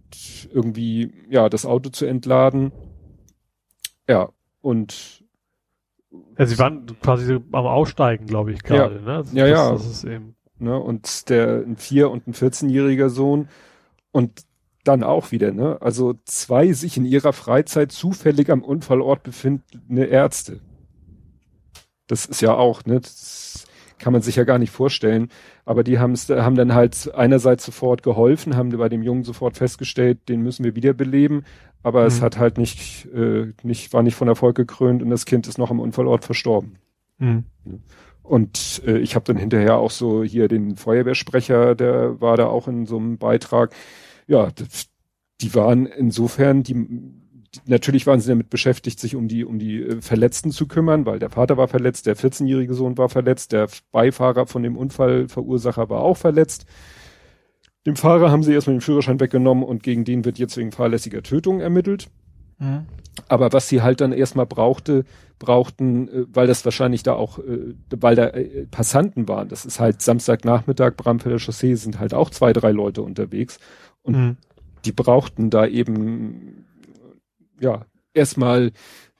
[0.50, 2.72] irgendwie ja das Auto zu entladen.
[4.08, 4.30] Ja,
[4.62, 5.22] und
[6.38, 8.96] ja, sie waren quasi am Aussteigen, glaube ich, gerade.
[8.96, 9.16] Ja, ne?
[9.16, 9.72] Also ja, das, ja.
[9.72, 10.78] Das ist eben ne?
[10.78, 13.48] Und der ein vier- und ein 14-jähriger Sohn
[14.12, 14.44] und
[14.84, 15.80] dann auch wieder, ne?
[15.80, 20.60] Also zwei sich in ihrer Freizeit zufällig am Unfallort befindende Ärzte.
[22.06, 23.00] Das ist ja auch, ne?
[23.00, 23.66] Das
[23.98, 25.28] kann man sich ja gar nicht vorstellen.
[25.64, 30.28] Aber die haben's, haben dann halt einerseits sofort geholfen, haben bei dem Jungen sofort festgestellt,
[30.28, 31.44] den müssen wir wiederbeleben.
[31.84, 32.06] Aber mhm.
[32.08, 35.58] es hat halt nicht, äh, nicht, war nicht von Erfolg gekrönt und das Kind ist
[35.58, 36.78] noch am Unfallort verstorben.
[37.18, 37.44] Mhm.
[38.22, 42.68] Und äh, ich habe dann hinterher auch so hier den Feuerwehrsprecher, der war da auch
[42.68, 43.74] in so einem Beitrag.
[44.26, 44.50] Ja,
[45.40, 49.82] die waren insofern, die, die natürlich waren sie damit beschäftigt, sich um die um die
[49.82, 53.68] äh, Verletzten zu kümmern, weil der Vater war verletzt, der 14-jährige Sohn war verletzt, der
[53.90, 56.66] Beifahrer von dem Unfallverursacher war auch verletzt.
[57.84, 61.22] Dem Fahrer haben sie erstmal den Führerschein weggenommen und gegen den wird jetzt wegen fahrlässiger
[61.22, 62.08] Tötung ermittelt.
[62.58, 62.86] Mhm.
[63.28, 65.04] Aber was sie halt dann erstmal brauchte,
[65.42, 69.48] brauchten, äh, weil das wahrscheinlich da auch, äh, weil da äh, Passanten waren.
[69.48, 73.58] Das ist halt Samstagnachmittag, Bramfelder Chaussee sind halt auch zwei, drei Leute unterwegs.
[74.02, 74.36] Und mhm.
[74.84, 76.64] die brauchten da eben,
[77.60, 78.72] ja, erstmal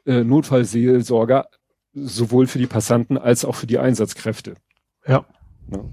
[0.06, 1.48] äh, Notfallseelsorger,
[1.92, 4.54] sowohl für die Passanten als auch für die Einsatzkräfte.
[5.06, 5.26] Ja.
[5.70, 5.84] ja.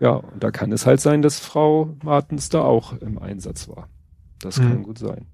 [0.00, 3.88] Ja, und da kann es halt sein, dass Frau Martens da auch im Einsatz war.
[4.40, 4.62] Das mhm.
[4.62, 5.26] kann gut sein.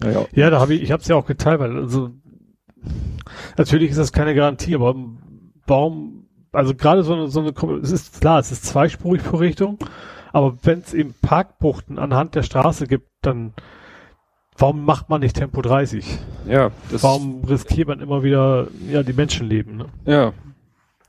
[0.00, 0.26] Naja.
[0.32, 2.10] Ja, da habe ich, ich habe es ja auch geteilt, weil also
[3.56, 4.94] natürlich ist das keine Garantie, aber
[5.66, 7.52] warum, also gerade so eine, so eine,
[7.82, 9.78] es ist klar, es ist zweispurig pro Richtung,
[10.32, 13.54] aber wenn es eben Parkbuchten anhand der Straße gibt, dann
[14.56, 16.18] warum macht man nicht Tempo 30?
[16.48, 19.76] Ja, das warum riskiert man immer wieder ja die Menschenleben?
[19.76, 19.86] Ne?
[20.06, 20.32] Ja,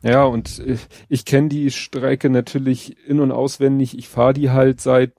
[0.06, 3.98] ja, und ich, ich kenne die Strecke natürlich in- und auswendig.
[3.98, 5.14] Ich fahre die halt seit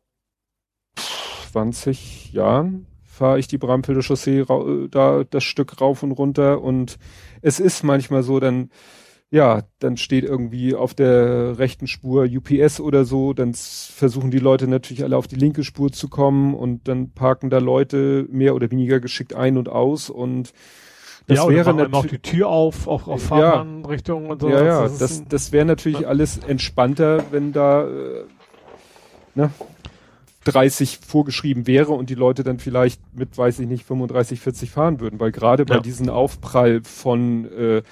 [1.51, 2.87] 20 Jahren,
[3.17, 6.99] fahre ich die Bramfelder Chaussee äh, da das Stück rauf und runter und
[7.41, 8.71] es ist manchmal so, dann
[9.29, 14.69] ja, dann steht irgendwie auf der rechten Spur UPS oder so, dann versuchen die Leute
[14.69, 18.71] natürlich alle auf die linke Spur zu kommen und dann parken da Leute mehr oder
[18.71, 20.53] weniger geschickt ein und aus und
[21.27, 24.49] das ja, wäre natürlich auch die Tür auf, auf, auf Fahrbahnrichtung ja, und so.
[24.49, 28.25] Ja, ja, das, das, wäre natürlich alles entspannter, wenn da äh,
[29.35, 29.51] ne,
[30.47, 35.01] 30 vorgeschrieben wäre und die Leute dann vielleicht mit, weiß ich nicht, 35, 40 fahren
[35.01, 37.82] würden, weil gerade bei diesem Aufprall von äh,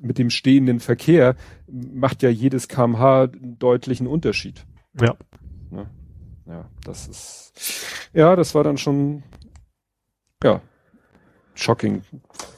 [0.00, 1.36] mit dem stehenden Verkehr
[1.68, 4.64] macht ja jedes kmh einen deutlichen Unterschied.
[5.00, 5.16] Ja.
[5.70, 5.86] ja.
[6.46, 7.52] Ja, das ist,
[8.12, 9.22] ja, das war dann schon,
[10.42, 10.60] ja,
[11.54, 12.02] shocking,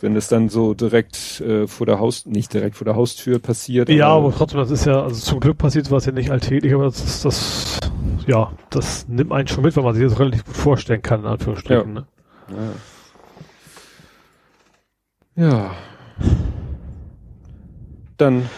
[0.01, 3.91] wenn es dann so direkt äh, vor der Haus, nicht direkt vor der Haustür passiert.
[3.91, 6.73] Ja, aber, aber trotzdem, das ist ja, also zum Glück passiert was ja nicht alltäglich,
[6.73, 7.79] aber das ist das,
[8.27, 11.27] ja, das nimmt einen schon mit, wenn man sich das relativ gut vorstellen kann, in
[11.27, 11.97] Anführungsstrichen.
[11.97, 12.03] Ja.
[12.55, 12.73] Ne?
[15.37, 15.49] ja.
[15.49, 15.71] ja
[18.23, 18.49] dann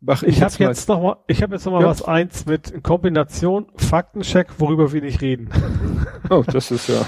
[0.00, 1.88] mach ich, ich habe jetzt noch mal, ich habe jetzt noch mal ja.
[1.88, 5.50] was eins mit Kombination Faktencheck, worüber wir nicht reden.
[6.28, 7.02] Oh, das ist ja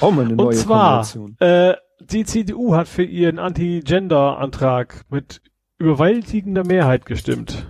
[0.00, 1.04] auch mal eine neue Und zwar.
[1.40, 5.42] Äh, die CDU hat für ihren Anti-Gender-Antrag mit
[5.78, 7.66] überwältigender Mehrheit gestimmt.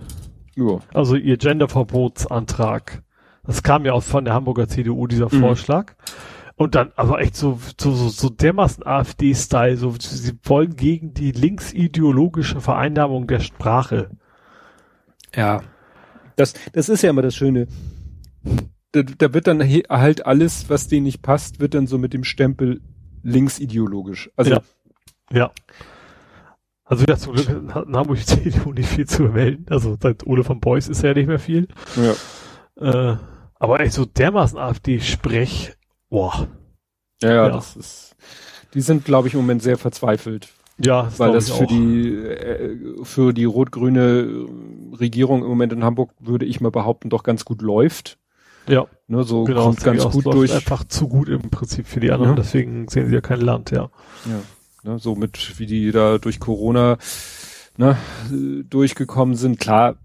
[0.55, 0.81] Ja.
[0.93, 3.01] Also ihr Gender-Verbotsantrag.
[3.45, 5.39] Das kam ja auch von der Hamburger CDU, dieser mhm.
[5.39, 5.93] Vorschlag.
[6.57, 11.31] Und dann aber echt so, so, so, so dermaßen AfD-Style, so, sie wollen gegen die
[11.31, 14.09] linksideologische Vereinnahmung der Sprache.
[15.35, 15.63] Ja.
[16.37, 17.67] Das, das ist ja immer das Schöne.
[18.93, 22.23] Da, da wird dann halt alles, was denen nicht passt, wird dann so mit dem
[22.23, 22.81] Stempel
[23.21, 24.31] linksideologisch.
[24.37, 24.51] Also.
[24.51, 24.61] Ja.
[25.31, 25.51] ja.
[26.85, 29.65] Also wieder zum Glück hat Hamburg CDU nicht viel zu melden.
[29.69, 31.67] Also seit Ole von Beuys ist ja nicht mehr viel.
[31.97, 33.11] Ja.
[33.11, 33.17] Äh,
[33.59, 35.75] aber echt so dermaßen AfD-Sprech,
[36.09, 36.47] Boah.
[37.21, 38.15] Ja, ja, das ist.
[38.73, 40.49] Die sind, glaube ich, im Moment sehr verzweifelt.
[40.77, 41.67] Ja, das weil das für auch.
[41.67, 44.45] die äh, für die rot-grüne
[44.99, 48.17] Regierung im Moment in Hamburg würde ich mal behaupten doch ganz gut läuft.
[48.67, 50.53] Ja, ne, so genau, kommt ganz gut durch.
[50.53, 52.31] Einfach zu gut im Prinzip für die anderen.
[52.31, 52.41] Ja.
[52.41, 53.89] Deswegen sehen sie ja kein Land, ja.
[54.25, 54.41] Ja,
[54.91, 56.97] ne, so mit wie die da durch Corona
[57.77, 57.97] ne,
[58.69, 59.59] durchgekommen sind.
[59.59, 59.95] Klar,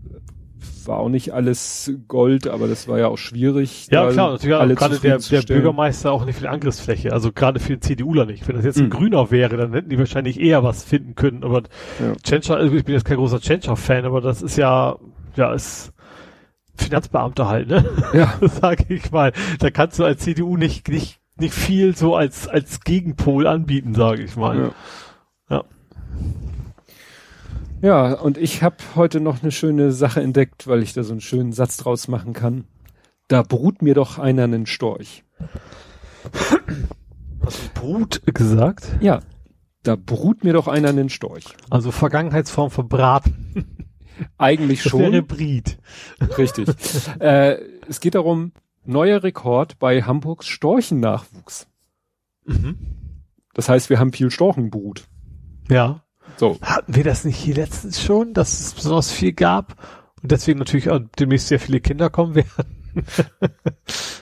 [0.87, 3.89] war auch nicht alles Gold, aber das war ja auch schwierig.
[3.91, 7.77] Ja, klar, natürlich alle gerade der, der Bürgermeister auch nicht viel Angriffsfläche, also gerade für
[7.77, 8.47] den CDUler nicht.
[8.49, 8.91] Wenn das jetzt ein mhm.
[8.91, 11.62] Grüner wäre, dann hätten die wahrscheinlich eher was finden können, aber
[11.99, 12.15] ja.
[12.23, 14.97] Tschentscher, also ich bin jetzt kein großer Tschentscher-Fan, aber das ist ja,
[15.37, 15.93] ja, ist
[16.81, 17.85] Finanzbeamter halt, ne?
[18.12, 18.35] Ja.
[18.41, 19.32] Sag ich mal.
[19.59, 24.23] Da kannst du als CDU nicht, nicht, nicht viel so als, als Gegenpol anbieten, sage
[24.23, 24.73] ich mal.
[25.51, 25.57] Ja.
[25.57, 25.65] ja.
[27.82, 31.23] Ja, und ich habe heute noch eine schöne Sache entdeckt, weil ich da so einen
[31.23, 32.65] schönen Satz draus machen kann.
[33.28, 35.24] Da brut mir doch einer einen Storch.
[37.43, 38.86] Hast du Brut gesagt?
[39.01, 39.20] Ja.
[39.82, 41.57] Da brut mir doch einer einen Storch.
[41.70, 43.86] Also Vergangenheitsform verbraten.
[44.36, 45.01] Eigentlich das schon.
[45.01, 45.78] Wäre Brit.
[46.36, 46.69] Richtig.
[47.19, 47.59] äh,
[47.89, 48.52] es geht darum,
[48.85, 51.66] neuer Rekord bei Hamburgs Storchennachwuchs.
[52.44, 52.77] Mhm.
[53.55, 55.05] Das heißt, wir haben viel Storchenbrut.
[55.70, 56.05] Ja.
[56.40, 56.58] So.
[56.62, 59.76] Hatten wir das nicht hier letztens schon, dass es besonders viel gab
[60.22, 62.76] und deswegen natürlich auch demnächst sehr viele Kinder kommen werden?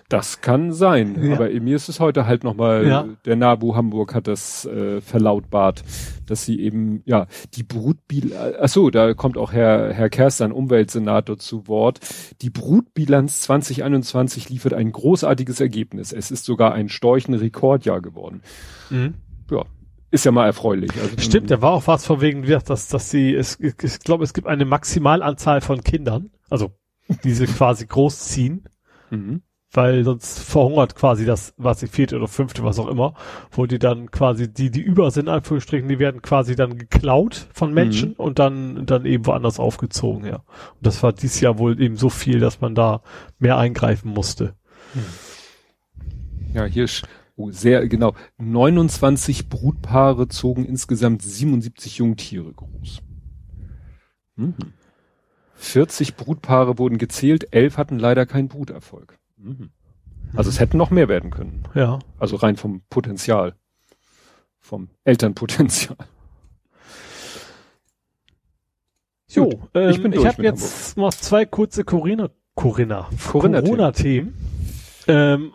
[0.08, 1.34] das kann sein, ja.
[1.34, 3.06] aber mir ist es heute halt nochmal, ja.
[3.24, 5.84] der NABU Hamburg hat das äh, verlautbart,
[6.26, 11.38] dass sie eben, ja, die Brutbilanz, ach so, da kommt auch Herr, Herr Kerstern, Umweltsenator,
[11.38, 12.00] zu Wort.
[12.42, 16.12] Die Brutbilanz 2021 liefert ein großartiges Ergebnis.
[16.12, 18.42] Es ist sogar ein Storchen-Rekordjahr geworden.
[18.90, 19.14] Mhm.
[19.52, 19.64] Ja,
[20.10, 20.92] ist ja mal erfreulich.
[21.00, 24.32] Also, Stimmt, da war auch was von wegen, dass, dass sie, es, ich glaube, es
[24.32, 26.72] gibt eine Maximalanzahl von Kindern, also
[27.24, 28.64] diese quasi großziehen,
[29.10, 29.42] mhm.
[29.70, 33.14] weil sonst verhungert quasi das, was die vierte oder fünfte, was auch immer,
[33.50, 37.74] wo die dann quasi, die, die über sind, Anführungsstrichen, die werden quasi dann geklaut von
[37.74, 38.16] Menschen mhm.
[38.16, 40.36] und dann, dann eben woanders aufgezogen, ja.
[40.36, 43.02] Und das war dieses Jahr wohl eben so viel, dass man da
[43.38, 44.54] mehr eingreifen musste.
[46.54, 46.86] Ja, hier
[47.38, 48.14] Oh, sehr genau.
[48.38, 53.00] 29 Brutpaare zogen insgesamt 77 Jungtiere groß.
[54.34, 54.54] Mhm.
[55.54, 59.20] 40 Brutpaare wurden gezählt, 11 hatten leider keinen Bruterfolg.
[59.36, 59.70] Mhm.
[60.34, 61.62] Also es hätten noch mehr werden können.
[61.74, 62.00] Ja.
[62.18, 63.54] Also rein vom Potenzial.
[64.58, 65.96] Vom Elternpotenzial.
[69.28, 71.14] So, ähm, ich, bin ich habe jetzt Hamburg.
[71.14, 74.34] noch zwei kurze Corinna, Corinna, Corona-Themen.
[75.06, 75.52] Ähm,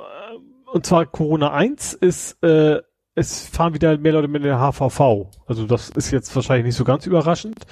[0.74, 2.82] und zwar Corona 1 ist, äh,
[3.14, 5.30] es fahren wieder mehr Leute mit der HVV.
[5.46, 7.68] Also das ist jetzt wahrscheinlich nicht so ganz überraschend.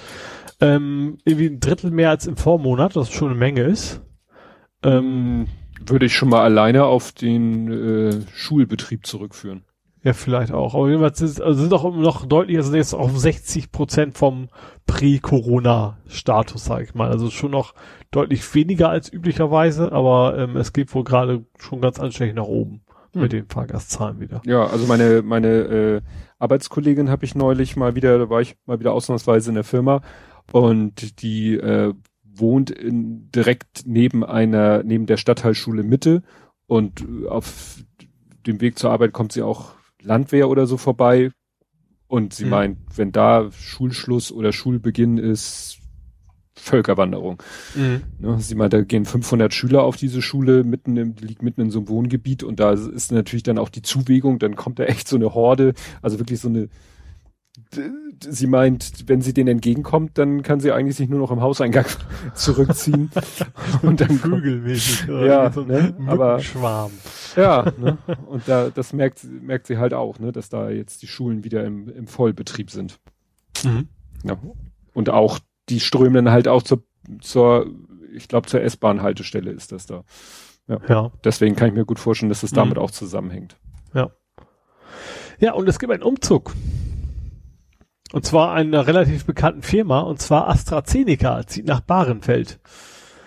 [0.60, 4.00] Ähm, irgendwie ein Drittel mehr als im Vormonat, was schon eine Menge ist.
[4.84, 5.48] Ähm,
[5.84, 9.64] Würde ich schon mal alleine auf den äh, Schulbetrieb zurückführen.
[10.04, 10.76] Ja, vielleicht auch.
[10.76, 14.48] Aber jedenfalls ist, also sind auch noch deutlich, also jetzt auf 60 Prozent vom
[14.86, 17.10] Prä-Corona-Status, sag ich mal.
[17.10, 17.74] Also schon noch
[18.12, 22.82] deutlich weniger als üblicherweise, aber ähm, es geht wohl gerade schon ganz anständig nach oben
[23.12, 23.22] hm.
[23.22, 24.42] mit den Fahrgastzahlen wieder.
[24.44, 26.00] Ja, also meine meine äh,
[26.38, 30.02] Arbeitskollegin habe ich neulich mal wieder, da war ich mal wieder ausnahmsweise in der Firma
[30.52, 31.94] und die äh,
[32.24, 36.22] wohnt in, direkt neben einer neben der Stadtteilschule Mitte
[36.66, 37.76] und auf
[38.46, 41.30] dem Weg zur Arbeit kommt sie auch Landwehr oder so vorbei.
[42.06, 42.50] Und sie mhm.
[42.50, 45.78] meint, wenn da Schulschluss oder Schulbeginn ist,
[46.54, 47.42] Völkerwanderung.
[47.74, 48.02] Mhm.
[48.18, 51.70] Ne, sie meint, da gehen 500 Schüler auf diese Schule, mitten im, liegt mitten in
[51.70, 55.08] so einem Wohngebiet und da ist natürlich dann auch die Zuwegung, dann kommt da echt
[55.08, 56.68] so eine Horde, also wirklich so eine
[58.20, 61.86] sie meint, wenn sie denen entgegenkommt, dann kann sie eigentlich sich nur noch im Hauseingang
[62.34, 63.10] zurückziehen
[63.82, 65.06] und dann Vögelmäßig.
[65.08, 65.94] Ja, so ne?
[66.06, 66.92] aber Schwarm.
[67.36, 67.98] Ja, ne?
[68.26, 71.64] und da das merkt merkt sie halt auch, ne, dass da jetzt die Schulen wieder
[71.64, 72.98] im, im Vollbetrieb sind.
[73.64, 73.88] Mhm.
[74.24, 74.38] Ja.
[74.94, 75.38] Und auch
[75.68, 76.84] die strömen dann halt auch zur
[77.20, 77.66] zur
[78.14, 80.04] ich glaube zur S-Bahn-Haltestelle ist das da.
[80.68, 80.80] Ja.
[80.88, 81.12] ja.
[81.24, 82.82] Deswegen kann ich mir gut vorstellen, dass es damit mhm.
[82.82, 83.56] auch zusammenhängt.
[83.94, 84.10] Ja.
[85.38, 86.54] Ja, und es gibt einen Umzug.
[88.12, 92.60] Und zwar einer relativ bekannten Firma, und zwar AstraZeneca, zieht nach Bahrenfeld.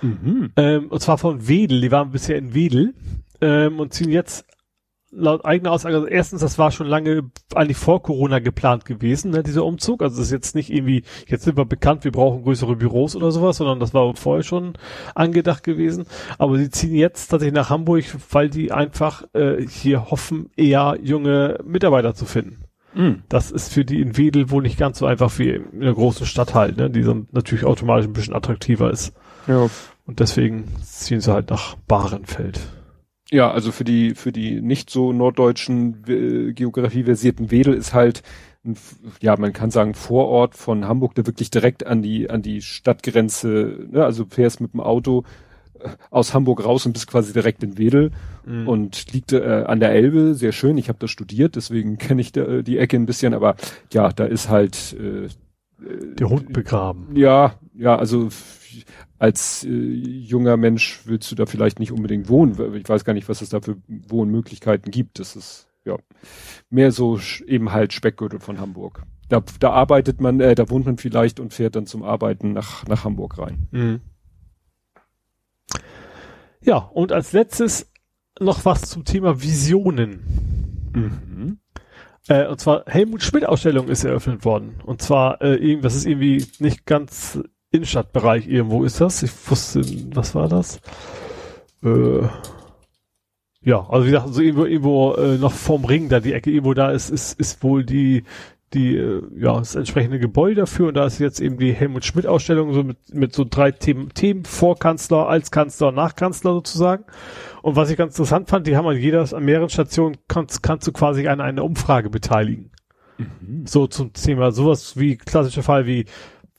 [0.01, 0.51] Mhm.
[0.55, 2.93] Ähm, und zwar von Wedel, die waren bisher in Wedel
[3.41, 4.45] ähm, und ziehen jetzt
[5.15, 9.43] laut eigener Aussage, also erstens, das war schon lange eigentlich vor Corona geplant gewesen, ne,
[9.43, 10.01] dieser Umzug.
[10.01, 13.31] Also das ist jetzt nicht irgendwie, jetzt sind wir bekannt, wir brauchen größere Büros oder
[13.31, 14.73] sowas, sondern das war vorher schon
[15.15, 16.05] angedacht gewesen.
[16.37, 21.59] Aber sie ziehen jetzt tatsächlich nach Hamburg, weil die einfach äh, hier hoffen, eher junge
[21.65, 22.65] Mitarbeiter zu finden.
[22.93, 23.23] Mhm.
[23.29, 26.25] Das ist für die in Wedel wohl nicht ganz so einfach wie in der großen
[26.25, 29.13] Stadt halt, ne, die so natürlich automatisch ein bisschen attraktiver ist.
[29.47, 29.69] Ja.
[30.05, 32.59] Und deswegen ziehen sie halt nach Bahrenfeld.
[33.31, 38.21] Ja, also für die, für die nicht so norddeutschen äh, Geografie versierten Wedel ist halt
[38.63, 38.77] ein,
[39.21, 43.87] ja, man kann sagen Vorort von Hamburg, der wirklich direkt an die, an die Stadtgrenze,
[43.91, 45.23] ne, also fährst mit dem Auto
[46.09, 48.11] aus Hamburg raus und bist quasi direkt in Wedel
[48.45, 48.67] mhm.
[48.67, 50.77] und liegt äh, an der Elbe, sehr schön.
[50.77, 53.55] Ich habe das studiert, deswegen kenne ich da, die Ecke ein bisschen, aber
[53.91, 55.27] ja, da ist halt äh,
[55.79, 57.09] der Hund begraben.
[57.15, 58.29] Ja, ja, also
[59.17, 62.75] als äh, junger Mensch willst du da vielleicht nicht unbedingt wohnen.
[62.75, 65.19] Ich weiß gar nicht, was es da für Wohnmöglichkeiten gibt.
[65.19, 65.97] Das ist ja
[66.69, 69.03] mehr so eben halt Speckgürtel von Hamburg.
[69.29, 72.85] Da, da arbeitet man, äh, da wohnt man vielleicht und fährt dann zum Arbeiten nach,
[72.87, 73.67] nach Hamburg rein.
[73.71, 74.01] Mhm.
[76.61, 77.91] Ja, und als letztes
[78.39, 80.91] noch was zum Thema Visionen.
[80.93, 81.59] Mhm.
[82.27, 84.75] Äh, und zwar Helmut Schmidt Ausstellung ist eröffnet worden.
[84.83, 87.39] Und zwar, äh, das ist irgendwie nicht ganz
[87.75, 89.23] Innenstadtbereich irgendwo ist das.
[89.23, 89.81] Ich wusste,
[90.13, 90.79] was war das?
[91.83, 92.27] Äh,
[93.61, 96.73] ja, also wie gesagt, so irgendwo, irgendwo äh, noch vorm Ring, da die Ecke, irgendwo
[96.73, 98.23] da ist, ist, ist wohl die
[98.75, 102.27] die, äh, ja, das entsprechende Gebäude dafür und da ist jetzt eben die Helmut Schmidt
[102.27, 107.05] Ausstellung so mit, mit so drei Themen, Themen, Vorkanzler, als Kanzler, Nachkanzler sozusagen.
[107.61, 110.87] Und was ich ganz interessant fand, die haben an jeder, an mehreren Stationen kannst, kannst
[110.87, 112.71] du quasi an einer Umfrage beteiligen.
[113.17, 113.65] Mhm.
[113.65, 116.05] So zum Thema, sowas wie klassischer Fall wie,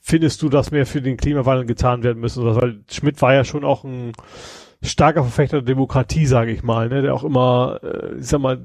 [0.07, 2.45] findest du, dass mehr für den Klimawandel getan werden müssen?
[2.45, 4.13] Weil Schmidt war ja schon auch ein
[4.81, 8.65] starker Verfechter der Demokratie, sage ich mal, ne, der auch immer, äh, ich sag mal,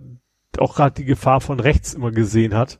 [0.60, 2.80] auch gerade die Gefahr von rechts immer gesehen hat.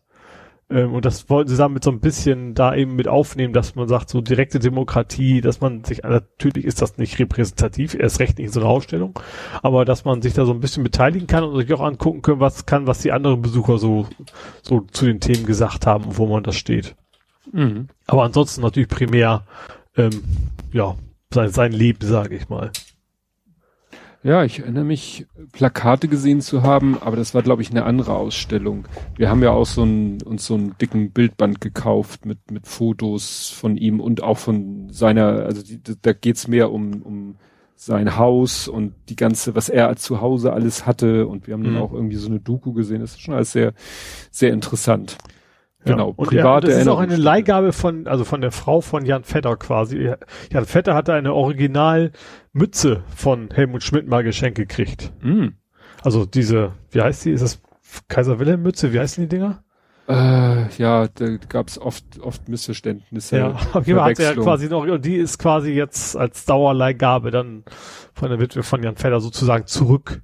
[0.70, 3.88] Ähm, und das wollten sie damit so ein bisschen da eben mit aufnehmen, dass man
[3.88, 8.48] sagt, so direkte Demokratie, dass man sich, natürlich ist das nicht repräsentativ, erst recht nicht
[8.48, 9.20] in so einer Ausstellung,
[9.64, 12.40] aber dass man sich da so ein bisschen beteiligen kann und sich auch angucken können,
[12.40, 14.06] was kann, was die anderen Besucher so,
[14.62, 16.96] so zu den Themen gesagt haben, wo man das steht.
[17.52, 17.88] Mhm.
[18.08, 19.44] Aber ansonsten natürlich primär,
[19.96, 20.24] ähm,
[20.72, 20.96] ja,
[21.34, 22.72] sein, sein Leben, sage ich mal.
[24.24, 28.14] Ja, ich erinnere mich, Plakate gesehen zu haben, aber das war, glaube ich, eine andere
[28.14, 28.86] Ausstellung.
[29.16, 33.50] Wir haben ja auch so ein, uns so einen dicken Bildband gekauft mit, mit Fotos
[33.50, 37.36] von ihm und auch von seiner, also die, da geht's mehr um, um
[37.76, 41.74] sein Haus und die ganze, was er zu Hause alles hatte und wir haben mhm.
[41.74, 43.02] dann auch irgendwie so eine Doku gesehen.
[43.02, 43.74] Das ist schon alles sehr,
[44.30, 45.18] sehr interessant.
[45.84, 49.24] Genau, ja, ja, das ist auch eine Leihgabe von, also von der Frau von Jan
[49.24, 50.12] Vetter quasi.
[50.52, 55.12] Jan Vetter hatte eine Originalmütze von Helmut Schmidt mal geschenkt gekriegt.
[55.24, 55.48] Mm.
[56.04, 57.32] Also diese, wie heißt die?
[57.32, 57.62] Ist das
[58.08, 58.94] Kaiser Wilhelm Mütze?
[58.94, 59.64] Wie heißen die Dinger?
[60.08, 63.38] Äh, ja, da gab es oft, oft Missverständnisse.
[63.38, 66.46] Ja, auf jeden Fall hat er ja quasi noch, und die ist quasi jetzt als
[66.46, 67.64] Dauerleihgabe dann
[68.14, 70.22] von der Witwe von Jan Vetter sozusagen zurück.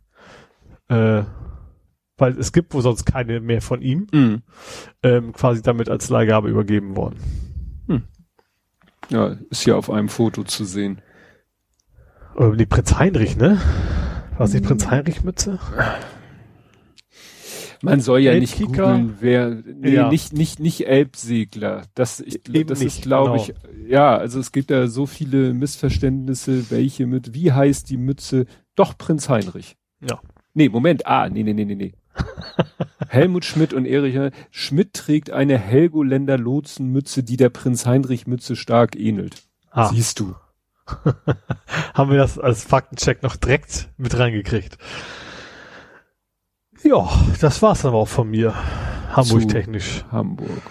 [0.90, 1.24] Äh,
[2.18, 4.42] weil es gibt wohl sonst keine mehr von ihm, mhm.
[5.04, 7.20] ähm, quasi damit als Leihgabe übergeben worden.
[7.88, 8.04] Hm.
[9.10, 11.02] Ja, ist hier auf einem Foto zu sehen.
[12.38, 13.62] Äh, die Prinz Heinrich, ne?
[14.38, 15.60] War es die Prinz Heinrich Mütze?
[17.82, 20.10] Man soll ja nicht googeln, wer, nee, Ja.
[20.10, 21.84] nicht, nicht, nicht Elbsegler.
[21.94, 23.44] Das, ich, Eben das nicht, ist, glaube genau.
[23.44, 28.46] ich, ja, also es gibt da so viele Missverständnisse, welche mit, wie heißt die Mütze?
[28.76, 29.78] Doch, Prinz Heinrich.
[30.02, 30.20] Ja.
[30.54, 31.94] Nee, Moment, ah, nee, nee, nee, nee, nee.
[33.08, 38.96] Helmut Schmidt und Erich Schmidt trägt eine Helgoländer Lotsenmütze, die der Prinz Heinrich Mütze stark
[38.96, 39.44] ähnelt.
[39.72, 40.36] Ah, Siehst du.
[41.94, 44.78] haben wir das als Faktencheck noch direkt mit reingekriegt.
[46.84, 47.10] Ja,
[47.42, 48.54] das war's dann aber auch von mir.
[49.12, 50.06] Hamburg-technisch.
[50.12, 50.62] Hamburg.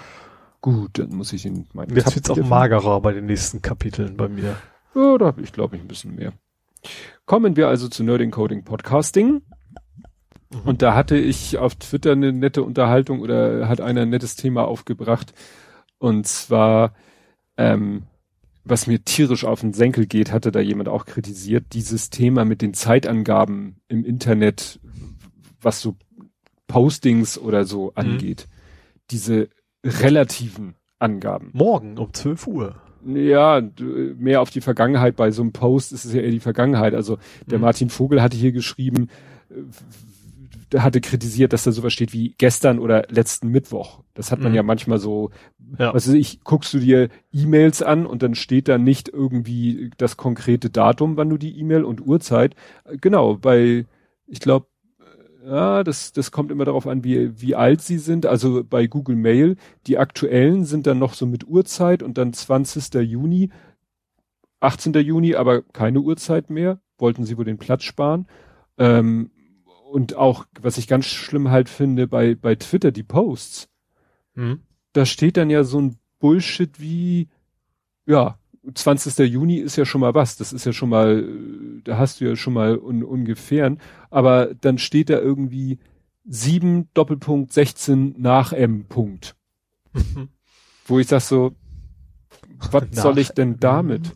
[0.61, 4.17] Gut, dann muss ich in meinen Jetzt Tab wird's auch magerer bei den nächsten Kapiteln
[4.17, 4.57] bei mir.
[4.95, 6.33] Ja, da habe ich, glaube ich, ein bisschen mehr.
[7.25, 9.43] Kommen wir also zu Nerding Coding Podcasting.
[10.65, 14.65] Und da hatte ich auf Twitter eine nette Unterhaltung oder hat einer ein nettes Thema
[14.67, 15.33] aufgebracht.
[15.99, 16.95] Und zwar,
[17.57, 18.05] ähm,
[18.65, 22.63] was mir tierisch auf den Senkel geht, hatte da jemand auch kritisiert, dieses Thema mit
[22.63, 24.79] den Zeitangaben im Internet,
[25.61, 25.97] was so
[26.69, 28.47] Postings oder so angeht.
[29.11, 29.49] Diese
[29.85, 31.51] relativen Angaben.
[31.53, 32.77] Morgen um 12 Uhr.
[33.05, 33.63] Ja,
[34.17, 35.15] mehr auf die Vergangenheit.
[35.17, 36.95] Bei so einem Post ist es ja eher die Vergangenheit.
[36.95, 37.63] Also der Mhm.
[37.63, 39.09] Martin Vogel hatte hier geschrieben,
[39.51, 39.55] äh,
[40.77, 44.01] hatte kritisiert, dass da sowas steht wie gestern oder letzten Mittwoch.
[44.15, 44.57] Das hat man Mhm.
[44.57, 45.31] ja manchmal so,
[45.79, 45.95] Ja.
[45.95, 50.17] was weiß ich, guckst du dir E-Mails an und dann steht da nicht irgendwie das
[50.17, 52.55] konkrete Datum, wann du die E-Mail und Uhrzeit.
[53.01, 53.87] Genau, bei,
[54.27, 54.67] ich glaube,
[55.47, 58.27] ja, das, das kommt immer darauf an, wie, wie alt sie sind.
[58.27, 59.55] Also bei Google Mail,
[59.87, 62.95] die aktuellen sind dann noch so mit Uhrzeit und dann 20.
[63.03, 63.51] Juni,
[64.61, 64.95] 18.
[64.95, 66.81] Juni, aber keine Uhrzeit mehr.
[66.99, 68.27] Wollten sie wohl den Platz sparen.
[68.79, 69.31] Ähm,
[69.97, 73.71] und auch, was ich ganz schlimm halt finde, bei, bei Twitter, die Posts,
[74.35, 74.61] Mhm.
[74.93, 77.29] da steht dann ja so ein Bullshit wie,
[78.05, 78.39] ja,
[78.75, 79.27] 20.
[79.27, 80.37] Juni ist ja schon mal was.
[80.37, 81.27] Das ist ja schon mal,
[81.85, 83.81] da hast du ja schon mal un, ungefähren.
[84.11, 85.79] Aber dann steht da irgendwie
[86.27, 89.35] 7 Doppelpunkt 16 nach M Punkt.
[89.95, 90.29] Mhm.
[90.85, 91.55] Wo ich sag so,
[92.71, 94.13] was soll ich denn damit?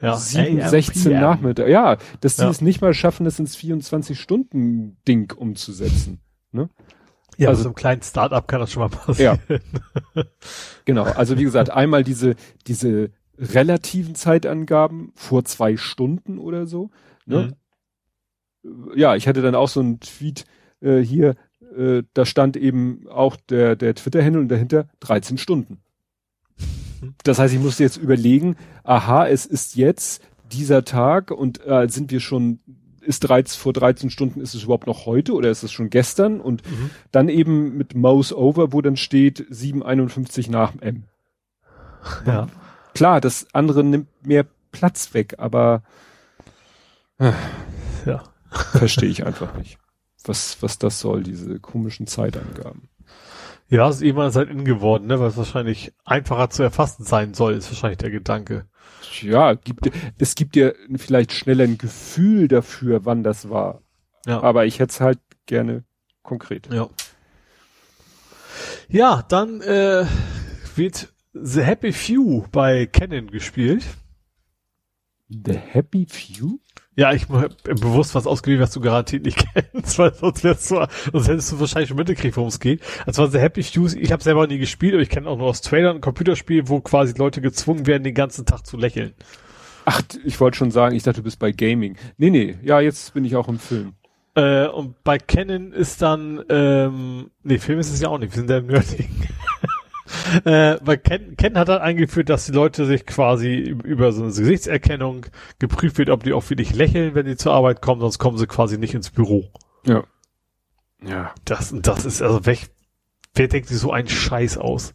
[0.00, 0.16] Ja.
[0.16, 1.20] 7, AM, 16 PM.
[1.20, 1.68] Nachmittag.
[1.68, 2.50] Ja, dass die Ja.
[2.50, 6.20] es nicht mal schaffen, das ins 24-Stunden-Ding umzusetzen.
[7.36, 9.38] Ja, Also- einem kleinen Start-up kann das schon mal passieren.
[10.84, 12.34] Genau, also wie gesagt, einmal diese,
[12.66, 16.90] diese relativen Zeitangaben vor zwei Stunden oder so.
[17.26, 17.56] Ne?
[18.94, 20.44] Ja, ich hatte dann auch so einen Tweet
[20.80, 21.36] äh, hier,
[21.76, 25.78] äh, da stand eben auch der, der Twitter-Handle und dahinter 13 Stunden.
[27.24, 30.22] Das heißt, ich musste jetzt überlegen, aha, es ist jetzt
[30.52, 32.60] dieser Tag und äh, sind wir schon,
[33.00, 36.40] ist 13, vor 13 Stunden, ist es überhaupt noch heute oder ist es schon gestern?
[36.40, 36.90] Und Mhm.
[37.12, 41.04] dann eben mit Mouse Over, wo dann steht 751 nach M.
[42.26, 42.48] Ja.
[42.94, 45.82] Klar, das andere nimmt mehr Platz weg, aber
[48.06, 48.22] ja.
[48.50, 49.78] verstehe ich einfach nicht.
[50.24, 52.88] Was, was das soll, diese komischen Zeitangaben.
[53.70, 57.34] Ja, es ist irgendwann halt in geworden, ne, weil es wahrscheinlich einfacher zu erfassen sein
[57.34, 58.66] soll, ist wahrscheinlich der Gedanke.
[59.22, 63.82] Ja, gibt, es gibt dir vielleicht schneller ein Gefühl dafür, wann das war.
[64.26, 64.42] Ja.
[64.42, 65.84] Aber ich hätte es halt gerne
[66.22, 66.68] konkret.
[66.72, 66.88] Ja.
[68.88, 70.04] Ja, dann äh,
[70.74, 73.84] wird The Happy Few bei Canon gespielt.
[75.28, 76.58] The Happy Few?
[76.96, 80.86] Ja, ich habe bewusst was ausgewählt, was du garantiert nicht kennst, weil sonst, wärst du,
[81.12, 82.82] sonst hättest du wahrscheinlich schon mitgekriegt, worum es geht.
[83.06, 85.46] Und zwar The Happy Fews, ich habe selber nie gespielt, aber ich kenne auch nur
[85.46, 89.14] aus Trailern ein Computerspiel, wo quasi Leute gezwungen werden, den ganzen Tag zu lächeln.
[89.84, 91.96] Ach, ich wollte schon sagen, ich dachte, du bist bei Gaming.
[92.18, 93.94] Nee, nee, ja, jetzt bin ich auch im Film.
[94.34, 98.40] Äh, und bei Canon ist dann, ähm, nee, Film ist es ja auch nicht, wir
[98.40, 99.08] sind ja im Nerding.
[100.44, 104.32] Äh, bei Ken, Ken hat dann eingeführt, dass die Leute sich quasi über so eine
[104.32, 105.26] Gesichtserkennung
[105.58, 108.46] geprüft wird, ob die auch wirklich lächeln, wenn die zur Arbeit kommen, sonst kommen sie
[108.46, 109.50] quasi nicht ins Büro.
[109.86, 110.04] Ja.
[111.02, 111.34] Ja.
[111.44, 112.70] Das, das ist also weg.
[113.34, 114.94] Wer denkt sich so einen Scheiß aus?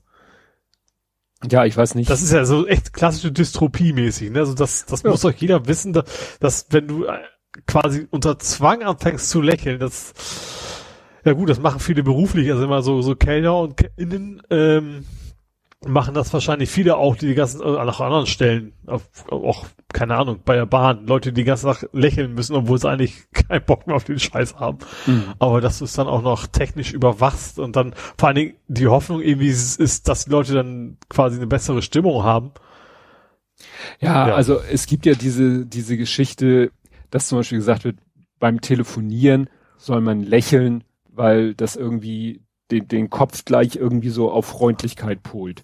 [1.49, 2.09] Ja, ich weiß nicht.
[2.09, 4.39] Das ist ja so echt klassische Dystropie-mäßig, ne?
[4.39, 5.11] Also das, das Ja.
[5.11, 7.19] muss doch jeder wissen, dass, dass wenn du äh,
[7.67, 10.13] quasi unter Zwang anfängst zu lächeln, das,
[11.25, 15.03] ja gut, das machen viele beruflich, also immer so, so Kellner und Innen, ähm,
[15.87, 20.15] machen das wahrscheinlich viele auch, die die ganzen, äh, nach anderen Stellen, auf, auch, keine
[20.15, 23.63] Ahnung, bei der Bahn, Leute, die die ganze Tag lächeln müssen, obwohl sie eigentlich keinen
[23.65, 24.79] Bock mehr auf den Scheiß haben.
[25.05, 25.33] Mhm.
[25.39, 28.87] Aber dass du es dann auch noch technisch überwachst und dann vor allen Dingen die
[28.87, 32.51] Hoffnung irgendwie ist, ist, dass die Leute dann quasi eine bessere Stimmung haben.
[33.99, 34.35] Ja, Ja.
[34.35, 36.71] also es gibt ja diese, diese Geschichte,
[37.11, 37.97] dass zum Beispiel gesagt wird,
[38.39, 40.83] beim Telefonieren soll man lächeln,
[41.15, 45.63] weil das irgendwie den, den Kopf gleich irgendwie so auf Freundlichkeit polt.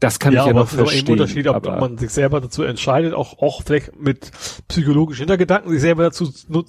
[0.00, 1.12] Das kann ich ja aber noch es ist aber verstehen.
[1.12, 4.32] Unterschied, ob aber, man sich selber dazu entscheidet, auch, auch vielleicht mit
[4.66, 6.64] psychologischen Hintergedanken sich selber dazu äh,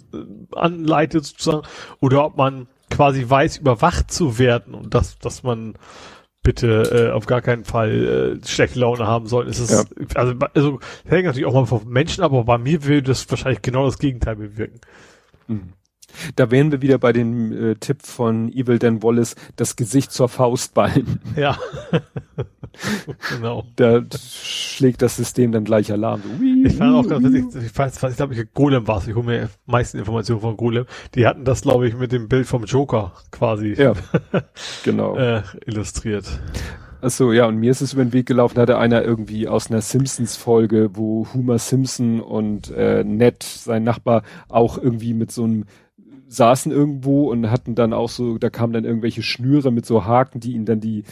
[0.55, 1.63] anleitet sozusagen,
[2.01, 5.73] oder ob man quasi weiß, überwacht zu werden und dass, dass man
[6.43, 9.47] bitte äh, auf gar keinen Fall äh, schlechte Laune haben soll.
[9.47, 9.83] Es ist, Ja.
[10.13, 13.63] also, also hängt natürlich auch mal vom Menschen, ab, aber bei mir würde das wahrscheinlich
[13.63, 14.81] genau das Gegenteil bewirken.
[15.47, 15.73] Mhm.
[16.35, 20.29] Da wären wir wieder bei dem äh, Tipp von Evil Dan Wallace, das Gesicht zur
[20.29, 21.19] Faust ballen.
[21.35, 21.57] Ja.
[23.29, 23.65] genau.
[23.75, 26.21] Da schlägt das System dann gleich Alarm.
[26.39, 29.07] Ui, Ich fand auch ganz witzig, ich weiß, ich glaube, ich Golem war es.
[29.07, 30.85] Ich hole mir meisten Informationen von Golem.
[31.15, 33.93] Die hatten das, glaube ich, mit dem Bild vom Joker quasi Ja,
[34.83, 35.15] genau.
[35.15, 36.25] äh, illustriert.
[37.05, 39.69] Ach so, ja, und mir ist es über den Weg gelaufen, hatte einer irgendwie aus
[39.69, 45.65] einer Simpsons-Folge, wo Homer Simpson und äh, Ned, sein Nachbar, auch irgendwie mit so einem
[46.33, 50.39] saßen irgendwo und hatten dann auch so, da kamen dann irgendwelche Schnüre mit so Haken,
[50.39, 51.03] die ihnen dann die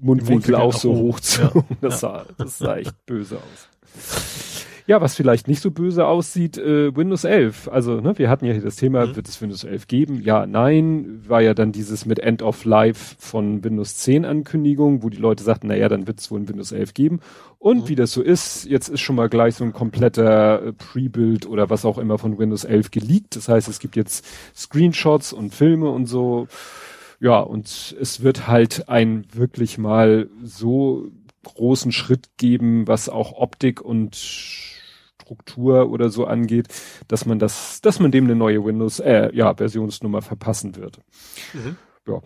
[0.00, 1.64] Mundwinkel auch so hochzogen.
[1.70, 4.53] Ja, Das, sah, das sah echt böse aus.
[4.86, 7.68] Ja, was vielleicht nicht so böse aussieht, äh, Windows 11.
[7.68, 9.16] Also, ne, wir hatten ja hier das Thema, Mhm.
[9.16, 10.20] wird es Windows 11 geben?
[10.22, 11.22] Ja, nein.
[11.26, 15.42] War ja dann dieses mit End of Life von Windows 10 Ankündigung, wo die Leute
[15.42, 17.20] sagten, naja, dann wird es wohl ein Windows 11 geben.
[17.58, 17.88] Und Mhm.
[17.88, 21.70] wie das so ist, jetzt ist schon mal gleich so ein kompletter äh, Pre-Build oder
[21.70, 23.36] was auch immer von Windows 11 geleakt.
[23.36, 26.46] Das heißt, es gibt jetzt Screenshots und Filme und so.
[27.20, 31.06] Ja, und es wird halt ein wirklich mal so
[31.44, 34.14] großen Schritt geben, was auch Optik und
[35.24, 36.68] Struktur oder so angeht,
[37.08, 41.00] dass man das, dass man dem eine neue Windows, äh, ja, Versionsnummer verpassen wird.
[41.52, 41.76] Mhm.
[42.06, 42.20] Ja.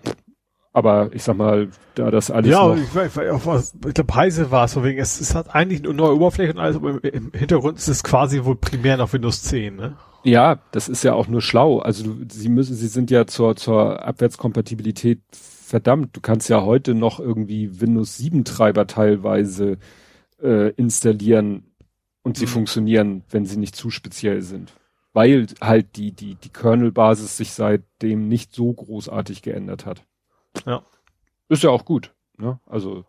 [0.73, 4.15] Aber ich sag mal, da das alles ja, noch, ich, weiß, auf was, ich glaube,
[4.15, 6.91] Heise war es, von wegen, es, es hat eigentlich eine neue Oberfläche und alles, aber
[6.91, 9.97] im, im Hintergrund ist es quasi wohl primär nach Windows 10, ne?
[10.25, 11.79] ja, das ist ja auch nur schlau.
[11.79, 16.17] Also sie müssen, sie sind ja zur, zur Abwärtskompatibilität verdammt.
[16.17, 19.79] Du kannst ja heute noch irgendwie Windows 7 Treiber teilweise
[20.43, 21.68] äh, installieren
[22.29, 22.51] und sie Mhm.
[22.51, 24.73] funktionieren, wenn sie nicht zu speziell sind.
[25.15, 30.05] Weil halt die, die, die Kernel-Basis sich seitdem nicht so großartig geändert hat.
[30.67, 30.85] Ja.
[31.49, 32.15] Ist ja auch gut.
[32.37, 32.61] Ne?
[32.67, 33.05] Also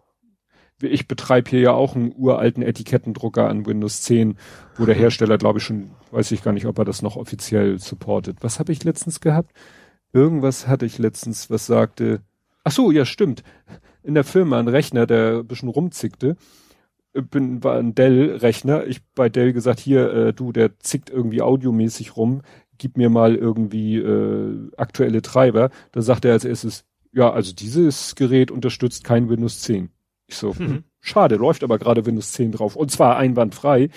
[0.82, 4.38] ich betreibe hier ja auch einen uralten Etikettendrucker an Windows 10,
[4.78, 7.78] wo der Hersteller, glaube ich, schon, weiß ich gar nicht, ob er das noch offiziell
[7.80, 8.38] supportet.
[8.42, 9.52] Was habe ich letztens gehabt?
[10.14, 12.22] Irgendwas hatte ich letztens, was sagte,
[12.64, 13.44] ach so, ja, stimmt.
[14.04, 16.38] In der Firma ein Rechner, der ein bisschen rumzickte.
[17.14, 18.86] Äh, Bin, war ein Dell-Rechner.
[18.88, 22.42] Ich bei Dell gesagt, hier, äh, du, der zickt irgendwie audiomäßig rum,
[22.78, 25.70] gib mir mal irgendwie äh, aktuelle Treiber.
[25.92, 29.90] Da sagt er als erstes, ja, also dieses Gerät unterstützt kein Windows 10.
[30.28, 30.68] Ich so, Mhm.
[30.68, 32.76] hm, schade, läuft aber gerade Windows 10 drauf.
[32.76, 33.90] Und zwar einwandfrei.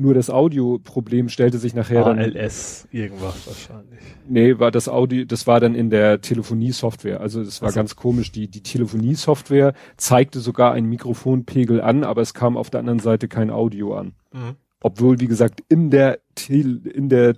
[0.00, 2.20] Nur das Audioproblem stellte sich nachher dann.
[2.20, 3.98] ALS, irgendwas wahrscheinlich.
[4.28, 7.20] Nee, war das Audio, das war dann in der Telefonie-Software.
[7.20, 7.80] Also das war Ach so.
[7.80, 8.30] ganz komisch.
[8.30, 13.26] Die, die Telefonie-Software zeigte sogar einen Mikrofonpegel an, aber es kam auf der anderen Seite
[13.26, 14.12] kein Audio an.
[14.32, 14.54] Mhm.
[14.80, 17.34] Obwohl, wie gesagt, in der Tel in der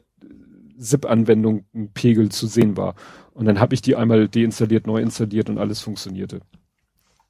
[0.76, 2.94] SIP-Anwendung ein Pegel zu sehen war.
[3.32, 6.40] Und dann habe ich die einmal deinstalliert, neu installiert und alles funktionierte.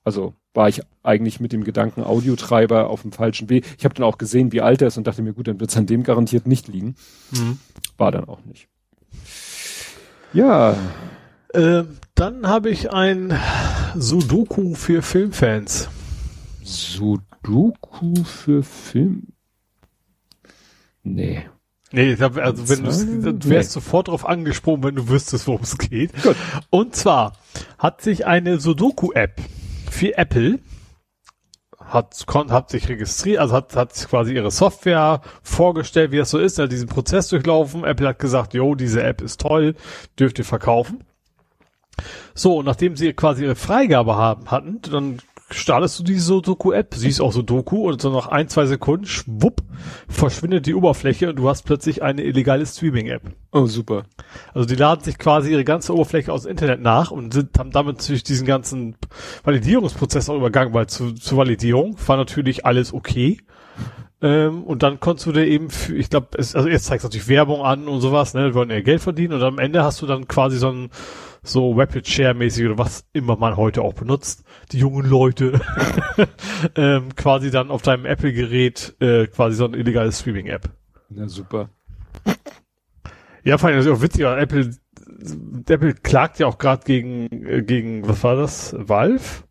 [0.02, 3.65] Also war ich eigentlich mit dem Gedanken Audiotreiber auf dem falschen Weg.
[3.79, 5.70] Ich habe dann auch gesehen, wie alt er ist und dachte mir, gut, dann wird
[5.70, 6.97] es an dem garantiert nicht liegen.
[7.31, 7.59] Mhm.
[7.97, 8.69] War dann auch nicht.
[10.33, 10.77] Ja,
[11.53, 13.37] Ähm, dann habe ich ein
[13.97, 15.89] Sudoku für Filmfans.
[16.62, 19.29] Sudoku für Film.
[21.03, 21.43] Nee.
[21.93, 22.85] Nee, hab, also wenn
[23.23, 26.12] du, du wärst sofort drauf angesprungen, wenn du wüsstest, worum es geht.
[26.23, 26.37] Gut.
[26.70, 27.33] Und zwar
[27.79, 29.41] hat sich eine Sudoku-App
[29.91, 30.59] für Apple
[31.78, 36.39] hat, kon, hat sich registriert, also hat, hat quasi ihre Software vorgestellt, wie das so
[36.39, 37.85] ist, hat diesen Prozess durchlaufen.
[37.85, 39.75] Apple hat gesagt, jo, diese App ist toll,
[40.19, 41.05] dürft ihr verkaufen.
[42.35, 45.19] So, und nachdem sie quasi ihre Freigabe haben, hatten, dann
[45.53, 49.62] startest du diese Sudoku-App, siehst auch Sudoku und so nach ein, zwei Sekunden, schwupp,
[50.09, 53.23] verschwindet die Oberfläche und du hast plötzlich eine illegale Streaming-App.
[53.53, 54.05] Oh, super.
[54.55, 57.70] Also die laden sich quasi ihre ganze Oberfläche aus dem Internet nach und sind, haben
[57.70, 58.97] damit natürlich diesen ganzen
[59.45, 63.39] Validierungsprozess auch übergangen, weil zu, zur Validierung war natürlich alles okay.
[64.23, 67.29] Ähm, und dann konntest du dir eben für, ich glaube, also jetzt zeigst du natürlich
[67.29, 70.07] Werbung an und sowas, ne, die wollen ja Geld verdienen und am Ende hast du
[70.07, 70.91] dann quasi so ein
[71.43, 75.60] so Rapid Share mäßig oder was immer man heute auch benutzt, die jungen Leute,
[76.77, 80.70] ähm, quasi dann auf deinem Apple-Gerät äh, quasi so eine illegale Streaming-App.
[81.09, 81.70] Na super.
[83.43, 84.70] Ja, vor allem das ist auch witzig, weil Apple,
[85.69, 88.75] Apple klagt ja auch gerade gegen, äh, gegen, was war das?
[88.78, 89.44] Valve?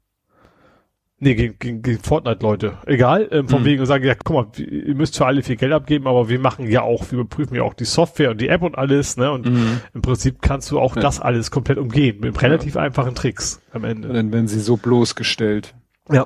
[1.21, 2.77] Nee, gegen, gegen, gegen Fortnite-Leute.
[2.85, 3.65] Egal, ähm, von Mhm.
[3.65, 6.39] wegen und sagen, ja, guck mal, ihr müsst für alle viel Geld abgeben, aber wir
[6.39, 9.29] machen ja auch, wir überprüfen ja auch die Software und die App und alles, ne?
[9.31, 9.81] Und Mhm.
[9.93, 11.01] im Prinzip kannst du auch Ja.
[11.01, 14.07] das alles komplett umgehen, mit relativ einfachen Tricks am Und Ende.
[14.13, 15.73] dann werden sie so bloßgestellt.
[16.09, 16.25] Ja.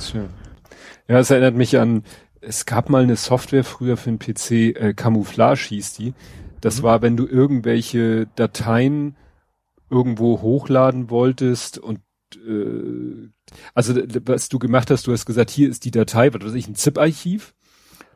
[0.00, 0.22] Tja.
[1.08, 2.04] Ja, es erinnert mich an,
[2.40, 6.14] es gab mal eine Software früher für den PC, äh, Camouflage hieß die.
[6.60, 6.82] Das Mhm.
[6.84, 9.16] war, wenn du irgendwelche Dateien
[9.90, 11.98] irgendwo hochladen wolltest und
[12.36, 13.28] äh,
[13.74, 16.68] also was du gemacht hast, du hast gesagt, hier ist die Datei, was weiß ich,
[16.68, 17.54] ein ZIP-Archiv.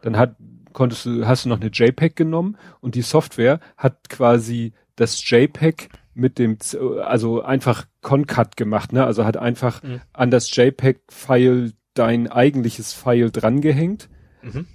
[0.03, 0.37] Dann hat,
[0.73, 5.89] konntest du, hast du noch eine JPEG genommen und die Software hat quasi das JPEG
[6.15, 6.59] mit dem,
[7.03, 9.05] also einfach Concat gemacht, ne?
[9.05, 10.01] Also hat einfach mhm.
[10.13, 14.09] an das JPEG-File dein eigentliches File drangehängt.
[14.43, 14.67] Mhm.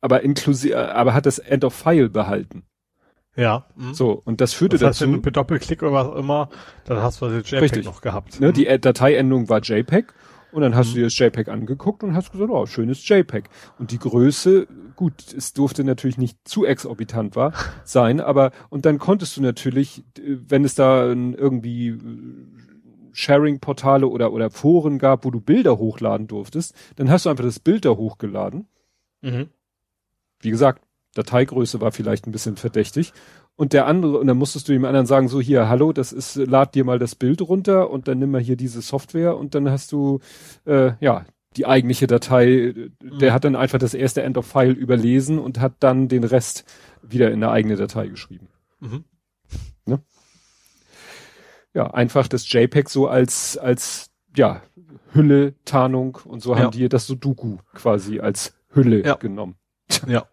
[0.00, 2.64] Aber inklusive, aber hat das End of File behalten.
[3.36, 3.66] Ja.
[3.76, 3.94] Mhm.
[3.94, 5.12] So, und das führte das heißt, dazu.
[5.12, 6.48] Wenn du mit Doppelklick oder was immer,
[6.84, 7.84] dann hast du das JPEG richtig.
[7.84, 8.40] noch gehabt.
[8.40, 8.52] Ne, mhm.
[8.54, 10.12] Die Dateiendung war JPEG
[10.52, 10.92] und dann hast mhm.
[10.92, 13.44] du dir das JPEG angeguckt und hast gesagt, oh, schönes JPEG.
[13.78, 14.66] Und die Größe,
[14.96, 17.52] gut, es durfte natürlich nicht zu exorbitant war,
[17.84, 21.98] sein, aber, und dann konntest du natürlich, wenn es da irgendwie äh,
[23.12, 27.60] Sharing-Portale oder, oder Foren gab, wo du Bilder hochladen durftest, dann hast du einfach das
[27.60, 28.66] Bild da hochgeladen.
[29.20, 29.48] Mhm.
[30.40, 30.85] Wie gesagt,
[31.16, 33.12] Dateigröße war vielleicht ein bisschen verdächtig.
[33.56, 36.36] Und der andere, und dann musstest du dem anderen sagen, so hier, hallo, das ist,
[36.36, 39.70] lad dir mal das Bild runter und dann nimm mal hier diese Software und dann
[39.70, 40.20] hast du,
[40.66, 41.24] äh, ja,
[41.56, 43.18] die eigentliche Datei, mhm.
[43.18, 46.64] der hat dann einfach das erste End of File überlesen und hat dann den Rest
[47.02, 48.48] wieder in eine eigene Datei geschrieben.
[48.80, 49.04] Mhm.
[49.86, 50.02] Ne?
[51.72, 54.62] Ja, einfach das JPEG so als, als, ja,
[55.12, 56.60] Hülle, Tarnung und so ja.
[56.60, 59.14] haben die das Sudoku quasi als Hülle ja.
[59.14, 59.56] genommen.
[60.06, 60.26] Ja.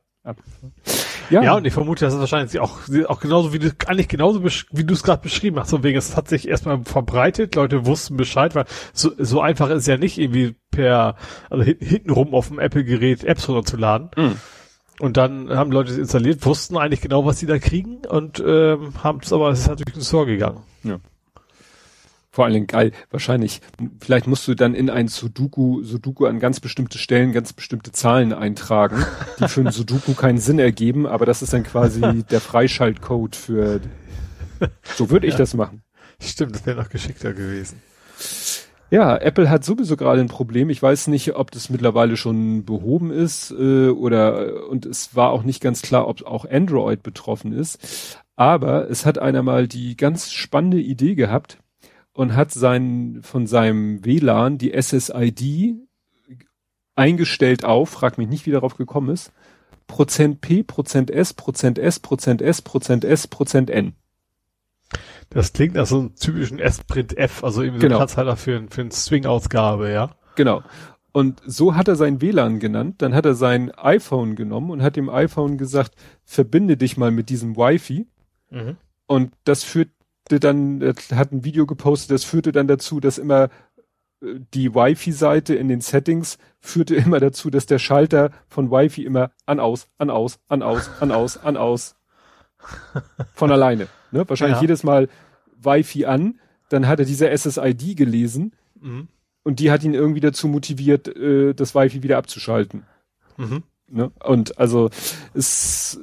[1.29, 1.41] Ja.
[1.41, 4.83] ja, und ich vermute, das ist wahrscheinlich auch, auch genauso wie du, eigentlich genauso wie
[4.83, 5.69] du es gerade beschrieben hast.
[5.69, 9.87] So wegen, es hat sich erstmal verbreitet, Leute wussten Bescheid, weil so, so einfach ist
[9.87, 11.15] ja nicht irgendwie per,
[11.49, 14.11] also hintenrum auf dem Apple-Gerät Apps runterzuladen.
[14.15, 14.35] Mhm.
[14.99, 18.93] Und dann haben Leute es installiert, wussten eigentlich genau, was sie da kriegen und ähm,
[19.03, 20.61] haben es aber, es ist durch den Store gegangen.
[20.83, 20.99] Ja
[22.33, 23.61] vor allen Dingen geil, wahrscheinlich,
[23.99, 28.33] vielleicht musst du dann in ein Sudoku, Sudoku an ganz bestimmte Stellen ganz bestimmte Zahlen
[28.33, 29.05] eintragen,
[29.39, 33.81] die für ein Sudoku keinen Sinn ergeben, aber das ist dann quasi der Freischaltcode für,
[34.95, 35.37] so würde ich ja.
[35.37, 35.83] das machen.
[36.19, 37.79] Stimmt, das wäre noch geschickter gewesen.
[38.89, 40.71] Ja, Apple hat sowieso gerade ein Problem.
[40.71, 45.43] Ich weiß nicht, ob das mittlerweile schon behoben ist äh, oder und es war auch
[45.43, 48.17] nicht ganz klar, ob auch Android betroffen ist.
[48.35, 51.59] Aber es hat einer mal die ganz spannende Idee gehabt,
[52.13, 55.75] und hat sein, von seinem WLAN die SSID
[56.95, 59.31] eingestellt auf, frag mich nicht, wie darauf gekommen ist,
[59.87, 63.93] Prozent P, Prozent S, Prozent S, Prozent S, Prozent S, Prozent N.
[65.29, 67.79] Das klingt nach so einem typischen S-Print F, also genau.
[67.79, 70.11] so ein Platzhalter für, für eine String-Ausgabe, ja.
[70.35, 70.61] Genau.
[71.11, 74.95] Und so hat er sein WLAN genannt, dann hat er sein iPhone genommen und hat
[74.95, 78.07] dem iPhone gesagt, verbinde dich mal mit diesem Wi-Fi.
[78.49, 78.77] Mhm.
[79.05, 79.89] Und das führt
[80.29, 83.49] dann, hat ein Video gepostet, das führte dann dazu, dass immer
[84.21, 89.31] äh, die Wi-Fi-Seite in den Settings führte immer dazu, dass der Schalter von Wi-Fi immer
[89.45, 91.95] an aus, an aus, an aus, an aus, an aus.
[93.33, 93.89] Von alleine.
[94.11, 94.23] Ne?
[94.29, 94.61] Wahrscheinlich ja.
[94.61, 95.09] jedes Mal
[95.61, 99.09] Wi-Fi an, dann hat er diese SSID gelesen mhm.
[99.43, 102.85] und die hat ihn irgendwie dazu motiviert, äh, das Wi-Fi wieder abzuschalten.
[103.35, 103.63] Mhm.
[103.89, 104.11] Ne?
[104.23, 104.89] Und also
[105.33, 105.99] es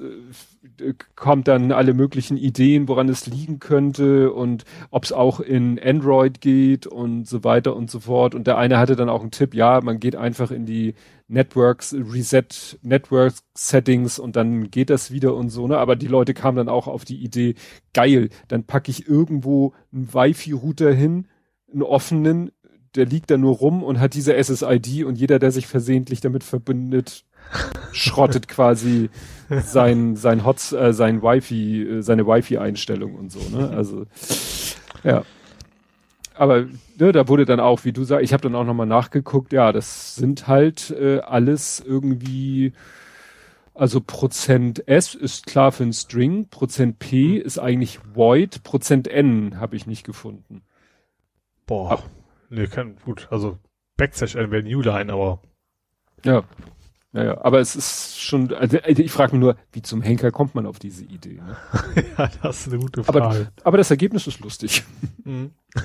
[1.17, 6.41] kommt dann alle möglichen Ideen, woran es liegen könnte und ob es auch in Android
[6.41, 8.35] geht und so weiter und so fort.
[8.35, 10.95] Und der eine hatte dann auch einen Tipp, ja, man geht einfach in die
[11.29, 15.79] Networks, Reset Network Settings und dann geht das wieder und so, ne?
[15.79, 17.55] Aber die Leute kamen dann auch auf die Idee,
[17.95, 21.29] geil, dann packe ich irgendwo einen Wi-Fi-Router hin,
[21.73, 22.51] einen offenen,
[22.97, 26.43] der liegt da nur rum und hat diese SSID und jeder, der sich versehentlich damit
[26.45, 27.25] verbindet,
[27.93, 29.11] schrottet quasi
[29.49, 33.71] sein sein Hots äh, sein Wi-Fi äh, seine Wi-Fi-Einstellung und so ne?
[33.71, 34.07] Also
[35.03, 35.25] ja.
[36.35, 36.67] Aber
[36.99, 39.73] ne, da wurde dann auch wie du sagst ich habe dann auch nochmal nachgeguckt ja
[39.73, 42.73] das sind halt äh, alles irgendwie
[43.75, 49.59] also Prozent S ist klar für ein String Prozent P ist eigentlich Void Prozent N
[49.59, 50.63] habe ich nicht gefunden.
[51.67, 51.93] Boah.
[51.93, 52.05] Ab
[52.51, 53.59] nee kann gut also
[53.97, 55.41] Backslash N wäre Newline aber
[56.25, 56.45] ja
[57.13, 60.65] naja, aber es ist schon, also ich frage mich nur, wie zum Henker kommt man
[60.65, 61.43] auf diese Idee?
[61.45, 61.57] Ne?
[62.19, 63.23] ja, das ist eine gute Frage.
[63.23, 64.85] Aber, aber das Ergebnis ist lustig.
[65.25, 65.51] Mhm.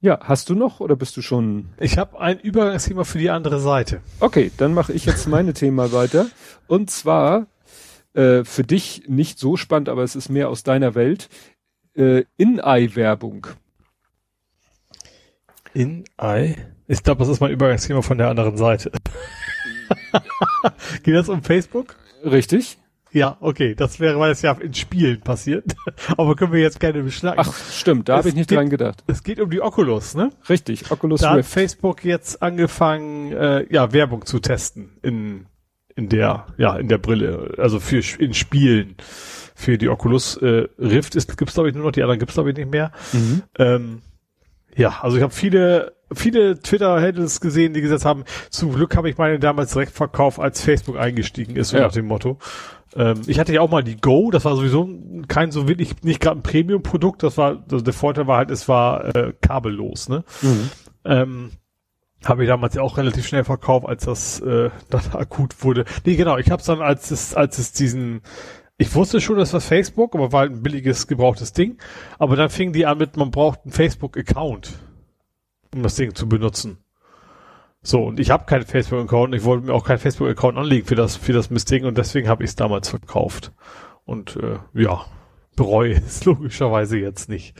[0.00, 1.68] ja, hast du noch oder bist du schon?
[1.78, 4.00] Ich habe ein Übergangsthema für die andere Seite.
[4.20, 6.26] Okay, dann mache ich jetzt meine Thema weiter.
[6.66, 7.48] Und zwar
[8.14, 11.28] äh, für dich nicht so spannend, aber es ist mehr aus deiner Welt.
[11.94, 13.48] Äh, In-Eye-Werbung.
[15.74, 16.56] In-Eye?
[16.88, 18.92] Ich glaube, das ist mein Übergangsthema von der anderen Seite.
[21.02, 21.96] Geht das um Facebook?
[22.24, 22.78] Richtig.
[23.12, 25.64] Ja, okay, das wäre, weil es ja in Spielen passiert.
[26.16, 27.38] Aber können wir jetzt gerne beschlagen.
[27.40, 29.02] Ach, stimmt, da habe ich nicht geht, dran gedacht.
[29.06, 30.30] Es geht um die Oculus, ne?
[30.48, 31.46] Richtig, Oculus da Rift.
[31.46, 35.46] hat Facebook jetzt angefangen, äh, ja, Werbung zu testen in,
[35.94, 38.96] in der, ja, in der Brille, also für in Spielen.
[39.58, 42.50] Für die Oculus äh, Rift ist, gibt's glaube ich nur noch, die anderen gibt's glaube
[42.50, 42.92] ich nicht mehr.
[43.14, 43.42] Mhm.
[43.58, 44.02] Ähm,
[44.76, 49.18] ja, also ich habe viele, viele Twitter-Handles gesehen, die gesagt haben, zum Glück habe ich
[49.18, 51.84] meine damals direkt verkauft, als Facebook eingestiegen ist, so Ja.
[51.84, 52.38] nach dem Motto.
[52.94, 54.88] Ähm, ich hatte ja auch mal die Go, das war sowieso
[55.28, 58.68] kein so wirklich, nicht gerade ein Premium-Produkt, das war, also der Vorteil war halt, es
[58.68, 60.24] war äh, kabellos, ne?
[60.42, 60.70] Mhm.
[61.04, 61.50] Ähm,
[62.24, 65.84] habe ich damals ja auch relativ schnell verkauft, als das äh, dann akut wurde.
[66.04, 68.22] Nee, genau, ich habe es dann, als es, als es diesen,
[68.78, 71.78] ich wusste schon, das war Facebook, aber war halt ein billiges, gebrauchtes Ding.
[72.18, 74.72] Aber dann fing die an mit, man braucht einen Facebook-Account,
[75.76, 76.78] um das Ding zu benutzen.
[77.82, 81.16] So, und ich habe keinen Facebook-Account, ich wollte mir auch keinen Facebook-Account anlegen für das,
[81.16, 83.52] für das Mistding und deswegen habe ich es damals verkauft.
[84.04, 85.04] Und äh, ja,
[85.54, 87.54] bereue es logischerweise jetzt nicht.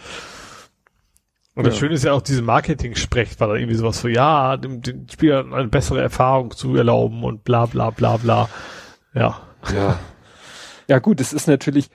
[1.54, 1.80] Und das Ja.
[1.80, 5.54] Schöne ist ja auch, diese Marketing-Sprech war da irgendwie sowas so, ja, dem, den Spielern
[5.54, 8.48] eine bessere Erfahrung zu erlauben und bla bla bla bla.
[9.14, 9.40] Ja.
[9.72, 9.98] Ja.
[10.88, 11.88] Ja gut, es ist natürlich,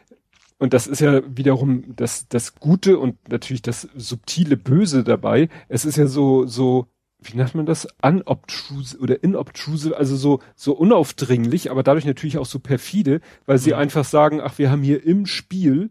[0.61, 5.49] und das ist ja wiederum das, das Gute und natürlich das subtile Böse dabei.
[5.69, 6.85] Es ist ja so, so,
[7.19, 7.87] wie nennt man das?
[8.03, 13.71] Unobtruse oder inobtruse, also so, so unaufdringlich, aber dadurch natürlich auch so perfide, weil sie
[13.71, 13.77] Mhm.
[13.77, 15.89] einfach sagen, ach, wir haben hier im Spiel,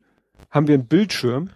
[0.50, 1.50] haben wir einen Bildschirm.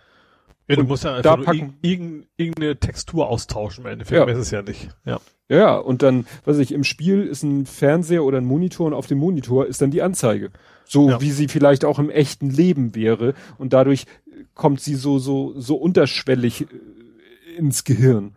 [0.69, 4.27] ja du musst ja da einfach irgendeine Textur austauschen im Endeffekt.
[4.27, 4.33] Ja.
[4.33, 4.89] Ist es ja nicht.
[5.05, 5.21] Ja.
[5.49, 8.95] Ja, ja, und dann, weiß ich, im Spiel ist ein Fernseher oder ein Monitor und
[8.95, 10.51] auf dem Monitor ist dann die Anzeige.
[10.87, 11.21] So Ja.
[11.21, 13.35] wie sie vielleicht auch im echten Leben wäre.
[13.59, 14.07] Und dadurch
[14.55, 18.33] kommt sie so, so, so unterschwellig äh, ins Gehirn.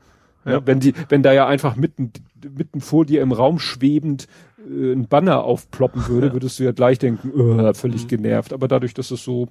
[0.46, 0.54] Ja.
[0.54, 0.66] Ja.
[0.66, 2.12] wenn die, wenn da ja einfach mitten,
[2.56, 4.28] mitten vor dir im Raum schwebend
[4.60, 6.34] äh, ein Banner aufploppen würde, Ja.
[6.34, 8.08] würdest du ja gleich denken, äh, völlig Mhm.
[8.08, 8.54] genervt.
[8.54, 9.50] Aber dadurch, dass es so,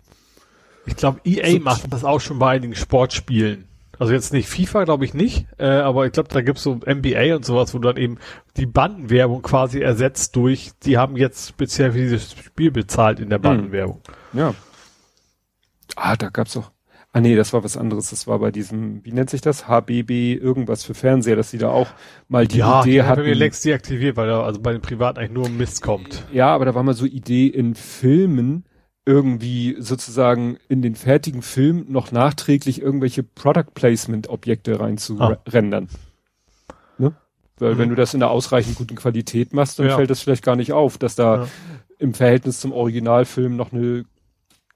[0.88, 3.64] Ich glaube, EA So- macht das auch schon bei einigen Sportspielen.
[3.98, 7.36] Also jetzt nicht FIFA, glaube ich nicht, äh, aber ich glaube, da gibt's so NBA
[7.36, 8.18] und sowas, wo dann eben
[8.56, 13.38] die Bandenwerbung quasi ersetzt durch, die haben jetzt speziell für dieses Spiel bezahlt in der
[13.38, 14.00] Bandenwerbung.
[14.32, 14.54] ja.
[15.94, 16.72] Ah, da gab's auch.
[17.16, 18.10] Ah nee, das war was anderes.
[18.10, 19.66] Das war bei diesem, wie nennt sich das?
[19.66, 21.88] HBB irgendwas für Fernseher, dass sie da auch
[22.28, 23.24] mal die ja, Idee die haben hatten.
[23.24, 26.24] wir längst deaktiviert, weil da also bei den Privaten eigentlich nur Mist kommt.
[26.30, 28.65] Ja, aber da war mal so Idee in Filmen
[29.06, 35.88] irgendwie sozusagen in den fertigen Film noch nachträglich irgendwelche Product Placement Objekte reinzurendern.
[36.98, 37.14] Ne?
[37.58, 37.78] Weil Mhm.
[37.78, 39.96] wenn du das in einer ausreichend guten Qualität machst, dann Ja.
[39.96, 41.48] fällt das vielleicht gar nicht auf, dass da Ja.
[41.98, 44.04] im Verhältnis zum Originalfilm noch eine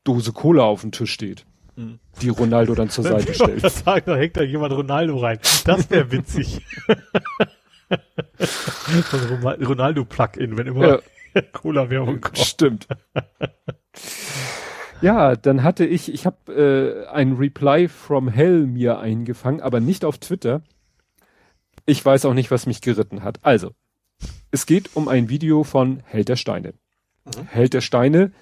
[0.04, 1.44] Dose Cola auf dem Tisch steht,
[1.76, 1.98] Mhm.
[2.22, 3.64] die Ronaldo dann zur Seite stellt.
[3.64, 5.40] das sagen, da hängt da jemand Ronaldo rein.
[5.64, 6.64] Das wäre witzig.
[9.66, 11.42] Ronaldo-Plugin, wenn immer Ja.
[11.52, 12.38] Cola-Werbung kommt.
[12.38, 12.86] Stimmt.
[15.00, 20.04] Ja, dann hatte ich, ich habe äh, ein Reply from Hell mir eingefangen, aber nicht
[20.04, 20.62] auf Twitter.
[21.86, 23.38] Ich weiß auch nicht, was mich geritten hat.
[23.42, 23.72] Also,
[24.50, 26.74] es geht um ein Video von Held der Steine.
[27.24, 27.46] Mhm.
[27.46, 28.32] Held der Steine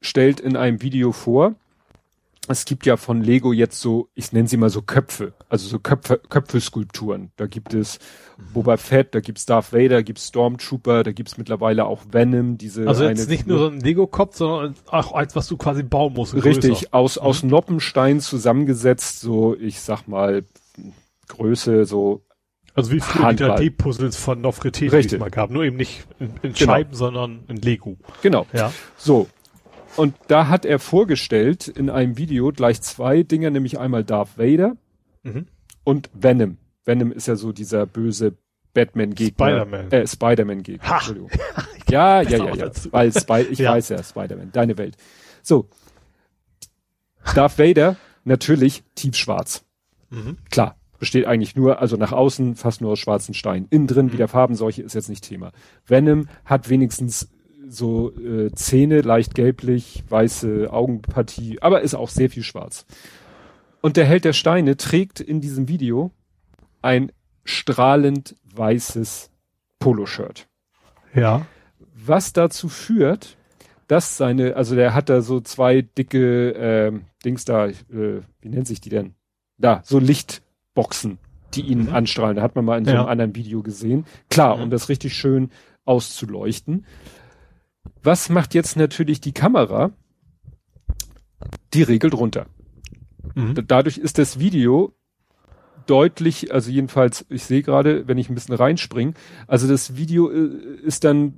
[0.00, 1.54] stellt in einem Video vor,
[2.52, 5.78] es gibt ja von Lego jetzt so, ich nenne sie mal so Köpfe, also so
[5.78, 7.32] Köpfe, Köpfeskulpturen.
[7.36, 7.98] Da gibt es
[8.38, 8.52] Mhm.
[8.54, 13.04] Boba Fett, da gibt's Darth Vader, gibt's Stormtrooper, da gibt's mittlerweile auch Venom, diese Also
[13.04, 16.32] jetzt nicht nur so ein Lego-Kopf, sondern auch eins, was du quasi bauen musst.
[16.32, 16.46] größer.
[16.46, 17.22] Richtig, aus, Mhm.
[17.22, 20.44] aus Noppenstein zusammengesetzt, so, ich sag mal,
[21.28, 22.22] Größe, so,
[22.74, 23.50] Also wie Handball.
[23.58, 25.50] 3D-Puzzles von Nofretete, die es mal gab.
[25.50, 26.72] Nur eben nicht in, in Genau.
[26.72, 27.96] Scheiben, sondern in Lego.
[28.22, 28.46] genau.
[28.52, 28.72] Ja.
[28.96, 29.28] So.
[30.00, 34.76] Und da hat er vorgestellt in einem Video gleich zwei Dinge, nämlich einmal Darth Vader
[35.22, 35.46] Mhm.
[35.84, 36.56] und Venom.
[36.84, 38.34] Venom ist ja so dieser böse
[38.72, 39.46] Batman-Gegner.
[39.46, 39.90] Spider-Man.
[39.92, 40.88] Äh, Spider-Man-Gegner.
[40.88, 40.94] Ha.
[40.96, 41.30] Entschuldigung.
[41.90, 42.70] Ja, ja, ja, ja.
[42.92, 43.72] Weil Spy ich Ja.
[43.72, 44.96] weiß ja, Spider-Man, deine Welt.
[45.42, 45.68] So.
[47.34, 49.64] Darth Vader, natürlich tiefschwarz.
[50.10, 50.36] Mhm.
[50.50, 53.66] Klar, besteht eigentlich nur, also nach außen fast nur aus schwarzen Stein.
[53.70, 54.12] Innen drin Mhm.
[54.12, 55.50] wieder Farbenseuche ist jetzt nicht Thema.
[55.84, 57.28] Venom hat wenigstens
[57.70, 62.84] so äh, Zähne, leicht gelblich, weiße Augenpartie, aber ist auch sehr viel schwarz.
[63.80, 66.10] Und der Held der Steine trägt in diesem Video
[66.82, 67.12] ein
[67.44, 69.30] strahlend weißes
[69.78, 70.48] Poloshirt.
[71.14, 71.46] Ja.
[71.94, 73.36] Was dazu führt,
[73.86, 77.74] dass seine, also der hat da so zwei dicke ähm, Dings da, äh,
[78.40, 79.14] wie nennt sich die denn?
[79.58, 81.18] Da, so Lichtboxen,
[81.54, 81.94] die ihn Mhm.
[81.94, 82.36] anstrahlen.
[82.36, 83.00] Da hat man mal in so Ja.
[83.00, 84.06] einem anderen Video gesehen.
[84.28, 84.62] Klar, Mhm.
[84.64, 85.50] um das richtig schön
[85.84, 86.84] auszuleuchten.
[88.02, 89.90] Was macht jetzt natürlich die Kamera?
[91.74, 92.46] Die regelt runter.
[93.34, 93.54] Mhm.
[93.66, 94.94] Dadurch ist das Video
[95.86, 99.14] deutlich, also jedenfalls, ich sehe gerade, wenn ich ein bisschen reinspringe,
[99.46, 100.48] also das Video äh,
[100.82, 101.34] ist dann,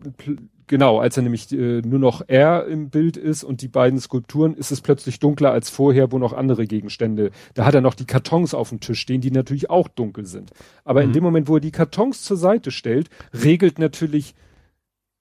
[0.67, 4.55] genau, als er nämlich äh, nur noch er im Bild ist und die beiden Skulpturen,
[4.55, 8.05] ist es plötzlich dunkler als vorher, wo noch andere Gegenstände, da hat er noch die
[8.07, 10.51] Kartons auf dem Tisch stehen, die natürlich auch dunkel sind.
[10.85, 11.15] Aber in Mhm.
[11.15, 14.35] dem Moment, wo er die Kartons zur Seite stellt, regelt natürlich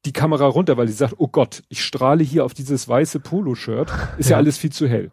[0.05, 3.91] die Kamera runter, weil sie sagt, oh Gott, ich strahle hier auf dieses weiße Poloshirt,
[4.17, 4.35] ist ja.
[4.35, 5.11] ja alles viel zu hell.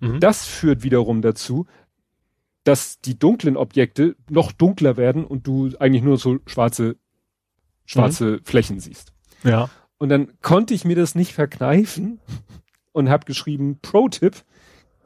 [0.00, 0.20] Mhm.
[0.20, 1.66] Das führt wiederum dazu,
[2.64, 6.96] dass die dunklen Objekte noch dunkler werden und du eigentlich nur so schwarze,
[7.84, 8.44] schwarze mhm.
[8.44, 9.12] Flächen siehst.
[9.44, 9.70] Ja.
[9.98, 12.20] Und dann konnte ich mir das nicht verkneifen
[12.92, 14.44] und habe geschrieben, Pro-Tipp,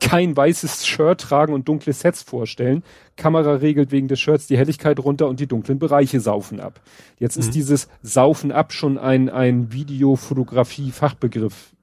[0.00, 2.82] kein weißes Shirt tragen und dunkle Sets vorstellen.
[3.16, 6.80] Kamera regelt wegen des Shirts die Helligkeit runter und die dunklen Bereiche saufen ab.
[7.18, 7.42] Jetzt mhm.
[7.42, 11.74] ist dieses Saufen ab schon ein, ein Videofotografie-Fachbegriff.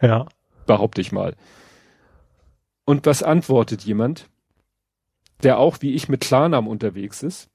[0.00, 0.26] Ja.
[0.66, 1.34] Behaupte ich mal.
[2.84, 4.28] Und was antwortet jemand,
[5.42, 7.50] der auch wie ich mit Klarnamen unterwegs ist?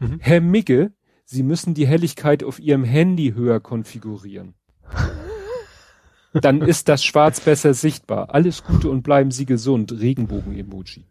[0.00, 0.18] Mhm.
[0.20, 0.92] Herr Migge,
[1.24, 4.54] Sie müssen die Helligkeit auf Ihrem Handy höher konfigurieren.
[6.40, 8.34] Dann ist das Schwarz besser sichtbar.
[8.34, 9.92] Alles Gute und bleiben Sie gesund.
[9.92, 11.04] Regenbogen-Emoji.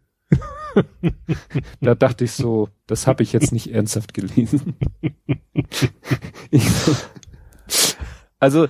[1.80, 4.76] da dachte ich so, das habe ich jetzt nicht ernsthaft gelesen.
[8.38, 8.66] also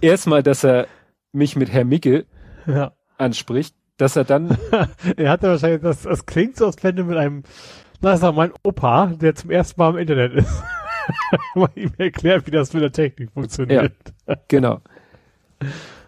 [0.00, 0.86] erstmal, dass er
[1.32, 2.26] mich mit Herr Micke
[2.66, 2.92] ja.
[3.18, 4.56] anspricht, dass er dann.
[5.16, 7.44] er hatte wahrscheinlich, das, das klingt so, als wenn du mit einem,
[8.00, 10.62] na, sag mein Opa, der zum ersten Mal im Internet ist,
[11.54, 13.92] mal ihm erklärt, wie das mit der Technik funktioniert.
[14.26, 14.80] Ja, genau.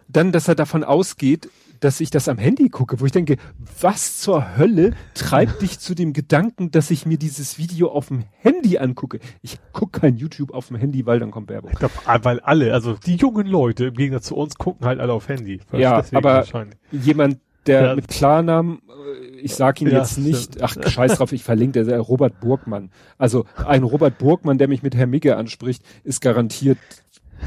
[0.09, 1.49] Dann, dass er davon ausgeht,
[1.83, 3.37] dass ich das am Handy gucke, wo ich denke,
[3.81, 8.25] was zur Hölle treibt dich zu dem Gedanken, dass ich mir dieses Video auf dem
[8.39, 9.19] Handy angucke?
[9.43, 11.73] Ich gucke kein YouTube auf dem Handy, weil dann kommt Werbung.
[11.73, 15.13] Ich glaube, weil alle, also die jungen Leute im Gegensatz zu uns gucken halt alle
[15.13, 15.61] auf Handy.
[15.73, 16.45] Ja, aber
[16.93, 17.95] jemand, der ja.
[17.95, 22.01] mit Klarnamen, äh, ich sag ihn ja, jetzt nicht, ach scheiß drauf, ich verlinke der
[22.01, 22.91] Robert Burgmann.
[23.19, 26.79] Also ein Robert Burgmann, der mich mit Herr Micke anspricht, ist garantiert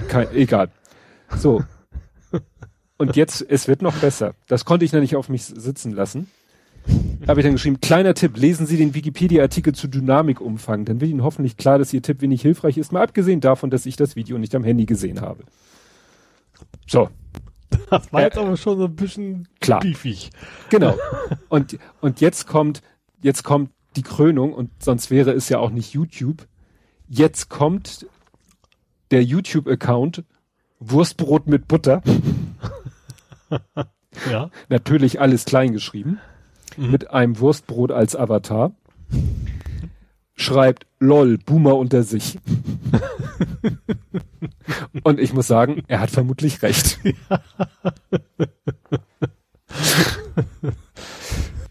[0.09, 0.69] kein, egal.
[1.37, 1.63] So,
[2.97, 4.35] und jetzt, es wird noch besser.
[4.47, 6.29] Das konnte ich noch nicht auf mich sitzen lassen.
[7.27, 10.85] Habe ich dann geschrieben, kleiner Tipp, lesen Sie den Wikipedia-Artikel zu Dynamikumfang.
[10.85, 13.85] Dann wird Ihnen hoffentlich klar, dass Ihr Tipp wenig hilfreich ist, mal abgesehen davon, dass
[13.85, 15.43] ich das Video nicht am Handy gesehen habe.
[16.85, 17.09] So.
[17.89, 19.79] Das war äh, jetzt aber schon so ein bisschen klar.
[19.79, 20.29] beefig.
[20.69, 20.95] Genau.
[21.49, 22.81] Und, und jetzt kommt,
[23.21, 26.47] jetzt kommt die Krönung und sonst wäre es ja auch nicht YouTube.
[27.07, 28.07] Jetzt kommt
[29.11, 30.23] der YouTube-Account
[30.79, 32.01] Wurstbrot mit Butter.
[34.31, 34.49] ja.
[34.69, 36.19] Natürlich alles klein geschrieben.
[36.77, 36.91] Mhm.
[36.91, 38.71] Mit einem Wurstbrot als Avatar.
[40.35, 42.37] Schreibt LOL, Boomer unter sich.
[45.03, 46.99] Und ich muss sagen, er hat vermutlich recht.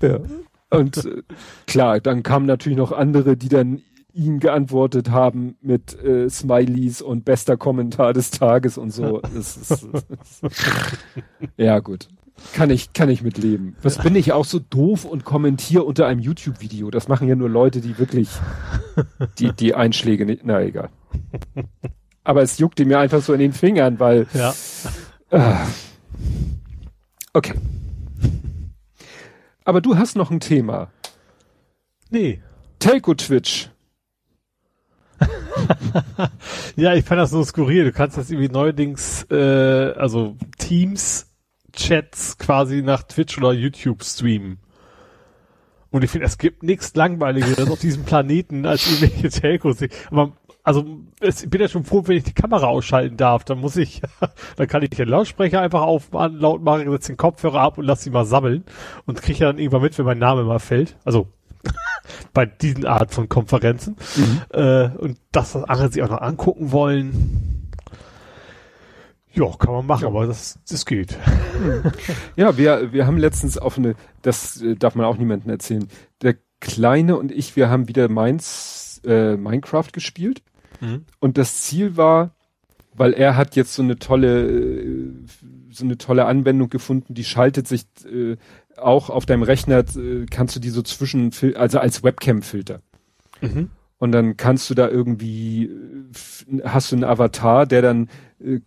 [0.01, 0.19] ja.
[0.71, 1.23] Und äh,
[1.67, 3.83] klar, dann kamen natürlich noch andere, die dann
[4.15, 9.21] ihm geantwortet haben mit äh, Smileys und bester Kommentar des Tages und so.
[9.35, 10.45] Das ist, das ist,
[11.57, 12.09] ja gut.
[12.53, 13.77] Kann ich, kann ich mitleben.
[13.83, 16.91] Was bin ich auch so doof und kommentiere unter einem YouTube-Video?
[16.91, 18.29] Das machen ja nur Leute, die wirklich
[19.39, 20.91] die, die Einschläge nicht, na egal.
[22.25, 24.55] Aber es juckte mir einfach so in den Fingern, weil, ja.
[25.31, 25.55] Äh,
[27.33, 27.55] okay.
[29.65, 30.91] Aber du hast noch ein Thema.
[32.11, 32.43] Nee.
[32.79, 33.71] Telco Twitch.
[36.77, 37.85] ja, ich fand das so skurril.
[37.85, 44.59] Du kannst das irgendwie neuerdings, äh, also Teams-Chats quasi nach Twitch oder YouTube streamen.
[45.91, 49.79] Und ich finde, es gibt nichts Langweiligeres auf diesem Planeten als irgendwelche Telcos.
[50.11, 50.33] Aber
[50.65, 50.85] also
[51.21, 53.45] ich bin ja schon froh, wenn ich die Kamera ausschalten darf.
[53.45, 54.03] Dann muss ich,
[54.57, 58.03] dann kann ich den Lautsprecher einfach aufmachen, laut machen, setze den Kopfhörer ab und lass
[58.03, 58.65] sie mal sammeln
[59.07, 60.97] und kriege ja dann irgendwann mit, wenn mein Name mal fällt.
[61.05, 61.29] Also
[62.33, 63.97] bei diesen Art von Konferenzen.
[64.17, 64.41] Mhm.
[64.53, 67.71] Äh, und das, was andere sich auch noch angucken wollen.
[69.33, 70.09] Ja, kann man machen, ja.
[70.09, 71.19] aber das, das geht.
[72.37, 75.89] Ja, wir, wir haben letztens auf eine, das äh, darf man auch niemandem erzählen.
[76.23, 80.43] Der Kleine und ich, wir haben wieder Mainz, äh, Minecraft gespielt.
[80.81, 81.05] Mhm.
[81.21, 82.35] Und das Ziel war,
[82.95, 85.13] weil er hat jetzt so eine tolle, äh,
[85.71, 88.37] so eine tolle Anwendung gefunden, die schaltet sich äh,
[88.77, 92.81] auch auf deinem Rechner äh, kannst du die so zwischen, also als Webcam-Filter.
[93.41, 93.71] Mhm.
[93.99, 98.09] Und dann kannst du da irgendwie, äh, hast du einen Avatar, der dann,
[98.41, 98.61] äh,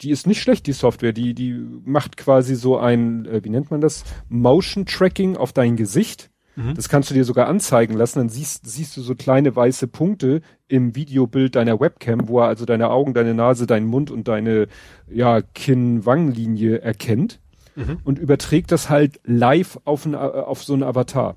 [0.00, 3.80] die, ist nicht schlecht, die Software, die, die macht quasi so ein, wie nennt man
[3.80, 6.30] das, Motion Tracking auf dein Gesicht.
[6.56, 6.74] Mhm.
[6.74, 10.42] Das kannst du dir sogar anzeigen lassen, dann siehst, siehst du so kleine weiße Punkte
[10.68, 14.66] im Videobild deiner Webcam, wo er also deine Augen, deine Nase, deinen Mund und deine,
[15.08, 17.40] ja, Kinn-Wangenlinie erkennt
[17.74, 17.98] mhm.
[18.04, 21.36] und überträgt das halt live auf, ein, auf so einen Avatar.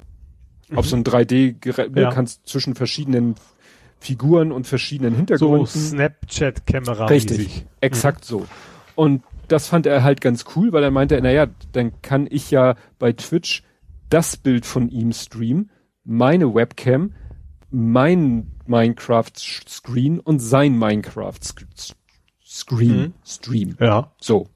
[0.69, 0.77] Mhm.
[0.77, 2.11] Auf so ein 3D-Gerät, ja.
[2.11, 3.35] kannst zwischen verschiedenen
[3.99, 5.65] Figuren und verschiedenen Hintergründen.
[5.65, 7.05] So Snapchat-Kamera.
[7.05, 8.27] Richtig, exakt mhm.
[8.27, 8.45] so.
[8.95, 12.75] Und das fand er halt ganz cool, weil er meinte, naja, dann kann ich ja
[12.99, 13.63] bei Twitch
[14.09, 15.71] das Bild von ihm streamen,
[16.03, 17.13] meine Webcam,
[17.69, 23.13] mein Minecraft-Screen und sein Minecraft-Screen, Mhm.
[23.25, 23.75] Stream.
[23.79, 24.11] Ja.
[24.19, 24.47] So.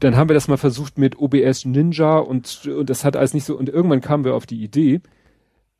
[0.00, 3.44] Dann haben wir das mal versucht mit OBS Ninja und, und das hat alles nicht
[3.44, 5.00] so, und irgendwann kamen wir auf die Idee,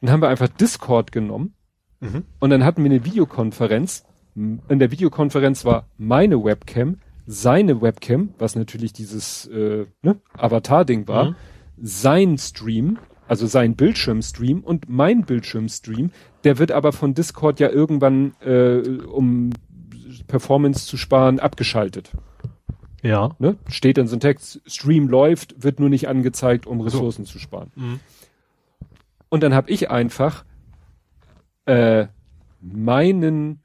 [0.01, 1.55] dann haben wir einfach Discord genommen
[2.01, 2.25] Mhm.
[2.41, 4.05] und dann hatten wir eine Videokonferenz.
[4.35, 11.31] In der Videokonferenz war meine Webcam, seine Webcam, was natürlich dieses äh, ne, Avatar-Ding war,
[11.31, 11.35] Mhm.
[11.79, 16.11] sein Stream, also sein Bildschirmstream und mein Bildschirmstream,
[16.45, 18.79] der wird aber von Discord ja irgendwann, äh,
[19.11, 19.51] um
[20.27, 22.13] Performance zu sparen, abgeschaltet.
[23.07, 23.35] Ja.
[23.39, 23.57] Ne?
[23.69, 27.71] Steht dann so ein Text, Stream läuft, wird nur nicht angezeigt, um Ressourcen zu sparen.
[27.75, 28.01] Mhm.
[29.29, 30.45] Und dann habe ich einfach
[31.67, 32.07] äh,
[32.61, 33.61] meinen,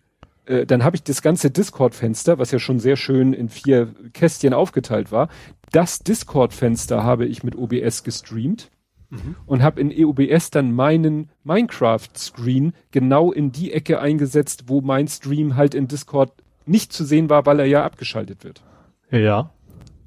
[0.45, 4.53] äh, dann habe ich das ganze Discord-Fenster, was ja schon sehr schön in vier Kästchen
[4.53, 5.29] aufgeteilt war,
[5.71, 8.69] das Discord-Fenster habe ich mit OBS gestreamt
[9.11, 9.35] Mhm.
[9.45, 15.57] und habe in EOBS dann meinen Minecraft-Screen genau in die Ecke eingesetzt, wo mein Stream
[15.57, 16.31] halt in Discord
[16.65, 18.63] nicht zu sehen war, weil er ja abgeschaltet wird.
[19.11, 19.51] Ja.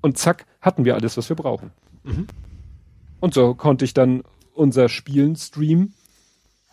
[0.00, 1.70] Und zack, hatten wir alles, was wir brauchen.
[2.02, 2.26] Mhm.
[3.20, 4.22] Und so konnte ich dann
[4.54, 5.94] unser Spielen streamen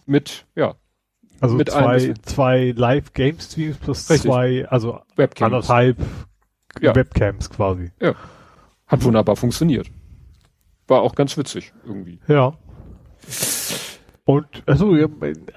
[0.05, 0.75] mit, ja,
[1.39, 4.29] Also Mit zwei, zwei Live-Game-Streams plus Richtig.
[4.29, 5.53] zwei, also Webcams.
[5.53, 5.97] anderthalb
[6.79, 6.95] Ja.
[6.95, 7.91] Webcams quasi.
[7.99, 8.13] Ja.
[8.87, 9.87] Hat wunderbar funktioniert.
[10.87, 12.19] War auch ganz witzig irgendwie.
[12.27, 12.53] Ja.
[14.25, 15.07] Und, achso, ja,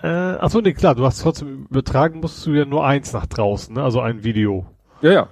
[0.03, 3.75] äh, achso, nee, klar, du hast trotzdem übertragen, musst du ja nur eins nach draußen,
[3.75, 3.83] ne?
[3.83, 4.67] also ein Video.
[5.03, 5.29] Ja, ja.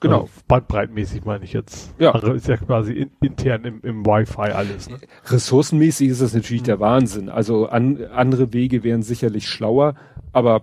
[0.00, 0.22] Genau.
[0.22, 1.94] Also bandbreitmäßig meine ich jetzt.
[1.98, 2.12] Ja.
[2.12, 4.90] Also ist ja quasi in, intern im, im Wi-Fi alles.
[4.90, 4.98] Ne?
[5.26, 7.28] Ressourcenmäßig ist das natürlich der Wahnsinn.
[7.30, 9.94] Also an, andere Wege wären sicherlich schlauer,
[10.32, 10.62] aber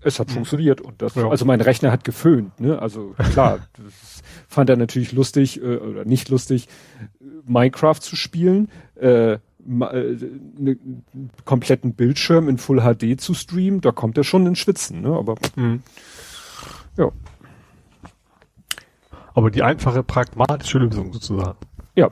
[0.00, 1.28] es hat funktioniert und das, Ja.
[1.28, 2.80] also mein Rechner hat geföhnt, ne?
[2.80, 6.68] Also klar, das fand er natürlich lustig äh, oder nicht lustig,
[7.20, 10.16] äh, Minecraft zu spielen, äh, ma- äh,
[10.58, 11.04] einen
[11.44, 15.08] kompletten Bildschirm in Full HD zu streamen, da kommt er schon ins Schwitzen, ne?
[15.08, 15.34] Aber
[16.96, 17.10] ja,
[19.36, 21.58] Aber die einfache, pragmatische Lösung sozusagen.
[21.94, 22.08] Ja.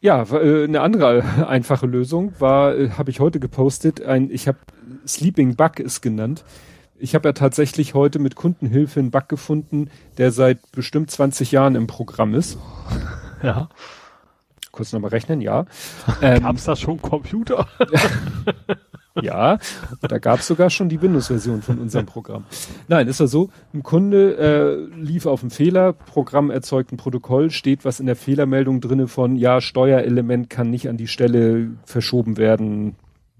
[0.00, 4.58] Ja, äh, eine andere einfache Lösung war, äh, habe ich heute gepostet, ein, ich habe
[5.04, 6.44] Sleeping Bug ist genannt.
[6.96, 11.74] Ich habe ja tatsächlich heute mit Kundenhilfe einen Bug gefunden, der seit bestimmt 20 Jahren
[11.74, 12.56] im Programm ist.
[13.42, 13.68] Ja.
[14.70, 15.66] Kurz nochmal rechnen, ja.
[16.22, 17.66] Ähm, Gab's da schon Computer?
[19.20, 19.58] Ja,
[20.00, 22.44] da gab es sogar schon die Windows-Version von unserem Programm.
[22.88, 27.50] Nein, ist ja so, ein Kunde äh, lief auf einen Fehler, Programm erzeugt ein Protokoll,
[27.50, 32.36] steht was in der Fehlermeldung drinne von, ja, Steuerelement kann nicht an die Stelle verschoben
[32.36, 32.96] werden,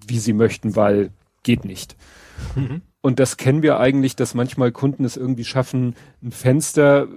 [0.06, 1.10] wie sie möchten, weil
[1.42, 1.96] geht nicht.
[3.00, 7.08] Und das kennen wir eigentlich, dass manchmal Kunden es irgendwie schaffen, ein Fenster,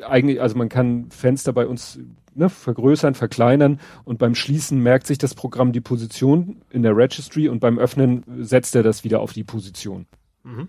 [0.00, 1.98] äh, eigentlich, also man kann Fenster bei uns
[2.36, 7.48] ne, vergrößern, verkleinern und beim Schließen merkt sich das Programm die Position in der Registry
[7.48, 10.06] und beim Öffnen setzt er das wieder auf die Position.
[10.44, 10.68] Mhm.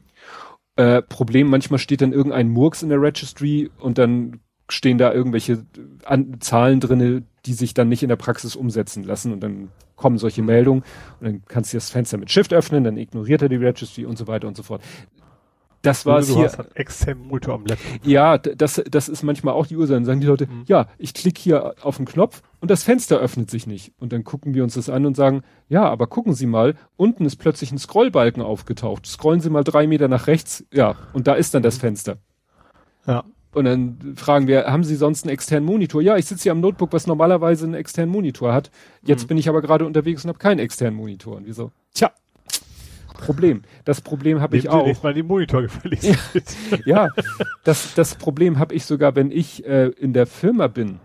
[0.76, 5.54] Äh, Problem, manchmal steht dann irgendein Murks in der Registry und dann stehen da irgendwelche
[5.54, 9.70] äh, an, Zahlen drinne, die sich dann nicht in der Praxis umsetzen lassen und dann
[9.96, 10.84] kommen solche Meldungen
[11.20, 14.18] und dann kannst du das Fenster mit Shift öffnen, dann ignoriert er die Registry und
[14.18, 14.82] so weiter und so fort.
[15.88, 16.52] Das war es hier.
[16.76, 18.06] externen Monitor am Laptop.
[18.06, 19.96] Ja, das, das ist manchmal auch die Ursache.
[19.96, 20.64] Dann sagen die Leute, Mhm.
[20.68, 23.94] ja, ich klicke hier auf den Knopf und das Fenster öffnet sich nicht.
[24.00, 27.26] Und dann gucken wir uns das an und sagen, ja, aber gucken Sie mal, unten
[27.26, 29.06] ist plötzlich ein Scrollbalken aufgetaucht.
[29.06, 32.18] Scrollen Sie mal drei Meter nach rechts, ja, und da ist dann das Fenster.
[33.06, 33.24] Ja.
[33.54, 36.02] Und dann fragen wir, haben Sie sonst einen externen Monitor?
[36.02, 38.70] Ja, ich sitze hier am Notebook, was normalerweise einen externen Monitor hat.
[39.04, 39.28] Jetzt Mhm.
[39.30, 41.38] bin ich aber gerade unterwegs und habe keinen externen Monitor.
[41.38, 42.12] Und wir so, tja,
[43.18, 43.64] Problem.
[43.86, 45.04] Das Problem habe ich auch.
[45.04, 46.16] mal die Monitor gefälligst.
[46.34, 46.44] mit.
[46.86, 47.10] Ja,
[47.64, 51.00] das, das Problem habe ich sogar, wenn ich äh, in der Firma bin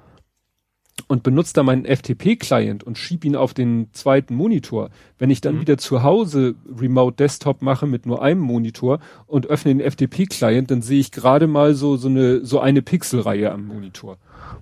[1.08, 4.90] und benutze da meinen FTP-Client und schieb ihn auf den zweiten Monitor.
[5.18, 5.60] Wenn ich dann Mhm.
[5.62, 10.82] wieder zu Hause Remote Desktop mache mit nur einem Monitor und öffne den FTP-Client, dann
[10.82, 14.18] sehe ich gerade mal so, so eine, so eine Pixelreihe am Monitor.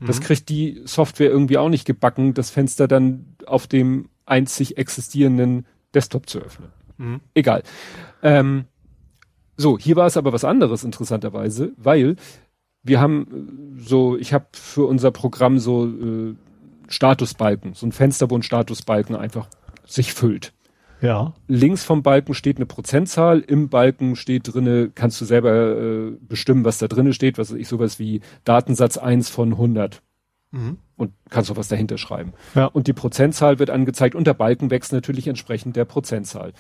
[0.07, 0.25] Das Mhm.
[0.25, 6.29] kriegt die Software irgendwie auch nicht gebacken, das Fenster dann auf dem einzig existierenden Desktop
[6.29, 6.69] zu öffnen.
[7.01, 7.21] Mhm.
[7.35, 7.63] Egal.
[8.23, 8.67] Ähm,
[9.57, 12.17] so, hier war es aber was anderes interessanterweise, weil
[12.83, 16.35] wir haben äh, so, ich habe für unser Programm so äh,
[16.89, 19.49] Statusbalken, so ein Fenster, wo ein Statusbalken einfach
[19.87, 20.53] sich füllt.
[21.01, 21.33] Ja.
[21.49, 26.67] Links vom Balken steht eine Prozentzahl, im Balken steht drinne, kannst du selber äh, bestimmen,
[26.67, 30.03] was da drinne steht, was ich, sowas wie Datensatz 1 von 100
[30.53, 30.79] Mhm.
[30.97, 32.33] und kannst auch was dahinter schreiben.
[32.57, 32.67] Ja.
[32.67, 36.53] Und die Prozentzahl wird angezeigt und der Balken wächst natürlich entsprechend der Prozentzahl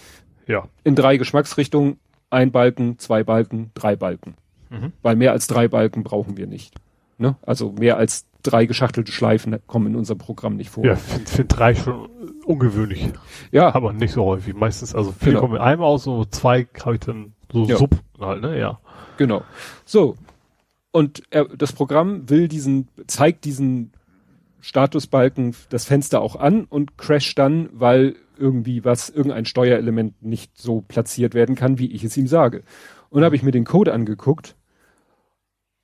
[0.50, 0.64] Ja.
[0.84, 1.98] in drei Geschmacksrichtungen.
[2.32, 4.34] Ein Balken, zwei Balken, drei Balken.
[4.68, 4.92] Mhm.
[5.02, 6.74] Weil mehr als drei Balken brauchen wir nicht.
[7.18, 7.34] Ne?
[7.42, 10.84] Also mehr als drei geschachtelte Schleifen kommen in unserem Programm nicht vor.
[10.84, 12.08] Ja, finde find drei schon
[12.44, 13.08] ungewöhnlich.
[13.50, 13.74] Ja.
[13.74, 14.54] Aber nicht so häufig.
[14.54, 15.40] Meistens, also viele Genau.
[15.40, 17.76] kommen mit einem aus, so zwei habe ich dann so Ja.
[17.76, 18.58] Sub halt, ne?
[18.58, 18.78] Ja.
[19.18, 19.42] Genau.
[19.84, 20.16] So.
[20.92, 23.92] Und er, das Programm will diesen, zeigt diesen
[24.60, 30.80] Statusbalken das Fenster auch an und crasht dann, weil irgendwie was, irgendein Steuerelement nicht so
[30.80, 32.62] platziert werden kann, wie ich es ihm sage.
[33.10, 34.56] Und habe ich mir den Code angeguckt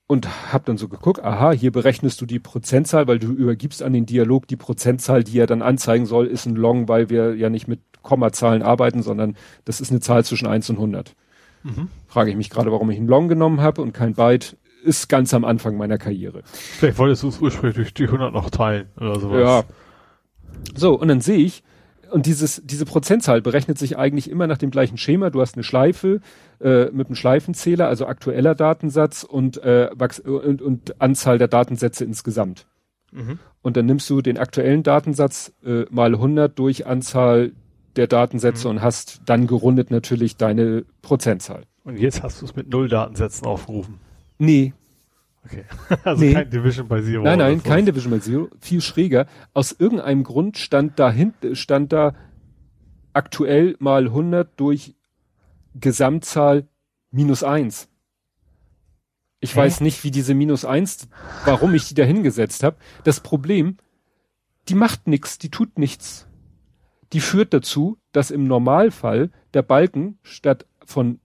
[0.07, 3.93] und habe dann so geguckt, aha, hier berechnest du die Prozentzahl, weil du übergibst an
[3.93, 7.51] den Dialog die Prozentzahl, die er dann anzeigen soll, ist ein Long, weil wir ja
[7.51, 11.15] nicht mit Kommazahlen arbeiten, sondern das ist eine Zahl zwischen 1 und 100
[12.07, 14.57] frage ich mich gerade, warum ich einen Long genommen habe und kein Byte.
[14.85, 16.43] Ist ganz am Anfang meiner Karriere.
[16.45, 19.41] Vielleicht wolltest du es ursprünglich durch die 100 noch teilen oder sowas.
[19.41, 19.65] Ja.
[20.77, 21.65] So, und dann sehe ich,
[22.11, 25.31] und dieses, diese Prozentzahl berechnet sich eigentlich immer nach dem gleichen Schema.
[25.31, 26.21] Du hast eine Schleife
[26.61, 29.91] äh, mit einem Schleifenzähler, also aktueller Datensatz und, äh,
[30.25, 32.67] und, und Anzahl der Datensätze insgesamt.
[33.13, 33.39] Mhm.
[33.63, 37.53] Und dann nimmst du den aktuellen Datensatz äh, mal 100 durch Anzahl
[37.97, 41.63] der Datensätze und hast dann gerundet natürlich deine Prozentzahl.
[41.83, 43.99] Und jetzt hast du es mit null Datensätzen aufgerufen.
[44.39, 44.75] Nee,
[45.47, 45.65] Okay.
[46.05, 46.35] Also Nee.
[46.35, 47.23] kein Division bei Zero.
[47.23, 49.27] Nein, nein, kein Division by Zero, viel schräger.
[49.55, 52.15] Aus irgendeinem Grund stand da hinten, stand da
[53.13, 54.95] aktuell mal 100 durch
[55.75, 56.69] Gesamtzahl
[57.11, 57.89] minus eins.
[59.41, 59.61] Ich Hä?
[59.61, 61.09] weiß nicht, wie diese minus eins,
[61.45, 62.77] warum ich die da hingesetzt habe.
[63.05, 63.77] Das Problem,
[64.69, 66.27] die macht nichts, die tut nichts.
[67.13, 71.21] Die führt dazu, dass im Normalfall der Balken statt von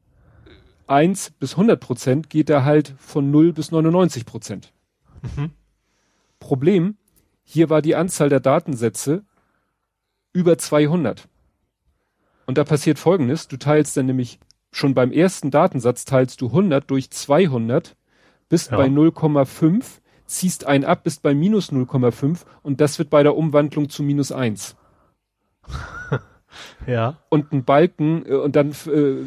[0.91, 4.73] 1 bis 100 Prozent geht er halt von 0 bis 99 Prozent.
[5.21, 5.51] Mhm.
[6.39, 6.97] Problem,
[7.43, 9.23] hier war die Anzahl der Datensätze
[10.33, 11.27] über 200.
[12.45, 14.39] Und da passiert Folgendes, du teilst dann nämlich
[14.71, 17.95] schon beim ersten Datensatz teilst du 100 durch 200,
[18.49, 18.77] bist Ja.
[18.77, 23.89] bei 0,5, ziehst einen ab, bist bei minus 0,5 und das wird bei der Umwandlung
[23.89, 24.75] zu minus 1.
[26.85, 27.17] Ja.
[27.29, 29.23] Und ein Balken, äh, und dann äh,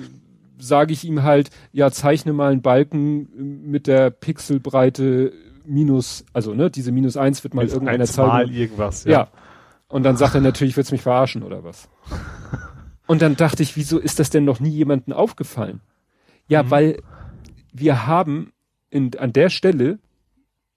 [0.58, 5.32] sage ich ihm halt, ja, zeichne mal einen Balken äh, mit der Pixelbreite
[5.66, 8.26] minus, also ne, diese minus 1 wird mal irgendeiner eins Zahl.
[8.28, 9.04] Mal irgendwas.
[9.04, 9.10] Ja.
[9.10, 9.28] Ja.
[9.88, 11.88] Und dann sagt er natürlich, du mich verarschen oder was?
[13.06, 15.80] Und dann dachte ich, wieso ist das denn noch nie jemandem aufgefallen?
[16.48, 16.70] Ja, Mhm.
[16.70, 17.02] weil
[17.72, 18.52] wir haben
[18.90, 19.98] in, an der Stelle,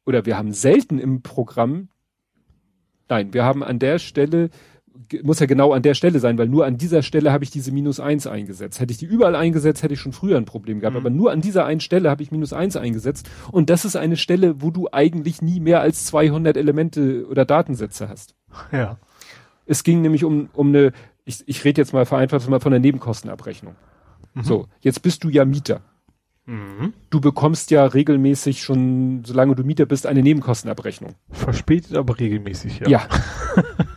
[0.06, 1.90] oder wir haben selten im Programm,
[3.10, 4.50] nein, wir haben an der Stelle,
[5.24, 7.72] muss ja genau an der Stelle sein, weil nur an dieser Stelle habe ich diese
[7.72, 8.80] minus eins eingesetzt.
[8.80, 10.95] Hätte ich die überall eingesetzt, hätte ich schon früher ein Problem gehabt.
[10.95, 11.01] Mhm.
[11.01, 13.30] Aber nur an dieser einen Stelle habe ich minus eins eingesetzt.
[13.51, 18.09] Und das ist eine Stelle, wo du eigentlich nie mehr als 200 Elemente oder Datensätze
[18.09, 18.35] hast.
[18.72, 18.98] Ja.
[19.66, 20.93] Es ging nämlich um, um eine,
[21.26, 23.76] ich, ich rede jetzt mal vereinfacht mal von der Nebenkostenabrechnung.
[24.42, 25.82] So, jetzt bist du ja Mieter.
[26.45, 26.93] Mhm.
[27.09, 31.16] Du bekommst ja regelmäßig schon, solange du Mieter bist, eine Nebenkostenabrechnung.
[31.30, 32.88] Verspätet, aber regelmäßig, ja.
[32.88, 33.08] Ja,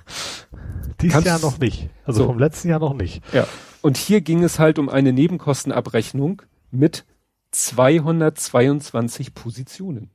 [1.00, 1.88] Dieses Kannst- Jahr noch nicht.
[2.04, 2.26] Also So.
[2.26, 3.22] vom letzten Jahr noch nicht.
[3.32, 3.46] ja.
[3.82, 7.06] Und hier ging es halt um eine Nebenkostenabrechnung mit
[7.52, 10.10] 222 Positionen.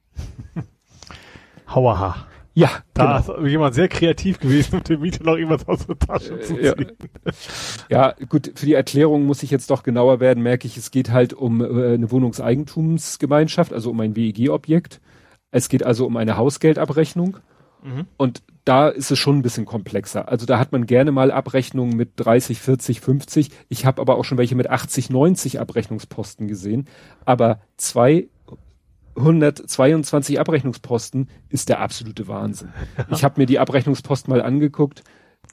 [1.67, 2.27] Hauaha.
[2.53, 3.39] Ja, Da genau.
[3.43, 6.75] ist jemand sehr kreativ gewesen, um dem Mieter noch irgendwas aus der Tasche zu ja.
[6.75, 6.91] ziehen.
[7.89, 11.11] Ja, gut, für die Erklärung muss ich jetzt doch genauer werden, merke ich, es geht
[11.11, 15.01] halt um äh, eine Wohnungseigentumsgemeinschaft, also um ein WEG-Objekt.
[15.51, 17.38] Es geht also um eine Hausgeldabrechnung.
[17.83, 18.05] Mhm.
[18.17, 20.27] Und da ist es schon ein bisschen komplexer.
[20.27, 23.52] Also da hat man gerne mal Abrechnungen mit 30, 40, 50.
[23.69, 26.88] Ich habe aber auch schon welche mit 80, 90 Abrechnungsposten gesehen.
[27.26, 32.69] Aber 222 Abrechnungsposten ist der absolute Wahnsinn.
[33.11, 35.03] Ich habe mir die Abrechnungspost mal angeguckt.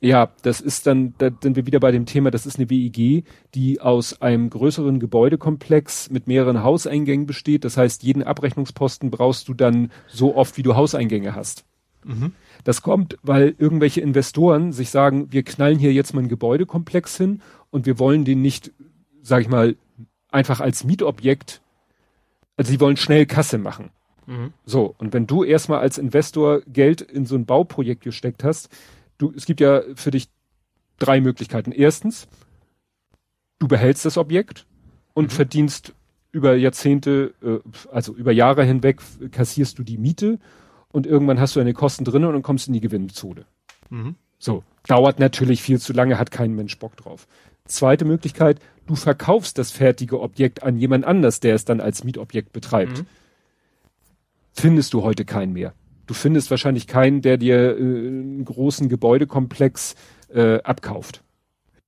[0.00, 3.24] Ja, das ist dann, da sind wir wieder bei dem Thema, das ist eine WEG,
[3.54, 7.64] die aus einem größeren Gebäudekomplex mit mehreren Hauseingängen besteht.
[7.64, 11.66] Das heißt, jeden Abrechnungsposten brauchst du dann so oft, wie du Hauseingänge hast.
[12.04, 12.32] Mhm.
[12.64, 17.42] Das kommt, weil irgendwelche Investoren sich sagen, wir knallen hier jetzt mal einen Gebäudekomplex hin
[17.70, 18.72] und wir wollen den nicht,
[19.22, 19.76] sag ich mal,
[20.30, 21.60] einfach als Mietobjekt,
[22.56, 23.90] also sie wollen schnell Kasse machen.
[24.26, 24.52] Mhm.
[24.64, 28.68] So, und wenn du erstmal als Investor Geld in so ein Bauprojekt gesteckt hast,
[29.18, 30.28] du, es gibt ja für dich
[30.98, 31.72] drei Möglichkeiten.
[31.72, 32.28] Erstens,
[33.58, 34.66] du behältst das Objekt
[35.14, 35.30] und Mhm.
[35.30, 35.94] verdienst
[36.30, 37.58] über Jahrzehnte, äh,
[37.90, 39.00] also über Jahre hinweg
[39.32, 40.38] kassierst du die Miete
[40.92, 43.44] und irgendwann hast du deine Kosten drin und dann kommst du in die Gewinnzone.
[43.90, 44.14] Mhm.
[44.38, 47.26] So, dauert natürlich viel zu lange, hat kein Mensch Bock drauf.
[47.64, 52.52] Zweite Möglichkeit, du verkaufst das fertige Objekt an jemand anders, der es dann als Mietobjekt
[52.52, 52.98] betreibt.
[52.98, 53.06] Mhm.
[54.52, 55.74] Findest du heute keinen mehr.
[56.06, 59.94] Du findest wahrscheinlich keinen, der dir äh, einen großen Gebäudekomplex
[60.34, 61.22] äh, abkauft.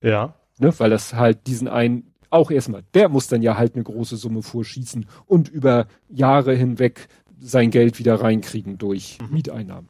[0.01, 0.35] Ja.
[0.59, 0.73] Ne?
[0.77, 4.41] Weil das halt diesen einen, auch erstmal, der muss dann ja halt eine große Summe
[4.41, 7.07] vorschießen und über Jahre hinweg
[7.39, 9.89] sein Geld wieder reinkriegen durch Mieteinnahmen.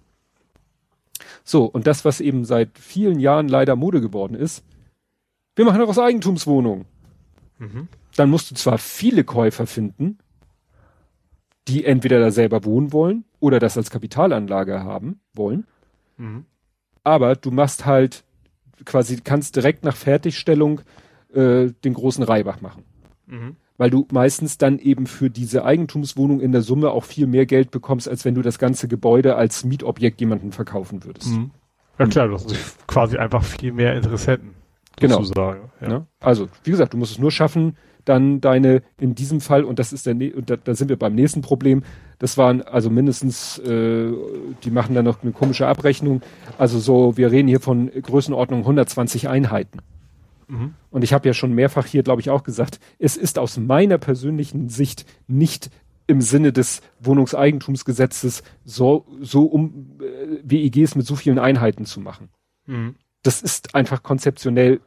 [1.43, 4.64] So, und das, was eben seit vielen Jahren leider Mode geworden ist,
[5.56, 6.85] wir machen daraus Eigentumswohnungen.
[7.59, 7.88] Mhm.
[8.15, 10.17] Dann musst du zwar viele Käufer finden,
[11.67, 15.65] die entweder da selber wohnen wollen oder das als Kapitalanlage haben wollen.
[16.17, 16.45] Mhm.
[17.03, 18.24] Aber du machst halt
[18.83, 20.82] quasi, kannst direkt nach Fertigstellung
[21.33, 22.83] äh, den großen Reibach machen.
[23.27, 23.56] Mhm.
[23.78, 27.72] Weil du meistens dann eben für diese Eigentumswohnung in der Summe auch viel mehr Geld
[27.72, 31.32] bekommst, als wenn du das ganze Gebäude als Mietobjekt jemandem verkaufen würdest.
[31.32, 31.52] Mhm.
[32.00, 34.56] Ja klar, du hast quasi einfach viel mehr Interessenten.
[34.98, 35.18] Genau.
[35.18, 35.72] Sozusagen.
[35.82, 35.90] Ja.
[35.90, 36.08] ja.
[36.20, 39.92] Also, wie gesagt, du musst es nur schaffen, dann deine, in diesem Fall, und das
[39.92, 41.84] ist der, und da, da sind wir beim nächsten Problem,
[42.20, 44.12] das waren also mindestens, äh,
[44.64, 46.22] die machen dann noch eine komische Abrechnung,
[46.58, 49.80] also so, wir reden hier von Größenordnung 120 Einheiten.
[50.48, 50.76] Mhm.
[50.95, 53.98] Und ich habe ja schon mehrfach hier, glaube ich, auch gesagt, es ist aus meiner
[53.98, 55.69] persönlichen Sicht nicht
[56.07, 62.30] im Sinne des Wohnungseigentumsgesetzes so, so um äh, WEGs mit so vielen Einheiten zu machen.
[62.65, 62.95] Mhm.
[63.24, 64.80] Das ist einfach konzeptionell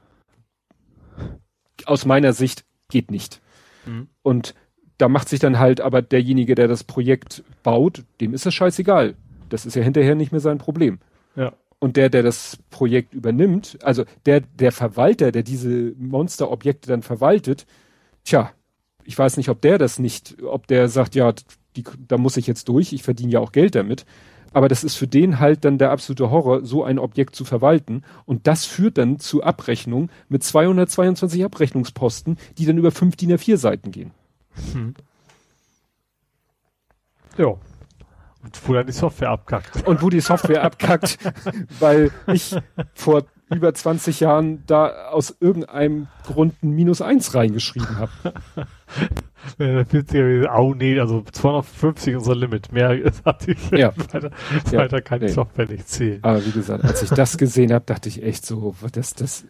[1.85, 3.43] aus meiner Sicht geht nicht.
[3.85, 4.09] Mhm.
[4.23, 4.55] Und
[4.97, 9.15] da macht sich dann halt aber derjenige, der das Projekt baut, dem ist das scheißegal.
[9.51, 11.01] Das ist ja hinterher nicht mehr sein Problem.
[11.37, 11.53] Ja.
[11.81, 17.67] Und der, der das Projekt übernimmt, also der, der Verwalter, der diese Monsterobjekte dann verwaltet,
[18.25, 18.53] tja,
[19.05, 21.33] ich weiß nicht, ob der das nicht, ob der sagt, ja,
[21.77, 24.05] die, da muss ich jetzt durch, ich verdiene ja auch Geld damit.
[24.53, 28.03] Aber das ist für den halt dann der absolute Horror, so ein Objekt zu verwalten.
[28.25, 33.57] Und das führt dann zu Abrechnung mit 222 Abrechnungsposten, die dann über fünf DIN A4
[33.57, 34.13] Seiten gehen.
[34.73, 34.95] Hm.
[37.37, 37.55] Ja.
[38.67, 39.87] Wo dann die Software abkackt.
[39.87, 41.19] Und wo die Software abkackt,
[41.81, 42.57] weil ich
[42.95, 48.11] vor über 20 Jahren da aus irgendeinem Grund ein Minus eins reingeschrieben habe.
[50.55, 52.73] oh nee, also 250 ist unser Limit.
[52.73, 53.93] Mehr hat die ja.
[53.97, 54.31] weiter,
[54.71, 54.79] ja.
[54.79, 55.29] weiter kann nee.
[55.29, 56.19] Software nicht zählen.
[56.23, 59.45] Aber wie gesagt, als ich das gesehen habe, dachte ich echt so, das, das,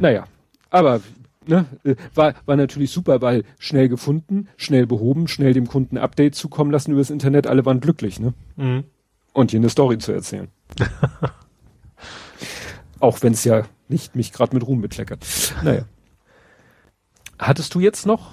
[0.00, 0.24] naja.
[0.70, 1.00] Aber
[1.46, 6.34] ne, äh, war, war natürlich super, weil schnell gefunden, schnell behoben, schnell dem Kunden Update
[6.34, 8.34] zukommen lassen übers Internet, alle waren glücklich, ne?
[8.56, 8.84] Mhm.
[9.32, 10.48] Und hier eine Story zu erzählen.
[13.00, 15.24] Auch wenn es ja nicht mich gerade mit Ruhm bekleckert.
[15.62, 15.84] Naja.
[17.38, 18.32] Hattest du jetzt noch?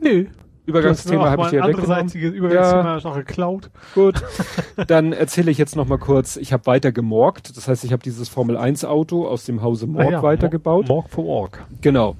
[0.00, 0.26] Nö.
[0.64, 2.08] Übergangsthema habe ich dir weggenommen.
[2.08, 3.00] Übergangsthema ja.
[3.02, 3.70] noch geklaut.
[3.94, 4.22] Gut.
[4.86, 6.36] Dann erzähle ich jetzt noch mal kurz.
[6.36, 7.56] Ich habe weiter gemorgt.
[7.56, 10.88] Das heißt, ich habe dieses Formel 1 Auto aus dem Hause Morg ah ja, weitergebaut.
[10.88, 11.64] Morg for Org.
[11.80, 12.16] Genau.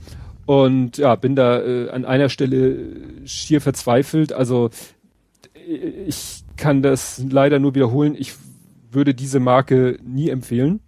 [0.47, 2.77] Und ja, bin da äh, an einer Stelle
[3.25, 4.33] schier verzweifelt.
[4.33, 4.71] Also
[6.07, 8.15] ich kann das leider nur wiederholen.
[8.19, 8.35] Ich
[8.91, 10.81] würde diese Marke nie empfehlen.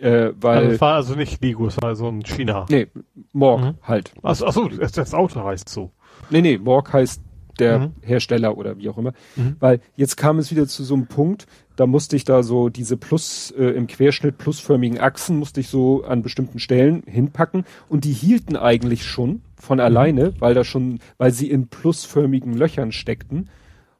[0.00, 2.66] Äh, weil also war also nicht Lego, es war so ein China.
[2.70, 2.86] Nee,
[3.32, 3.74] Morg mhm.
[3.82, 4.12] halt.
[4.22, 5.90] Achso, ach so, das, das, Auto heißt so.
[6.30, 7.20] Nee, nee, Morg heißt
[7.58, 7.92] der mhm.
[8.02, 9.12] Hersteller oder wie auch immer.
[9.34, 9.56] Mhm.
[9.58, 11.46] Weil jetzt kam es wieder zu so einem Punkt,
[11.78, 16.02] da musste ich da so diese Plus, äh, im Querschnitt plusförmigen Achsen musste ich so
[16.02, 21.30] an bestimmten Stellen hinpacken und die hielten eigentlich schon von alleine, weil da schon, weil
[21.30, 23.48] sie in plusförmigen Löchern steckten.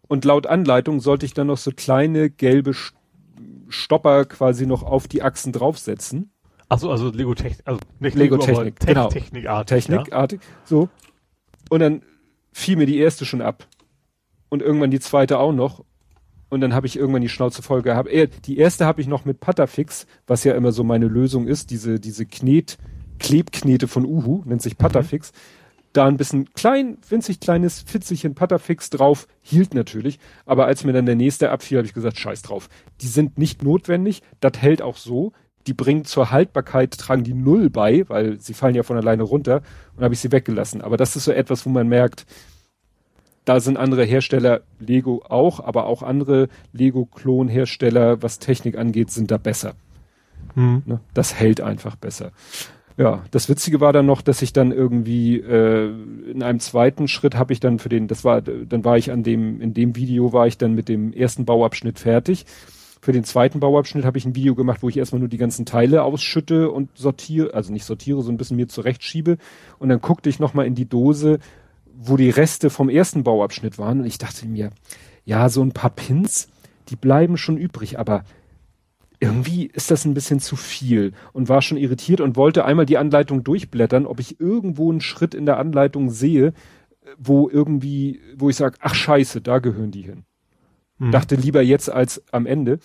[0.09, 2.73] Und laut Anleitung sollte ich dann noch so kleine gelbe
[3.69, 6.33] Stopper quasi noch auf die Achsen draufsetzen.
[6.69, 9.09] Also also Lego Technik, also nicht Lego, Lego Technik, Te genau.
[9.09, 9.85] Technikartig.
[9.85, 10.49] Technikartig, ja?
[10.65, 10.89] so.
[11.71, 12.03] Und dann
[12.51, 13.69] fiel mir die erste schon ab.
[14.49, 15.85] Und irgendwann die zweite auch noch.
[16.49, 18.09] Und dann habe ich irgendwann die Schnauze voll gehabt.
[18.09, 21.71] Äh, die erste habe ich noch mit Patterfix, was ja immer so meine Lösung ist,
[21.71, 22.79] diese, diese Knet,
[23.19, 25.33] Klebknete von Uhu, nennt sich Patterfix.
[25.33, 25.59] Mhm
[25.93, 30.19] da ein bisschen klein, winzig kleines Fitzelchen Patterfix drauf, hielt natürlich.
[30.47, 32.69] Aber als mir dann der nächste abfiel, habe ich gesagt, scheiß drauf.
[33.01, 35.33] Die sind nicht notwendig, das hält auch so.
[35.67, 39.63] Die bringen zur Haltbarkeit, tragen die Null bei, weil sie fallen ja von alleine runter
[39.97, 40.83] und habe ich sie weggelassen.
[40.83, 42.27] Aber das ist so etwas, wo man merkt,
[43.49, 49.39] da sind andere Hersteller, Lego auch, aber auch andere Lego-Klon-Hersteller, was Technik angeht, sind da
[49.39, 49.73] besser.
[50.55, 50.83] Hm.
[50.85, 51.01] Ne?
[51.15, 52.33] Das hält einfach besser.
[52.99, 55.89] Ja, das Witzige war dann noch, dass ich dann irgendwie äh,
[56.31, 59.23] in einem zweiten Schritt habe ich dann für den, das war, dann war ich an
[59.23, 62.45] dem, in dem Video war ich dann mit dem ersten Bauabschnitt fertig.
[63.01, 65.65] Für den zweiten Bauabschnitt habe ich ein Video gemacht, wo ich erstmal nur die ganzen
[65.65, 69.39] Teile ausschütte und sortiere, also nicht sortiere, so ein bisschen mir zurechtschiebe.
[69.79, 71.39] Und dann guckte ich nochmal in die Dose,
[72.01, 74.01] wo die Reste vom ersten Bauabschnitt waren.
[74.01, 74.71] Und ich dachte mir,
[75.25, 76.49] ja, so ein paar Pins,
[76.89, 78.25] die bleiben schon übrig, aber
[79.19, 82.99] irgendwie ist das ein bisschen zu viel und war schon irritiert und wollte einmal die
[82.99, 86.53] Anleitung durchblättern, ob ich irgendwo einen Schritt in der Anleitung sehe,
[87.19, 90.23] wo irgendwie, wo ich sage, ach scheiße, da gehören die hin.
[90.99, 91.11] Hm.
[91.11, 92.79] Dachte lieber jetzt als am Ende.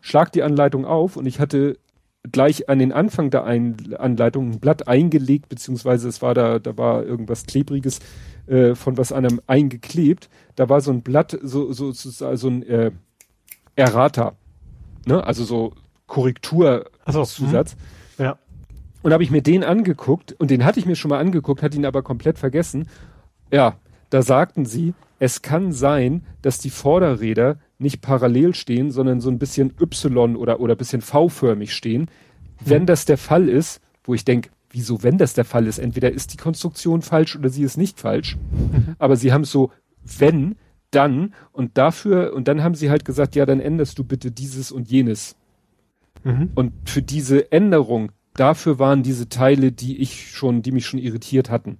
[0.00, 1.78] Schlag die Anleitung auf und ich hatte
[2.32, 6.76] gleich an den Anfang der ein Anleitung ein Blatt eingelegt, beziehungsweise es war da, da
[6.76, 8.00] war irgendwas Klebriges
[8.50, 10.28] äh, von was anderem eingeklebt.
[10.56, 12.90] Da war so ein Blatt, so, so, so, so ein äh,
[13.76, 14.34] Errata
[15.06, 15.72] ne, also so
[16.06, 17.76] Korrekturzusatz.
[18.16, 18.24] Hm.
[18.24, 18.38] Ja.
[19.02, 21.76] Und habe ich mir den angeguckt und den hatte ich mir schon mal angeguckt, hatte
[21.76, 22.88] ihn aber komplett vergessen.
[23.52, 23.76] Ja,
[24.10, 29.38] da sagten sie, es kann sein, dass die Vorderräder nicht parallel stehen, sondern so ein
[29.38, 32.10] bisschen Y oder oder bisschen V-förmig stehen.
[32.62, 36.10] Wenn das der Fall ist, wo ich denke, wieso, wenn das der Fall ist, entweder
[36.10, 38.38] ist die Konstruktion falsch oder sie ist nicht falsch.
[38.98, 39.70] Aber sie haben so,
[40.18, 40.56] wenn,
[40.90, 44.72] dann und dafür, und dann haben sie halt gesagt, ja, dann änderst du bitte dieses
[44.72, 45.36] und jenes.
[46.24, 46.50] Mhm.
[46.54, 51.50] Und für diese Änderung, dafür waren diese Teile, die ich schon, die mich schon irritiert
[51.50, 51.78] hatten.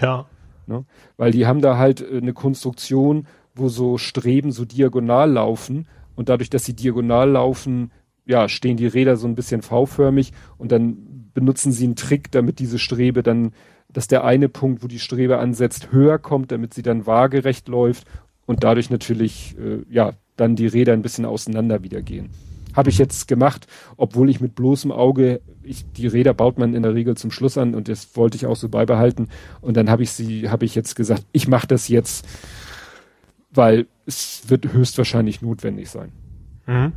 [0.00, 0.26] Ja.
[0.66, 0.84] Ne?
[1.16, 6.28] Weil die haben da halt äh, eine Konstruktion, wo so Streben so diagonal laufen und
[6.28, 7.90] dadurch, dass sie diagonal laufen,
[8.26, 12.58] ja, stehen die Räder so ein bisschen V-förmig und dann benutzen sie einen Trick, damit
[12.58, 13.52] diese Strebe dann,
[13.92, 18.08] dass der eine Punkt, wo die Strebe ansetzt, höher kommt, damit sie dann waagerecht läuft
[18.44, 22.30] und dadurch natürlich, äh, ja, dann die Räder ein bisschen auseinander wieder gehen.
[22.74, 26.82] Habe ich jetzt gemacht, obwohl ich mit bloßem Auge, ich, die Räder baut man in
[26.82, 29.28] der Regel zum Schluss an und das wollte ich auch so beibehalten.
[29.60, 32.26] Und dann habe ich sie, habe ich jetzt gesagt, ich mache das jetzt,
[33.52, 36.10] weil es wird höchstwahrscheinlich notwendig sein.
[36.66, 36.92] Mhm.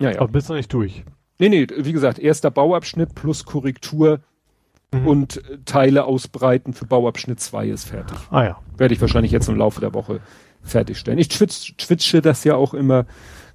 [0.00, 0.20] Ja, ja.
[0.20, 1.04] Aber bist du nicht durch?
[1.38, 4.20] Nee, nee, wie gesagt, erster Bauabschnitt plus Korrektur
[4.94, 5.06] Mhm.
[5.06, 8.16] und äh, Teile ausbreiten für Bauabschnitt 2 ist fertig.
[8.30, 8.58] Ah ja.
[8.76, 10.20] Werde ich wahrscheinlich jetzt im Laufe der Woche
[10.62, 11.18] fertigstellen.
[11.18, 13.06] Ich twitch, twitche das ja auch immer,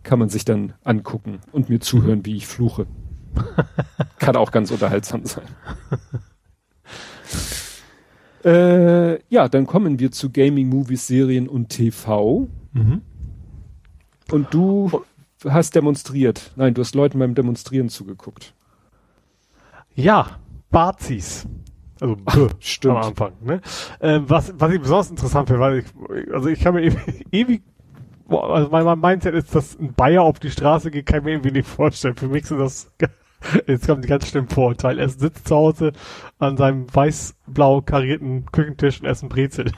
[0.04, 2.88] kann man sich dann angucken und mir zuhören, wie ich fluche.
[4.20, 5.46] kann auch ganz unterhaltsam sein.
[8.46, 12.48] äh, ja, dann kommen wir zu Gaming, Movies, Serien und TV.
[12.74, 13.02] Mhm.
[14.32, 15.04] Und du
[15.46, 16.52] hast demonstriert.
[16.56, 18.54] Nein, du hast Leuten beim Demonstrieren zugeguckt.
[19.96, 21.48] Ja, Bazis.
[22.00, 22.98] Also B stimmt.
[22.98, 23.34] am Anfang.
[23.42, 23.62] Ne?
[24.02, 26.94] Ähm, was, was ich besonders interessant finde, weil ich, also ich kann mir
[27.32, 27.64] ewig,
[28.30, 31.32] also mein, mein Mindset ist, dass ein Bayer auf die Straße geht, kann ich mir
[31.32, 32.16] irgendwie nicht vorstellen.
[32.16, 32.92] Für mich sind das,
[33.68, 35.02] jetzt kommen die ganz schlimmen Vorurteile.
[35.02, 35.92] Er sitzt zu Hause
[36.38, 39.72] an seinem weiß-blau karierten Küchentisch und essen Brezel.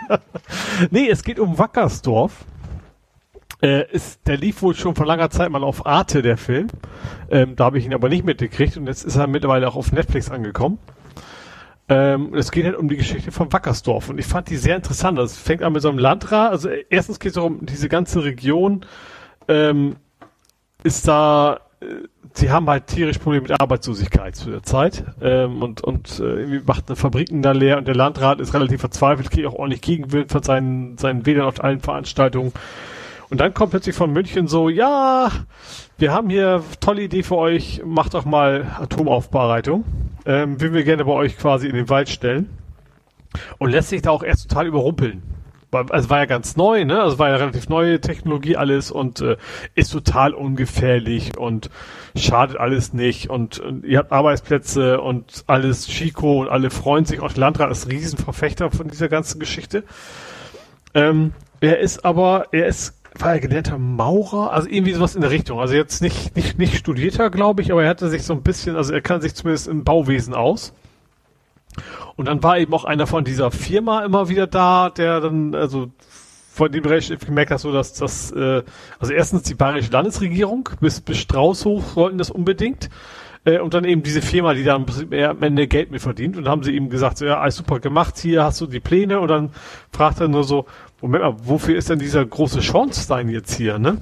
[0.90, 2.44] nee, es geht um Wackersdorf.
[3.62, 6.66] Äh, ist, der lief wohl schon vor langer Zeit mal auf Arte, der Film.
[7.30, 9.92] Ähm, da habe ich ihn aber nicht mitgekriegt und jetzt ist er mittlerweile auch auf
[9.92, 10.78] Netflix angekommen.
[11.88, 15.16] Ähm, es geht halt um die Geschichte von Wackersdorf und ich fand die sehr interessant.
[15.20, 16.50] Es fängt an mit so einem Landrat.
[16.50, 18.84] Also erstens geht es darum, diese ganze Region
[19.46, 19.94] ähm,
[20.82, 21.86] ist da, äh,
[22.32, 26.62] sie haben halt tierisch Probleme mit Arbeitslosigkeit zu der Zeit ähm, und, und äh, irgendwie
[26.66, 30.32] macht eine Fabriken da leer und der Landrat ist relativ verzweifelt, kriegt auch ordentlich Gegenwind
[30.32, 32.52] von seinen, seinen Wählern auf allen Veranstaltungen.
[33.32, 35.30] Und dann kommt plötzlich von München so, ja,
[35.96, 39.84] wir haben hier tolle Idee für euch, macht doch mal Atomaufbereitung.
[40.26, 42.50] Ähm, würden wir gerne bei euch quasi in den Wald stellen.
[43.56, 45.22] Und lässt sich da auch erst total überrumpeln.
[45.70, 47.00] Also war ja ganz neu, ne?
[47.00, 49.38] Also war ja relativ neue Technologie alles und äh,
[49.74, 51.70] ist total ungefährlich und
[52.14, 57.20] schadet alles nicht und, und ihr habt Arbeitsplätze und alles Chico und alle freuen sich.
[57.20, 59.84] Der Landrat ist Riesenverfechter von dieser ganzen Geschichte.
[60.92, 65.30] Ähm, er ist aber, er ist, war er gelernter Maurer, also irgendwie sowas in der
[65.30, 65.60] Richtung.
[65.60, 68.76] Also jetzt nicht, nicht, nicht studierter, glaube ich, aber er hatte sich so ein bisschen,
[68.76, 70.72] also er kann sich zumindest im Bauwesen aus.
[72.16, 75.90] Und dann war eben auch einer von dieser Firma immer wieder da, der dann, also
[76.52, 78.62] von dem ich gemerkt habe, so dass das, äh,
[78.98, 82.90] also erstens die bayerische Landesregierung bis, bis Strauß hoch wollten das unbedingt.
[83.44, 86.36] Äh, und dann eben diese Firma, die dann am Ende Geld mit verdient.
[86.36, 88.80] Und dann haben sie ihm gesagt, so, ja, alles super gemacht, hier hast du die
[88.80, 89.20] Pläne.
[89.20, 89.50] Und dann
[89.90, 90.66] fragt er nur so,
[91.02, 93.98] Moment mal, wofür ist denn dieser große Schornstein jetzt hier, ne?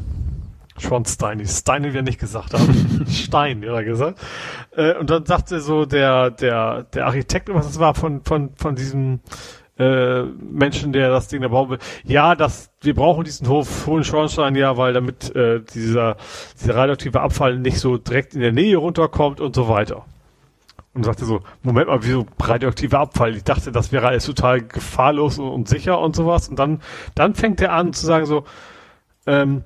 [0.78, 3.06] Schornstein, ich Stein wir nicht gesagt haben.
[3.08, 4.18] Stein, hat er gesagt.
[4.76, 8.74] Äh, und dann sagte so der, der, der Architekt, was das war, von, von, von
[8.74, 9.20] diesem
[9.78, 14.04] äh, Menschen, der das Ding da bauen will, ja, das, wir brauchen diesen Hof, hohen
[14.04, 16.16] Schornstein, ja, weil damit äh, dieser,
[16.60, 20.04] dieser radioaktive Abfall nicht so direkt in der Nähe runterkommt und so weiter.
[20.92, 23.36] Und sagte so, Moment mal, wieso radioaktiver Abfall?
[23.36, 26.48] Ich dachte, das wäre alles total gefahrlos und, und sicher und sowas.
[26.48, 26.80] Und dann,
[27.14, 28.44] dann fängt er an zu sagen so,
[29.26, 29.62] ähm,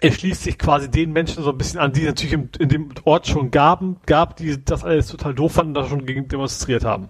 [0.00, 2.90] er schließt sich quasi den Menschen so ein bisschen an, die natürlich im, in dem
[3.04, 7.08] Ort schon gaben, gab, die das alles total doof fanden, da schon gegen demonstriert haben.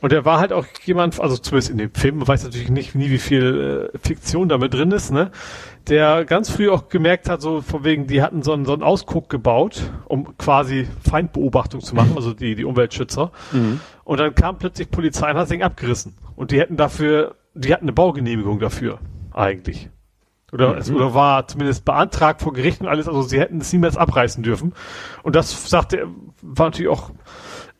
[0.00, 2.94] Und er war halt auch jemand, also zumindest in dem Film, man weiß natürlich nicht
[2.94, 5.30] nie, wie viel äh, Fiktion damit drin ist, ne?
[5.88, 8.82] Der ganz früh auch gemerkt hat, so von wegen, die hatten so einen, so einen
[8.82, 13.30] Ausguck gebaut, um quasi Feindbeobachtung zu machen, also die, die Umweltschützer.
[14.04, 16.16] Und dann kam plötzlich Polizei und hat das Ding abgerissen.
[16.34, 18.98] Und die hätten dafür, die hatten eine Baugenehmigung dafür,
[19.32, 19.88] eigentlich.
[20.52, 23.96] Oder, es, oder war zumindest beantragt vor Gericht und alles, also sie hätten es niemals
[23.96, 24.74] abreißen dürfen.
[25.22, 26.06] Und das sagte er,
[26.40, 27.10] war natürlich auch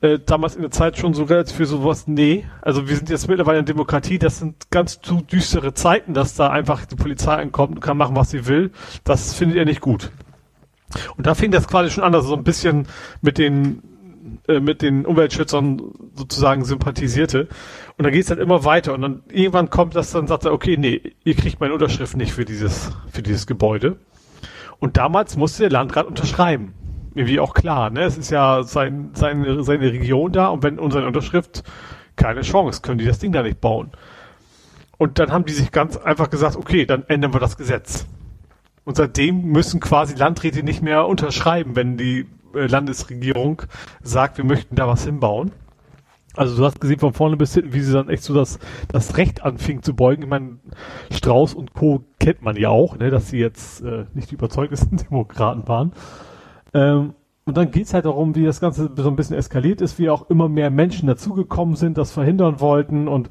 [0.06, 3.28] äh, damals in der Zeit schon so relativ für sowas, nee, also wir sind jetzt
[3.28, 7.74] mittlerweile in Demokratie, das sind ganz zu düstere Zeiten, dass da einfach die Polizei ankommt
[7.76, 8.70] und kann machen, was sie will.
[9.04, 10.12] Das findet er nicht gut.
[11.16, 12.86] Und da fing das quasi schon an, dass er so ein bisschen
[13.20, 13.82] mit den
[14.48, 15.82] äh, mit den Umweltschützern
[16.14, 17.48] sozusagen sympathisierte.
[17.96, 20.52] Und dann geht es dann immer weiter und dann irgendwann kommt das, dann sagt er,
[20.52, 23.96] okay, nee, ihr kriegt meine Unterschrift nicht für dieses, für dieses Gebäude.
[24.78, 26.74] Und damals musste der Landrat unterschreiben.
[27.16, 28.02] Irgendwie auch klar, ne?
[28.02, 31.64] Es ist ja sein, seine, seine Region da und wenn unsere Unterschrift
[32.14, 33.90] keine Chance, können die das Ding da nicht bauen.
[34.98, 38.06] Und dann haben die sich ganz einfach gesagt, okay, dann ändern wir das Gesetz.
[38.84, 43.62] Und seitdem müssen quasi Landräte nicht mehr unterschreiben, wenn die äh, Landesregierung
[44.02, 45.52] sagt, wir möchten da was hinbauen.
[46.34, 49.16] Also du hast gesehen von vorne bis hinten, wie sie dann echt so das, das
[49.16, 50.22] Recht anfing zu beugen.
[50.22, 50.58] Ich meine,
[51.10, 52.04] Strauß und Co.
[52.20, 55.92] kennt man ja auch, ne, dass sie jetzt äh, nicht die überzeugtesten Demokraten waren.
[56.76, 57.14] Ähm,
[57.44, 60.28] und dann geht's halt darum, wie das Ganze so ein bisschen eskaliert ist, wie auch
[60.30, 63.30] immer mehr Menschen dazugekommen sind, das verhindern wollten und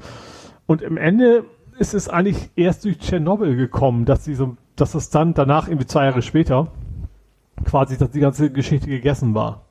[0.66, 1.44] und im Ende
[1.78, 5.86] ist es eigentlich erst durch Tschernobyl gekommen, dass sie so, dass es dann danach irgendwie
[5.86, 6.72] zwei Jahre später
[7.64, 9.66] quasi, dass die ganze Geschichte gegessen war.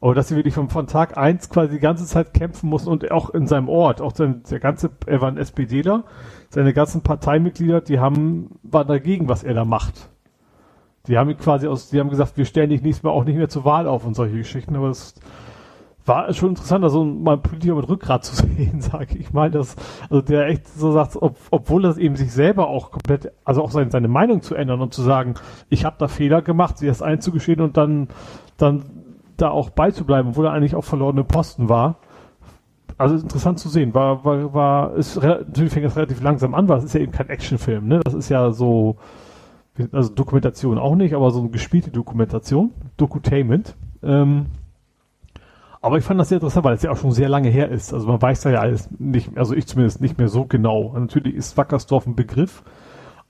[0.00, 3.10] Aber dass sie wirklich von, von Tag eins quasi die ganze Zeit kämpfen mussten und
[3.12, 6.04] auch in seinem Ort, auch sein, der ganze, er war ein SPDler,
[6.48, 10.11] seine ganzen Parteimitglieder, die haben, waren dagegen, was er da macht.
[11.08, 13.48] Die haben quasi aus, die haben gesagt, wir stellen dich nächstes Mal auch nicht mehr
[13.48, 15.14] zur Wahl auf und solche Geschichten, aber es
[16.04, 19.76] war schon interessant, also mal einen Politiker mit Rückgrat zu sehen, sage ich mal, dass,
[20.08, 23.70] also der echt so sagt, ob, obwohl das eben sich selber auch komplett, also auch
[23.70, 25.34] seine, seine Meinung zu ändern und zu sagen,
[25.68, 28.08] ich habe da Fehler gemacht, sie das einzugestehen und dann,
[28.56, 28.84] dann
[29.36, 31.96] da auch beizubleiben, obwohl er eigentlich auch verlorene Posten war.
[32.98, 33.94] Also interessant zu sehen.
[33.94, 37.10] War, war, war, ist, natürlich fängt das relativ langsam an, weil es ist ja eben
[37.10, 38.00] kein Actionfilm, ne?
[38.04, 38.96] Das ist ja so,
[39.92, 43.74] also Dokumentation auch nicht, aber so eine gespielte Dokumentation, Dokutainment.
[44.02, 44.46] Ähm,
[45.80, 47.92] aber ich fand das sehr interessant, weil es ja auch schon sehr lange her ist.
[47.92, 50.92] Also man weiß da ja alles nicht, also ich zumindest nicht mehr so genau.
[50.96, 52.62] Natürlich ist Wackersdorf ein Begriff,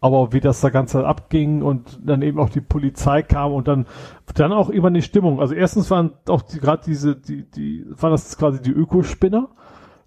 [0.03, 3.87] aber wie das da Ganze abging und dann eben auch die Polizei kam und dann
[4.35, 5.41] dann auch immer eine Stimmung.
[5.41, 9.49] Also erstens waren auch die gerade diese die die waren das quasi die Ökospinner.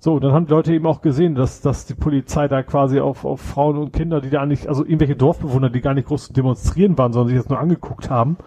[0.06, 3.25] So, dann haben die Leute eben auch gesehen, dass dass die Polizei da quasi auf
[3.25, 6.95] auf Frauen und Kinder, die da eigentlich also irgendwelche Dorfbewohner, die gar nicht groß demonstrieren
[6.95, 8.38] waren, sondern sich das nur angeguckt haben,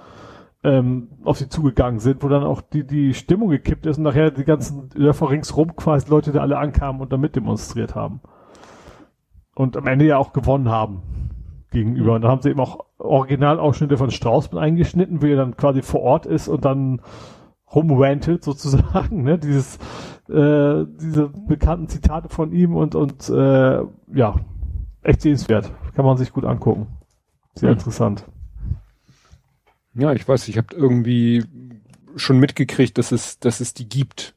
[0.62, 4.31] ähm, auf sie zugegangen sind, wo dann auch die die Stimmung gekippt ist und nachher
[4.31, 8.20] die ganzen Dörfer ringsrum quasi Leute, die alle ankamen und da mitdemonstriert haben.
[9.57, 11.03] Und am Ende ja auch gewonnen haben
[11.73, 12.15] gegenüber.
[12.15, 15.83] Und da haben sie eben auch Originalausschnitte von Strauß mit eingeschnitten, wie er dann quasi
[15.83, 17.01] vor Ort ist und dann
[17.75, 19.39] rumrantet sozusagen, ne?
[19.39, 19.81] Dieses,
[20.29, 23.83] äh, diese bekannten Zitate von ihm und, und äh,
[24.15, 24.35] ja,
[25.03, 25.73] echt sehenswert.
[25.95, 26.87] Kann man sich gut angucken.
[27.55, 27.75] Sehr mhm.
[27.75, 28.25] interessant.
[29.95, 31.45] Ja, ich weiß, ich habe irgendwie
[32.17, 34.35] schon mitgekriegt, dass es, dass es die gibt.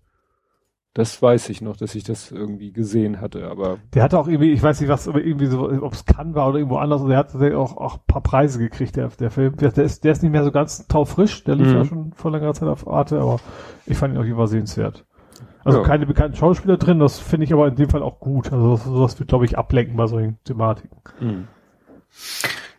[0.94, 3.78] Das weiß ich noch, dass ich das irgendwie gesehen hatte, aber.
[3.94, 6.50] Der hatte auch irgendwie, ich weiß nicht was, aber irgendwie so, ob es kann war
[6.50, 9.56] oder irgendwo anders, der hat auch, auch ein paar Preise gekriegt, der, der Film.
[9.56, 11.74] Der, der, ist, der ist nicht mehr so ganz taufrisch, der lief mhm.
[11.74, 13.40] ja schon vor längerer Zeit auf Arte, aber
[13.86, 15.06] ich fand ihn auch immer sehenswert.
[15.64, 15.84] Also ja.
[15.84, 18.52] keine bekannten Schauspieler drin, das finde ich aber in dem Fall auch gut.
[18.52, 20.98] Also sowas wird, glaube ich, ablenken bei solchen Thematiken.
[21.20, 21.48] Mhm.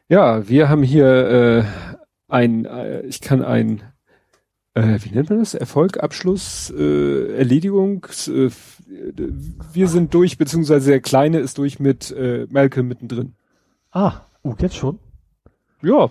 [0.08, 1.64] Ja, wir haben hier äh,
[2.28, 3.82] ein, äh, ich kann ein
[4.74, 5.54] äh, wie nennt man das?
[5.54, 8.06] Erfolg, Abschluss, äh, Erledigung.
[8.26, 8.50] Äh,
[9.72, 13.34] wir sind durch, beziehungsweise der Kleine ist durch mit äh, Malcolm mittendrin.
[13.90, 14.98] Ah, uh, jetzt schon?
[15.82, 16.10] Ja,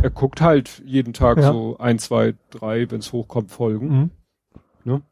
[0.00, 1.52] er guckt halt jeden Tag ja.
[1.52, 3.88] so ein, zwei, drei, wenn es hochkommt, Folgen.
[3.88, 4.10] Mhm.
[4.84, 5.02] Ne?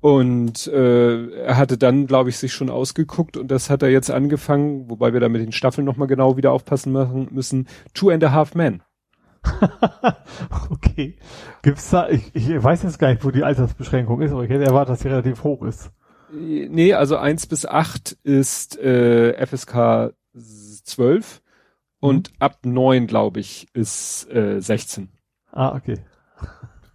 [0.00, 4.10] Und äh, er hatte dann, glaube ich, sich schon ausgeguckt und das hat er jetzt
[4.10, 7.66] angefangen, wobei wir da mit den Staffeln nochmal genau wieder aufpassen machen müssen.
[7.94, 8.82] Two and a Half Men.
[10.70, 11.16] okay.
[11.62, 14.64] Gibt's da, ich, ich weiß jetzt gar nicht, wo die Altersbeschränkung ist, aber ich hätte
[14.64, 15.90] erwartet, dass sie relativ hoch ist.
[16.30, 21.42] Nee, also eins bis acht ist äh, FSK 12
[22.00, 22.36] und mhm.
[22.38, 25.08] ab neun glaube ich, ist äh, 16.
[25.50, 25.98] Ah, okay.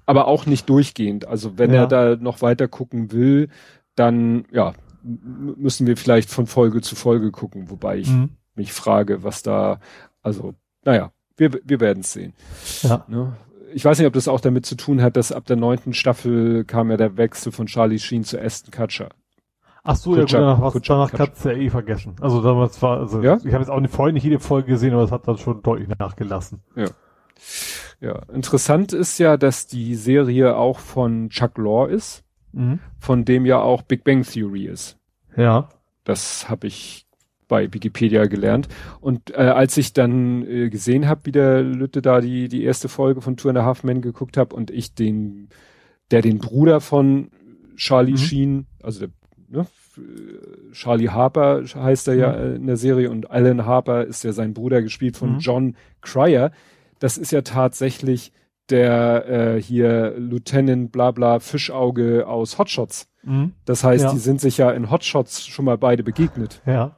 [0.05, 1.27] Aber auch nicht durchgehend.
[1.27, 1.81] Also wenn ja.
[1.81, 3.49] er da noch weiter gucken will,
[3.95, 4.73] dann ja,
[5.03, 8.31] müssen wir vielleicht von Folge zu Folge gucken, wobei ich mhm.
[8.55, 9.79] mich frage, was da,
[10.21, 12.33] also, naja, wir, wir werden es sehen.
[12.81, 13.05] Ja.
[13.07, 13.35] Ne?
[13.73, 16.63] Ich weiß nicht, ob das auch damit zu tun hat, dass ab der neunten Staffel
[16.63, 19.09] kam ja der Wechsel von Charlie Sheen zu Aston Kutcher.
[19.83, 22.15] Ach so, Kutscher, ja, gut, danach, was, danach kannst du ja eh vergessen.
[22.21, 23.37] Also damals war, also ja?
[23.43, 25.89] ich habe jetzt auch vorhin nicht jede Folge gesehen, aber es hat dann schon deutlich
[25.99, 26.61] nachgelassen.
[26.75, 26.85] Ja.
[27.99, 32.79] Ja, interessant ist ja, dass die Serie auch von Chuck Law ist, mhm.
[32.99, 34.97] von dem ja auch Big Bang Theory ist.
[35.35, 35.69] Ja.
[36.03, 37.07] Das habe ich
[37.47, 38.67] bei Wikipedia gelernt.
[38.99, 42.89] Und äh, als ich dann äh, gesehen habe, wie der Lütte da die, die erste
[42.89, 45.49] Folge von Two and a Half Men geguckt habe und ich den,
[46.11, 47.29] der den Bruder von
[47.75, 48.17] Charlie mhm.
[48.17, 49.09] Sheen, also der,
[49.49, 49.67] ne,
[50.71, 52.55] Charlie Harper heißt er ja mhm.
[52.55, 55.39] in der Serie und Alan Harper ist ja sein Bruder gespielt von mhm.
[55.39, 56.51] John Cryer.
[57.03, 58.31] Das ist ja tatsächlich
[58.69, 63.09] der äh, hier Lieutenant Blabla Fischauge aus Hotshots.
[63.23, 63.53] Mhm.
[63.65, 64.11] Das heißt, Ja.
[64.13, 66.61] die sind sich ja in Hotshots schon mal beide begegnet.
[66.65, 66.95] Ja,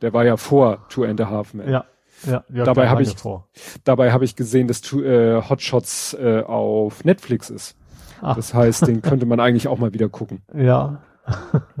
[0.00, 1.68] Der war ja vor Two and a Half Men.
[1.70, 1.84] ja,
[2.24, 2.44] ja.
[2.52, 3.48] ja Dabei klar, hab lange ich- Vor.
[3.82, 7.76] Dabei habe ich gesehen, dass Two, äh, Hotshots äh, auf Netflix ist.
[8.22, 8.36] Ach.
[8.36, 10.42] Das heißt, den könnte man eigentlich auch mal wieder gucken.
[10.54, 11.02] Ja,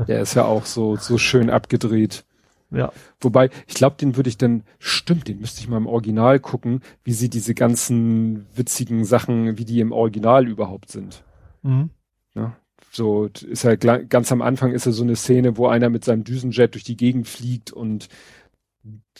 [0.08, 2.24] Der ist ja auch so so schön abgedreht.
[2.70, 2.92] Ja.
[3.20, 6.80] Wobei, ich glaube, den würde ich dann, stimmt, den müsste ich mal im Original gucken,
[7.04, 11.24] wie sie diese ganzen witzigen Sachen, wie die im Original überhaupt sind.
[11.62, 11.90] Mhm.
[12.34, 12.52] Ne?
[12.90, 16.04] So ist halt gla- ganz am Anfang ist ja so eine Szene, wo einer mit
[16.04, 18.08] seinem Düsenjet durch die Gegend fliegt und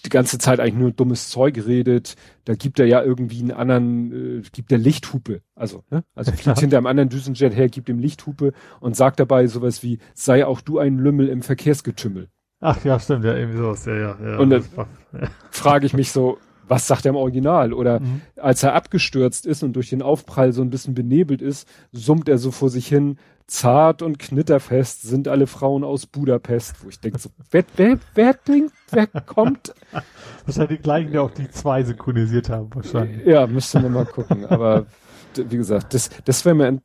[0.04, 2.14] die ganze Zeit eigentlich nur dummes Zeug redet.
[2.44, 5.42] Da gibt er ja irgendwie einen anderen, äh, gibt der Lichthupe.
[5.54, 6.04] Also, ne?
[6.14, 6.58] Also fliegt Ja.
[6.60, 10.60] hinter einem anderen Düsenjet her, gibt ihm Lichthupe und sagt dabei sowas wie, sei auch
[10.60, 12.28] du ein Lümmel im Verkehrsgetümmel.
[12.60, 14.16] Ach ja, stimmt, ja, irgendwie sowas, ja, ja.
[14.22, 14.38] ja.
[14.38, 14.88] Und das- war-
[15.50, 17.72] frage ich mich so, was sagt er im Original?
[17.72, 18.20] Oder Mhm.
[18.36, 22.36] als er abgestürzt ist und durch den Aufprall so ein bisschen benebelt ist, summt er
[22.38, 26.84] so vor sich hin, zart und knitterfest sind alle Frauen aus Budapest.
[26.84, 29.72] Wo ich denke so, wer, wer, wer denkt, wer kommt?
[30.44, 33.24] Wahrscheinlich die gleichen, die auch die zwei synchronisiert haben, wahrscheinlich.
[33.24, 34.44] Ja, müsste man mal gucken.
[34.44, 34.84] Aber
[35.34, 36.78] wie gesagt, das, das wäre mir,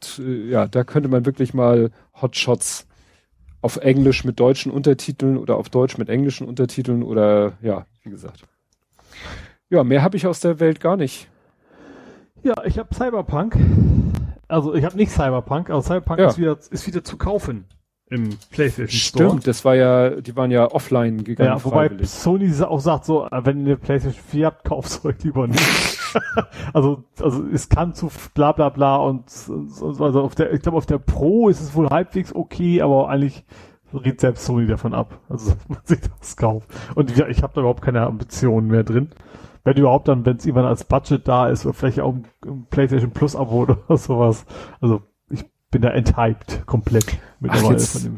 [0.49, 2.87] ja, da könnte man wirklich mal Hotshots
[3.63, 8.43] auf Englisch mit deutschen Untertiteln oder auf Deutsch mit englischen Untertiteln oder ja, wie gesagt.
[9.69, 11.29] Ja, mehr habe ich aus der Welt gar nicht.
[12.43, 13.57] Ja, ich habe Cyberpunk.
[14.49, 16.27] Also ich habe nicht Cyberpunk, aber Cyberpunk Ja.
[16.27, 17.65] ist, wieder, ist wieder zu kaufen
[18.13, 19.29] im PlayStation Store.
[19.29, 21.57] Stimmt, das war ja, die waren ja offline gegangen.
[21.57, 22.09] Ja, wobei freiwillig.
[22.09, 25.99] Sony auch sagt so, äh, wenn ihr eine PlayStation 4 habt, kauft euch lieber nicht.
[26.73, 30.77] also, also es kann zu bla bla bla und, und also auf der, ich glaube
[30.77, 33.45] auf der Pro ist es wohl halbwegs okay, aber eigentlich
[33.93, 36.69] rät selbst Sony davon ab, also man sich das kauft.
[36.95, 39.09] Und ja, ich habe da überhaupt keine Ambitionen mehr drin.
[39.63, 43.11] Wenn überhaupt dann, wenn es irgendwann als Budget da ist oder vielleicht auch ein, PlayStation
[43.11, 44.45] Plus Abo oder sowas.
[44.81, 45.01] Also
[45.73, 47.05] bin da enthyped komplett
[47.41, 48.09] mittlerweile jetzt-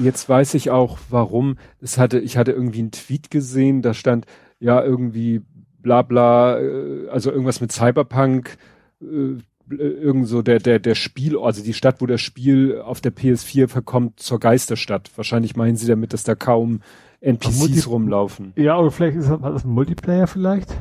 [0.00, 1.56] Jetzt weiß ich auch, warum.
[1.80, 4.24] Es hatte, ich hatte irgendwie einen Tweet gesehen, da stand
[4.60, 5.42] ja irgendwie
[5.82, 8.56] bla bla, äh, also irgendwas mit Cyberpunk,
[9.02, 9.36] äh,
[9.70, 13.68] irgend so der, der, der Spiel, also die Stadt, wo das Spiel auf der PS4
[13.68, 15.10] verkommt, zur Geisterstadt.
[15.16, 16.80] Wahrscheinlich meinen sie damit, dass da kaum
[17.20, 18.52] NPCs Multi- rumlaufen.
[18.56, 20.74] Ja, oder vielleicht ist das, das ein Multiplayer vielleicht?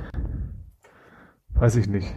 [1.53, 2.07] Weiß ich nicht.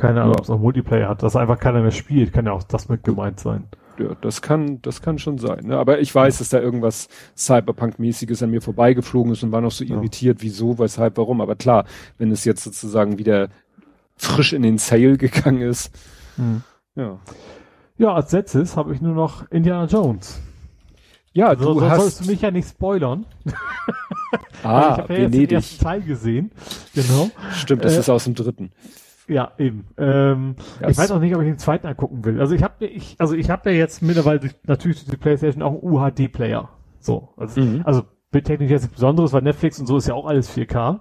[0.00, 0.38] Keine Ahnung, Ja.
[0.38, 2.32] ob es auch Multiplayer hat, dass einfach keiner mehr spielt.
[2.32, 3.64] Kann ja auch das mit gemeint sein.
[3.98, 5.66] Ja, das kann, das kann schon sein.
[5.66, 5.76] Ne?
[5.76, 9.84] Aber ich weiß, dass da irgendwas Cyberpunk-mäßiges an mir vorbeigeflogen ist und war noch so
[9.84, 9.96] Ja.
[9.96, 11.40] irritiert, wieso, weshalb, warum.
[11.42, 11.84] Aber klar,
[12.16, 13.48] wenn es jetzt sozusagen wieder
[14.16, 15.90] frisch in den Sale gegangen ist,
[16.96, 17.18] ja.
[17.98, 20.40] Ja, als letztes habe ich nur noch Indiana Jones.
[21.34, 23.26] Ja, So, du so hast, sollst du mich ja nicht spoilern.
[24.62, 26.50] ah, ich habe ja jetzt den ersten Teil gesehen.
[26.94, 27.30] Genau.
[27.54, 28.72] Stimmt, das Äh, ist aus dem dritten.
[29.30, 29.86] Ja, eben.
[29.96, 30.56] Ähm,
[30.88, 32.40] ich weiß auch nicht, ob ich den zweiten angucken will.
[32.40, 35.62] Also ich habe ich, also ich habe ja jetzt mittlerweile durch, natürlich durch die PlayStation
[35.62, 36.68] auch einen UHD-Player.
[36.98, 37.82] So, also, Mhm.
[37.84, 38.02] also
[38.32, 41.00] bildtechnisch jetzt nichts Besonderes, weil Netflix und so ist ja auch alles 4K.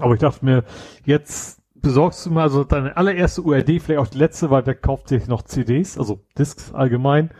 [0.00, 0.64] Aber ich dachte mir,
[1.04, 5.08] jetzt besorgst du mal also deine allererste UHD, vielleicht auch die letzte, weil wer kauft
[5.08, 7.30] sich noch CDs, also Discs allgemein,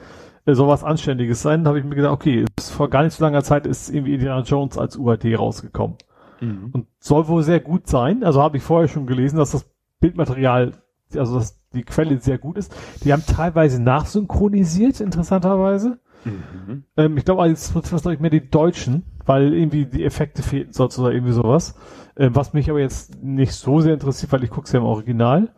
[0.44, 1.64] äh, soll was Anständiges sein.
[1.64, 4.42] Da habe ich mir gedacht, okay, vor gar nicht so langer Zeit ist irgendwie Indiana
[4.42, 5.96] Jones als UHD rausgekommen
[6.42, 6.68] Mhm.
[6.72, 8.22] und soll wohl sehr gut sein.
[8.22, 9.66] Also habe ich vorher schon gelesen, dass das
[10.04, 10.72] Bildmaterial,
[11.16, 12.74] also dass die Quelle sehr gut ist.
[13.04, 15.98] Die haben teilweise nachsynchronisiert, interessanterweise.
[16.26, 16.84] Mhm.
[16.98, 20.78] Ähm, ich glaube, jetzt betrifft glaube ich mehr die Deutschen, weil irgendwie die Effekte fehlten
[20.78, 21.74] oder irgendwie sowas.
[22.18, 24.84] Ähm, was mich aber jetzt nicht so sehr interessiert, weil ich gucke es ja im
[24.84, 25.54] Original.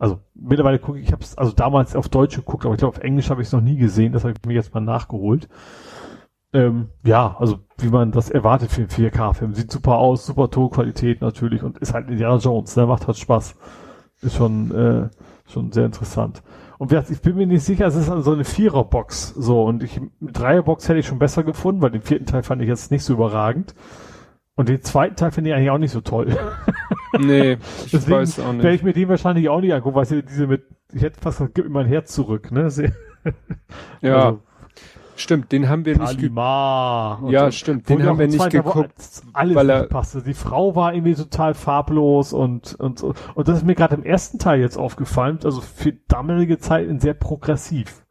[0.00, 2.96] Also mittlerweile gucke ich, ich habe es also damals auf Deutsch geguckt, aber ich glaube
[2.96, 4.12] auf Englisch habe ich es noch nie gesehen.
[4.12, 5.48] Das habe ich mir jetzt mal nachgeholt.
[6.56, 9.54] Ähm, ja, also wie man das erwartet für einen 4K-Film.
[9.54, 13.54] Sieht super aus, super Tonqualität natürlich und ist halt Indiana Jones, der macht halt Spaß.
[14.22, 15.08] Ist schon, äh,
[15.46, 16.42] schon sehr interessant.
[16.78, 20.00] Und ich bin mir nicht sicher, es ist also so eine Viererbox so und ich,
[20.20, 23.14] Dreierbox hätte ich schon besser gefunden, weil den vierten Teil fand ich jetzt nicht so
[23.14, 23.74] überragend.
[24.56, 26.36] Und den zweiten Teil finde ich eigentlich auch nicht so toll.
[27.18, 28.74] Nee, ich Deswegen weiß auch werde nicht.
[28.74, 31.54] ich mir den wahrscheinlich auch nicht angucken, weil sie diese mit, ich hätte fast gesagt,
[31.54, 32.68] gib mir mein Herz zurück, ne?
[34.02, 34.40] Ja, also,
[35.16, 37.18] stimmt, den haben wir nicht ge Kalima.
[37.22, 37.50] und Ja, so.
[37.52, 38.92] stimmt, den haben wir nicht geguckt,
[39.32, 40.22] Alles weil er- nicht passte.
[40.22, 43.14] Die Frau war irgendwie total farblos und, und, so.
[43.34, 47.14] und das ist mir gerade im ersten Teil jetzt aufgefallen, also für damalige Zeiten sehr
[47.14, 48.04] progressiv.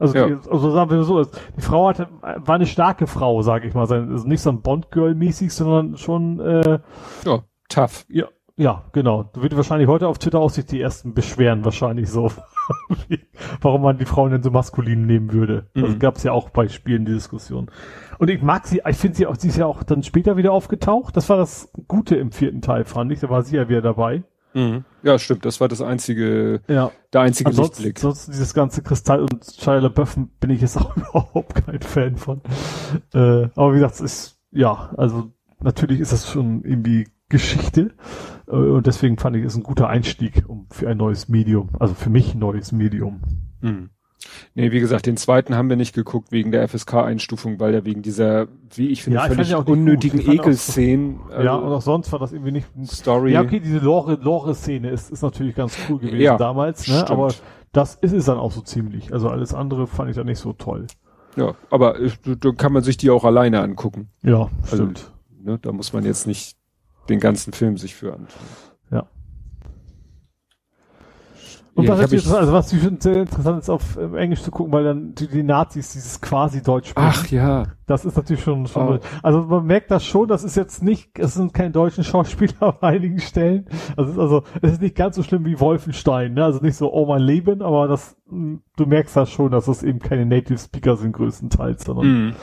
[0.00, 0.26] Also, Ja.
[0.28, 1.24] die, also sagen wir so,
[1.56, 3.80] die Frau hatte, war eine starke Frau, sage ich mal.
[3.80, 3.96] Also
[4.26, 6.78] nicht so ein Bond-Girl-mäßig, sondern schon, äh,
[7.24, 8.04] ja, tough.
[8.08, 9.24] ja, ja, genau.
[9.32, 12.30] Du würdest wahrscheinlich heute auf Twitter auch sich die ersten beschweren, wahrscheinlich so.
[13.60, 15.66] Warum man die Frauen denn so maskulin nehmen würde.
[15.74, 15.98] Das Mhm.
[15.98, 17.70] gab es ja auch bei Spielen die Diskussion.
[18.18, 20.52] Und ich mag sie, ich finde sie auch, sie ist ja auch dann später wieder
[20.52, 21.16] aufgetaucht.
[21.16, 23.20] Das war das Gute im vierten Teil, fand ich.
[23.20, 24.22] Da war sie ja wieder dabei.
[24.54, 24.84] Mhm.
[25.02, 25.44] Ja, stimmt.
[25.44, 26.90] Das war das einzige, Ja.
[27.12, 27.96] der einzige Ansonsten, Lichtblick.
[28.04, 32.40] ansonsten dieses ganze Kristall und Shia LaBeouf bin ich jetzt auch überhaupt kein Fan von.
[33.14, 35.30] Äh, aber wie gesagt, es ist, ja, also
[35.60, 37.90] natürlich ist das schon irgendwie Geschichte.
[38.46, 41.68] Äh, und deswegen fand ich es ein guter Einstieg um, für ein neues Medium.
[41.78, 43.20] Also für mich ein neues Medium.
[43.60, 43.90] Mhm.
[44.54, 48.02] Nee, wie gesagt, den zweiten haben wir nicht geguckt wegen der FSK-Einstufung, weil der wegen
[48.02, 51.20] dieser, wie ich finde, Ja, völlig ja unnötigen Ich so- Ekelszenen.
[51.30, 52.66] ja, also und auch sonst war das irgendwie nicht.
[52.86, 53.32] Story.
[53.32, 56.94] Ja, okay, diese Lore, Lore-Szene ist, ist natürlich ganz cool gewesen Ja, damals, ne?
[56.94, 57.10] stimmt.
[57.10, 57.32] Aber
[57.72, 59.12] das ist es dann auch so ziemlich.
[59.12, 60.88] Also alles andere fand ich dann nicht so toll.
[61.36, 64.08] Ja, aber äh, da kann man sich die auch alleine angucken.
[64.22, 65.12] Ja, Also, stimmt.
[65.44, 65.58] Ne?
[65.62, 66.57] Da muss man jetzt nicht
[67.08, 68.46] den ganzen Film sich für anschauen.
[71.74, 74.50] Und Ja, was, natürlich, ich- also was ich finde sehr interessant ist, auf Englisch zu
[74.50, 77.08] gucken, weil dann die, die Nazis dieses quasi Deutsch sprechen.
[77.08, 77.66] Ach ja.
[77.86, 79.00] Das ist natürlich schon, schon Oh.
[79.22, 82.82] also man merkt das schon, das ist jetzt nicht, es sind keine deutschen Schauspieler auf
[82.82, 83.66] einigen Stellen.
[83.96, 86.44] Also es ist also, es ist nicht ganz so schlimm wie Wolfenstein, ne?
[86.44, 90.00] Also nicht so, oh mein Leben, aber das, du merkst das schon, dass das eben
[90.00, 92.34] keine Native Speaker sind größtenteils, sondern Mhm.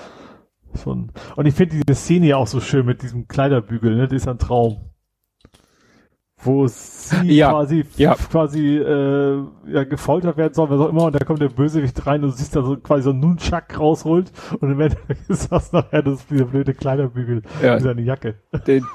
[0.77, 1.11] Schon.
[1.35, 4.07] Und ich finde diese Szene ja auch so schön mit diesem Kleiderbügel, ne?
[4.07, 4.77] Das ist ein Traum.
[6.43, 8.13] Wo sie Ja, quasi, ja.
[8.13, 12.23] quasi, äh, ja, gefoltert werden soll, was auch immer, und da kommt der Bösewicht rein
[12.23, 15.71] und du siehst da so quasi so einen Nunchuck rausholt und im Endeffekt ist das
[15.71, 17.75] nachher das dieser blöde Kleiderbügel Ja.
[17.77, 18.35] in seine Jacke.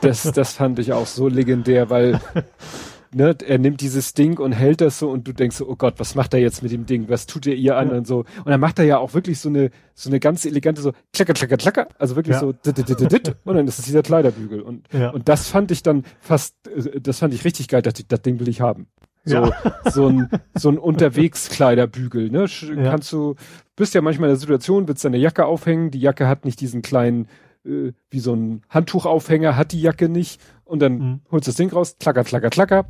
[0.02, 2.20] Das, das fand ich auch so legendär, weil
[3.14, 5.94] ne, er nimmt dieses Ding und hält das so und du denkst so, oh Gott,
[5.98, 7.08] was macht er jetzt mit dem Ding?
[7.08, 7.96] Was tut er ihr an Ja.
[7.96, 8.18] und so?
[8.20, 11.32] Und dann macht er ja auch wirklich so eine so eine ganz elegante so klacker
[11.34, 12.40] klacker klacker, also wirklich Ja.
[12.40, 15.10] so dit, dit, dit, dit, und dann ist es dieser Kleiderbügel und Ja.
[15.10, 18.22] und das fand ich dann fast äh, das fand ich richtig geil, dass ich, das
[18.22, 18.86] Ding will ich haben.
[19.24, 19.52] So Ja.
[19.90, 22.46] so ein so ein Unterwegskleiderbügel, ne?
[22.84, 23.34] Kannst du
[23.76, 26.82] bist ja manchmal in der Situation, willst deine Jacke aufhängen, die Jacke hat nicht diesen
[26.82, 27.28] kleinen
[27.64, 31.20] äh, wie so ein Handtuchaufhänger hat die Jacke nicht und dann Mhm.
[31.30, 32.86] holst das Ding raus, klacker, klacker, klacker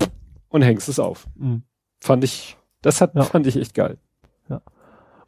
[0.49, 1.27] und hängst es auf.
[1.37, 1.63] Mhm.
[2.01, 3.23] Fand ich, das hat, Ja.
[3.23, 3.99] fand ich echt geil.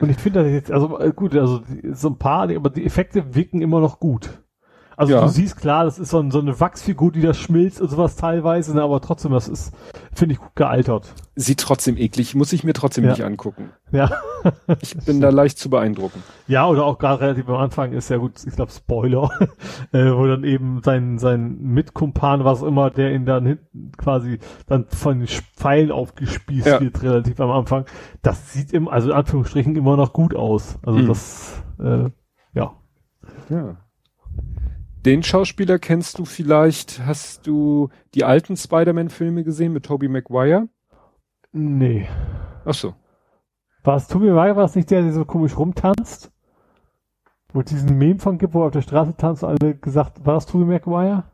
[0.00, 1.62] Und ich finde das jetzt, also äh, gut, also
[1.92, 4.41] so ein paar, aber die Effekte wirken immer noch gut.
[4.96, 5.20] Also Ja.
[5.22, 8.16] du siehst klar, das ist so, ein, so eine Wachsfigur, die da schmilzt und sowas
[8.16, 9.72] teilweise, ne, aber trotzdem, das ist,
[10.12, 11.14] finde ich, gut gealtert.
[11.34, 13.10] Sieht trotzdem eklig, muss ich mir trotzdem Ja.
[13.10, 13.70] nicht angucken.
[13.90, 14.10] Ja.
[14.80, 16.22] Ich bin da leicht zu beeindrucken.
[16.48, 19.30] Ja, oder auch gerade relativ am Anfang ist ja gut, ich glaube Spoiler,
[19.92, 24.86] äh, wo dann eben sein, sein Mitkumpan, was immer, der ihn dann hinten quasi dann
[24.88, 26.80] von den Pfeilen aufgespießt Ja.
[26.80, 27.84] wird, relativ am Anfang.
[28.22, 30.78] Das sieht im, also in Anführungsstrichen immer noch gut aus.
[30.84, 31.06] Also Mhm.
[31.08, 32.10] das, äh,
[32.54, 32.72] ja.
[33.48, 33.76] Ja.
[35.04, 40.68] Den Schauspieler kennst du vielleicht, hast du die alten Spider-Man-Filme gesehen mit Tobey Maguire?
[41.50, 42.06] Nee.
[42.64, 42.94] Ach so.
[43.82, 46.30] War es Tobi Maguire, war es nicht der, der so komisch rumtanzt?
[47.52, 50.24] Wo es diesen Meme von gibt, wo er auf der Straße tanzt und alle gesagt,
[50.24, 51.24] war das Tobi Maguire?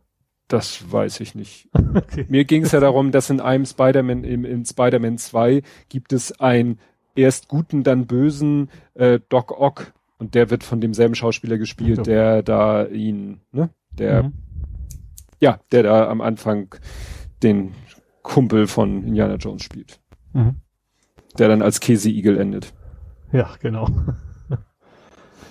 [0.48, 1.68] Das weiß ich nicht.
[1.94, 2.26] Okay.
[2.28, 6.38] Mir ging es ja darum, dass in einem Spider-Man, im, in Spider-Man 2 gibt es
[6.40, 6.78] einen
[7.16, 12.02] erst guten, dann bösen äh, Doc Ock und der wird von demselben Schauspieler gespielt, So.
[12.02, 14.32] der da ihn, ne, der, Mhm.
[15.40, 16.74] ja, der da am Anfang
[17.42, 17.72] den
[18.22, 20.00] Kumpel von Indiana Jones spielt,
[20.32, 20.56] Mhm.
[21.38, 22.74] der dann als Käseigel endet.
[23.32, 23.86] Ja, genau.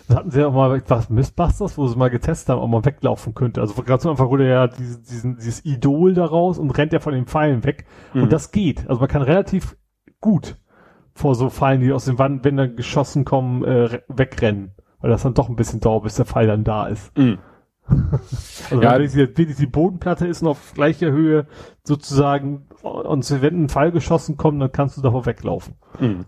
[0.07, 2.85] Das hatten sie ja auch mal, was, Mythbusters, wo sie mal getestet haben, ob man
[2.85, 3.59] weglaufen könnte.
[3.59, 6.99] Also gerade zum Anfang holt er ja diese, diesen, dieses Idol daraus und rennt ja
[6.99, 7.85] von den Pfeilen weg.
[8.13, 8.23] Mhm.
[8.23, 8.87] Und das geht.
[8.87, 9.75] Also man kann relativ
[10.21, 10.55] gut
[11.17, 14.71] vor so Pfeilen, die aus den Wand, wenn dann geschossen kommen, äh, re- wegrennen.
[14.99, 17.15] Weil das dann doch ein bisschen dauert, bis der Pfeil dann da ist.
[17.17, 17.39] Mhm.
[18.69, 18.91] Also Ja.
[18.93, 21.47] wenn wirklich die, Bodenplatte ist und auf gleicher Höhe
[21.83, 25.75] sozusagen und wenn ein Pfeil geschossen kommt, dann kannst du davor weglaufen.
[25.99, 26.25] Mhm.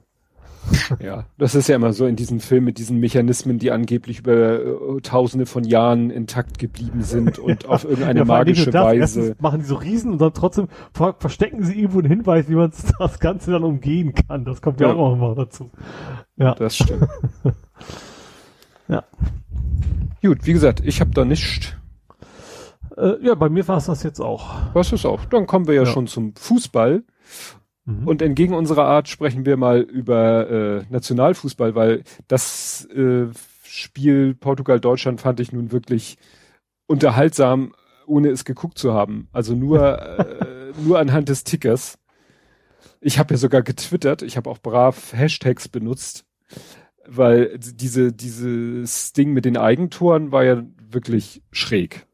[1.02, 4.60] Ja, das ist ja immer so in diesem Film mit diesen Mechanismen, die angeblich über
[4.98, 9.36] äh, tausende von Jahren intakt geblieben sind und auf irgendeine Ja, magische das, Weise.
[9.40, 12.72] machen die so Riesen und dann trotzdem ver verstecken sie irgendwo einen Hinweis, wie man
[13.00, 14.46] das Ganze dann umgehen kann.
[14.46, 14.96] Das kommt ja, Ja.
[14.96, 15.70] auch mal dazu.
[16.38, 16.56] Ja.
[16.56, 17.08] Das stimmt.
[18.88, 19.04] Ja.
[20.24, 21.74] Gut, wie gesagt, ich habe da nichts.
[22.98, 24.56] Äh, ja, bei mir war es das jetzt auch.
[24.74, 25.26] Was ist auch?
[25.26, 25.86] Dann kommen wir ja, Ja.
[25.92, 27.04] schon zum Fußball.
[27.86, 28.08] Mhm.
[28.08, 33.28] Und entgegen unserer Art sprechen wir mal über äh, Nationalfußball, weil das äh,
[33.64, 36.18] Spiel Portugal-Deutschland fand ich nun wirklich
[36.88, 37.74] unterhaltsam,
[38.06, 39.30] ohne es geguckt zu haben.
[39.32, 41.98] Also nur, äh, nur anhand des Tickers.
[43.02, 46.26] Ich habe ja sogar getwittert, ich habe auch brav Hashtags benutzt,
[47.08, 52.06] weil diese dieses Ding mit den Eigentoren war ja wirklich schräg.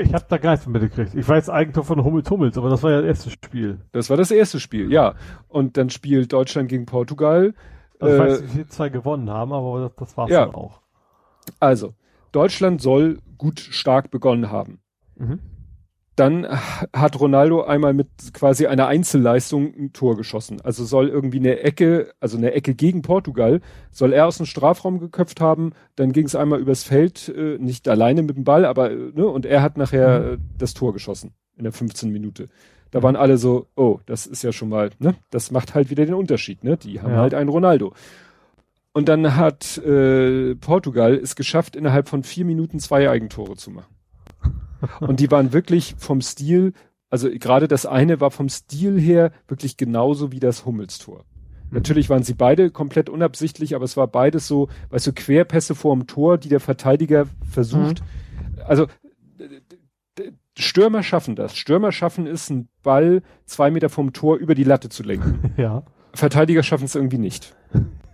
[0.00, 1.14] Ich habe da gar nichts mitgekriegt.
[1.14, 3.80] Ich weiß Eigentor von Hummel Tummels, aber das war ja das erste Spiel.
[3.92, 5.14] Das war das erste Spiel, ja.
[5.48, 7.54] Und dann spielt Deutschland gegen Portugal.
[8.00, 10.46] Also ich Äh, weiß nicht, wie wir zwei gewonnen haben, aber das, das war's Ja.
[10.46, 10.80] dann auch.
[11.60, 11.94] Also,
[12.32, 14.80] Deutschland soll gut stark begonnen haben.
[15.16, 15.40] Mhm.
[16.16, 16.46] Dann
[16.92, 20.60] hat Ronaldo einmal mit quasi einer Einzelleistung ein Tor geschossen.
[20.60, 23.60] Also soll irgendwie eine Ecke, also eine Ecke gegen Portugal,
[23.90, 27.88] soll er aus dem Strafraum geköpft haben, dann ging es einmal übers Feld, äh, nicht
[27.88, 30.34] alleine mit dem Ball, aber äh, ne, und er hat nachher mhm.
[30.34, 32.48] äh, das Tor geschossen in der 15 Minute.
[32.90, 36.04] Da waren alle so, oh, das ist ja schon mal, ne, das macht halt wieder
[36.04, 36.76] den Unterschied, ne?
[36.76, 37.20] Die haben ja.
[37.20, 37.94] halt einen Ronaldo.
[38.92, 43.94] Und dann hat äh, Portugal es geschafft, innerhalb von vier Minuten zwei Eigentore zu machen.
[45.00, 46.72] Und die waren wirklich vom Stil,
[47.10, 51.18] also gerade das eine war vom Stil her wirklich genauso wie das Hummelstor.
[51.18, 51.74] Mhm.
[51.76, 56.06] Natürlich waren sie beide komplett unabsichtlich, aber es war beides so, weißt du, Querpässe vorm
[56.06, 58.00] Tor, die der Verteidiger versucht.
[58.00, 58.62] Mhm.
[58.66, 58.86] Also
[60.58, 61.56] Stürmer schaffen das.
[61.56, 65.52] Stürmer schaffen es, einen Ball zwei Meter vom Tor über die Latte zu lenken.
[65.56, 65.84] Ja.
[66.14, 67.54] Verteidiger schaffen es irgendwie nicht.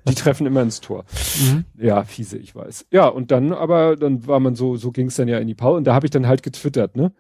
[0.07, 1.05] Die treffen immer ins Tor.
[1.41, 1.65] Mhm.
[1.77, 2.87] Ja, fiese, ich weiß.
[2.91, 5.55] Ja, und dann aber, dann war man so, so ging es dann ja in die
[5.55, 5.79] Pause.
[5.79, 7.13] Und da habe ich dann halt getwittert, ne?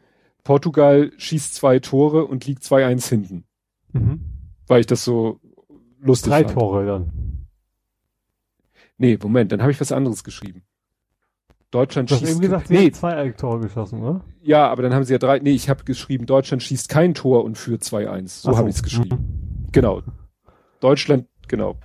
[0.44, 3.44] Portugal schießt zwei Tore und liegt 2-1 hinten.
[3.92, 4.20] Mhm.
[4.66, 5.40] Weil ich das so
[6.00, 6.54] lustig Drei fand.
[6.54, 7.46] Tore dann.
[8.96, 10.62] Nee, Moment, dann habe ich was anderes geschrieben.
[11.70, 12.32] Deutschland du schießt.
[12.32, 14.24] Eben gesagt, nee, zwei Tore geschossen, oder?
[14.42, 15.38] Ja, aber dann haben sie ja drei.
[15.38, 18.28] Nee, ich habe geschrieben, Deutschland schießt kein Tor und führt 2-1.
[18.28, 18.56] So, so.
[18.56, 19.64] habe ich es geschrieben.
[19.64, 19.72] Mhm.
[19.72, 20.02] Genau.
[20.80, 21.76] Deutschland, genau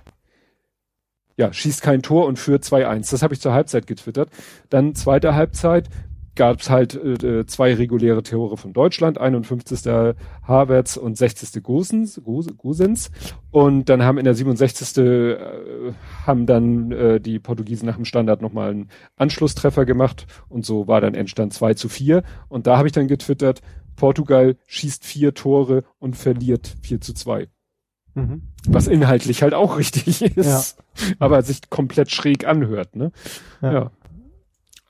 [1.36, 3.10] ja, schießt kein Tor und führt 2-1.
[3.10, 4.30] Das habe ich zur Halbzeit getwittert.
[4.70, 5.88] Dann zweite Halbzeit
[6.34, 10.14] gab es halt äh, zwei reguläre Tore von Deutschland, 51.
[10.42, 11.62] Havertz und 60.
[11.62, 13.10] Gosens, Gosens.
[13.50, 14.98] Und dann haben in der 67.
[14.98, 15.36] Äh,
[16.26, 21.00] haben dann äh, die Portugiesen nach dem Standard nochmal einen Anschlusstreffer gemacht und so war
[21.00, 22.22] dann Endstand 2 zu 4.
[22.48, 23.60] Und da habe ich dann getwittert,
[23.96, 27.48] Portugal schießt vier Tore und verliert 4 zu 2.
[28.14, 28.42] Mhm.
[28.66, 31.14] Was inhaltlich halt auch richtig ist, ja.
[31.18, 33.12] aber sich komplett schräg anhört, ne?
[33.60, 33.72] Ja.
[33.72, 33.90] ja.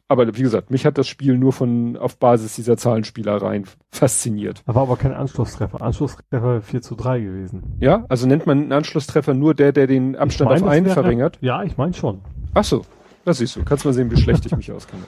[0.07, 4.63] Aber wie gesagt, mich hat das Spiel nur von auf Basis dieser Zahlenspielereien fasziniert.
[4.67, 5.81] Da war aber kein Anschlusstreffer.
[5.81, 7.77] Anschlusstreffer 4 zu 3 gewesen.
[7.81, 11.39] Ja, also nennt man einen Anschlusstreffer nur der, der den Abstand mein, auf einen verringert?
[11.41, 12.21] Ja, ich meine schon.
[12.53, 12.85] Ach so.
[13.25, 13.65] Das siehst du.
[13.65, 15.03] Kannst mal sehen, wie schlecht ich mich auskenne.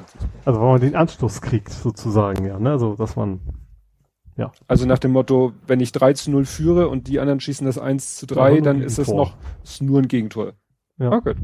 [0.46, 2.70] Also wenn man den Anschluss kriegt, sozusagen, ja, ne?
[2.70, 3.40] Also, dass man
[4.36, 4.52] ja.
[4.68, 7.78] Also nach dem Motto, wenn ich 3 zu 0 führe und die anderen schießen das
[7.78, 10.52] 1 zu 3, dann ist es noch ist nur ein Gegentor.
[10.98, 11.12] Ja.
[11.12, 11.34] Okay.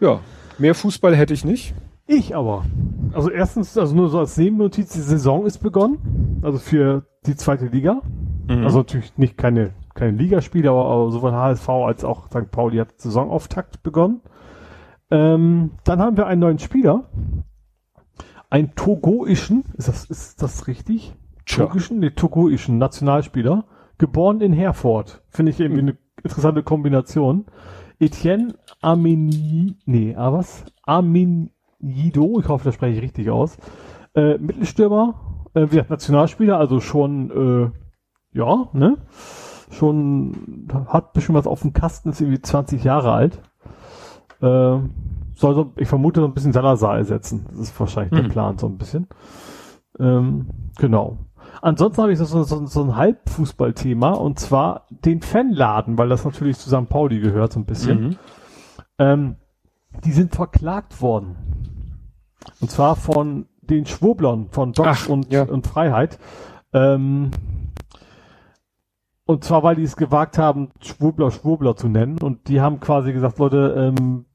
[0.00, 0.20] Ja,
[0.58, 1.74] mehr Fußball hätte ich nicht.
[2.06, 2.64] Ich aber.
[3.12, 6.40] Also erstens, also nur so als Nebennotiz, die Saison ist begonnen.
[6.42, 8.02] Also für die zweite Liga.
[8.48, 8.64] Mhm.
[8.64, 12.50] Also natürlich nicht keine, keine Ligaspiele, aber, aber sowohl HSV als auch St.
[12.50, 14.20] Pauli hat Saisonauftakt begonnen.
[15.10, 17.04] Ähm, dann haben wir einen neuen Spieler.
[18.50, 21.14] Ein togoischen, ist das, ist das richtig?
[21.46, 23.64] Türkischen, nee, togoischen Nationalspieler,
[23.98, 25.22] geboren in Herford.
[25.28, 25.88] Finde ich irgendwie hm.
[25.88, 27.46] eine interessante Kombination.
[28.00, 30.64] Etienne Amini, nee, ah was?
[30.84, 33.56] Aminido, ich hoffe, das spreche ich richtig aus.
[34.14, 38.98] Äh, Mittelstürmer, äh, wie Nationalspieler, also schon, äh, ja, ne?
[39.70, 43.40] Schon hat bestimmt was auf dem Kasten, ist irgendwie 20 Jahre alt.
[44.40, 44.78] Äh,
[45.36, 47.46] soll so, ich vermute, so ein bisschen Salazar ersetzen.
[47.50, 48.16] Das ist wahrscheinlich mhm.
[48.16, 48.30] der hm.
[48.30, 49.08] Plan, so ein bisschen.
[49.98, 50.46] Ähm,
[50.78, 51.18] genau.
[51.62, 56.58] Ansonsten habe ich so, so, so ein Halbfußballthema und zwar den Fanladen, weil das natürlich
[56.58, 56.88] zu St.
[56.88, 58.00] Pauli gehört so ein bisschen.
[58.00, 58.16] Mhm.
[58.98, 59.36] Ähm,
[60.04, 61.36] die sind verklagt worden.
[62.60, 65.44] Und zwar von den Schwurblern von Docs und, ja.
[65.44, 66.18] und Freiheit.
[66.72, 67.30] Ähm,
[69.26, 72.18] und zwar, weil die es gewagt haben, Schwurbler Schwurbler zu nennen.
[72.18, 74.26] Und die haben quasi gesagt, Leute, ähm,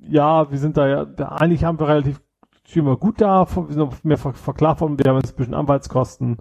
[0.00, 2.20] ja, wir sind da ja, da, eigentlich haben wir relativ
[2.66, 5.54] stehen wir gut da, wir sind mehr ver verklagt worden, wir haben jetzt ein bisschen
[5.54, 6.38] Anwaltskosten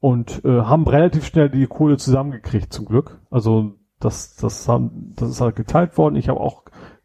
[0.00, 3.20] und äh, haben relativ schnell die Kohle zusammengekriegt, zum Glück.
[3.30, 6.16] Also das, das, haben, das ist halt geteilt worden.
[6.16, 6.64] Ich habe auch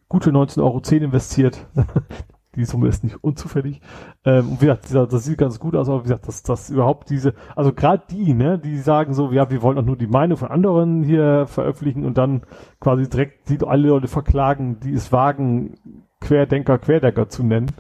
[0.10, 1.68] gute 19,10 Euro investiert.
[2.56, 3.80] die Summe ist nicht unzufällig.
[4.26, 7.10] Ähm, und wie gesagt, das sieht ganz gut aus, aber wie gesagt, dass das überhaupt
[7.10, 10.38] diese, also gerade die, ne, die sagen so, ja, wir wollen auch nur die Meinung
[10.38, 12.42] von anderen hier veröffentlichen und dann
[12.82, 15.76] quasi direkt die alle Leute verklagen, die es wagen,
[16.20, 17.72] Querdenker, Querdenker zu nennen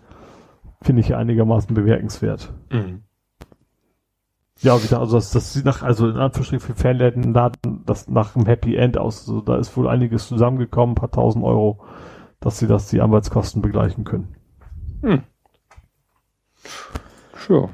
[0.81, 2.53] finde ich einigermaßen bemerkenswert.
[2.71, 3.03] Mhm.
[4.61, 7.33] Ja, wieder, also das, das sieht nach, also in Anführungsstrichen für Fanläden
[7.85, 9.21] das nach einem Happy End aus.
[9.21, 11.79] Also da ist wohl einiges zusammengekommen, ein paar tausend Euro,
[12.41, 14.35] dass sie das die Anwaltskosten begleichen können.
[15.01, 15.23] Hm.
[17.37, 17.69] Sure.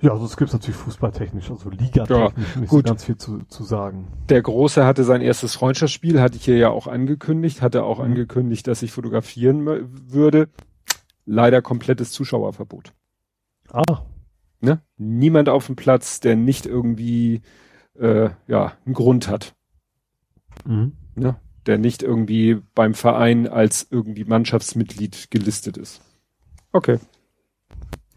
[0.00, 2.86] Ja, also es gibt natürlich fußballtechnisch, also ligatechnisch ja, nicht gut.
[2.86, 4.08] ganz viel zu, zu sagen.
[4.30, 8.04] Der Große hatte sein erstes Freundschaftsspiel, hatte ich hier ja auch angekündigt, hatte auch mhm.
[8.04, 9.66] angekündigt, dass ich fotografieren
[10.10, 10.48] würde
[11.30, 12.92] leider komplettes Zuschauerverbot.
[13.72, 14.02] Ah.
[14.60, 14.82] Ne?
[14.98, 17.42] Niemand auf dem Platz, der nicht irgendwie
[17.98, 19.54] äh, ja einen Grund hat.
[20.66, 20.92] Mhm.
[21.14, 21.36] Ne?
[21.66, 26.00] Der nicht irgendwie beim Verein als irgendwie Mannschaftsmitglied gelistet ist.
[26.72, 26.98] Okay.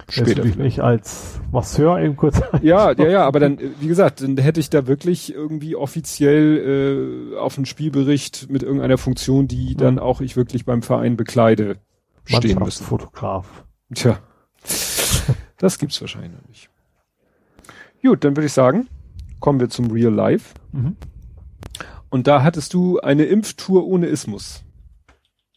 [0.09, 0.43] Später.
[0.43, 2.41] Ich nicht als Masseur eben kurz.
[2.61, 7.37] Ja, ja, ja, aber dann, wie gesagt, dann hätte ich da wirklich irgendwie offiziell äh,
[7.37, 11.77] auf einen Spielbericht mit irgendeiner Funktion, die dann auch ich wirklich beim Verein bekleide,
[12.25, 12.85] stehen müssen.
[12.85, 13.63] Fotograf.
[13.93, 14.19] Tja.
[15.57, 16.69] Das gibt's wahrscheinlich nicht.
[18.01, 18.89] Gut, dann würde ich sagen,
[19.39, 20.55] kommen wir zum Real Life.
[20.73, 20.97] Mhm.
[22.09, 24.63] Und da hattest du eine Impftour ohne Ismus.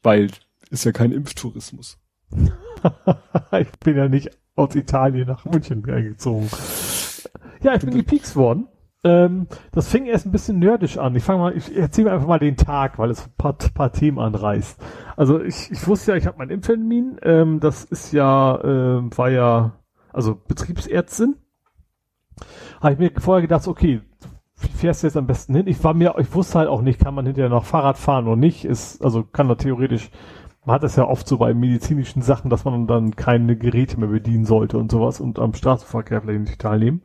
[0.02, 0.30] Weil
[0.70, 1.98] ist ja kein Impftourismus.
[3.52, 6.48] ich bin ja nicht aus Italien nach München eingezogen.
[7.62, 8.68] Ja, ich bin gepiekst worden.
[9.05, 11.15] Ähm, das fing erst ein bisschen nerdisch an.
[11.15, 14.18] Ich fange mal, ich erzähle einfach mal den Tag, weil es ein paar, paar Themen
[14.18, 14.83] anreißt.
[15.16, 17.18] Also ich, ich wusste ja, ich habe meinen Impftermin.
[17.23, 19.73] Ähm, das ist ja, äh, war ja,
[20.12, 21.36] also Betriebsärztin.
[22.81, 24.02] Habe ich mir vorher gedacht, okay,
[24.58, 25.66] wie fährst du jetzt am besten hin?
[25.66, 28.36] Ich war mir, ich wusste halt auch nicht, kann man hinterher noch Fahrrad fahren oder
[28.36, 28.65] nicht?
[28.65, 30.10] Ist, also kann man theoretisch
[30.66, 34.08] man hat es ja oft so bei medizinischen Sachen, dass man dann keine Geräte mehr
[34.08, 37.02] bedienen sollte und sowas und am Straßenverkehr vielleicht nicht teilnehmen.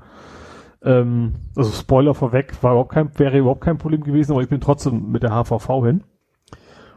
[0.84, 4.61] Ähm, also Spoiler vorweg, war überhaupt kein, wäre überhaupt kein Problem gewesen, aber ich bin
[4.61, 6.03] trotzdem mit der HVV hin.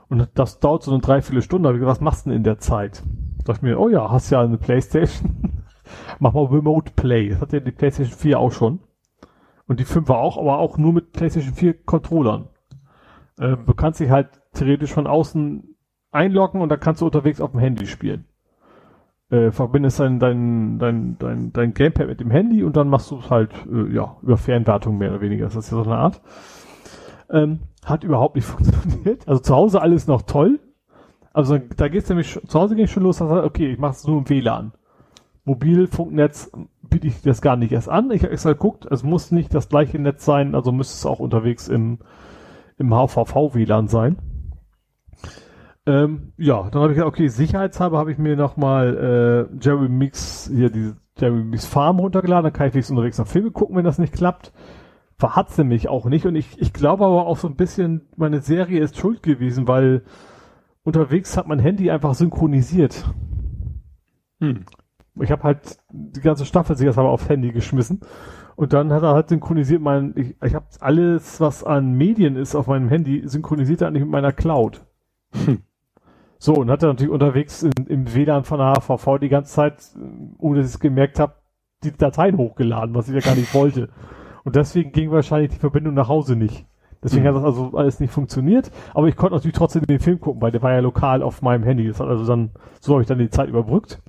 [0.08, 1.68] Und das dauert so eine Dreiviertelstunde.
[1.68, 3.02] Da ich gesagt, was machst du denn in der Zeit?
[3.44, 5.64] Dachte ich mir, oh ja, hast ja eine Playstation.
[6.18, 7.30] Mach mal Remote Play.
[7.30, 8.80] Das hat ja die Playstation 4 auch schon.
[9.66, 12.48] Und die 5 war auch, aber auch nur mit Playstation 4 Controllern.
[13.38, 15.76] Ähm, du kannst dich halt theoretisch von außen
[16.10, 18.26] einloggen und dann kannst du unterwegs auf dem Handy spielen.
[19.34, 23.18] Äh, verbindest dein, dein, dein, dein, dein Gamepad mit dem Handy und dann machst du
[23.18, 25.46] es halt, äh, ja, über Fernwartung mehr oder weniger.
[25.46, 26.20] Das ist ja so eine Art.
[27.30, 29.26] Ähm, hat überhaupt nicht funktioniert.
[29.26, 30.60] Also zu Hause alles noch toll.
[31.32, 34.06] Also da geht's nämlich, zu Hause ging schon los, dass er, okay, ich mache es
[34.06, 34.70] nur im WLAN.
[35.44, 36.52] Mobilfunknetz
[36.88, 38.12] biete ich das gar nicht erst an.
[38.12, 41.18] Ich habe extra geguckt, es muss nicht das gleiche Netz sein, also müsste es auch
[41.18, 41.98] unterwegs im,
[42.78, 44.16] im HVV-WLAN sein.
[45.86, 50.50] Ähm, ja, dann habe ich gesagt, okay, sicherheitshalber habe ich mir nochmal äh, Jerry Mix,
[50.52, 53.84] hier die Jerry Mix Farm runtergeladen, dann kann ich wenigstens unterwegs noch Filme gucken, wenn
[53.84, 54.52] das nicht klappt.
[55.16, 58.80] Verhat's nämlich auch nicht und ich, ich glaube aber auch so ein bisschen, meine Serie
[58.80, 60.02] ist schuld gewesen, weil
[60.82, 63.04] unterwegs hat mein Handy einfach synchronisiert.
[64.40, 64.64] Hm.
[65.20, 68.00] Ich habe halt die ganze Staffel sich aber aufs Handy geschmissen
[68.56, 72.54] und dann hat er halt synchronisiert mein, ich, ich habe alles, was an Medien ist
[72.54, 74.84] auf meinem Handy, synchronisiert er eigentlich mit meiner Cloud.
[75.32, 75.62] Hm.
[76.44, 79.76] So, und hat er natürlich unterwegs in, im WLAN von der HVV die ganze Zeit,
[80.36, 81.32] ohne dass ich es gemerkt habe,
[81.82, 83.88] die Dateien hochgeladen, was ich ja gar nicht wollte.
[84.44, 86.66] Und deswegen ging wahrscheinlich die Verbindung nach Hause nicht.
[87.02, 87.28] Deswegen mhm.
[87.28, 88.70] hat das also alles nicht funktioniert.
[88.92, 91.62] Aber ich konnte natürlich trotzdem den Film gucken, weil der war ja lokal auf meinem
[91.62, 91.88] Handy.
[91.88, 94.02] Das hat also dann, so habe ich dann die Zeit überbrückt.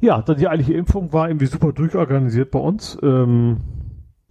[0.00, 2.98] Ja, dann die eigentliche Impfung war irgendwie super durchorganisiert bei uns.
[3.04, 3.58] Ähm,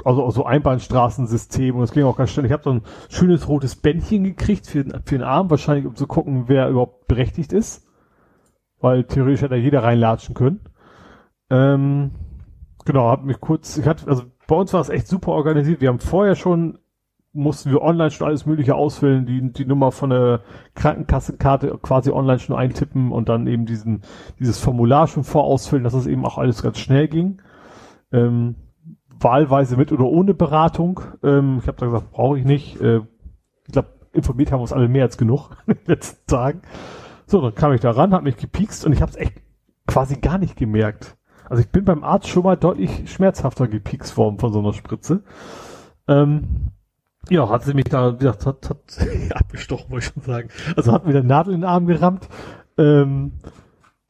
[0.05, 2.45] also so Einbahnstraßensystem und das ging auch ganz schnell.
[2.45, 6.05] Ich habe so ein schönes rotes Bändchen gekriegt für, für den Arm, wahrscheinlich um zu
[6.05, 7.87] gucken, wer überhaupt berechtigt ist.
[8.79, 10.59] Weil theoretisch hätte jeder reinlatschen können.
[11.49, 12.11] Ähm,
[12.85, 15.81] genau, hab mich kurz, ich hatte, also bei uns war es echt super organisiert.
[15.81, 16.77] Wir haben vorher schon,
[17.33, 20.41] mussten wir online schon alles mögliche ausfüllen, die, die Nummer von der
[20.75, 24.03] Krankenkassenkarte quasi online schon eintippen und dann eben diesen,
[24.39, 27.41] dieses Formular schon vorausfüllen, dass es eben auch alles ganz schnell ging.
[28.11, 28.55] Ähm,
[29.19, 31.01] wahlweise mit oder ohne Beratung.
[31.23, 32.79] Ähm, ich habe da gesagt, brauche ich nicht.
[32.81, 33.01] Äh,
[33.67, 36.61] ich glaube, informiert haben wir uns alle mehr als genug in den letzten Tagen.
[37.27, 39.33] So, dann kam ich da ran, habe mich gepiekst und ich habe es echt
[39.87, 41.17] quasi gar nicht gemerkt.
[41.49, 45.23] Also ich bin beim Arzt schon mal deutlich schmerzhafter gepiekst worden von so einer Spritze.
[46.07, 46.71] Ähm,
[47.29, 50.49] ja, hat sie mich da, gesagt, hat, hat abgestochen, wollte ich schon sagen.
[50.75, 52.27] Also hat mir der Nadel in den Arm gerammt.
[52.77, 53.33] Ähm,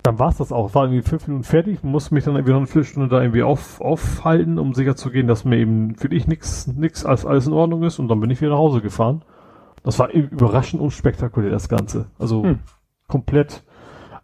[0.06, 0.76] dann war es das auch.
[0.76, 3.82] War irgendwie fünf Minuten fertig, musste mich dann irgendwie noch eine Viertelstunde da irgendwie auf,
[3.82, 7.54] aufhalten, um sicher zu gehen, dass mir eben für dich nichts, nix, alles, alles in
[7.54, 9.24] Ordnung ist und dann bin ich wieder nach Hause gefahren.
[9.84, 12.12] Das war überraschend unspektakulär, das Ganze.
[12.20, 12.60] Also hm.
[13.08, 13.64] komplett,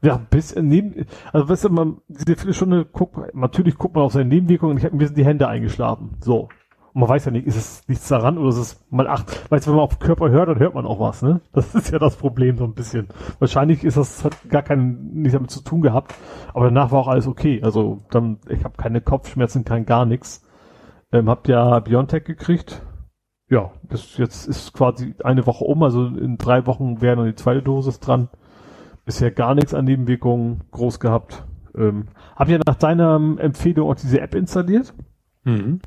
[0.03, 4.29] ja, bis neben, also weißt du, man, diese Viertelstunde guckt, natürlich guckt man auf seine
[4.29, 6.17] Nebenwirkungen und ich habe ein bisschen die Hände eingeschlafen.
[6.19, 6.49] So.
[6.93, 9.49] Und man weiß ja nicht, ist es nichts daran oder ist es mal acht.
[9.49, 11.39] Weißt du, wenn man auf Körper hört, dann hört man auch was, ne?
[11.53, 13.07] Das ist ja das Problem so ein bisschen.
[13.39, 16.13] Wahrscheinlich ist das, hat gar keinen, nichts damit zu tun gehabt.
[16.53, 17.61] Aber danach war auch alles okay.
[17.63, 20.45] Also dann, ich habe keine Kopfschmerzen, kein gar nichts.
[21.13, 22.81] Ähm, habt ja Biontech gekriegt.
[23.49, 27.35] Ja, das jetzt ist quasi eine Woche um, also in drei Wochen wäre dann die
[27.35, 28.29] zweite Dosis dran.
[29.05, 31.45] Bisher gar nichts an Nebenwirkungen groß gehabt.
[31.75, 34.93] Ähm, habt ihr nach deiner Empfehlung auch diese App installiert?
[35.43, 35.79] Mhm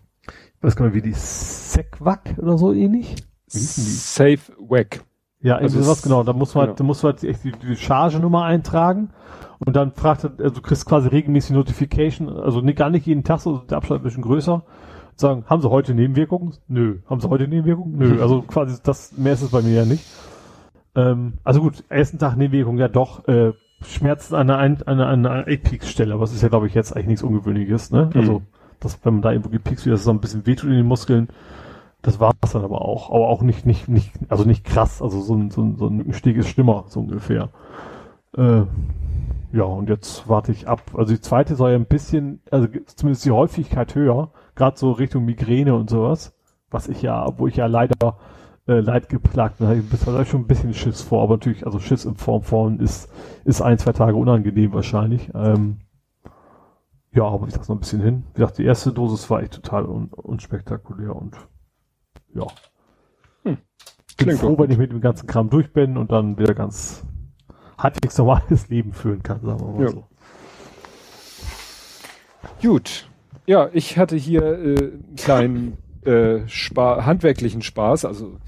[0.65, 3.17] weiß gar nicht, wie die SecWack oder so ähnlich?
[3.51, 3.91] Wie hießen die?
[3.91, 5.05] SafeWack.
[5.41, 6.23] Ja, also sowas genau.
[6.23, 6.76] Da muss man, genau.
[6.76, 9.10] da muss man echt die, die Chargenummer eintragen
[9.59, 13.25] und dann fragt er, also du kriegst quasi regelmäßig Notification, also nicht, gar nicht jeden
[13.25, 14.65] Tag, so der Abstand ein bisschen größer.
[15.17, 16.55] Sagen, haben sie heute Nebenwirkungen?
[16.67, 16.99] Nö.
[17.07, 17.99] Haben sie heute Nebenwirkungen?
[17.99, 18.23] Nö.
[18.23, 20.05] Also quasi das, mehr ist es bei mir ja nicht.
[20.97, 23.52] Ähm, also gut, ersten Tag Nebenwirkungen, ja doch, äh,
[23.83, 26.97] Schmerzen an einer, an einer, an einer Apex-Stelle, aber es ist ja, glaube ich, jetzt
[26.97, 28.10] eigentlich nichts Ungewöhnliches, ne?
[28.12, 28.20] Mhm.
[28.20, 28.43] Also,
[28.80, 30.86] dass, wenn man da irgendwo gepikst wird, dass es so ein bisschen wehtut in den
[30.86, 31.28] Muskeln.
[32.02, 33.10] Das war es dann aber auch.
[33.10, 35.00] Aber auch nicht, nicht, nicht, also nicht krass.
[35.00, 37.48] Also so ein, so ein, so ein Steg ist schlimmer, so ungefähr.
[38.36, 38.62] Äh,
[39.52, 40.82] ja, und jetzt warte ich ab.
[40.94, 45.24] Also die zweite soll ja ein bisschen, also zumindest die Häufigkeit höher, gerade so Richtung
[45.24, 46.34] Migräne und sowas,
[46.70, 48.16] was ich ja, wo ich ja leider
[48.66, 52.16] äh, leidgeplagt bin, habe ich schon ein bisschen Schiss vor, aber natürlich, also Schiss in
[52.16, 53.08] Form von ist,
[53.44, 55.30] ist ein, zwei Tage unangenehm wahrscheinlich.
[55.34, 55.78] Ähm,
[57.15, 58.25] ja, aber ich das noch ein bisschen hin.
[58.34, 61.36] Wie gesagt, die erste Dosis war echt total un unspektakulär und
[62.34, 62.47] ja.
[63.44, 63.57] Hm.
[63.57, 63.59] Bin
[64.17, 67.05] Klingt froh, wenn ich mit dem ganzen Kram durch bin und dann wieder ganz
[67.78, 69.91] halbwegs normales Leben führen kann, sagen wir mal Ja.
[69.91, 70.05] so.
[72.60, 73.09] Gut.
[73.47, 78.07] Ja, ich hatte hier äh, einen kleinen äh, Spa handwerklichen Spaß.
[78.07, 78.39] Also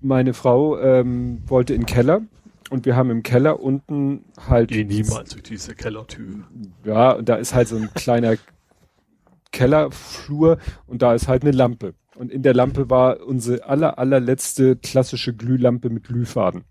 [0.00, 2.22] meine Frau ähm, wollte in den Keller
[2.70, 6.44] und wir haben im Keller unten halt Geh niemals durch diese Kellertür.
[6.84, 8.36] ja, und da ist halt so ein kleiner
[9.52, 11.94] Kellerflur und da ist halt eine Lampe.
[12.16, 16.64] Und in der Lampe war unsere aller, allerletzte klassische Glühlampe mit Glühfaden.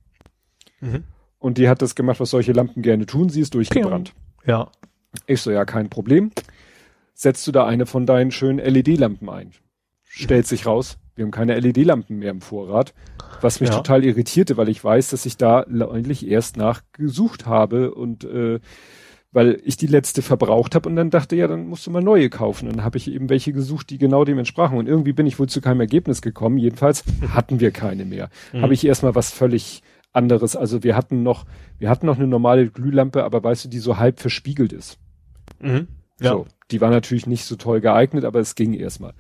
[0.82, 1.04] Mhm.
[1.40, 3.30] Und die hat das gemacht, was solche Lampen gerne tun.
[3.30, 4.14] Sie ist durchgebrannt.
[4.46, 4.72] Ja.
[5.28, 6.32] Ich so, ja, kein Problem.
[7.14, 9.52] Setzt du da eine von deinen schönen LED-Lampen ein?
[10.04, 12.94] Stellt sich raus, wir haben keine LED-Lampen mehr im Vorrat.
[13.42, 13.76] Was mich Ja.
[13.78, 18.60] total irritierte, weil ich weiß, dass ich da eigentlich erst nachgesucht habe und äh,
[19.32, 22.30] weil ich die letzte verbraucht habe und dann dachte, ja, dann musst du mal neue
[22.30, 22.70] kaufen.
[22.70, 24.78] Und dann habe ich eben welche gesucht, die genau dem entsprachen.
[24.78, 26.58] Und irgendwie bin ich wohl zu keinem Ergebnis gekommen.
[26.58, 27.04] Jedenfalls
[27.34, 28.30] hatten wir keine mehr.
[28.54, 28.62] Mhm.
[28.62, 30.56] Habe ich erstmal was völlig anderes.
[30.56, 31.46] Also wir hatten noch,
[31.80, 35.00] wir hatten noch eine normale Glühlampe, aber weißt du, die so halb verspiegelt ist.
[35.60, 35.88] Mhm.
[36.22, 36.32] Ja.
[36.32, 39.14] So, die war natürlich nicht so toll geeignet, aber es ging erstmal.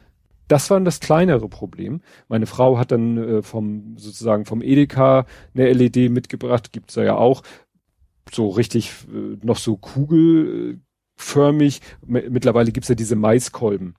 [0.47, 2.01] Das war das kleinere Problem.
[2.27, 5.25] Meine Frau hat dann äh, vom sozusagen vom Edeka
[5.55, 7.41] eine LED mitgebracht, gibt's da ja auch,
[8.31, 11.81] so richtig äh, noch so kugelförmig.
[12.05, 13.95] Mittlerweile gibt's ja diese Maiskolben.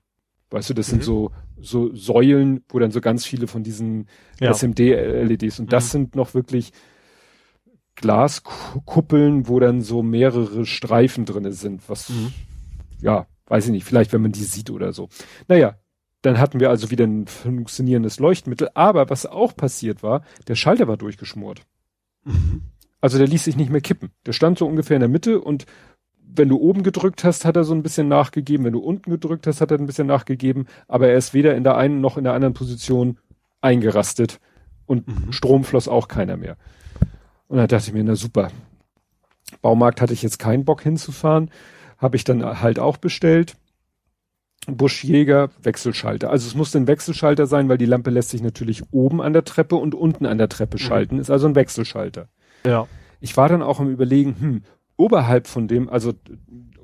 [0.49, 1.03] Weißt du, das sind Mhm.
[1.03, 4.07] so so Säulen, wo dann so ganz viele von diesen
[4.39, 4.51] Ja.
[4.51, 5.89] SMD-LEDs und das Mhm.
[5.89, 6.71] sind noch wirklich
[7.95, 12.33] Glaskuppeln, wo dann so mehrere Streifen drinne sind, was Mhm.
[13.01, 15.09] ja, weiß ich nicht, vielleicht wenn man die sieht oder so.
[15.47, 15.75] Naja,
[16.27, 20.87] dann hatten wir also wieder ein funktionierendes Leuchtmittel, aber was auch passiert war, der Schalter
[20.87, 21.61] war durchgeschmort.
[22.23, 22.63] Mhm.
[22.99, 24.11] Also der ließ sich nicht mehr kippen.
[24.25, 25.65] Der stand so ungefähr in der Mitte und
[26.29, 28.65] wenn du oben gedrückt hast, hat er so ein bisschen nachgegeben.
[28.65, 30.67] Wenn du unten gedrückt hast, hat er ein bisschen nachgegeben.
[30.87, 33.17] Aber er ist weder in der einen noch in der anderen Position
[33.61, 34.39] eingerastet.
[34.85, 35.31] Und Mhm.
[35.31, 36.57] Strom floss auch keiner mehr.
[37.47, 38.51] Und da dachte ich mir, na super.
[39.61, 41.49] Baumarkt hatte ich jetzt keinen Bock hinzufahren.
[41.97, 43.55] Habe ich dann halt auch bestellt.
[44.67, 46.29] Buschjäger, Wechselschalter.
[46.29, 49.43] Also es musste ein Wechselschalter sein, weil die Lampe lässt sich natürlich oben an der
[49.45, 51.19] Treppe und unten an der Treppe schalten.
[51.19, 52.27] Ist also ein Wechselschalter
[52.65, 52.87] Ja.
[53.21, 54.61] ich war dann auch am überlegen, hm,
[54.97, 56.13] oberhalb von dem, also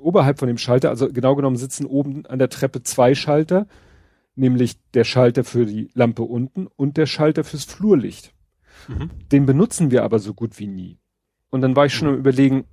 [0.00, 3.66] oberhalb von dem Schalter, also genau genommen sitzen oben an der Treppe zwei Schalter,
[4.34, 8.34] nämlich der Schalter für die Lampe unten und der Schalter fürs Flurlicht.
[8.88, 9.10] Mhm.
[9.30, 10.98] Den benutzen wir aber so gut wie nie.
[11.50, 12.64] Und dann war ich schon am überlegen,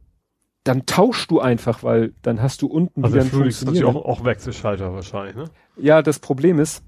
[0.64, 3.66] dann tauschst du einfach, weil dann hast du unten Also wieder der einen Flur ist
[3.66, 5.46] natürlich auch, auch Wechselschalter wahrscheinlich, ne?
[5.78, 6.84] Ja, das Problem ist,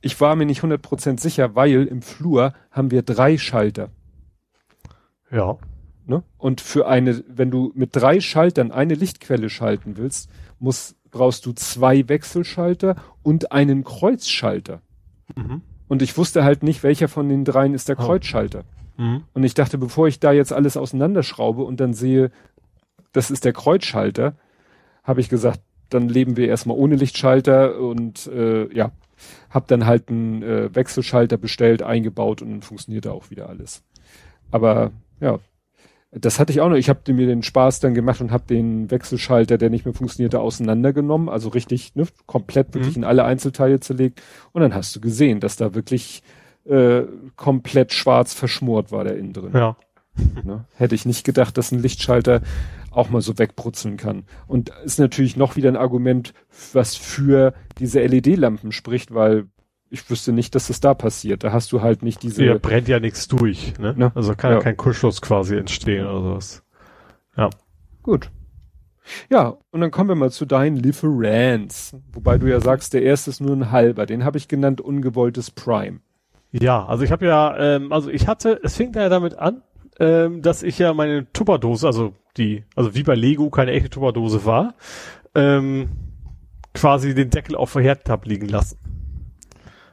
[0.00, 3.90] ich war mir nicht 100% sicher, weil im Flur haben wir drei Schalter.
[5.30, 5.56] Ja.
[6.06, 6.22] Ne?
[6.38, 11.52] Und für eine, wenn du mit drei Schaltern eine Lichtquelle schalten willst, muss, brauchst du
[11.52, 14.80] zwei Wechselschalter und einen Kreuzschalter.
[15.36, 15.62] Mhm.
[15.86, 18.02] Und ich wusste halt nicht, welcher von den dreien ist der Oh.
[18.02, 18.64] Kreuzschalter.
[18.96, 19.24] Mhm.
[19.32, 22.30] Und ich dachte, bevor ich da jetzt alles auseinanderschraube und dann sehe,
[23.18, 24.34] das ist der Kreuzschalter,
[25.02, 28.92] habe ich gesagt, dann leben wir erstmal ohne Lichtschalter und äh, ja,
[29.50, 33.82] habe dann halt einen äh, Wechselschalter bestellt, eingebaut und dann funktionierte auch wieder alles.
[34.52, 35.40] Aber ja,
[36.12, 36.76] das hatte ich auch noch.
[36.76, 40.40] Ich habe mir den Spaß dann gemacht und habe den Wechselschalter, der nicht mehr funktionierte,
[40.40, 43.02] auseinandergenommen, also richtig, ne, komplett wirklich Mhm.
[43.02, 44.22] in alle Einzelteile zerlegt.
[44.52, 46.22] Und dann hast du gesehen, dass da wirklich
[46.64, 47.02] äh,
[47.34, 49.52] komplett schwarz verschmort war der innen drin.
[49.54, 49.76] Ja.
[50.44, 50.64] Ne?
[50.76, 52.40] Hätte ich nicht gedacht, dass ein Lichtschalter
[52.90, 54.24] auch mal so wegbrutzeln kann.
[54.46, 56.32] Und ist natürlich noch wieder ein Argument,
[56.72, 59.46] was für diese LED-Lampen spricht, weil
[59.90, 61.44] ich wüsste nicht, dass das da passiert.
[61.44, 62.42] Da hast du halt nicht diese.
[62.42, 63.94] Hier brennt ja nichts durch, ne?
[63.96, 64.12] Ne?
[64.14, 64.62] Also kann ja Ja.
[64.62, 66.62] kein Kurzschluss quasi entstehen oder sowas.
[68.02, 68.30] Gut.
[69.30, 71.94] Ja, und dann kommen wir mal zu deinen Lieferants.
[72.12, 74.06] Wobei du ja sagst, der erste ist nur ein halber.
[74.06, 76.00] Den habe ich genannt ungewolltes Prime.
[76.52, 79.62] Ja, also ich habe ja, ähm, also ich hatte, es fing ja damit an,
[79.98, 84.44] ähm, dass ich ja meine Tupperdose, also die, also wie bei Lego keine echte Tupperdose
[84.44, 84.74] war,
[85.34, 85.88] ähm,
[86.74, 88.78] quasi den Deckel auf der Herd hab liegen lassen.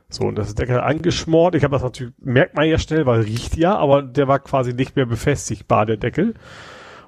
[0.09, 1.56] So, und das Deckel angeschmort.
[1.56, 4.74] Ich habe das natürlich, merkt man ja schnell, weil riecht ja, aber der war quasi
[4.74, 6.35] nicht mehr befestigbar, der Deckel.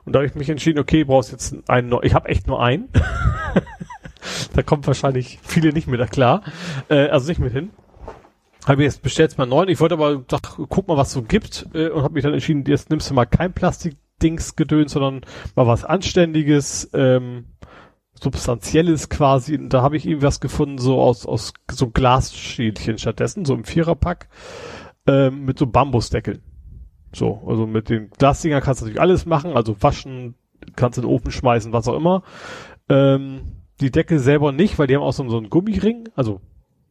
[0.03, 2.89] Und da habe ich mich entschieden, okay, brauchst jetzt einen, ich habe echt nur einen.
[4.55, 6.41] da kommt wahrscheinlich viele nicht mit klar,
[6.89, 7.69] äh, also nicht mit hin.
[8.67, 9.69] Habe jetzt bestellt mal neun.
[9.69, 12.65] Ich wollte aber dachte, guck mal, was so gibt äh, und habe mich dann entschieden,
[12.67, 15.21] jetzt nimmst du mal kein Plastikdings gedöns, sondern
[15.55, 17.45] mal was anständiges, ähm,
[18.13, 19.55] substanzielles quasi.
[19.55, 23.63] Und da habe ich eben was gefunden so aus aus so Glasschälchen stattdessen, so im
[23.63, 24.27] Viererpack
[25.07, 26.41] ähm, mit so Bambusdeckeln.
[27.13, 30.35] So, also mit den Glasdinger kannst du natürlich alles machen, also waschen,
[30.75, 32.21] kannst in den Ofen schmeißen, was auch immer.
[32.89, 33.43] Ähm,
[33.79, 36.41] die Deckel selber nicht, weil die haben auch so, so einen Gummiring, also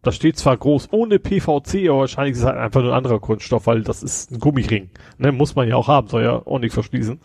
[0.06, 3.18] das steht zwar groß ohne PVC, aber wahrscheinlich ist es halt einfach nur ein anderer
[3.18, 4.90] Kunststoff, weil das ist ein Gummiring.
[5.18, 7.18] Ne, muss man ja auch haben, soll ja ordentlich verschließen.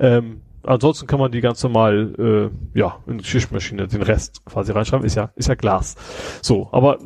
[0.00, 4.72] Ähm, ansonsten kann man die ganz normal, äh, ja, in die Schichtmaschine den Rest quasi
[4.72, 5.94] reinschreiben, ist ja, ist ja Glas.
[6.42, 6.98] So, aber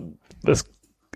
[0.42, 0.65] das,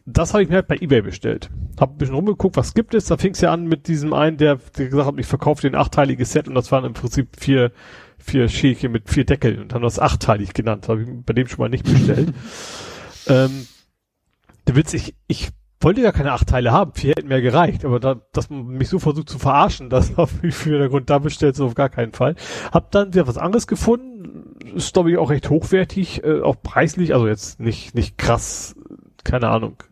[0.05, 1.49] das habe ich mir halt bei Ebay bestellt.
[1.81, 3.07] Hab ein bisschen rumgeguckt, was gibt es.
[3.07, 5.74] Da fing es ja an mit diesem einen, der, der gesagt hat, ich verkaufe den
[5.74, 7.73] achteiliges Set und das waren im Prinzip vier,
[8.18, 10.89] vier Schälchen mit vier Deckeln und haben das achteilig genannt.
[10.89, 12.34] Habe ich bei dem schon mal nicht bestellt.
[13.28, 13.66] ähm,
[14.67, 18.01] der Witz, ich, ich wollte gar keine acht Teile haben, vier hätten mir gereicht, aber
[18.01, 21.10] da, dass man mich so versucht zu verarschen, das auf wie viel der Grund.
[21.10, 22.34] Da bestellt, so auf gar keinen Fall.
[22.73, 27.15] Hab dann wieder was anderes gefunden, ist glaube ich auch recht hochwertig, äh, auch preislich,
[27.15, 28.75] also jetzt nicht, nicht krass,
[29.23, 29.83] keine Ahnung,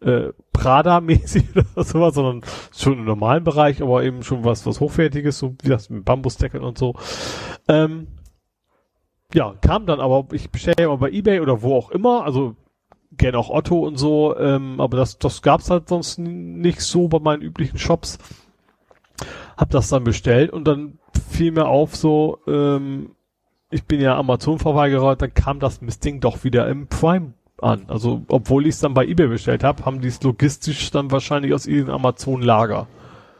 [0.00, 1.44] äh, Prada-mäßig
[1.74, 2.42] oder sowas, sondern
[2.74, 6.64] schon im normalen Bereich, aber eben schon was, was Hochwertiges, so wie das mit Bambusdeckeln
[6.64, 6.94] und so.
[7.68, 8.06] Ähm,
[9.34, 12.54] ja, kam dann aber, ich bestelle ja mal bei Ebay oder wo auch immer, also
[13.16, 17.18] gerne auch Otto und so, ähm, aber das, das gab's halt sonst nicht so bei
[17.18, 18.18] meinen üblichen Shops.
[19.56, 20.98] Hab das dann bestellt und dann
[21.30, 23.10] fiel mir auf so, ähm,
[23.70, 27.84] ich bin ja Amazon-Verweigerer, dann kam das Ding doch wieder im Prime an.
[27.88, 31.54] Also obwohl ich es dann bei eBay bestellt habe, haben die es logistisch dann wahrscheinlich
[31.54, 32.86] aus ihrem Amazon-Lager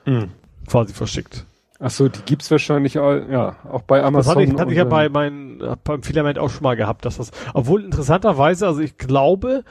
[0.05, 0.31] mhm.
[0.67, 1.47] quasi verschickt.
[1.79, 4.35] Ach so, die gibt's wahrscheinlich auch, ja, auch bei Amazon.
[4.35, 7.19] Das hatte ich, hatte ich ja bei meinem, beim Filament auch schon mal gehabt, dass
[7.19, 9.65] das, obwohl interessanterweise, also ich glaube,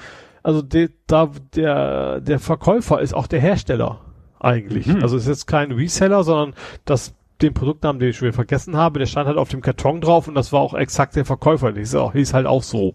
[0.44, 4.02] also de, da, der, der Verkäufer ist auch der Hersteller
[4.40, 4.86] eigentlich.
[4.86, 5.02] Mhm.
[5.02, 6.54] Also es ist jetzt kein Reseller, sondern
[6.86, 10.02] das, den Produktnamen, den ich schon wieder vergessen habe, der stand halt auf dem Karton
[10.02, 11.72] drauf und das war auch exakt der Verkäufer.
[11.72, 12.94] Der hieß, auch, hieß halt auch so.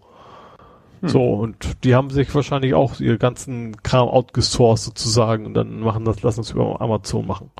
[1.00, 1.08] Hm.
[1.08, 6.04] So, und die haben sich wahrscheinlich auch ihr ganzen Kram outgesourced sozusagen und dann machen
[6.04, 7.50] das, lassen uns über Amazon machen.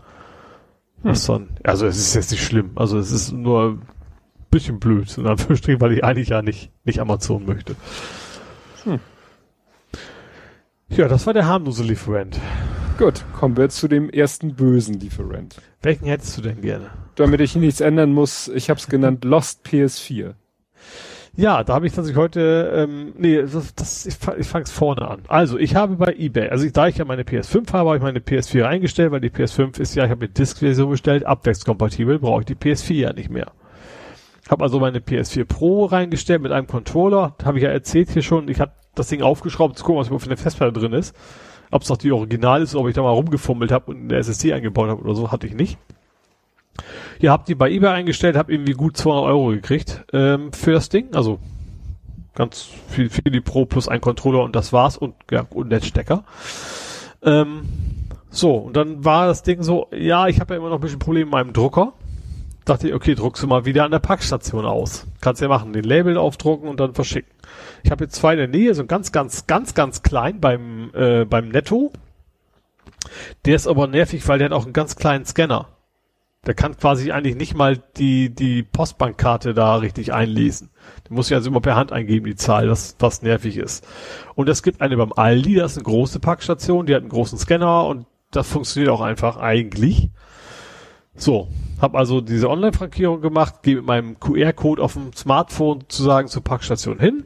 [1.03, 2.73] Was dann, also es ist jetzt nicht schlimm.
[2.75, 3.83] Also es ist nur ein
[4.51, 7.75] bisschen blöd, in Anführungsstrichen, weil ich eigentlich ja nicht, nicht Amazon möchte.
[8.85, 9.01] Hm.
[10.91, 12.39] Ja, das war der harmlose Lieferant.
[12.99, 15.57] Gut, kommen wir jetzt zu dem ersten bösen Lieferant.
[15.81, 16.91] Welchen hättest du denn gerne?
[17.15, 20.35] Damit ich nichts ändern muss, ich habe es genannt Lost PS4.
[21.41, 25.23] Ja, da habe ich tatsächlich heute, ähm, nee, das, das, ich, ich fange vorne an.
[25.27, 28.03] Also, ich habe bei eBay, also ich, da ich ja meine PS5 habe, habe ich
[28.03, 32.41] meine PS4 eingestellt, weil die PS5 ist ja, ich habe die Disk-Version bestellt, abwärtskompatibel, brauche
[32.41, 33.53] ich die PS4 ja nicht mehr.
[34.51, 38.51] Habe also meine PS4 Pro reingestellt mit einem Controller, habe ich ja erzählt hier schon,
[38.51, 41.17] ich habe das Ding aufgeschraubt, zu gucken, was für eine Festplatte drin ist.
[41.71, 44.17] Ob es noch die Original ist, oder ob ich da mal rumgefummelt habe und eine
[44.17, 45.79] SSD eingebaut habe oder so, hatte ich nicht.
[47.19, 50.89] Ihr habt die bei eBay eingestellt, habt irgendwie gut 200 Euro gekriegt ähm, für das
[50.89, 51.15] Ding.
[51.15, 51.39] Also
[52.35, 56.25] ganz viel für die Pro plus ein Controller und das war's und ja und Netzstecker.
[57.23, 57.63] Ähm,
[58.31, 60.99] so und dann war das Ding so, ja, ich habe ja immer noch ein bisschen
[60.99, 61.93] Probleme mit meinem Drucker.
[62.65, 65.07] Dachte ich, okay, druckst du mal wieder an der Packstation aus.
[65.21, 67.31] Kannst ja machen, den Label aufdrucken und dann verschicken.
[67.83, 71.25] Ich habe jetzt zwei in der Nähe, so ganz, ganz, ganz, ganz klein beim äh,
[71.25, 71.91] beim Netto.
[73.45, 75.69] Der ist aber nervig, weil der hat auch einen ganz kleinen Scanner.
[76.47, 80.71] Der kann quasi eigentlich nicht mal die, die Postbankkarte da richtig einlesen.
[81.07, 83.87] Der muss ja also immer per Hand eingeben, die Zahl, was, was nervig ist.
[84.35, 87.39] Und es gibt eine beim Aldi, das ist eine große Packstation, die hat einen großen
[87.39, 90.11] Scanner und das funktioniert auch einfach eigentlich.
[91.15, 91.49] So,
[91.81, 96.99] habe also diese Online-Frankierung gemacht, gehe mit meinem QR-Code auf dem Smartphone sozusagen zur Packstation
[96.99, 97.25] hin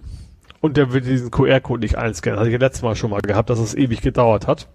[0.60, 2.40] und der will diesen QR-Code nicht einscannen.
[2.40, 4.68] Hatte ich ja letztes Mal schon mal gehabt, dass es ewig gedauert hat.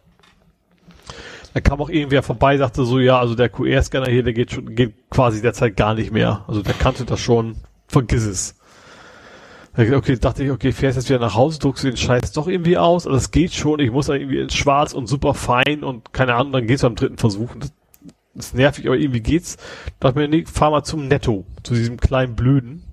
[1.53, 4.76] Da kam auch irgendwer vorbei, sagte so, ja, also der QR-Scanner hier, der geht schon,
[4.76, 6.45] geht quasi derzeit gar nicht mehr.
[6.48, 8.56] Also der kannte das schon, vergiss es.
[9.78, 12.78] Okay, dachte ich, okay, fährst jetzt wieder nach Hause, druckst du den Scheiß doch irgendwie
[12.78, 16.11] aus, also das geht schon, ich muss da irgendwie in schwarz und super fein und
[16.11, 17.50] keine Ahnung, dann geht's beim dritten Versuch.
[17.58, 17.72] Das,
[18.34, 19.58] das nervig, aber irgendwie geht's.
[20.00, 22.84] Da dachte mir, nee, fahr mal zum Netto, zu diesem kleinen Blöden.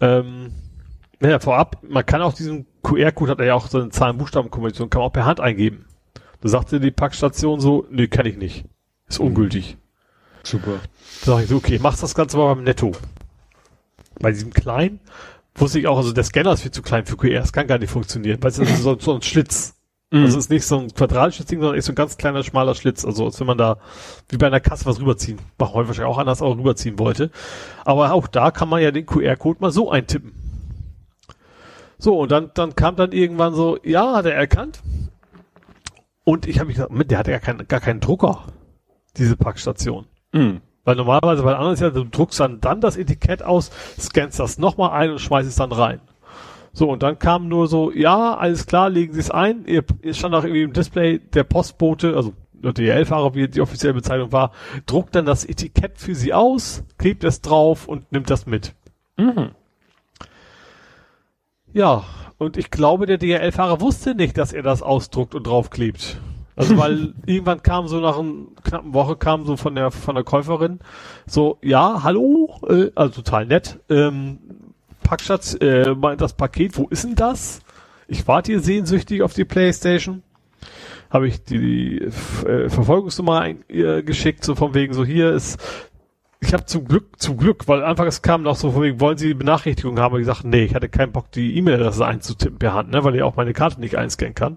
[0.00, 0.52] Ähm,
[1.20, 5.00] naja, vorab, man kann auch diesen QR-Code, hat er ja auch so eine Zahlen-Buchstaben-Kombination, kann
[5.00, 5.86] man auch per Hand eingeben.
[6.42, 8.64] Da sagte die Packstation so, nee, kann ich nicht.
[9.08, 9.28] Ist mhm.
[9.28, 9.76] ungültig.
[10.42, 10.80] Super.
[11.24, 12.92] Da sag ich so, okay, mach's das Ganze mal beim Netto.
[14.20, 15.00] Bei diesem kleinen
[15.54, 17.78] wusste ich auch, also der Scanner ist viel zu klein für QR, es kann gar
[17.78, 19.74] nicht funktionieren, weil es ist so, so ein Schlitz.
[20.10, 20.24] Mhm.
[20.24, 22.74] Also es ist nicht so ein quadratisches Ding, sondern ist so ein ganz kleiner, schmaler
[22.74, 23.04] Schlitz.
[23.04, 23.78] Also als wenn man da
[24.28, 27.30] wie bei einer Kasse was rüberziehen, machen heute wahrscheinlich auch anders, auch rüberziehen wollte.
[27.84, 30.32] Aber auch da kann man ja den QR-Code mal so eintippen.
[31.98, 34.82] So, und dann, dann kam dann irgendwann so, ja, hat er erkannt.
[36.24, 38.44] Und ich habe mich gesagt, der hat ja keinen, gar keinen Drucker,
[39.16, 40.06] diese Packstation.
[40.32, 40.60] Mhm.
[40.84, 44.58] Weil normalerweise bei anderen ist ja, du druckst dann, dann das Etikett aus, scannst das
[44.58, 46.00] nochmal ein und schmeißt es dann rein.
[46.72, 49.66] So, und dann kam nur so, ja, alles klar, legen Sie es ein.
[49.66, 53.94] Ihr, ihr stand auch irgendwie im Display, der Postbote, also der DL-Fahrer, wie die offizielle
[53.94, 54.52] Bezeichnung war,
[54.86, 58.74] druckt dann das Etikett für Sie aus, klebt es drauf und nimmt das mit.
[59.16, 59.50] Mhm.
[61.72, 62.04] Ja,
[62.42, 66.18] und ich glaube, der DHL-Fahrer wusste nicht, dass er das ausdruckt und draufklebt.
[66.56, 70.24] Also weil irgendwann kam so nach einer knappen Woche kam so von der von der
[70.24, 70.80] Käuferin
[71.26, 74.38] so ja hallo äh, also total nett ähm,
[75.02, 77.60] Packschatz äh, das Paket wo ist denn das
[78.06, 80.22] ich warte hier sehnsüchtig auf die Playstation
[81.08, 85.58] habe ich die äh, Verfolgungsnummer ein, äh, geschickt so von wegen so hier ist
[86.42, 89.16] ich habe zum Glück, zum Glück, weil einfach es kam noch so von wegen, wollen
[89.16, 90.14] Sie die Benachrichtigung haben?
[90.14, 93.14] Und ich gesagt, nee, ich hatte keinen Bock, die E-Mail-Adresse einzutippen per Hand, ne, weil
[93.14, 94.56] ich auch meine Karte nicht einscannen kann.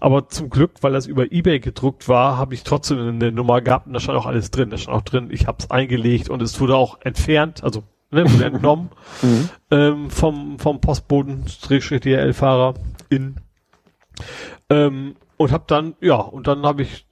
[0.00, 3.88] Aber zum Glück, weil das über Ebay gedruckt war, habe ich trotzdem eine Nummer gehabt
[3.88, 4.70] und da stand auch alles drin.
[4.70, 7.82] Da stand auch drin, ich habe es eingelegt und es wurde auch entfernt, also
[8.12, 8.90] ne, wurde entnommen
[9.22, 9.48] mhm.
[9.72, 12.74] ähm, vom, vom Postboden, DHL-Fahrer
[13.08, 13.40] in.
[14.70, 17.07] Ähm, und habe dann, ja, und dann habe ich,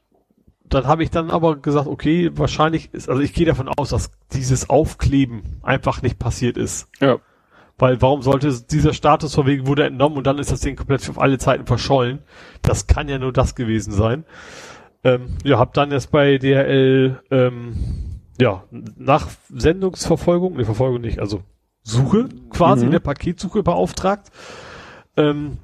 [0.69, 4.11] dann habe ich dann aber gesagt, okay, wahrscheinlich ist, also ich gehe davon aus, dass
[4.33, 6.89] dieses Aufkleben einfach nicht passiert ist.
[7.01, 7.19] Ja.
[7.79, 11.09] Weil warum sollte dieser Status von wegen wurde entnommen und dann ist das Ding komplett
[11.11, 12.21] auf alle Zeiten verschollen?
[12.63, 14.25] Das kann ja nur das gewesen sein.
[15.05, 18.65] Ähm, ja, hab dann jetzt bei DHL ähm, ja
[18.97, 21.43] nach Sendungsverfolgung, ne Verfolgung nicht, also
[21.83, 22.93] Suche quasi, mhm.
[22.93, 24.33] eine Paketsuche beauftragt.
[25.17, 25.59] Ähm,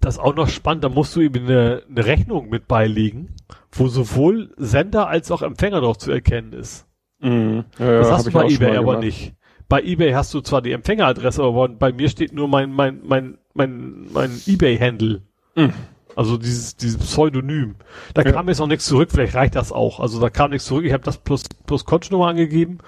[0.00, 3.34] das ist auch noch spannend, da musst du eben eine, eine Rechnung mit beilegen,
[3.72, 6.86] wo sowohl Sender als auch Empfänger drauf zu erkennen ist.
[7.20, 7.64] Mhm.
[7.78, 9.34] Ja, das hast du bei eBay aber nicht
[9.70, 13.38] bei eBay hast du zwar die Empfängeradresse, aber bei mir steht nur mein, mein, mein,
[13.54, 15.22] mein, mein eBay-Handle.
[15.54, 15.72] Mhm.
[16.16, 17.76] Also dieses, dieses Pseudonym.
[18.12, 18.32] Da ja.
[18.32, 20.00] kam jetzt noch nichts zurück, vielleicht reicht das auch.
[20.00, 22.78] Also da kam nichts zurück, ich habe das plus, plus Kontonummer angegeben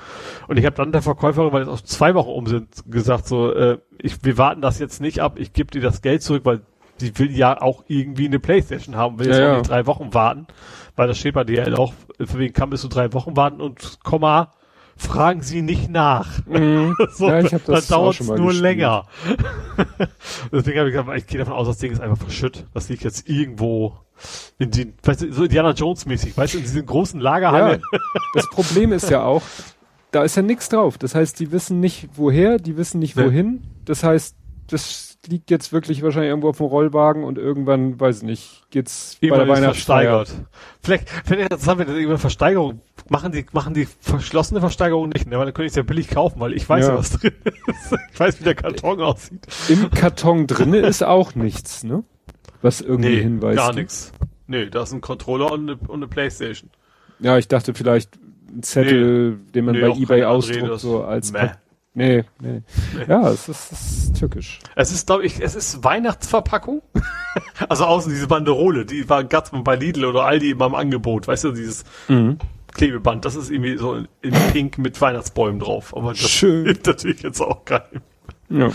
[0.49, 3.55] und ich habe dann der Verkäuferin, weil es auch zwei Wochen um sind, gesagt so,
[3.55, 6.63] äh, ich, wir warten das jetzt nicht ab, ich gebe dir das Geld zurück, weil
[7.03, 10.15] die will ja auch irgendwie eine Playstation haben, will jetzt ja, auch nicht drei Wochen
[10.15, 10.47] warten,
[10.97, 13.99] weil das steht bei DL auch, für wen kann bis zu drei Wochen warten und
[14.03, 14.53] Komma,
[14.97, 16.47] fragen Sie nicht nach.
[16.47, 16.97] Mhm.
[17.13, 18.63] so, ja, ich hab das dann dauert es nur gespielt.
[18.63, 19.07] länger.
[20.53, 22.67] Deswegen habe ich gesagt, ich gehe davon aus, das Ding ist einfach verschütt.
[22.75, 23.99] Das liegt jetzt irgendwo
[24.59, 27.83] in den, weißt du, so Indiana Jones mäßig, weißt du, in diesen großen Lagerhallen.
[27.93, 27.99] Ja,
[28.35, 29.43] das Problem ist ja auch,
[30.13, 30.99] da ist ja nichts drauf.
[30.99, 33.63] Das heißt, die wissen nicht woher, die wissen nicht wohin.
[33.85, 34.37] Das heißt,
[34.69, 39.17] das liegt jetzt wirklich wahrscheinlich irgendwo auf dem Rollwagen und irgendwann, weiß ich nicht, geht's
[39.21, 40.25] irgendwann bei der Weihnachtsfeier.
[40.83, 45.39] Vielleicht, vielleicht interessant, wenn das irgendwann Versteigerung machen die, machen die verschlossene Versteigerung nicht, ne?
[45.39, 47.97] weil dann könnte ich es ja billig kaufen, weil ich weiß ja, was drin ist.
[48.13, 49.47] ich weiß, wie der Karton aussieht.
[49.69, 52.05] Im Karton drinne ist auch nichts, ne?
[52.63, 53.59] Was irgendwie nee, hinweist.
[53.59, 54.13] Gar nichts.
[54.47, 56.71] Nee, da ist ein Controller und eine, und eine Playstation.
[57.19, 58.19] Ja, ich dachte vielleicht
[58.51, 61.51] ein Zettel, nee, den man nee, bei Ebay ausdruckt, so als Meh.
[61.95, 62.63] Nee, nee.
[63.07, 64.61] Ja, es ist, es ist türkisch.
[64.75, 66.83] Es ist, glaube ich, es ist Weihnachtsverpackung.
[67.69, 71.45] also außen diese Banderole, die war ganz bei Lidl oder Aldi immer im Angebot, weißt
[71.45, 72.39] du, dieses mhm.
[72.73, 75.95] Klebeband, das ist irgendwie so in, in pink mit Weihnachtsbäumen drauf.
[75.95, 76.65] Aber das Schön.
[76.65, 78.01] hilft natürlich jetzt auch keinem.
[78.49, 78.71] Ja.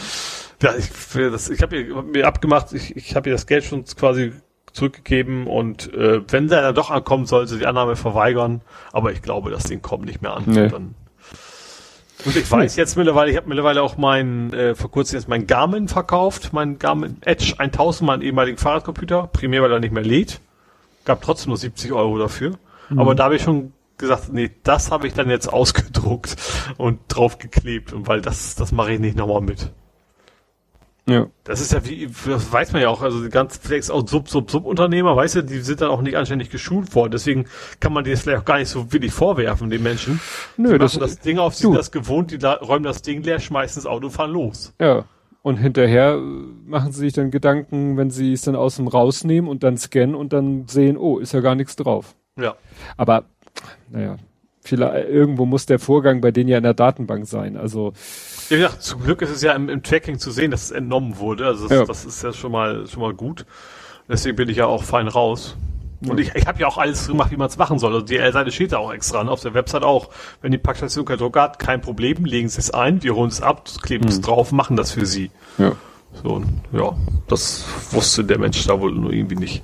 [0.61, 4.33] Ja, ich, das, ich habe mir abgemacht, ich, ich habe ihr das Geld schon quasi
[4.73, 8.61] zurückgegeben und äh, wenn der dann doch ankommen sollte, die Annahme verweigern.
[8.91, 10.43] Aber ich glaube, das Ding kommt nicht mehr an.
[10.45, 10.67] Nee.
[10.67, 10.95] Dann
[12.25, 15.47] und ich weiß jetzt mittlerweile, ich habe mittlerweile auch mein, äh, vor kurzem jetzt mein
[15.47, 20.41] Garmin verkauft, mein Garmin Edge 1000, meinen ehemaligen Fahrradcomputer, primär weil er nicht mehr lädt.
[21.05, 22.57] Gab trotzdem nur 70 Euro dafür.
[22.89, 22.99] Mhm.
[22.99, 26.35] Aber da habe ich schon gesagt, nee, das habe ich dann jetzt ausgedruckt
[26.77, 29.71] und draufgeklebt und weil das, das mache ich nicht nochmal mit.
[31.09, 31.27] Ja.
[31.45, 34.27] Das ist ja wie, das weiß man ja auch, also die ganzen vielleicht auch Sub,
[34.27, 37.45] Sub, Sub-Unternehmer, weißt du, die sind dann auch nicht anständig geschult worden, deswegen
[37.79, 40.19] kann man das vielleicht auch gar nicht so willig vorwerfen, den Menschen.
[40.57, 43.81] Nö, die das, das Ding auf, sie das gewohnt, die räumen das Ding leer, schmeißen
[43.81, 44.73] das Auto, fahren los.
[44.81, 45.05] Ja.
[45.43, 46.17] Und hinterher
[46.65, 50.13] machen sie sich dann Gedanken, wenn sie es dann aus dem rausnehmen und dann scannen
[50.13, 52.15] und dann sehen, oh, ist ja gar nichts drauf.
[52.37, 52.55] Ja.
[52.97, 53.23] Aber,
[53.89, 54.17] naja,
[54.59, 57.93] vielleicht, irgendwo muss der Vorgang bei denen ja in der Datenbank sein, also,
[58.49, 61.17] ja, ja, zum Glück ist es ja im, im Tracking zu sehen, dass es entnommen
[61.17, 61.45] wurde.
[61.45, 61.85] Also das, ja.
[61.85, 63.45] das ist ja schon mal schon mal gut.
[64.09, 65.55] Deswegen bin ich ja auch fein raus.
[66.05, 67.93] Und ich, ich habe ja auch alles gemacht, wie man es machen soll.
[67.93, 69.31] Also die Seite steht da auch extra, ne?
[69.31, 70.09] auf der Website auch.
[70.41, 73.41] Wenn die Packstation kein Druck hat, kein Problem, legen Sie es ein, wir holen es
[73.41, 74.21] ab, kleben es mhm.
[74.23, 75.31] drauf, machen das für Sie.
[75.57, 75.75] Ja.
[76.23, 76.95] So, ja,
[77.27, 79.63] das wusste der Mensch da wohl nur irgendwie nicht.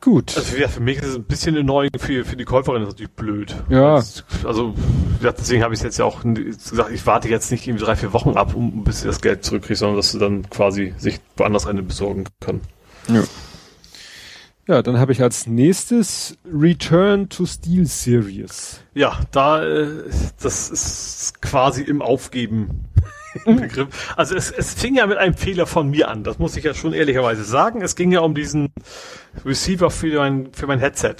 [0.00, 0.36] Gut.
[0.36, 3.12] Also ja, für mich ist es ein bisschen erneuend, für, für die Käuferin ist natürlich
[3.12, 3.54] blöd.
[3.68, 4.02] Ja.
[4.44, 4.74] Also
[5.22, 8.30] deswegen habe ich jetzt ja auch gesagt, ich warte jetzt nicht irgendwie drei, vier Wochen
[8.36, 11.82] ab, um bis sie das Geld zurückkriegt, sondern dass sie dann quasi sich woanders eine
[11.82, 12.60] besorgen kann.
[13.08, 13.24] Ja.
[14.68, 18.80] Ja, dann habe ich als nächstes Return to Steel Series.
[18.92, 20.04] Ja, da äh,
[20.42, 22.84] das ist quasi im Aufgeben
[23.44, 24.14] Begriff.
[24.16, 26.74] Also es, es fing ja mit einem Fehler von mir an, das muss ich ja
[26.74, 27.82] schon ehrlicherweise sagen.
[27.82, 28.72] Es ging ja um diesen
[29.44, 31.16] Receiver für mein, für mein Headset.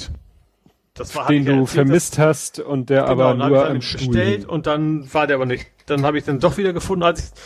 [0.94, 4.66] Das war, den du erzählt, vermisst hast und der genau, aber nur Stuhl bestellt und
[4.66, 5.66] dann war der aber nicht.
[5.86, 7.40] Dann habe ich den doch wieder gefunden, als ich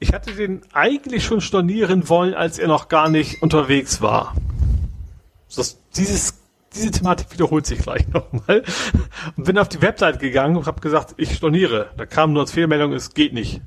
[0.00, 4.34] ich hatte den eigentlich schon stornieren wollen, als er noch gar nicht unterwegs war.
[5.54, 6.40] Das, dieses,
[6.74, 8.62] diese Thematik wiederholt sich gleich nochmal.
[9.36, 11.90] Und bin auf die Website gegangen und habe gesagt, ich storniere.
[11.96, 13.60] Da kam nur als Fehlermeldung, es geht nicht.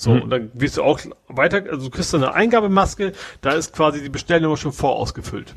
[0.00, 0.22] So, mhm.
[0.22, 0.98] und dann wirst du auch
[1.28, 3.12] weiter, also du kriegst du eine Eingabemaske,
[3.42, 5.54] da ist quasi die Bestellnummer schon vorausgefüllt.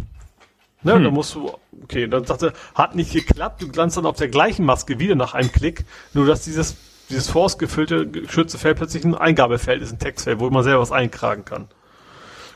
[0.82, 1.04] Ne, hm.
[1.06, 4.66] dann musst du, okay, dann sagte, hat nicht geklappt, du glanzt dann auf der gleichen
[4.66, 6.76] Maske wieder nach einem Klick, nur dass dieses,
[7.10, 11.46] dieses vorausgefüllte geschützte Feld plötzlich ein Eingabefeld ist, ein Textfeld, wo man selber was eintragen
[11.46, 11.70] kann.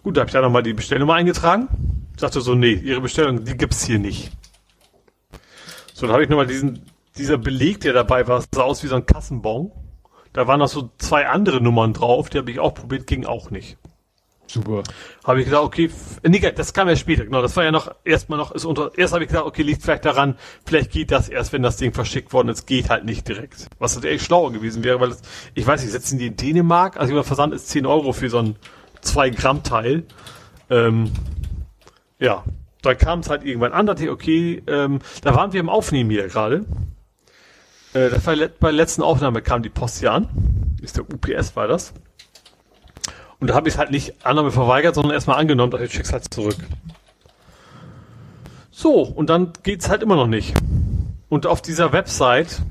[0.04, 1.70] Gut, da habe ich da nochmal die Bestellnummer eingetragen,
[2.18, 4.34] sagte so, nee, ihre Bestellung, die gibt's hier nicht.
[5.94, 6.82] So, dann habe ich nochmal diesen,
[7.18, 9.72] dieser Beleg, der dabei war, sah aus wie so ein Kassenbon.
[10.38, 13.50] Da waren noch so zwei andere Nummern drauf, die habe ich auch probiert, ging auch
[13.50, 13.76] nicht.
[14.46, 14.84] Super.
[15.24, 15.90] Habe ich gedacht, okay,
[16.22, 19.16] nee, das kam ja später, genau, das war ja noch erstmal noch ist unter erst
[19.16, 22.34] habe ich gedacht, okay, liegt vielleicht daran, vielleicht geht das erst, wenn das Ding verschickt
[22.34, 23.66] worden ist, geht halt nicht direkt.
[23.80, 25.24] Was natürlich schlauer gewesen wäre, weil das,
[25.56, 28.38] ich weiß nicht, setzen die in Dänemark, also der Versand ist 10 Euro für so
[28.38, 28.58] ein
[29.02, 30.04] 2 Gramm Teil.
[30.70, 31.14] Ähm,
[32.20, 32.44] ja,
[32.84, 36.12] da kam es halt irgendwann an, dachte ich, okay, ähm, da waren wir im Aufnehmen
[36.12, 36.64] hier gerade.
[37.98, 40.28] Äh, das war bei der letzten Aufnahme kam die Post hier an.
[40.82, 41.94] Ist der UPS war das.
[43.40, 46.14] Und da habe ich es halt nicht Annahme verweigert, sondern erstmal angenommen, dass ich schick's
[46.14, 46.58] halt zurück.
[48.72, 50.54] So, und dann geht's halt immer noch nicht.
[51.30, 52.62] Und auf dieser Website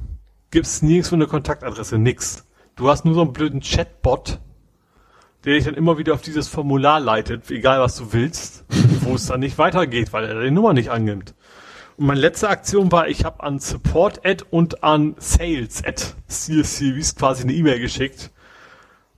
[0.50, 2.46] gibt's nirgends eine Kontaktadresse, nix.
[2.76, 4.38] Du hast nur so einen blöden Chatbot,
[5.44, 8.64] der dich dann immer wieder auf dieses Formular leitet, egal was du willst,
[9.00, 11.34] wo es dann nicht weitergeht, weil er die Nummer nicht annimmt.
[11.96, 17.52] Und meine letzte Aktion war, ich habe an Support-Ad und an Sales-Ad Series quasi eine
[17.52, 18.30] E-Mail geschickt.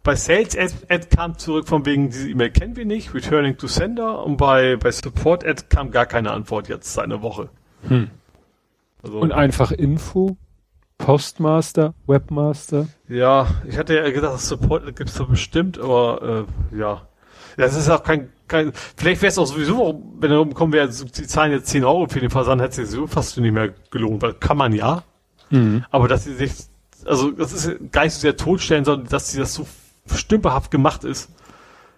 [0.05, 4.25] Bei Sales-Ad kam zurück von wegen, diese E-Mail kennen wir nicht, returning to sender.
[4.25, 7.51] Und bei, bei Support-Ad kam gar keine Antwort jetzt seit einer Woche.
[7.89, 8.11] Hm.
[9.03, 10.37] Also, und einfach Info?
[10.99, 12.89] Postmaster, Webmaster?
[13.09, 17.03] Ja, ich hatte ja gesagt, Support gibt's da bestimmt, aber äh, ja.
[17.57, 21.27] Das ist auch kein kein, vielleicht wäre es auch sowieso, wenn er rumkommen wäre, die
[21.27, 24.35] zahlen jetzt 10 Euro für den Versand, hätte sich so fast nicht mehr gelohnt, weil
[24.35, 25.05] kann man ja.
[25.51, 25.85] Mhm.
[25.91, 26.53] Aber dass sie sich,
[27.05, 29.67] also das ist gar nicht so sehr totstellen, sondern dass sie das so
[30.15, 31.31] stümperhaft gemacht ist.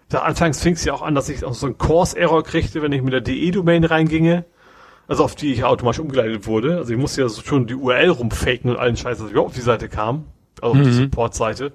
[0.09, 2.91] Da anfangs fing es ja auch an, dass ich auch so einen Course-Error kriegte, wenn
[2.91, 4.43] ich mit der DE-Domain reinginge,
[5.07, 6.77] also auf die ich automatisch umgeleitet wurde.
[6.77, 9.51] Also ich musste ja so schon die URL rumfaken und allen Scheiß, dass ich überhaupt
[9.51, 10.25] auf die Seite kam,
[10.61, 10.81] also mhm.
[10.81, 11.03] auf die mhm.
[11.03, 11.71] Support-Seite.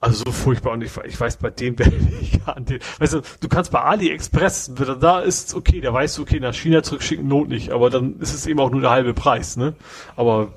[0.00, 3.22] Also so furchtbar und ich, ich weiß bei dem werde ich an den, weißt du,
[3.40, 7.26] du kannst bei AliExpress, wenn da ist okay, da weißt du, okay, nach China zurückschicken
[7.26, 9.74] not nicht, aber dann ist es eben auch nur der halbe Preis, ne?
[10.14, 10.52] Aber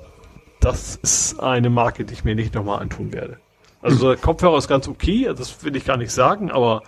[0.60, 3.38] das ist eine Marke, die ich mir nicht nochmal antun werde.
[3.80, 6.82] Also der Kopfhörer ist ganz okay, das will ich gar nicht sagen, aber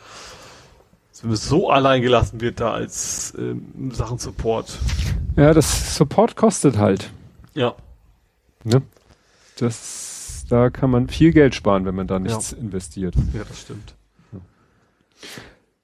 [1.23, 4.79] wenn es so allein gelassen wird da als ähm, Sachen Support.
[5.37, 7.11] Ja, das Support kostet halt.
[7.55, 7.75] Ja.
[8.63, 8.83] Ne?
[9.57, 10.04] Das
[10.49, 12.59] da kann man viel Geld sparen, wenn man da nichts ja.
[12.59, 13.15] investiert.
[13.33, 13.95] Ja, das stimmt.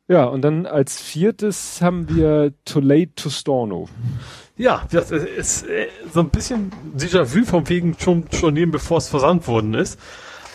[0.09, 3.89] Ja, und dann als viertes haben wir Too Late to Storno.
[4.57, 9.47] Ja, das ist äh, so ein bisschen Déjà-vu vom wegen schon stornieren, bevor es versandt
[9.47, 9.99] worden ist.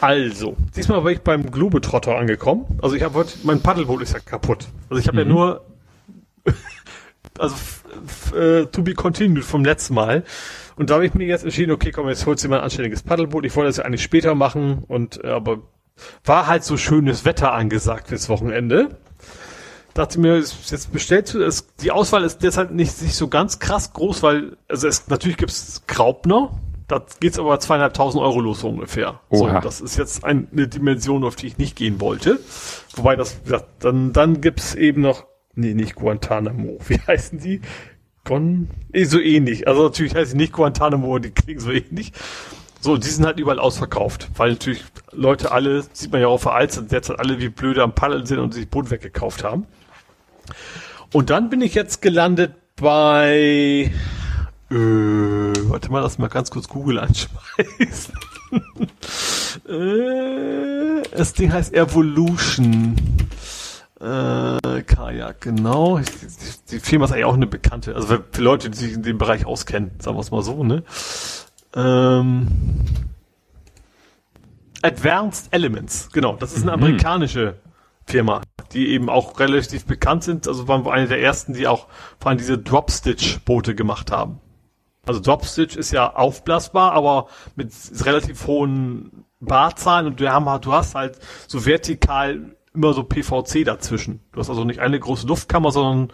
[0.02, 2.66] Also, diesmal war ich beim Globetrotter angekommen.
[2.82, 4.68] Also ich habe heute, mein Paddelboot ist ja kaputt.
[4.90, 5.30] Also ich habe mhm.
[5.30, 5.66] ja nur,
[7.40, 7.56] also
[8.36, 10.24] äh, to be continued vom letzten Mal.
[10.76, 13.04] Und da habe ich mir jetzt entschieden, okay, komm, jetzt holst du mal ein anständiges
[13.04, 13.46] Paddelboot.
[13.46, 15.60] Ich wollte das ja eigentlich später machen und äh, aber
[16.24, 18.98] war halt so schönes Wetter angesagt fürs Wochenende.
[19.94, 21.74] Dachte mir, jetzt bestellst du es.
[21.78, 25.84] Die Auswahl ist deshalb nicht, nicht so ganz krass groß, weil, also es, natürlich gibt's
[25.88, 26.52] Graupner.
[26.90, 29.22] Da geht's aber zweieinhalbtausend Euro los so ungefähr.
[29.30, 29.54] Oha.
[29.54, 32.40] So, das ist jetzt eine Dimension, auf die ich nicht gehen wollte.
[32.96, 33.38] Wobei das,
[33.80, 36.78] dann, dann gibt's eben noch, nee, nicht Guantanamo.
[36.88, 37.62] Wie heißen die?
[38.26, 39.68] Gon, eh, so ähnlich.
[39.68, 42.12] Also natürlich heißt sie nicht Guantanamo, die klingen so ähnlich.
[42.82, 46.92] So, die sind halt überall ausverkauft, weil natürlich Leute alle, sieht man ja auch veraltet,
[46.92, 49.66] derzeit alle wie blöde am Paddeln sind und sich Boot weggekauft haben.
[51.14, 53.92] Und dann bin ich jetzt gelandet bei,
[54.70, 57.00] äh, warte mal, lass mal ganz kurz Google
[57.80, 58.14] anschmeißen.
[59.68, 62.96] äh, Das Ding heißt Evolution.
[64.00, 66.00] Äh, Kajak, genau.
[66.00, 66.06] Die,
[66.72, 69.46] die Firma ist eigentlich auch eine bekannte, also für Leute, die sich in dem Bereich
[69.46, 70.84] auskennen, sagen wir es mal so, ne?
[71.76, 72.48] Ähm,
[74.82, 76.36] Advanced Elements, genau.
[76.36, 76.84] Das ist eine mhm.
[76.84, 77.56] amerikanische
[78.06, 78.42] Firma,
[78.74, 80.48] die eben auch relativ bekannt sind.
[80.48, 81.88] Also waren wir eine der ersten, die auch
[82.20, 84.42] vor allem diese Drop-Stitch-Boote gemacht haben.
[85.08, 87.72] Also Drop-Stitch ist ja aufblasbar, aber mit
[88.04, 94.20] relativ hohen Barzahlen und haben, du hast halt so vertikal immer so PVC dazwischen.
[94.32, 96.12] Du hast also nicht eine große Luftkammer, sondern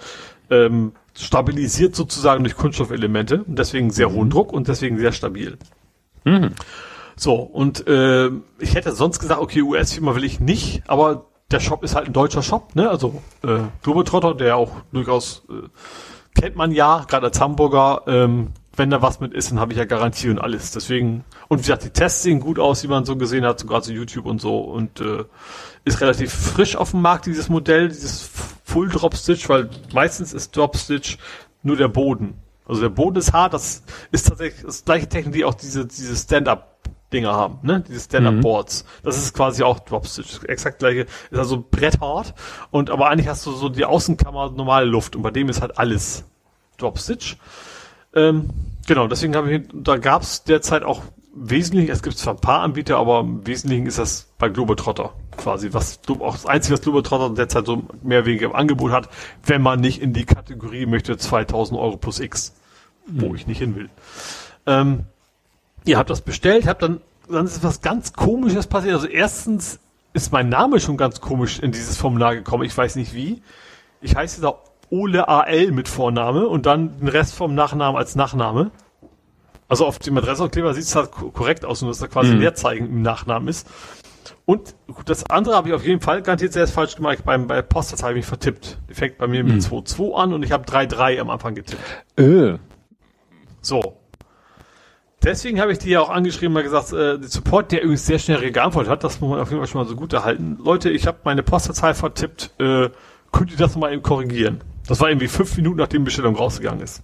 [0.49, 4.31] ähm, stabilisiert sozusagen durch Kunststoffelemente und deswegen sehr hohen mhm.
[4.31, 5.57] Druck und deswegen sehr stabil.
[6.23, 6.51] Mhm.
[7.15, 11.83] So, und äh, ich hätte sonst gesagt, okay, US-Firma will ich nicht, aber der Shop
[11.83, 12.89] ist halt ein deutscher Shop, ne?
[12.89, 15.67] Also äh, Globetrotter, der auch durchaus äh,
[16.39, 18.51] kennt man ja, gerade als Hamburger, ähm,
[18.81, 20.71] wenn da was mit ist, dann habe ich ja Garantie und alles.
[20.71, 23.83] Deswegen, und wie gesagt, die Tests sehen gut aus, wie man so gesehen hat, sogar
[23.83, 24.57] zu YouTube und so.
[24.57, 25.23] Und äh,
[25.85, 28.27] ist relativ frisch auf dem Markt, dieses Modell, dieses
[28.63, 31.19] Full Drop Stitch, weil meistens ist Drop Stitch
[31.61, 32.33] nur der Boden.
[32.65, 36.15] Also der Boden ist hart, das ist tatsächlich das gleiche Technik, die auch diese, diese
[36.15, 36.67] Stand-up
[37.13, 37.83] Dinger haben, ne?
[37.87, 38.83] Diese Stand-Up-Boards.
[38.83, 39.05] Mhm.
[39.05, 40.43] Das ist quasi auch Dropstitch.
[40.45, 41.01] Exakt gleiche.
[41.29, 42.33] Ist also bretthart.
[42.71, 45.17] Und aber eigentlich hast du so die Außenkammer normale Luft.
[45.17, 46.23] Und bei dem ist halt alles
[46.77, 47.35] Dropstitch.
[48.15, 48.49] Ähm,
[48.87, 51.01] genau, deswegen habe ich, da gab es derzeit auch
[51.33, 55.73] wesentlich, es gibt zwar ein paar Anbieter, aber im Wesentlichen ist das bei Globetrotter quasi,
[55.73, 59.09] was auch das Einzige, was Globetrotter derzeit so mehr oder weniger im Angebot hat,
[59.45, 62.53] wenn man nicht in die Kategorie möchte 2000 Euro plus X,
[63.07, 63.35] wo mhm.
[63.35, 63.89] ich nicht hin will.
[64.65, 65.05] Ähm,
[65.85, 68.95] ihr habt das bestellt, habt dann, dann ist was ganz komisches passiert.
[68.95, 69.79] Also erstens
[70.13, 72.63] ist mein Name schon ganz komisch in dieses Formular gekommen.
[72.63, 73.41] Ich weiß nicht wie.
[74.01, 74.55] Ich heiße da
[74.91, 78.69] Ole AL mit Vorname und dann den Rest vom Nachnamen als Nachname.
[79.67, 82.41] Also auf dem Adressaufkleber sieht es halt korrekt aus, nur dass da quasi mhm.
[82.41, 83.67] Leerzeichen im Nachnamen ist.
[84.45, 87.19] Und das andere habe ich auf jeden Fall garantiert sehr falsch gemacht.
[87.23, 88.79] Beim, bei Postdatei habe ich mich vertippt.
[88.89, 89.59] Die fängt bei mir mit mhm.
[89.59, 91.81] 2.2 an und ich habe 3.3 am Anfang getippt.
[92.17, 92.57] Äh.
[93.61, 93.97] So.
[95.23, 98.19] Deswegen habe ich die ja auch angeschrieben und gesagt, äh, der Support, der übrigens sehr
[98.19, 100.57] schnell geantwortet hat, das muss man auf jeden Fall schon mal so gut erhalten.
[100.61, 102.89] Leute, ich habe meine Postleitzahl vertippt, äh,
[103.31, 104.61] könnt ihr das mal eben korrigieren?
[104.91, 107.01] Das war irgendwie fünf Minuten, nachdem die Bestellung rausgegangen ist.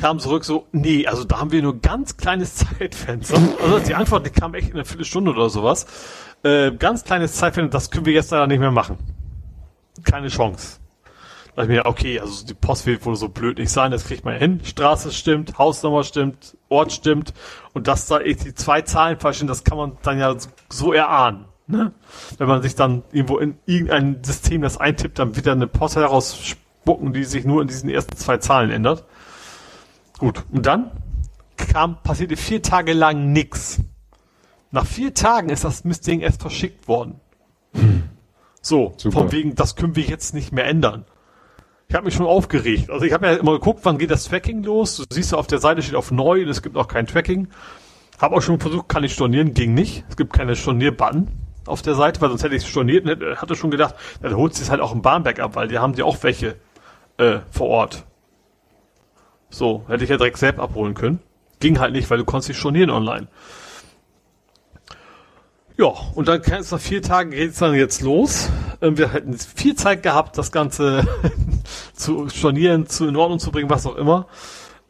[0.00, 3.38] Kam zurück so, nee, also da haben wir nur ganz kleines Zeitfenster.
[3.62, 5.84] Also die Antwort, die kam echt in einer Viertelstunde oder sowas.
[6.42, 8.96] Äh, ganz kleines Zeitfenster, das können wir jetzt leider nicht mehr machen.
[10.04, 10.78] Keine Chance.
[11.54, 14.24] Da ich mir, okay, also die Post wird wohl so blöd nicht sein, das kriegt
[14.24, 14.62] man hin.
[14.64, 17.34] Straße stimmt, Hausnummer stimmt, Ort stimmt
[17.74, 20.34] und dass da echt die zwei Zahlen falsch sind, das kann man dann ja
[20.70, 21.44] so erahnen.
[21.66, 21.92] Ne?
[22.36, 25.96] Wenn man sich dann irgendwo in irgendein System das eintippt, dann wird da eine Post
[25.96, 29.04] herausspucken, die sich nur in diesen ersten zwei Zahlen ändert.
[30.18, 30.90] Gut, und dann
[31.56, 33.80] kam, passierte vier Tage lang nix.
[34.72, 37.20] Nach vier Tagen ist das Mistding erst verschickt worden.
[37.72, 38.04] Hm.
[38.60, 39.20] So, Super.
[39.20, 41.06] von wegen, das können wir jetzt nicht mehr ändern.
[41.88, 42.90] Ich habe mich schon aufgeregt.
[42.90, 44.96] Also ich habe ja immer geguckt, wann geht das Tracking los.
[44.96, 47.48] Du siehst ja auf der Seite steht auf neu und es gibt auch kein Tracking.
[48.18, 50.04] Habe auch schon versucht, kann ich stornieren, ging nicht.
[50.08, 53.56] Es gibt keine Stornier-Button auf der Seite, weil sonst hätte ich storniert und hätte, hatte
[53.56, 56.22] schon gedacht, dann holt es halt auch im Bahnberg ab, weil die haben die auch
[56.22, 56.56] welche
[57.18, 58.04] äh, vor Ort.
[59.50, 61.20] So, hätte ich ja direkt selbst abholen können.
[61.60, 63.28] Ging halt nicht, weil du konntest nicht stornieren online.
[65.76, 68.48] Ja, und dann kann es nach vier Tagen geht's dann jetzt los.
[68.80, 71.06] Ähm, wir hätten viel Zeit gehabt, das Ganze
[71.94, 74.26] zu stornieren, zu in Ordnung zu bringen, was auch immer.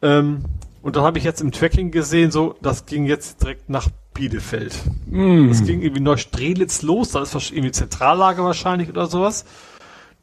[0.01, 0.45] Ähm,
[0.83, 4.75] und dann habe ich jetzt im Tracking gesehen, so, das ging jetzt direkt nach Bielefeld.
[5.05, 5.49] Mm.
[5.49, 9.45] Das ging irgendwie Neustrelitz los, da ist irgendwie Zentrallager wahrscheinlich oder sowas.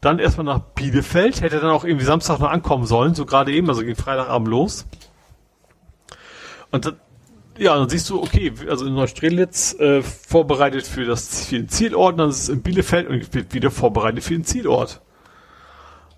[0.00, 3.68] Dann erstmal nach Bielefeld, hätte dann auch irgendwie Samstag noch ankommen sollen, so gerade eben,
[3.68, 4.86] also ging Freitagabend los.
[6.72, 6.96] Und dann,
[7.56, 12.18] ja, dann siehst du, okay, also in Neustrelitz äh, vorbereitet für das für den Zielort,
[12.18, 15.02] dann ist es in Bielefeld und wird wieder vorbereitet für den Zielort.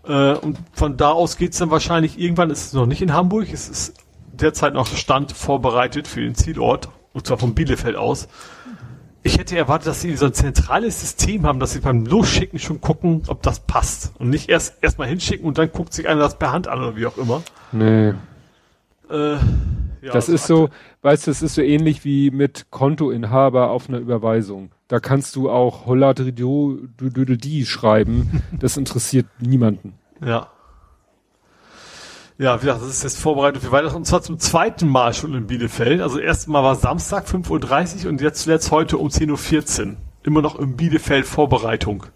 [0.06, 3.52] Äh, und von da aus geht's dann wahrscheinlich irgendwann, ist es noch nicht in Hamburg,
[3.52, 3.94] es ist
[4.32, 8.28] derzeit noch Stand vorbereitet für den Zielort, und zwar von Bielefeld aus.
[9.23, 12.83] Ich hätte erwartet, dass sie so ein zentrales System haben, dass sie beim Losschicken schon
[12.83, 14.12] gucken, ob das passt.
[14.18, 16.97] Und nicht erst erstmal hinschicken und dann guckt sich einer das per Hand an oder
[16.97, 17.43] wie auch immer.
[17.73, 18.12] Nee.
[19.09, 19.36] Äh,
[20.02, 20.68] ja, das ist so,
[21.01, 24.73] weißt du, es ist so ähnlich wie mit Kontoinhaber auf einer Überweisung.
[24.89, 26.78] Da kannst du auch Holladridio
[27.65, 28.43] schreiben.
[28.60, 29.94] Das interessiert niemanden.
[30.23, 30.49] Ja.
[32.36, 33.94] Ja, wie gesagt, das ist jetzt vorbereitet für weiteres.
[33.94, 36.00] Und zwar zum zweiten Mal schon in Bielefeld.
[36.00, 39.96] Also erstes Mal war Samstag 5.30 Uhr und jetzt zuletzt heute um 10.14 Uhr.
[40.24, 42.06] Immer noch in Bielefeld Vorbereitung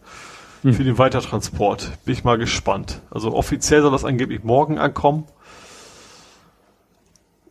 [0.62, 0.74] hm.
[0.74, 2.04] für den Weitertransport.
[2.04, 3.00] Bin ich mal gespannt.
[3.10, 5.24] Also offiziell soll das angeblich morgen ankommen.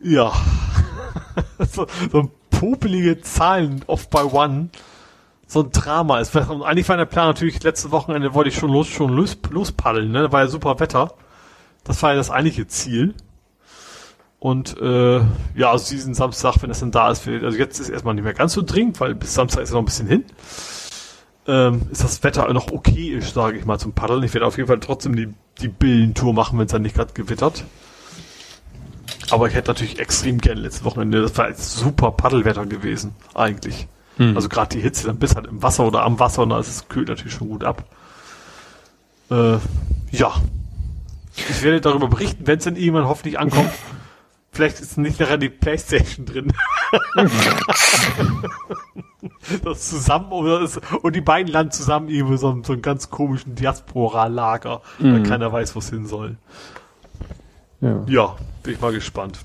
[0.02, 0.32] Ja.
[1.72, 4.68] so, so popelige Zahlen oft bei One
[5.46, 6.36] so ein Drama ist.
[6.36, 10.10] Und eigentlich war der Plan natürlich, letzte Wochenende wollte ich schon los, schon los, lospaddeln,
[10.12, 10.22] ne?
[10.24, 11.14] Da war ja super Wetter.
[11.88, 13.14] Das war ja das eigentliche Ziel.
[14.38, 15.16] Und äh,
[15.56, 18.34] ja, also diesen Samstag, wenn es dann da ist, also jetzt ist erstmal nicht mehr
[18.34, 20.24] ganz so dringend, weil bis Samstag ist ja noch ein bisschen hin.
[21.48, 24.22] Ähm, ist das Wetter noch okay ist, sage ich mal, zum Paddeln.
[24.22, 27.14] Ich werde auf jeden Fall trotzdem die, die Billentour machen, wenn es dann nicht gerade
[27.14, 27.64] gewittert.
[29.30, 31.22] Aber ich hätte natürlich extrem gerne letzte Wochenende.
[31.22, 33.88] Das war jetzt super Paddelwetter gewesen, eigentlich.
[34.18, 34.36] Hm.
[34.36, 36.68] Also gerade die Hitze, dann bist halt im Wasser oder am Wasser und da ist
[36.68, 37.84] es kühlt natürlich schon gut ab.
[39.30, 39.56] Äh,
[40.10, 40.34] ja.
[41.48, 43.70] Ich werde darüber berichten, wenn es dann irgendwann hoffentlich ankommt.
[44.50, 46.52] Vielleicht ist nicht nachher die Playstation drin.
[49.64, 55.12] das zusammen und die beiden landen zusammen irgendwo so, so einen ganz komischen Diaspora-Lager, mhm.
[55.12, 56.38] weil keiner weiß, wo es hin soll.
[57.80, 58.04] Ja.
[58.08, 59.38] ja, bin ich mal gespannt.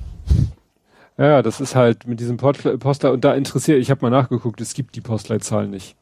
[1.17, 4.73] Ja, das ist halt mit diesem Postler und da interessiert, ich habe mal nachgeguckt, es
[4.73, 5.95] gibt die Postleitzahlen nicht.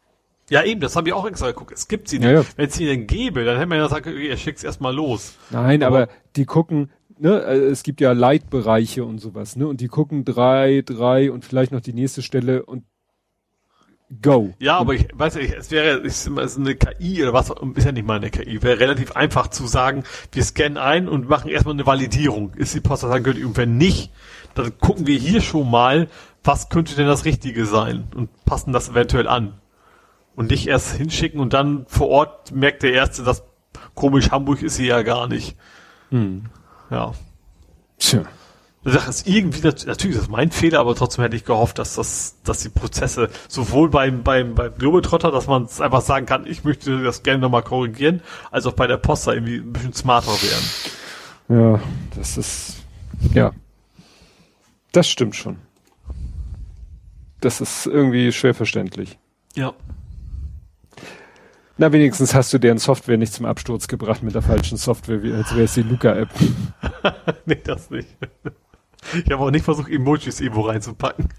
[0.51, 1.71] Ja, eben, das habe ich auch extra geguckt.
[1.71, 2.27] Es gibt sie nicht.
[2.27, 2.45] Ja, ja.
[2.57, 5.35] Wenn es sie denn gäbe, dann hätte man ja gesagt, ihr schickt's erstmal los.
[5.49, 9.79] Nein, aber, aber die gucken, ne, äh, es gibt ja Leitbereiche und sowas, ne, und
[9.79, 12.83] die gucken drei, drei und vielleicht noch die nächste Stelle und
[14.21, 14.53] go.
[14.59, 17.93] Ja, aber ich weiß nicht, es wäre es ist eine KI oder was, ist ja
[17.93, 21.75] nicht mal eine KI, wäre relativ einfach zu sagen, wir scannen ein und machen erstmal
[21.75, 22.53] eine Validierung.
[22.55, 24.11] Ist die Post sagen könnte, und wenn nicht,
[24.55, 26.09] dann gucken wir hier schon mal,
[26.43, 29.60] was könnte denn das Richtige sein und passen das eventuell an.
[30.35, 33.43] Und nicht erst hinschicken und dann vor Ort merkt der Erste, dass
[33.95, 35.57] komisch Hamburg ist sie ja gar nicht.
[36.09, 36.45] Hm.
[36.89, 37.13] Ja.
[37.97, 38.23] Tja.
[38.83, 42.37] Das ist irgendwie, natürlich ist das mein Fehler, aber trotzdem hätte ich gehofft, dass das,
[42.43, 46.63] dass die Prozesse sowohl beim, beim, beim Globetrotter, dass man es einfach sagen kann, ich
[46.63, 51.79] möchte das gerne nochmal korrigieren, als auch bei der Posta irgendwie ein bisschen smarter werden.
[51.79, 51.79] Ja,
[52.15, 52.77] das ist,
[53.33, 53.51] ja.
[54.93, 55.57] Das stimmt schon.
[57.39, 59.19] Das ist irgendwie schwer verständlich.
[59.55, 59.73] Ja.
[61.81, 65.33] Na, wenigstens hast du deren Software nicht zum Absturz gebracht mit der falschen Software, wie
[65.33, 66.29] als wäre es die Luca-App.
[67.47, 68.07] nee, das nicht.
[69.25, 71.29] Ich habe auch nicht versucht, Emojis irgendwo reinzupacken.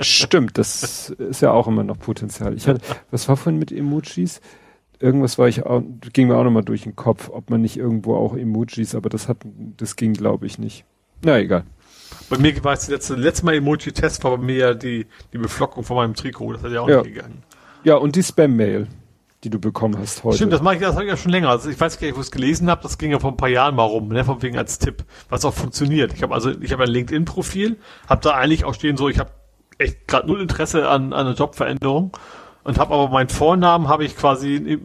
[0.00, 2.54] Stimmt, das ist ja auch immer noch Potenzial.
[2.54, 2.80] Ich hatte,
[3.10, 4.40] was war vorhin mit Emojis?
[4.98, 5.82] Irgendwas war ich auch,
[6.14, 9.28] ging mir auch nochmal durch den Kopf, ob man nicht irgendwo auch Emojis, aber das
[9.28, 9.36] hat,
[9.76, 10.86] das ging glaube ich nicht.
[11.22, 11.64] Na egal.
[12.30, 15.84] Bei mir war es letzte, letzte Mal Emoji-Test, war bei mir ja die, die Beflockung
[15.84, 16.54] von meinem Trikot.
[16.54, 17.02] Das hat ja auch ja.
[17.02, 17.42] nicht gegangen.
[17.84, 18.86] Ja, und die Spam-Mail,
[19.46, 20.36] die du bekommen hast heute.
[20.36, 21.50] Stimmt, das mache ich, das habe ich ja schon länger.
[21.50, 23.36] Also ich weiß gar nicht, wo ich es gelesen habe, das ging ja vor ein
[23.36, 26.12] paar Jahren mal rum, ne, von wegen als Tipp, was auch funktioniert.
[26.14, 29.30] Ich habe also, ich habe ein LinkedIn-Profil, habe da eigentlich auch stehen so, ich habe
[29.78, 32.10] echt gerade null Interesse an, an einer Jobveränderung
[32.64, 34.80] und habe aber meinen Vornamen habe ich quasi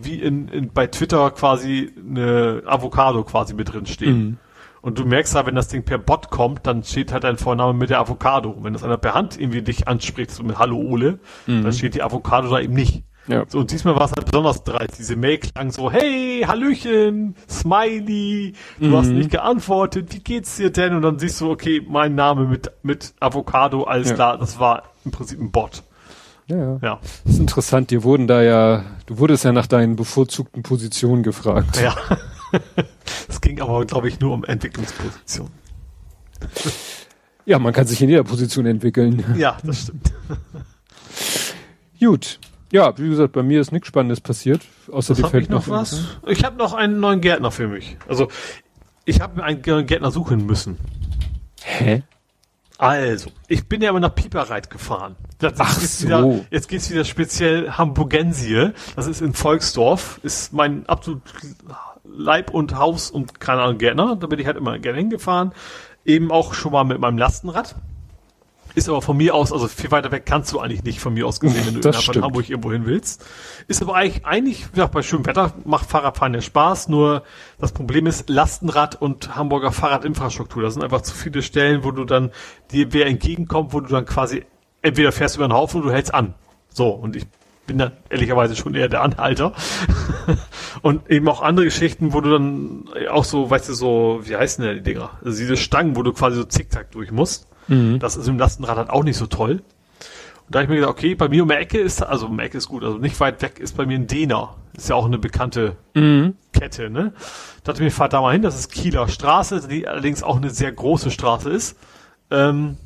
[0.00, 4.18] wie in, in bei Twitter quasi eine Avocado quasi mit drin stehen.
[4.18, 4.38] Mhm.
[4.80, 7.74] Und du merkst halt, wenn das Ding per Bot kommt, dann steht halt dein Vorname
[7.74, 8.50] mit der Avocado.
[8.50, 11.64] Und wenn das einer per Hand irgendwie dich anspricht, so mit Hallo Ole, mhm.
[11.64, 13.02] dann steht die Avocado da eben nicht.
[13.28, 13.44] Ja.
[13.48, 14.98] So, und diesmal war es halt besonders dreist.
[14.98, 18.96] Diese Mail klang so, hey, Hallöchen, Smiley, du mhm.
[18.96, 20.94] hast nicht geantwortet, wie geht's dir denn?
[20.94, 24.14] Und dann siehst du, okay, mein Name mit, mit Avocado, alles ja.
[24.14, 25.82] klar, das war im Prinzip ein Bot.
[26.48, 27.00] Ja, ja.
[27.24, 31.80] Das ist interessant, dir wurden da ja, du wurdest ja nach deinen bevorzugten Positionen gefragt.
[31.80, 31.94] Ja.
[33.28, 35.50] Es ging aber, glaube ich, nur um Entwicklungsposition.
[37.44, 39.24] Ja, man kann sich in jeder Position entwickeln.
[39.36, 40.12] Ja, das stimmt.
[42.00, 42.38] Gut.
[42.76, 44.60] Ja, wie gesagt, bei mir ist nichts Spannendes passiert,
[44.92, 46.18] außer dir fällt noch, was.
[46.26, 47.96] Ich habe noch einen neuen Gärtner für mich.
[48.06, 48.28] Also,
[49.06, 50.76] ich habe mir einen Gärtner suchen müssen.
[51.62, 52.02] Hä?
[52.76, 55.16] Also, ich bin ja immer nach Pieperreit gefahren.
[55.38, 56.06] Das Ach so.
[56.06, 58.72] Wieder, jetzt geht's wieder speziell Hamburgensie.
[58.94, 60.20] Das ist in Volksdorf.
[60.22, 61.22] Ist mein absolut
[62.04, 64.16] Leib und Haus und keine Ahnung, Gärtner.
[64.16, 65.52] Da bin ich halt immer gerne hingefahren.
[66.04, 67.74] Eben auch schon mal mit meinem Lastenrad.
[68.76, 71.26] Ist aber von mir aus, also viel weiter weg kannst du eigentlich nicht von mir
[71.26, 73.24] aus gesehen, wenn du innerhalb von Hamburg irgendwo hin willst.
[73.68, 77.22] Ist aber eigentlich, eigentlich, ja, bei schönem Wetter macht Fahrradfahren ja Spaß, nur
[77.58, 80.62] das Problem ist Lastenrad und Hamburger Fahrradinfrastruktur.
[80.62, 82.32] Das sind einfach zu viele Stellen, wo du dann
[82.70, 84.44] dir wer entgegenkommt, wo du dann quasi
[84.82, 86.34] entweder fährst über den Haufen oder du hältst an.
[86.68, 87.26] So, und ich
[87.66, 89.54] bin dann ehrlicherweise schon eher der Anhalter.
[90.82, 94.62] und eben auch andere Geschichten, wo du dann auch so, weißt du, so, wie heißen
[94.62, 95.12] denn die Dinger?
[95.24, 97.48] Also diese Stangen, wo du quasi so zickzack durch musst.
[97.68, 97.98] Mhm.
[97.98, 99.62] Das ist im Lastenrad halt auch nicht so toll.
[100.46, 102.38] Und da habe ich mir gedacht, okay, bei mir um die Ecke ist, also um
[102.38, 104.54] die Ecke ist gut, also nicht weit weg ist bei mir ein Dehner.
[104.76, 106.36] Ist ja auch eine bekannte mhm.
[106.52, 107.12] Kette, ne?
[107.64, 110.36] Da dachte ich mir, fahr da mal hin, das ist Kieler Straße, die allerdings auch
[110.36, 111.76] eine sehr große Straße ist.
[112.30, 112.76] Ähm,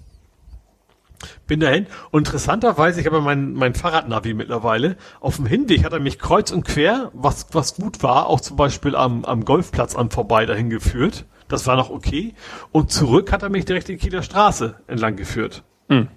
[1.47, 1.87] bin dahin.
[2.11, 4.97] Und interessanterweise, ich habe mein, mein Fahrradnavi mittlerweile.
[5.21, 8.57] Auf dem Hinweg hat er mich kreuz und quer, was, was gut war, auch zum
[8.57, 11.27] Beispiel am, am Golfplatz an vorbei dahin geführt.
[11.51, 12.35] Das war noch okay.
[12.73, 15.65] Und zurück hat er mich direkt die Kieler Straße entlang geführt.
[15.89, 16.09] Hm.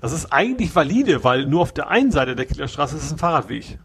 [0.00, 3.78] Das ist eigentlich valide, weil nur auf der einen Seite der Killerstraße ist ein Fahrradweg.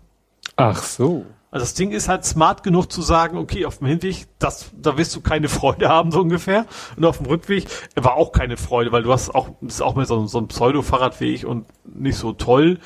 [0.56, 1.25] Ach so.
[1.51, 4.98] Also das Ding ist halt smart genug zu sagen, okay, auf dem Hinweg, das, da
[4.98, 6.66] wirst du keine Freude haben, so ungefähr.
[6.98, 9.95] Und auf dem Rückweg war auch keine Freude, weil du hast auch, das ist auch
[9.95, 12.80] mehr so, so ein Pseudo-Fahrradweg und nicht so toll.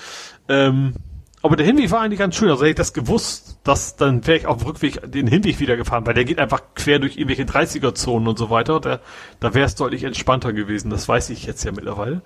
[0.49, 0.95] Ähm,
[1.41, 2.49] aber der Hinweg war eigentlich ganz schön.
[2.49, 5.77] Also hätte ich das gewusst, dass dann wäre ich auf dem Rückweg den Hinweg wieder
[5.77, 8.79] gefahren, weil der geht einfach quer durch irgendwelche 30er-Zonen und so weiter.
[8.79, 8.99] Da,
[9.39, 10.89] da wäre es deutlich entspannter gewesen.
[10.89, 12.21] Das weiß ich jetzt ja mittlerweile.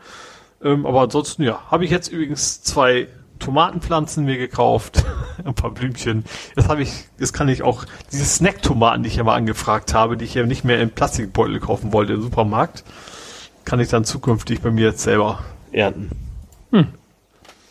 [0.64, 3.08] Ähm, aber ansonsten, ja, habe ich jetzt übrigens zwei
[3.40, 5.03] Tomatenpflanzen mir gekauft,
[5.45, 6.25] ein paar Blümchen.
[6.56, 10.17] Jetzt habe ich, jetzt kann ich auch diese Snack-Tomaten, die ich ja mal angefragt habe,
[10.17, 12.83] die ich ja nicht mehr in Plastikbeutel kaufen wollte im Supermarkt,
[13.66, 16.09] kann ich dann zukünftig bei mir jetzt selber ernten.
[16.72, 16.88] Hm.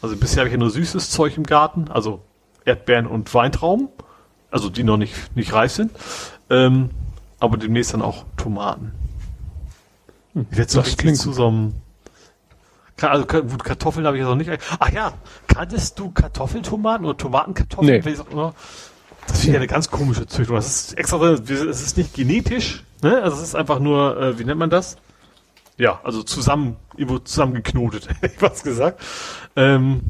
[0.03, 2.23] Also bisher habe ich ja nur süßes Zeug im Garten, also
[2.65, 3.89] Erdbeeren und Weintrauben,
[4.51, 5.93] also die noch nicht, nicht reif sind.
[6.51, 6.91] Ähm,
[7.39, 8.93] aber demnächst dann auch Tomaten.
[10.35, 11.75] Hm, ich werde so richtig zu so einem
[13.01, 14.51] also gut, Kartoffeln habe ich jetzt noch nicht.
[14.79, 15.13] Ach ja,
[15.49, 18.03] kanntest du Kartoffeltomaten oder Tomatenkartoffeln?
[18.05, 18.15] Nee.
[19.27, 20.57] Das finde ich eine ganz komische Züchtung.
[20.57, 23.23] Das ist extra, es ist nicht genetisch, ne?
[23.23, 24.97] Also es ist einfach nur, äh, wie nennt man das?
[25.83, 29.03] Ja, also zusammen, irgendwo zusammengeknotet, hätte ich was gesagt.
[29.57, 30.01] Ähm,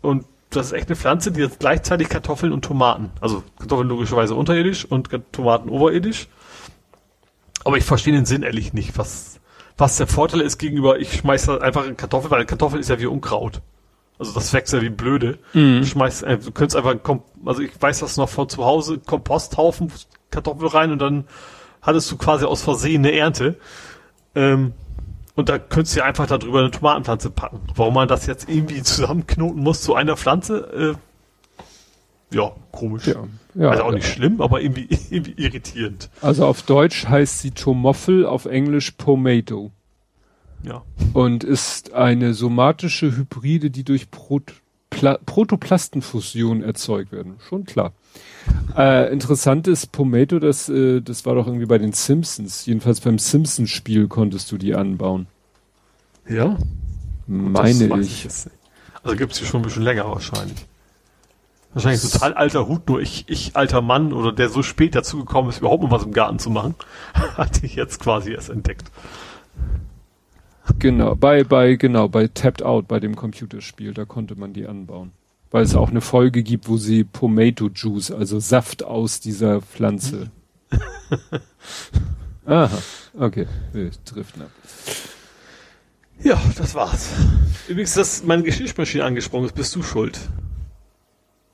[0.00, 4.36] und das ist echt eine Pflanze, die jetzt gleichzeitig Kartoffeln und Tomaten, also Kartoffeln logischerweise
[4.36, 6.28] unterirdisch und Tomaten oberirdisch.
[7.64, 9.40] Aber ich verstehe den Sinn ehrlich nicht, was,
[9.76, 13.06] was der Vorteil ist gegenüber, ich schmeiße einfach in Kartoffel, weil Kartoffel ist ja wie
[13.06, 13.62] Unkraut.
[14.20, 15.40] Also das wächst ja wie blöde.
[15.54, 15.80] Mhm.
[15.80, 16.94] Du schmeißt, äh, du könntest einfach,
[17.44, 19.90] also ich weiß das noch von zu Hause, Komposthaufen,
[20.30, 21.24] Kartoffel rein und dann
[21.82, 23.58] hattest du quasi aus Versehen eine Ernte.
[24.36, 24.72] Ähm,
[25.36, 27.60] und da könntest du ja einfach darüber eine Tomatenpflanze packen.
[27.74, 30.96] Warum man das jetzt irgendwie zusammenknoten muss zu einer Pflanze,
[32.32, 33.06] äh, ja, komisch.
[33.06, 33.24] Ja,
[33.54, 36.10] ja, also auch nicht schlimm, aber irgendwie, irgendwie irritierend.
[36.22, 39.70] Also auf Deutsch heißt sie Tomoffel, auf Englisch Pomato.
[40.62, 40.82] Ja.
[41.12, 44.54] Und ist eine somatische Hybride, die durch Prot
[44.90, 47.34] Pla Protoplastenfusion erzeugt werden.
[47.48, 47.92] Schon klar.
[48.76, 52.66] Äh, interessant ist Pomato, das, äh, das war doch irgendwie bei den Simpsons.
[52.66, 55.26] Jedenfalls beim Simpsons-Spiel konntest du die anbauen.
[56.28, 56.56] Ja?
[57.26, 58.26] Meine ich.
[58.26, 58.46] ich
[59.02, 60.66] also gibt's die schon ein bisschen länger wahrscheinlich.
[61.72, 65.58] Wahrscheinlich total alter Hut, nur ich, ich alter Mann oder der so spät dazugekommen ist,
[65.58, 66.74] überhaupt noch was im Garten zu machen,
[67.14, 68.90] hatte ich jetzt quasi erst entdeckt.
[70.78, 75.12] Genau, bei, bei, genau, bei Tapped Out, bei dem Computerspiel, da konnte man die anbauen
[75.50, 80.30] weil es auch eine Folge gibt, wo sie Tomato Juice, also Saft aus dieser Pflanze.
[82.46, 82.78] Aha,
[83.18, 84.50] okay, wir driften ab.
[86.20, 87.10] Ja, das war's.
[87.68, 90.18] Übrigens, dass meine Geschirrspülmaschine angesprungen ist, bist du schuld.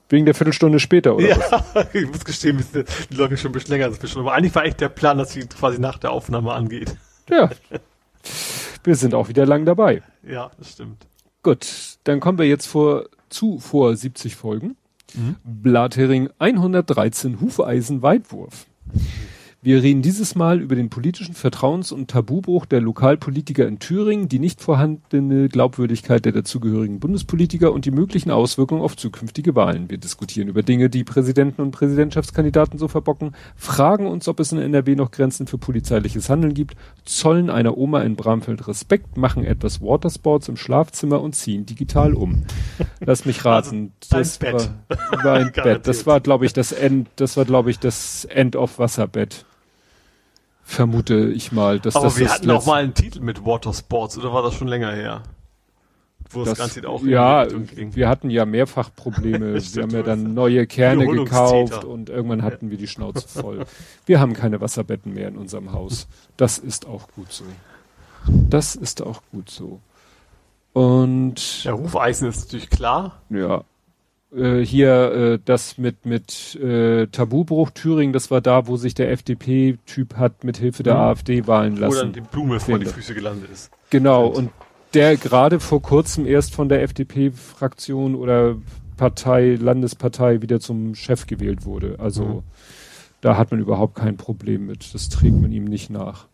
[0.08, 1.28] Wegen der Viertelstunde später, oder?
[1.28, 4.64] Ja, ich muss gestehen, die Leute schon ein bisschen länger als eine Aber eigentlich war
[4.64, 6.96] echt der Plan, dass sie quasi nach der Aufnahme angeht.
[7.30, 7.50] Ja.
[8.84, 10.02] Wir sind auch wieder lang dabei.
[10.22, 11.06] Ja, das stimmt.
[11.42, 14.76] Gut, dann kommen wir jetzt vor zu vor 70 Folgen.
[15.14, 15.36] Mhm.
[15.44, 18.66] Blathering 113 Hufeisen Weitwurf.
[19.64, 24.40] Wir reden dieses Mal über den politischen Vertrauens- und Tabubruch der Lokalpolitiker in Thüringen, die
[24.40, 29.88] nicht vorhandene Glaubwürdigkeit der dazugehörigen Bundespolitiker und die möglichen Auswirkungen auf zukünftige Wahlen.
[29.88, 34.58] Wir diskutieren über Dinge, die Präsidenten und Präsidentschaftskandidaten so verbocken, fragen uns, ob es in
[34.58, 36.74] NRW noch Grenzen für polizeiliches Handeln gibt,
[37.04, 42.42] zollen einer Oma in Bramfeld Respekt, machen etwas Watersports im Schlafzimmer und ziehen digital um.
[42.98, 43.92] Lass mich raten.
[44.10, 44.70] Also das Bett.
[44.88, 45.86] War, war ein Bett.
[45.86, 49.46] Das war, glaube ich, das End, das war, glaube ich, das End of Wasserbett
[50.72, 51.80] vermute ich mal.
[51.80, 54.68] Dass Aber das wir hatten auch mal einen Titel mit Watersports, oder war das schon
[54.68, 55.22] länger her?
[56.30, 59.54] Wo das, das Ganze auch ja, wir hatten ja mehrfach Probleme.
[59.74, 63.66] wir haben ja dann neue Kerne gekauft und irgendwann hatten wir die Schnauze voll.
[64.06, 66.08] Wir haben keine Wasserbetten mehr in unserem Haus.
[66.36, 67.44] Das ist auch gut so.
[68.26, 69.80] Das ist auch gut so.
[70.72, 73.20] Und ja, Hufeisen ist natürlich klar.
[73.28, 73.64] Ja,
[74.34, 79.10] äh, hier äh, das mit mit äh, Tabubruch Thüringen, das war da, wo sich der
[79.10, 81.00] FDP-Typ hat mit Hilfe der mhm.
[81.00, 81.96] AfD wahlen lassen.
[81.96, 83.70] Wo dann die Blume vor die Füße gelandet ist.
[83.90, 84.50] Genau und
[84.94, 88.56] der gerade vor kurzem erst von der FDP-Fraktion oder
[88.96, 91.96] Partei, Landespartei wieder zum Chef gewählt wurde.
[91.98, 92.42] Also mhm.
[93.20, 94.94] da hat man überhaupt kein Problem mit.
[94.94, 96.26] Das trägt man ihm nicht nach.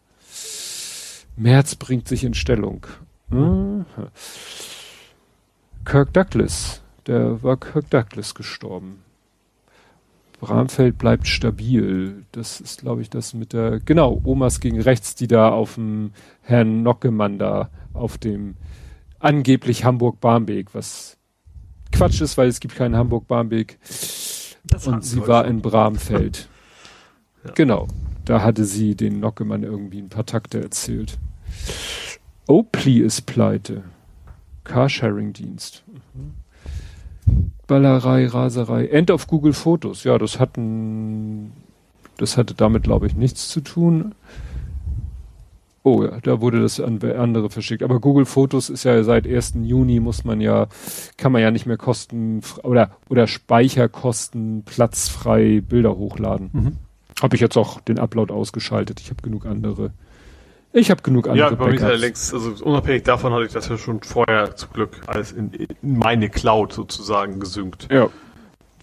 [1.36, 2.86] Merz bringt sich in Stellung.
[3.30, 3.86] Mhm.
[5.84, 9.02] Kirk Douglas der war Kirk Douglas gestorben.
[10.40, 12.24] Bramfeld bleibt stabil.
[12.32, 16.12] Das ist, glaube ich, das mit der, genau, Omas gegen rechts, die da auf dem
[16.42, 18.54] Herrn Nockemann da auf dem
[19.18, 21.16] angeblich Hamburg-Barmbek, was
[21.90, 23.78] Quatsch ist, weil es gibt keinen Hamburg-Barmbek.
[24.86, 26.48] Und sie war in Bramfeld.
[27.44, 27.52] ja.
[27.52, 27.88] Genau.
[28.24, 31.18] Da hatte sie den Nockemann irgendwie ein paar Takte erzählt.
[32.46, 33.82] Oakley ist pleite.
[34.64, 35.82] Carsharing-Dienst.
[37.66, 38.86] Ballerei, Raserei.
[38.86, 40.04] End of Google Fotos.
[40.04, 41.52] Ja, das hatten,
[42.16, 44.14] das hatte damit, glaube ich, nichts zu tun.
[45.82, 47.82] Oh ja, da wurde das an andere verschickt.
[47.82, 49.54] Aber Google Fotos ist ja seit 1.
[49.62, 50.66] Juni muss man ja,
[51.16, 56.50] kann man ja nicht mehr kosten oder, oder Speicherkosten platzfrei Bilder hochladen.
[56.52, 56.76] Mhm.
[57.22, 59.00] Habe ich jetzt auch den Upload ausgeschaltet.
[59.00, 59.92] Ich habe genug andere.
[60.72, 61.50] Ich habe genug andere.
[61.50, 64.54] Ja, bei mir ist ja längst, also unabhängig davon hatte ich das ja schon vorher
[64.54, 67.88] zum Glück alles in, in meine Cloud sozusagen gesynkt.
[67.90, 68.08] Ja.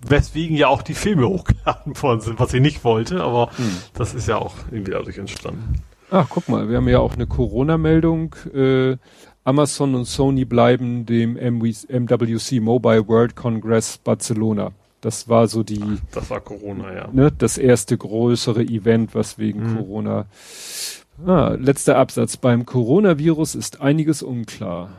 [0.07, 3.77] Weswegen ja auch die Filme hochgeladen worden sind, was ich nicht wollte, aber hm.
[3.93, 5.81] das ist ja auch irgendwie dadurch entstanden.
[6.11, 8.35] Ach, guck mal, wir haben ja auch eine Corona-Meldung.
[8.53, 8.97] Äh,
[9.43, 14.71] Amazon und Sony bleiben dem MWC Mobile World Congress Barcelona.
[15.01, 15.83] Das war so die.
[15.83, 17.07] Ach, das war Corona, ja.
[17.11, 19.77] Ne, das erste größere Event, was wegen mhm.
[19.77, 20.25] Corona.
[21.23, 22.37] Ah, letzter Absatz.
[22.37, 24.89] Beim Coronavirus ist einiges unklar.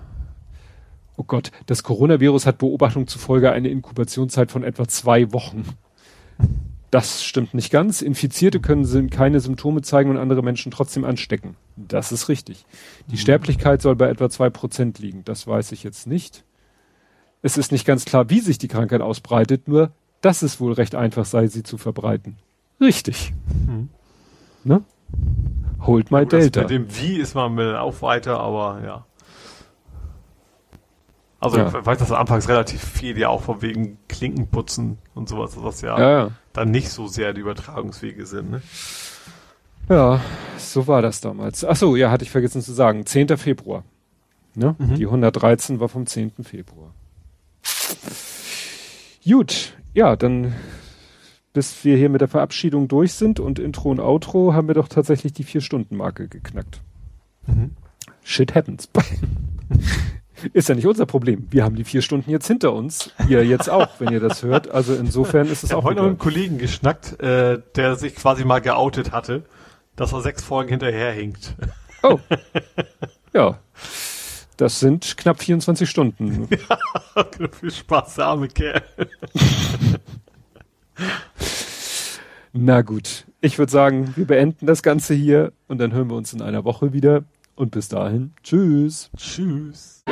[1.17, 5.65] Oh Gott, das Coronavirus hat Beobachtung zufolge eine Inkubationszeit von etwa zwei Wochen.
[6.91, 8.01] Das stimmt nicht ganz.
[8.01, 11.57] Infizierte können keine Symptome zeigen und andere Menschen trotzdem anstecken.
[11.77, 12.65] Das ist richtig.
[13.09, 13.19] Die mhm.
[13.19, 15.23] Sterblichkeit soll bei etwa zwei Prozent liegen.
[15.25, 16.45] Das weiß ich jetzt nicht.
[17.43, 20.95] Es ist nicht ganz klar, wie sich die Krankheit ausbreitet, nur dass es wohl recht
[20.95, 22.37] einfach sei, sie zu verbreiten.
[22.81, 23.33] Richtig.
[23.67, 23.89] Mhm.
[24.65, 24.83] Ne?
[25.81, 26.63] Holt mal Delta.
[26.63, 29.07] Mit dem Wie ist man auch weiter, aber ja.
[31.39, 31.69] Also ja.
[31.69, 35.99] ich weiß, dass anfangs relativ viel ja auch von wegen Klinkenputzen und sowas, was ja,
[35.99, 38.51] ja, ja, dann nicht so sehr die Übertragungswege sind.
[38.51, 38.63] Ne?
[39.89, 40.21] Ja,
[40.57, 41.65] so war das damals.
[41.65, 43.05] Ach so, ja, hatte ich vergessen zu sagen.
[43.05, 43.37] 10.
[43.37, 43.85] Februar.
[44.55, 44.75] Ne?
[44.79, 44.95] Mhm.
[44.95, 46.33] Die 113 war vom 10.
[46.43, 46.93] Februar.
[49.25, 50.55] Gut, ja, dann
[51.57, 54.89] bis wir hier mit der Verabschiedung durch sind und Intro und Outro haben wir doch
[54.89, 56.83] tatsächlich die Vier-Stunden-Marke geknackt.
[57.47, 57.71] Mhm.
[58.23, 58.91] Shit happens.
[60.53, 61.47] ist ja nicht unser Problem.
[61.49, 63.11] Wir haben die vier Stunden jetzt hinter uns.
[63.31, 64.71] Ihr jetzt auch, wenn ihr das hört.
[64.71, 65.79] Also insofern ist es auch.
[65.79, 69.43] Ich habe heute noch einen Kollegen geschnackt, äh, der sich quasi mal geoutet hatte,
[69.97, 71.55] dass er sechs Folgen hinterher hinkt.
[72.03, 72.21] Oh.
[73.33, 73.61] Ja.
[74.59, 76.49] Das sind knapp 24 Stunden.
[76.69, 78.83] Ja, viel Spaß, der arme Kerl.
[82.53, 83.27] Na gut.
[83.41, 86.65] Ich würde sagen, wir beenden das Ganze hier und dann hören wir uns in einer
[86.65, 87.25] Woche wieder.
[87.55, 89.11] Und bis dahin, tschüss.
[89.17, 90.05] Tschüss.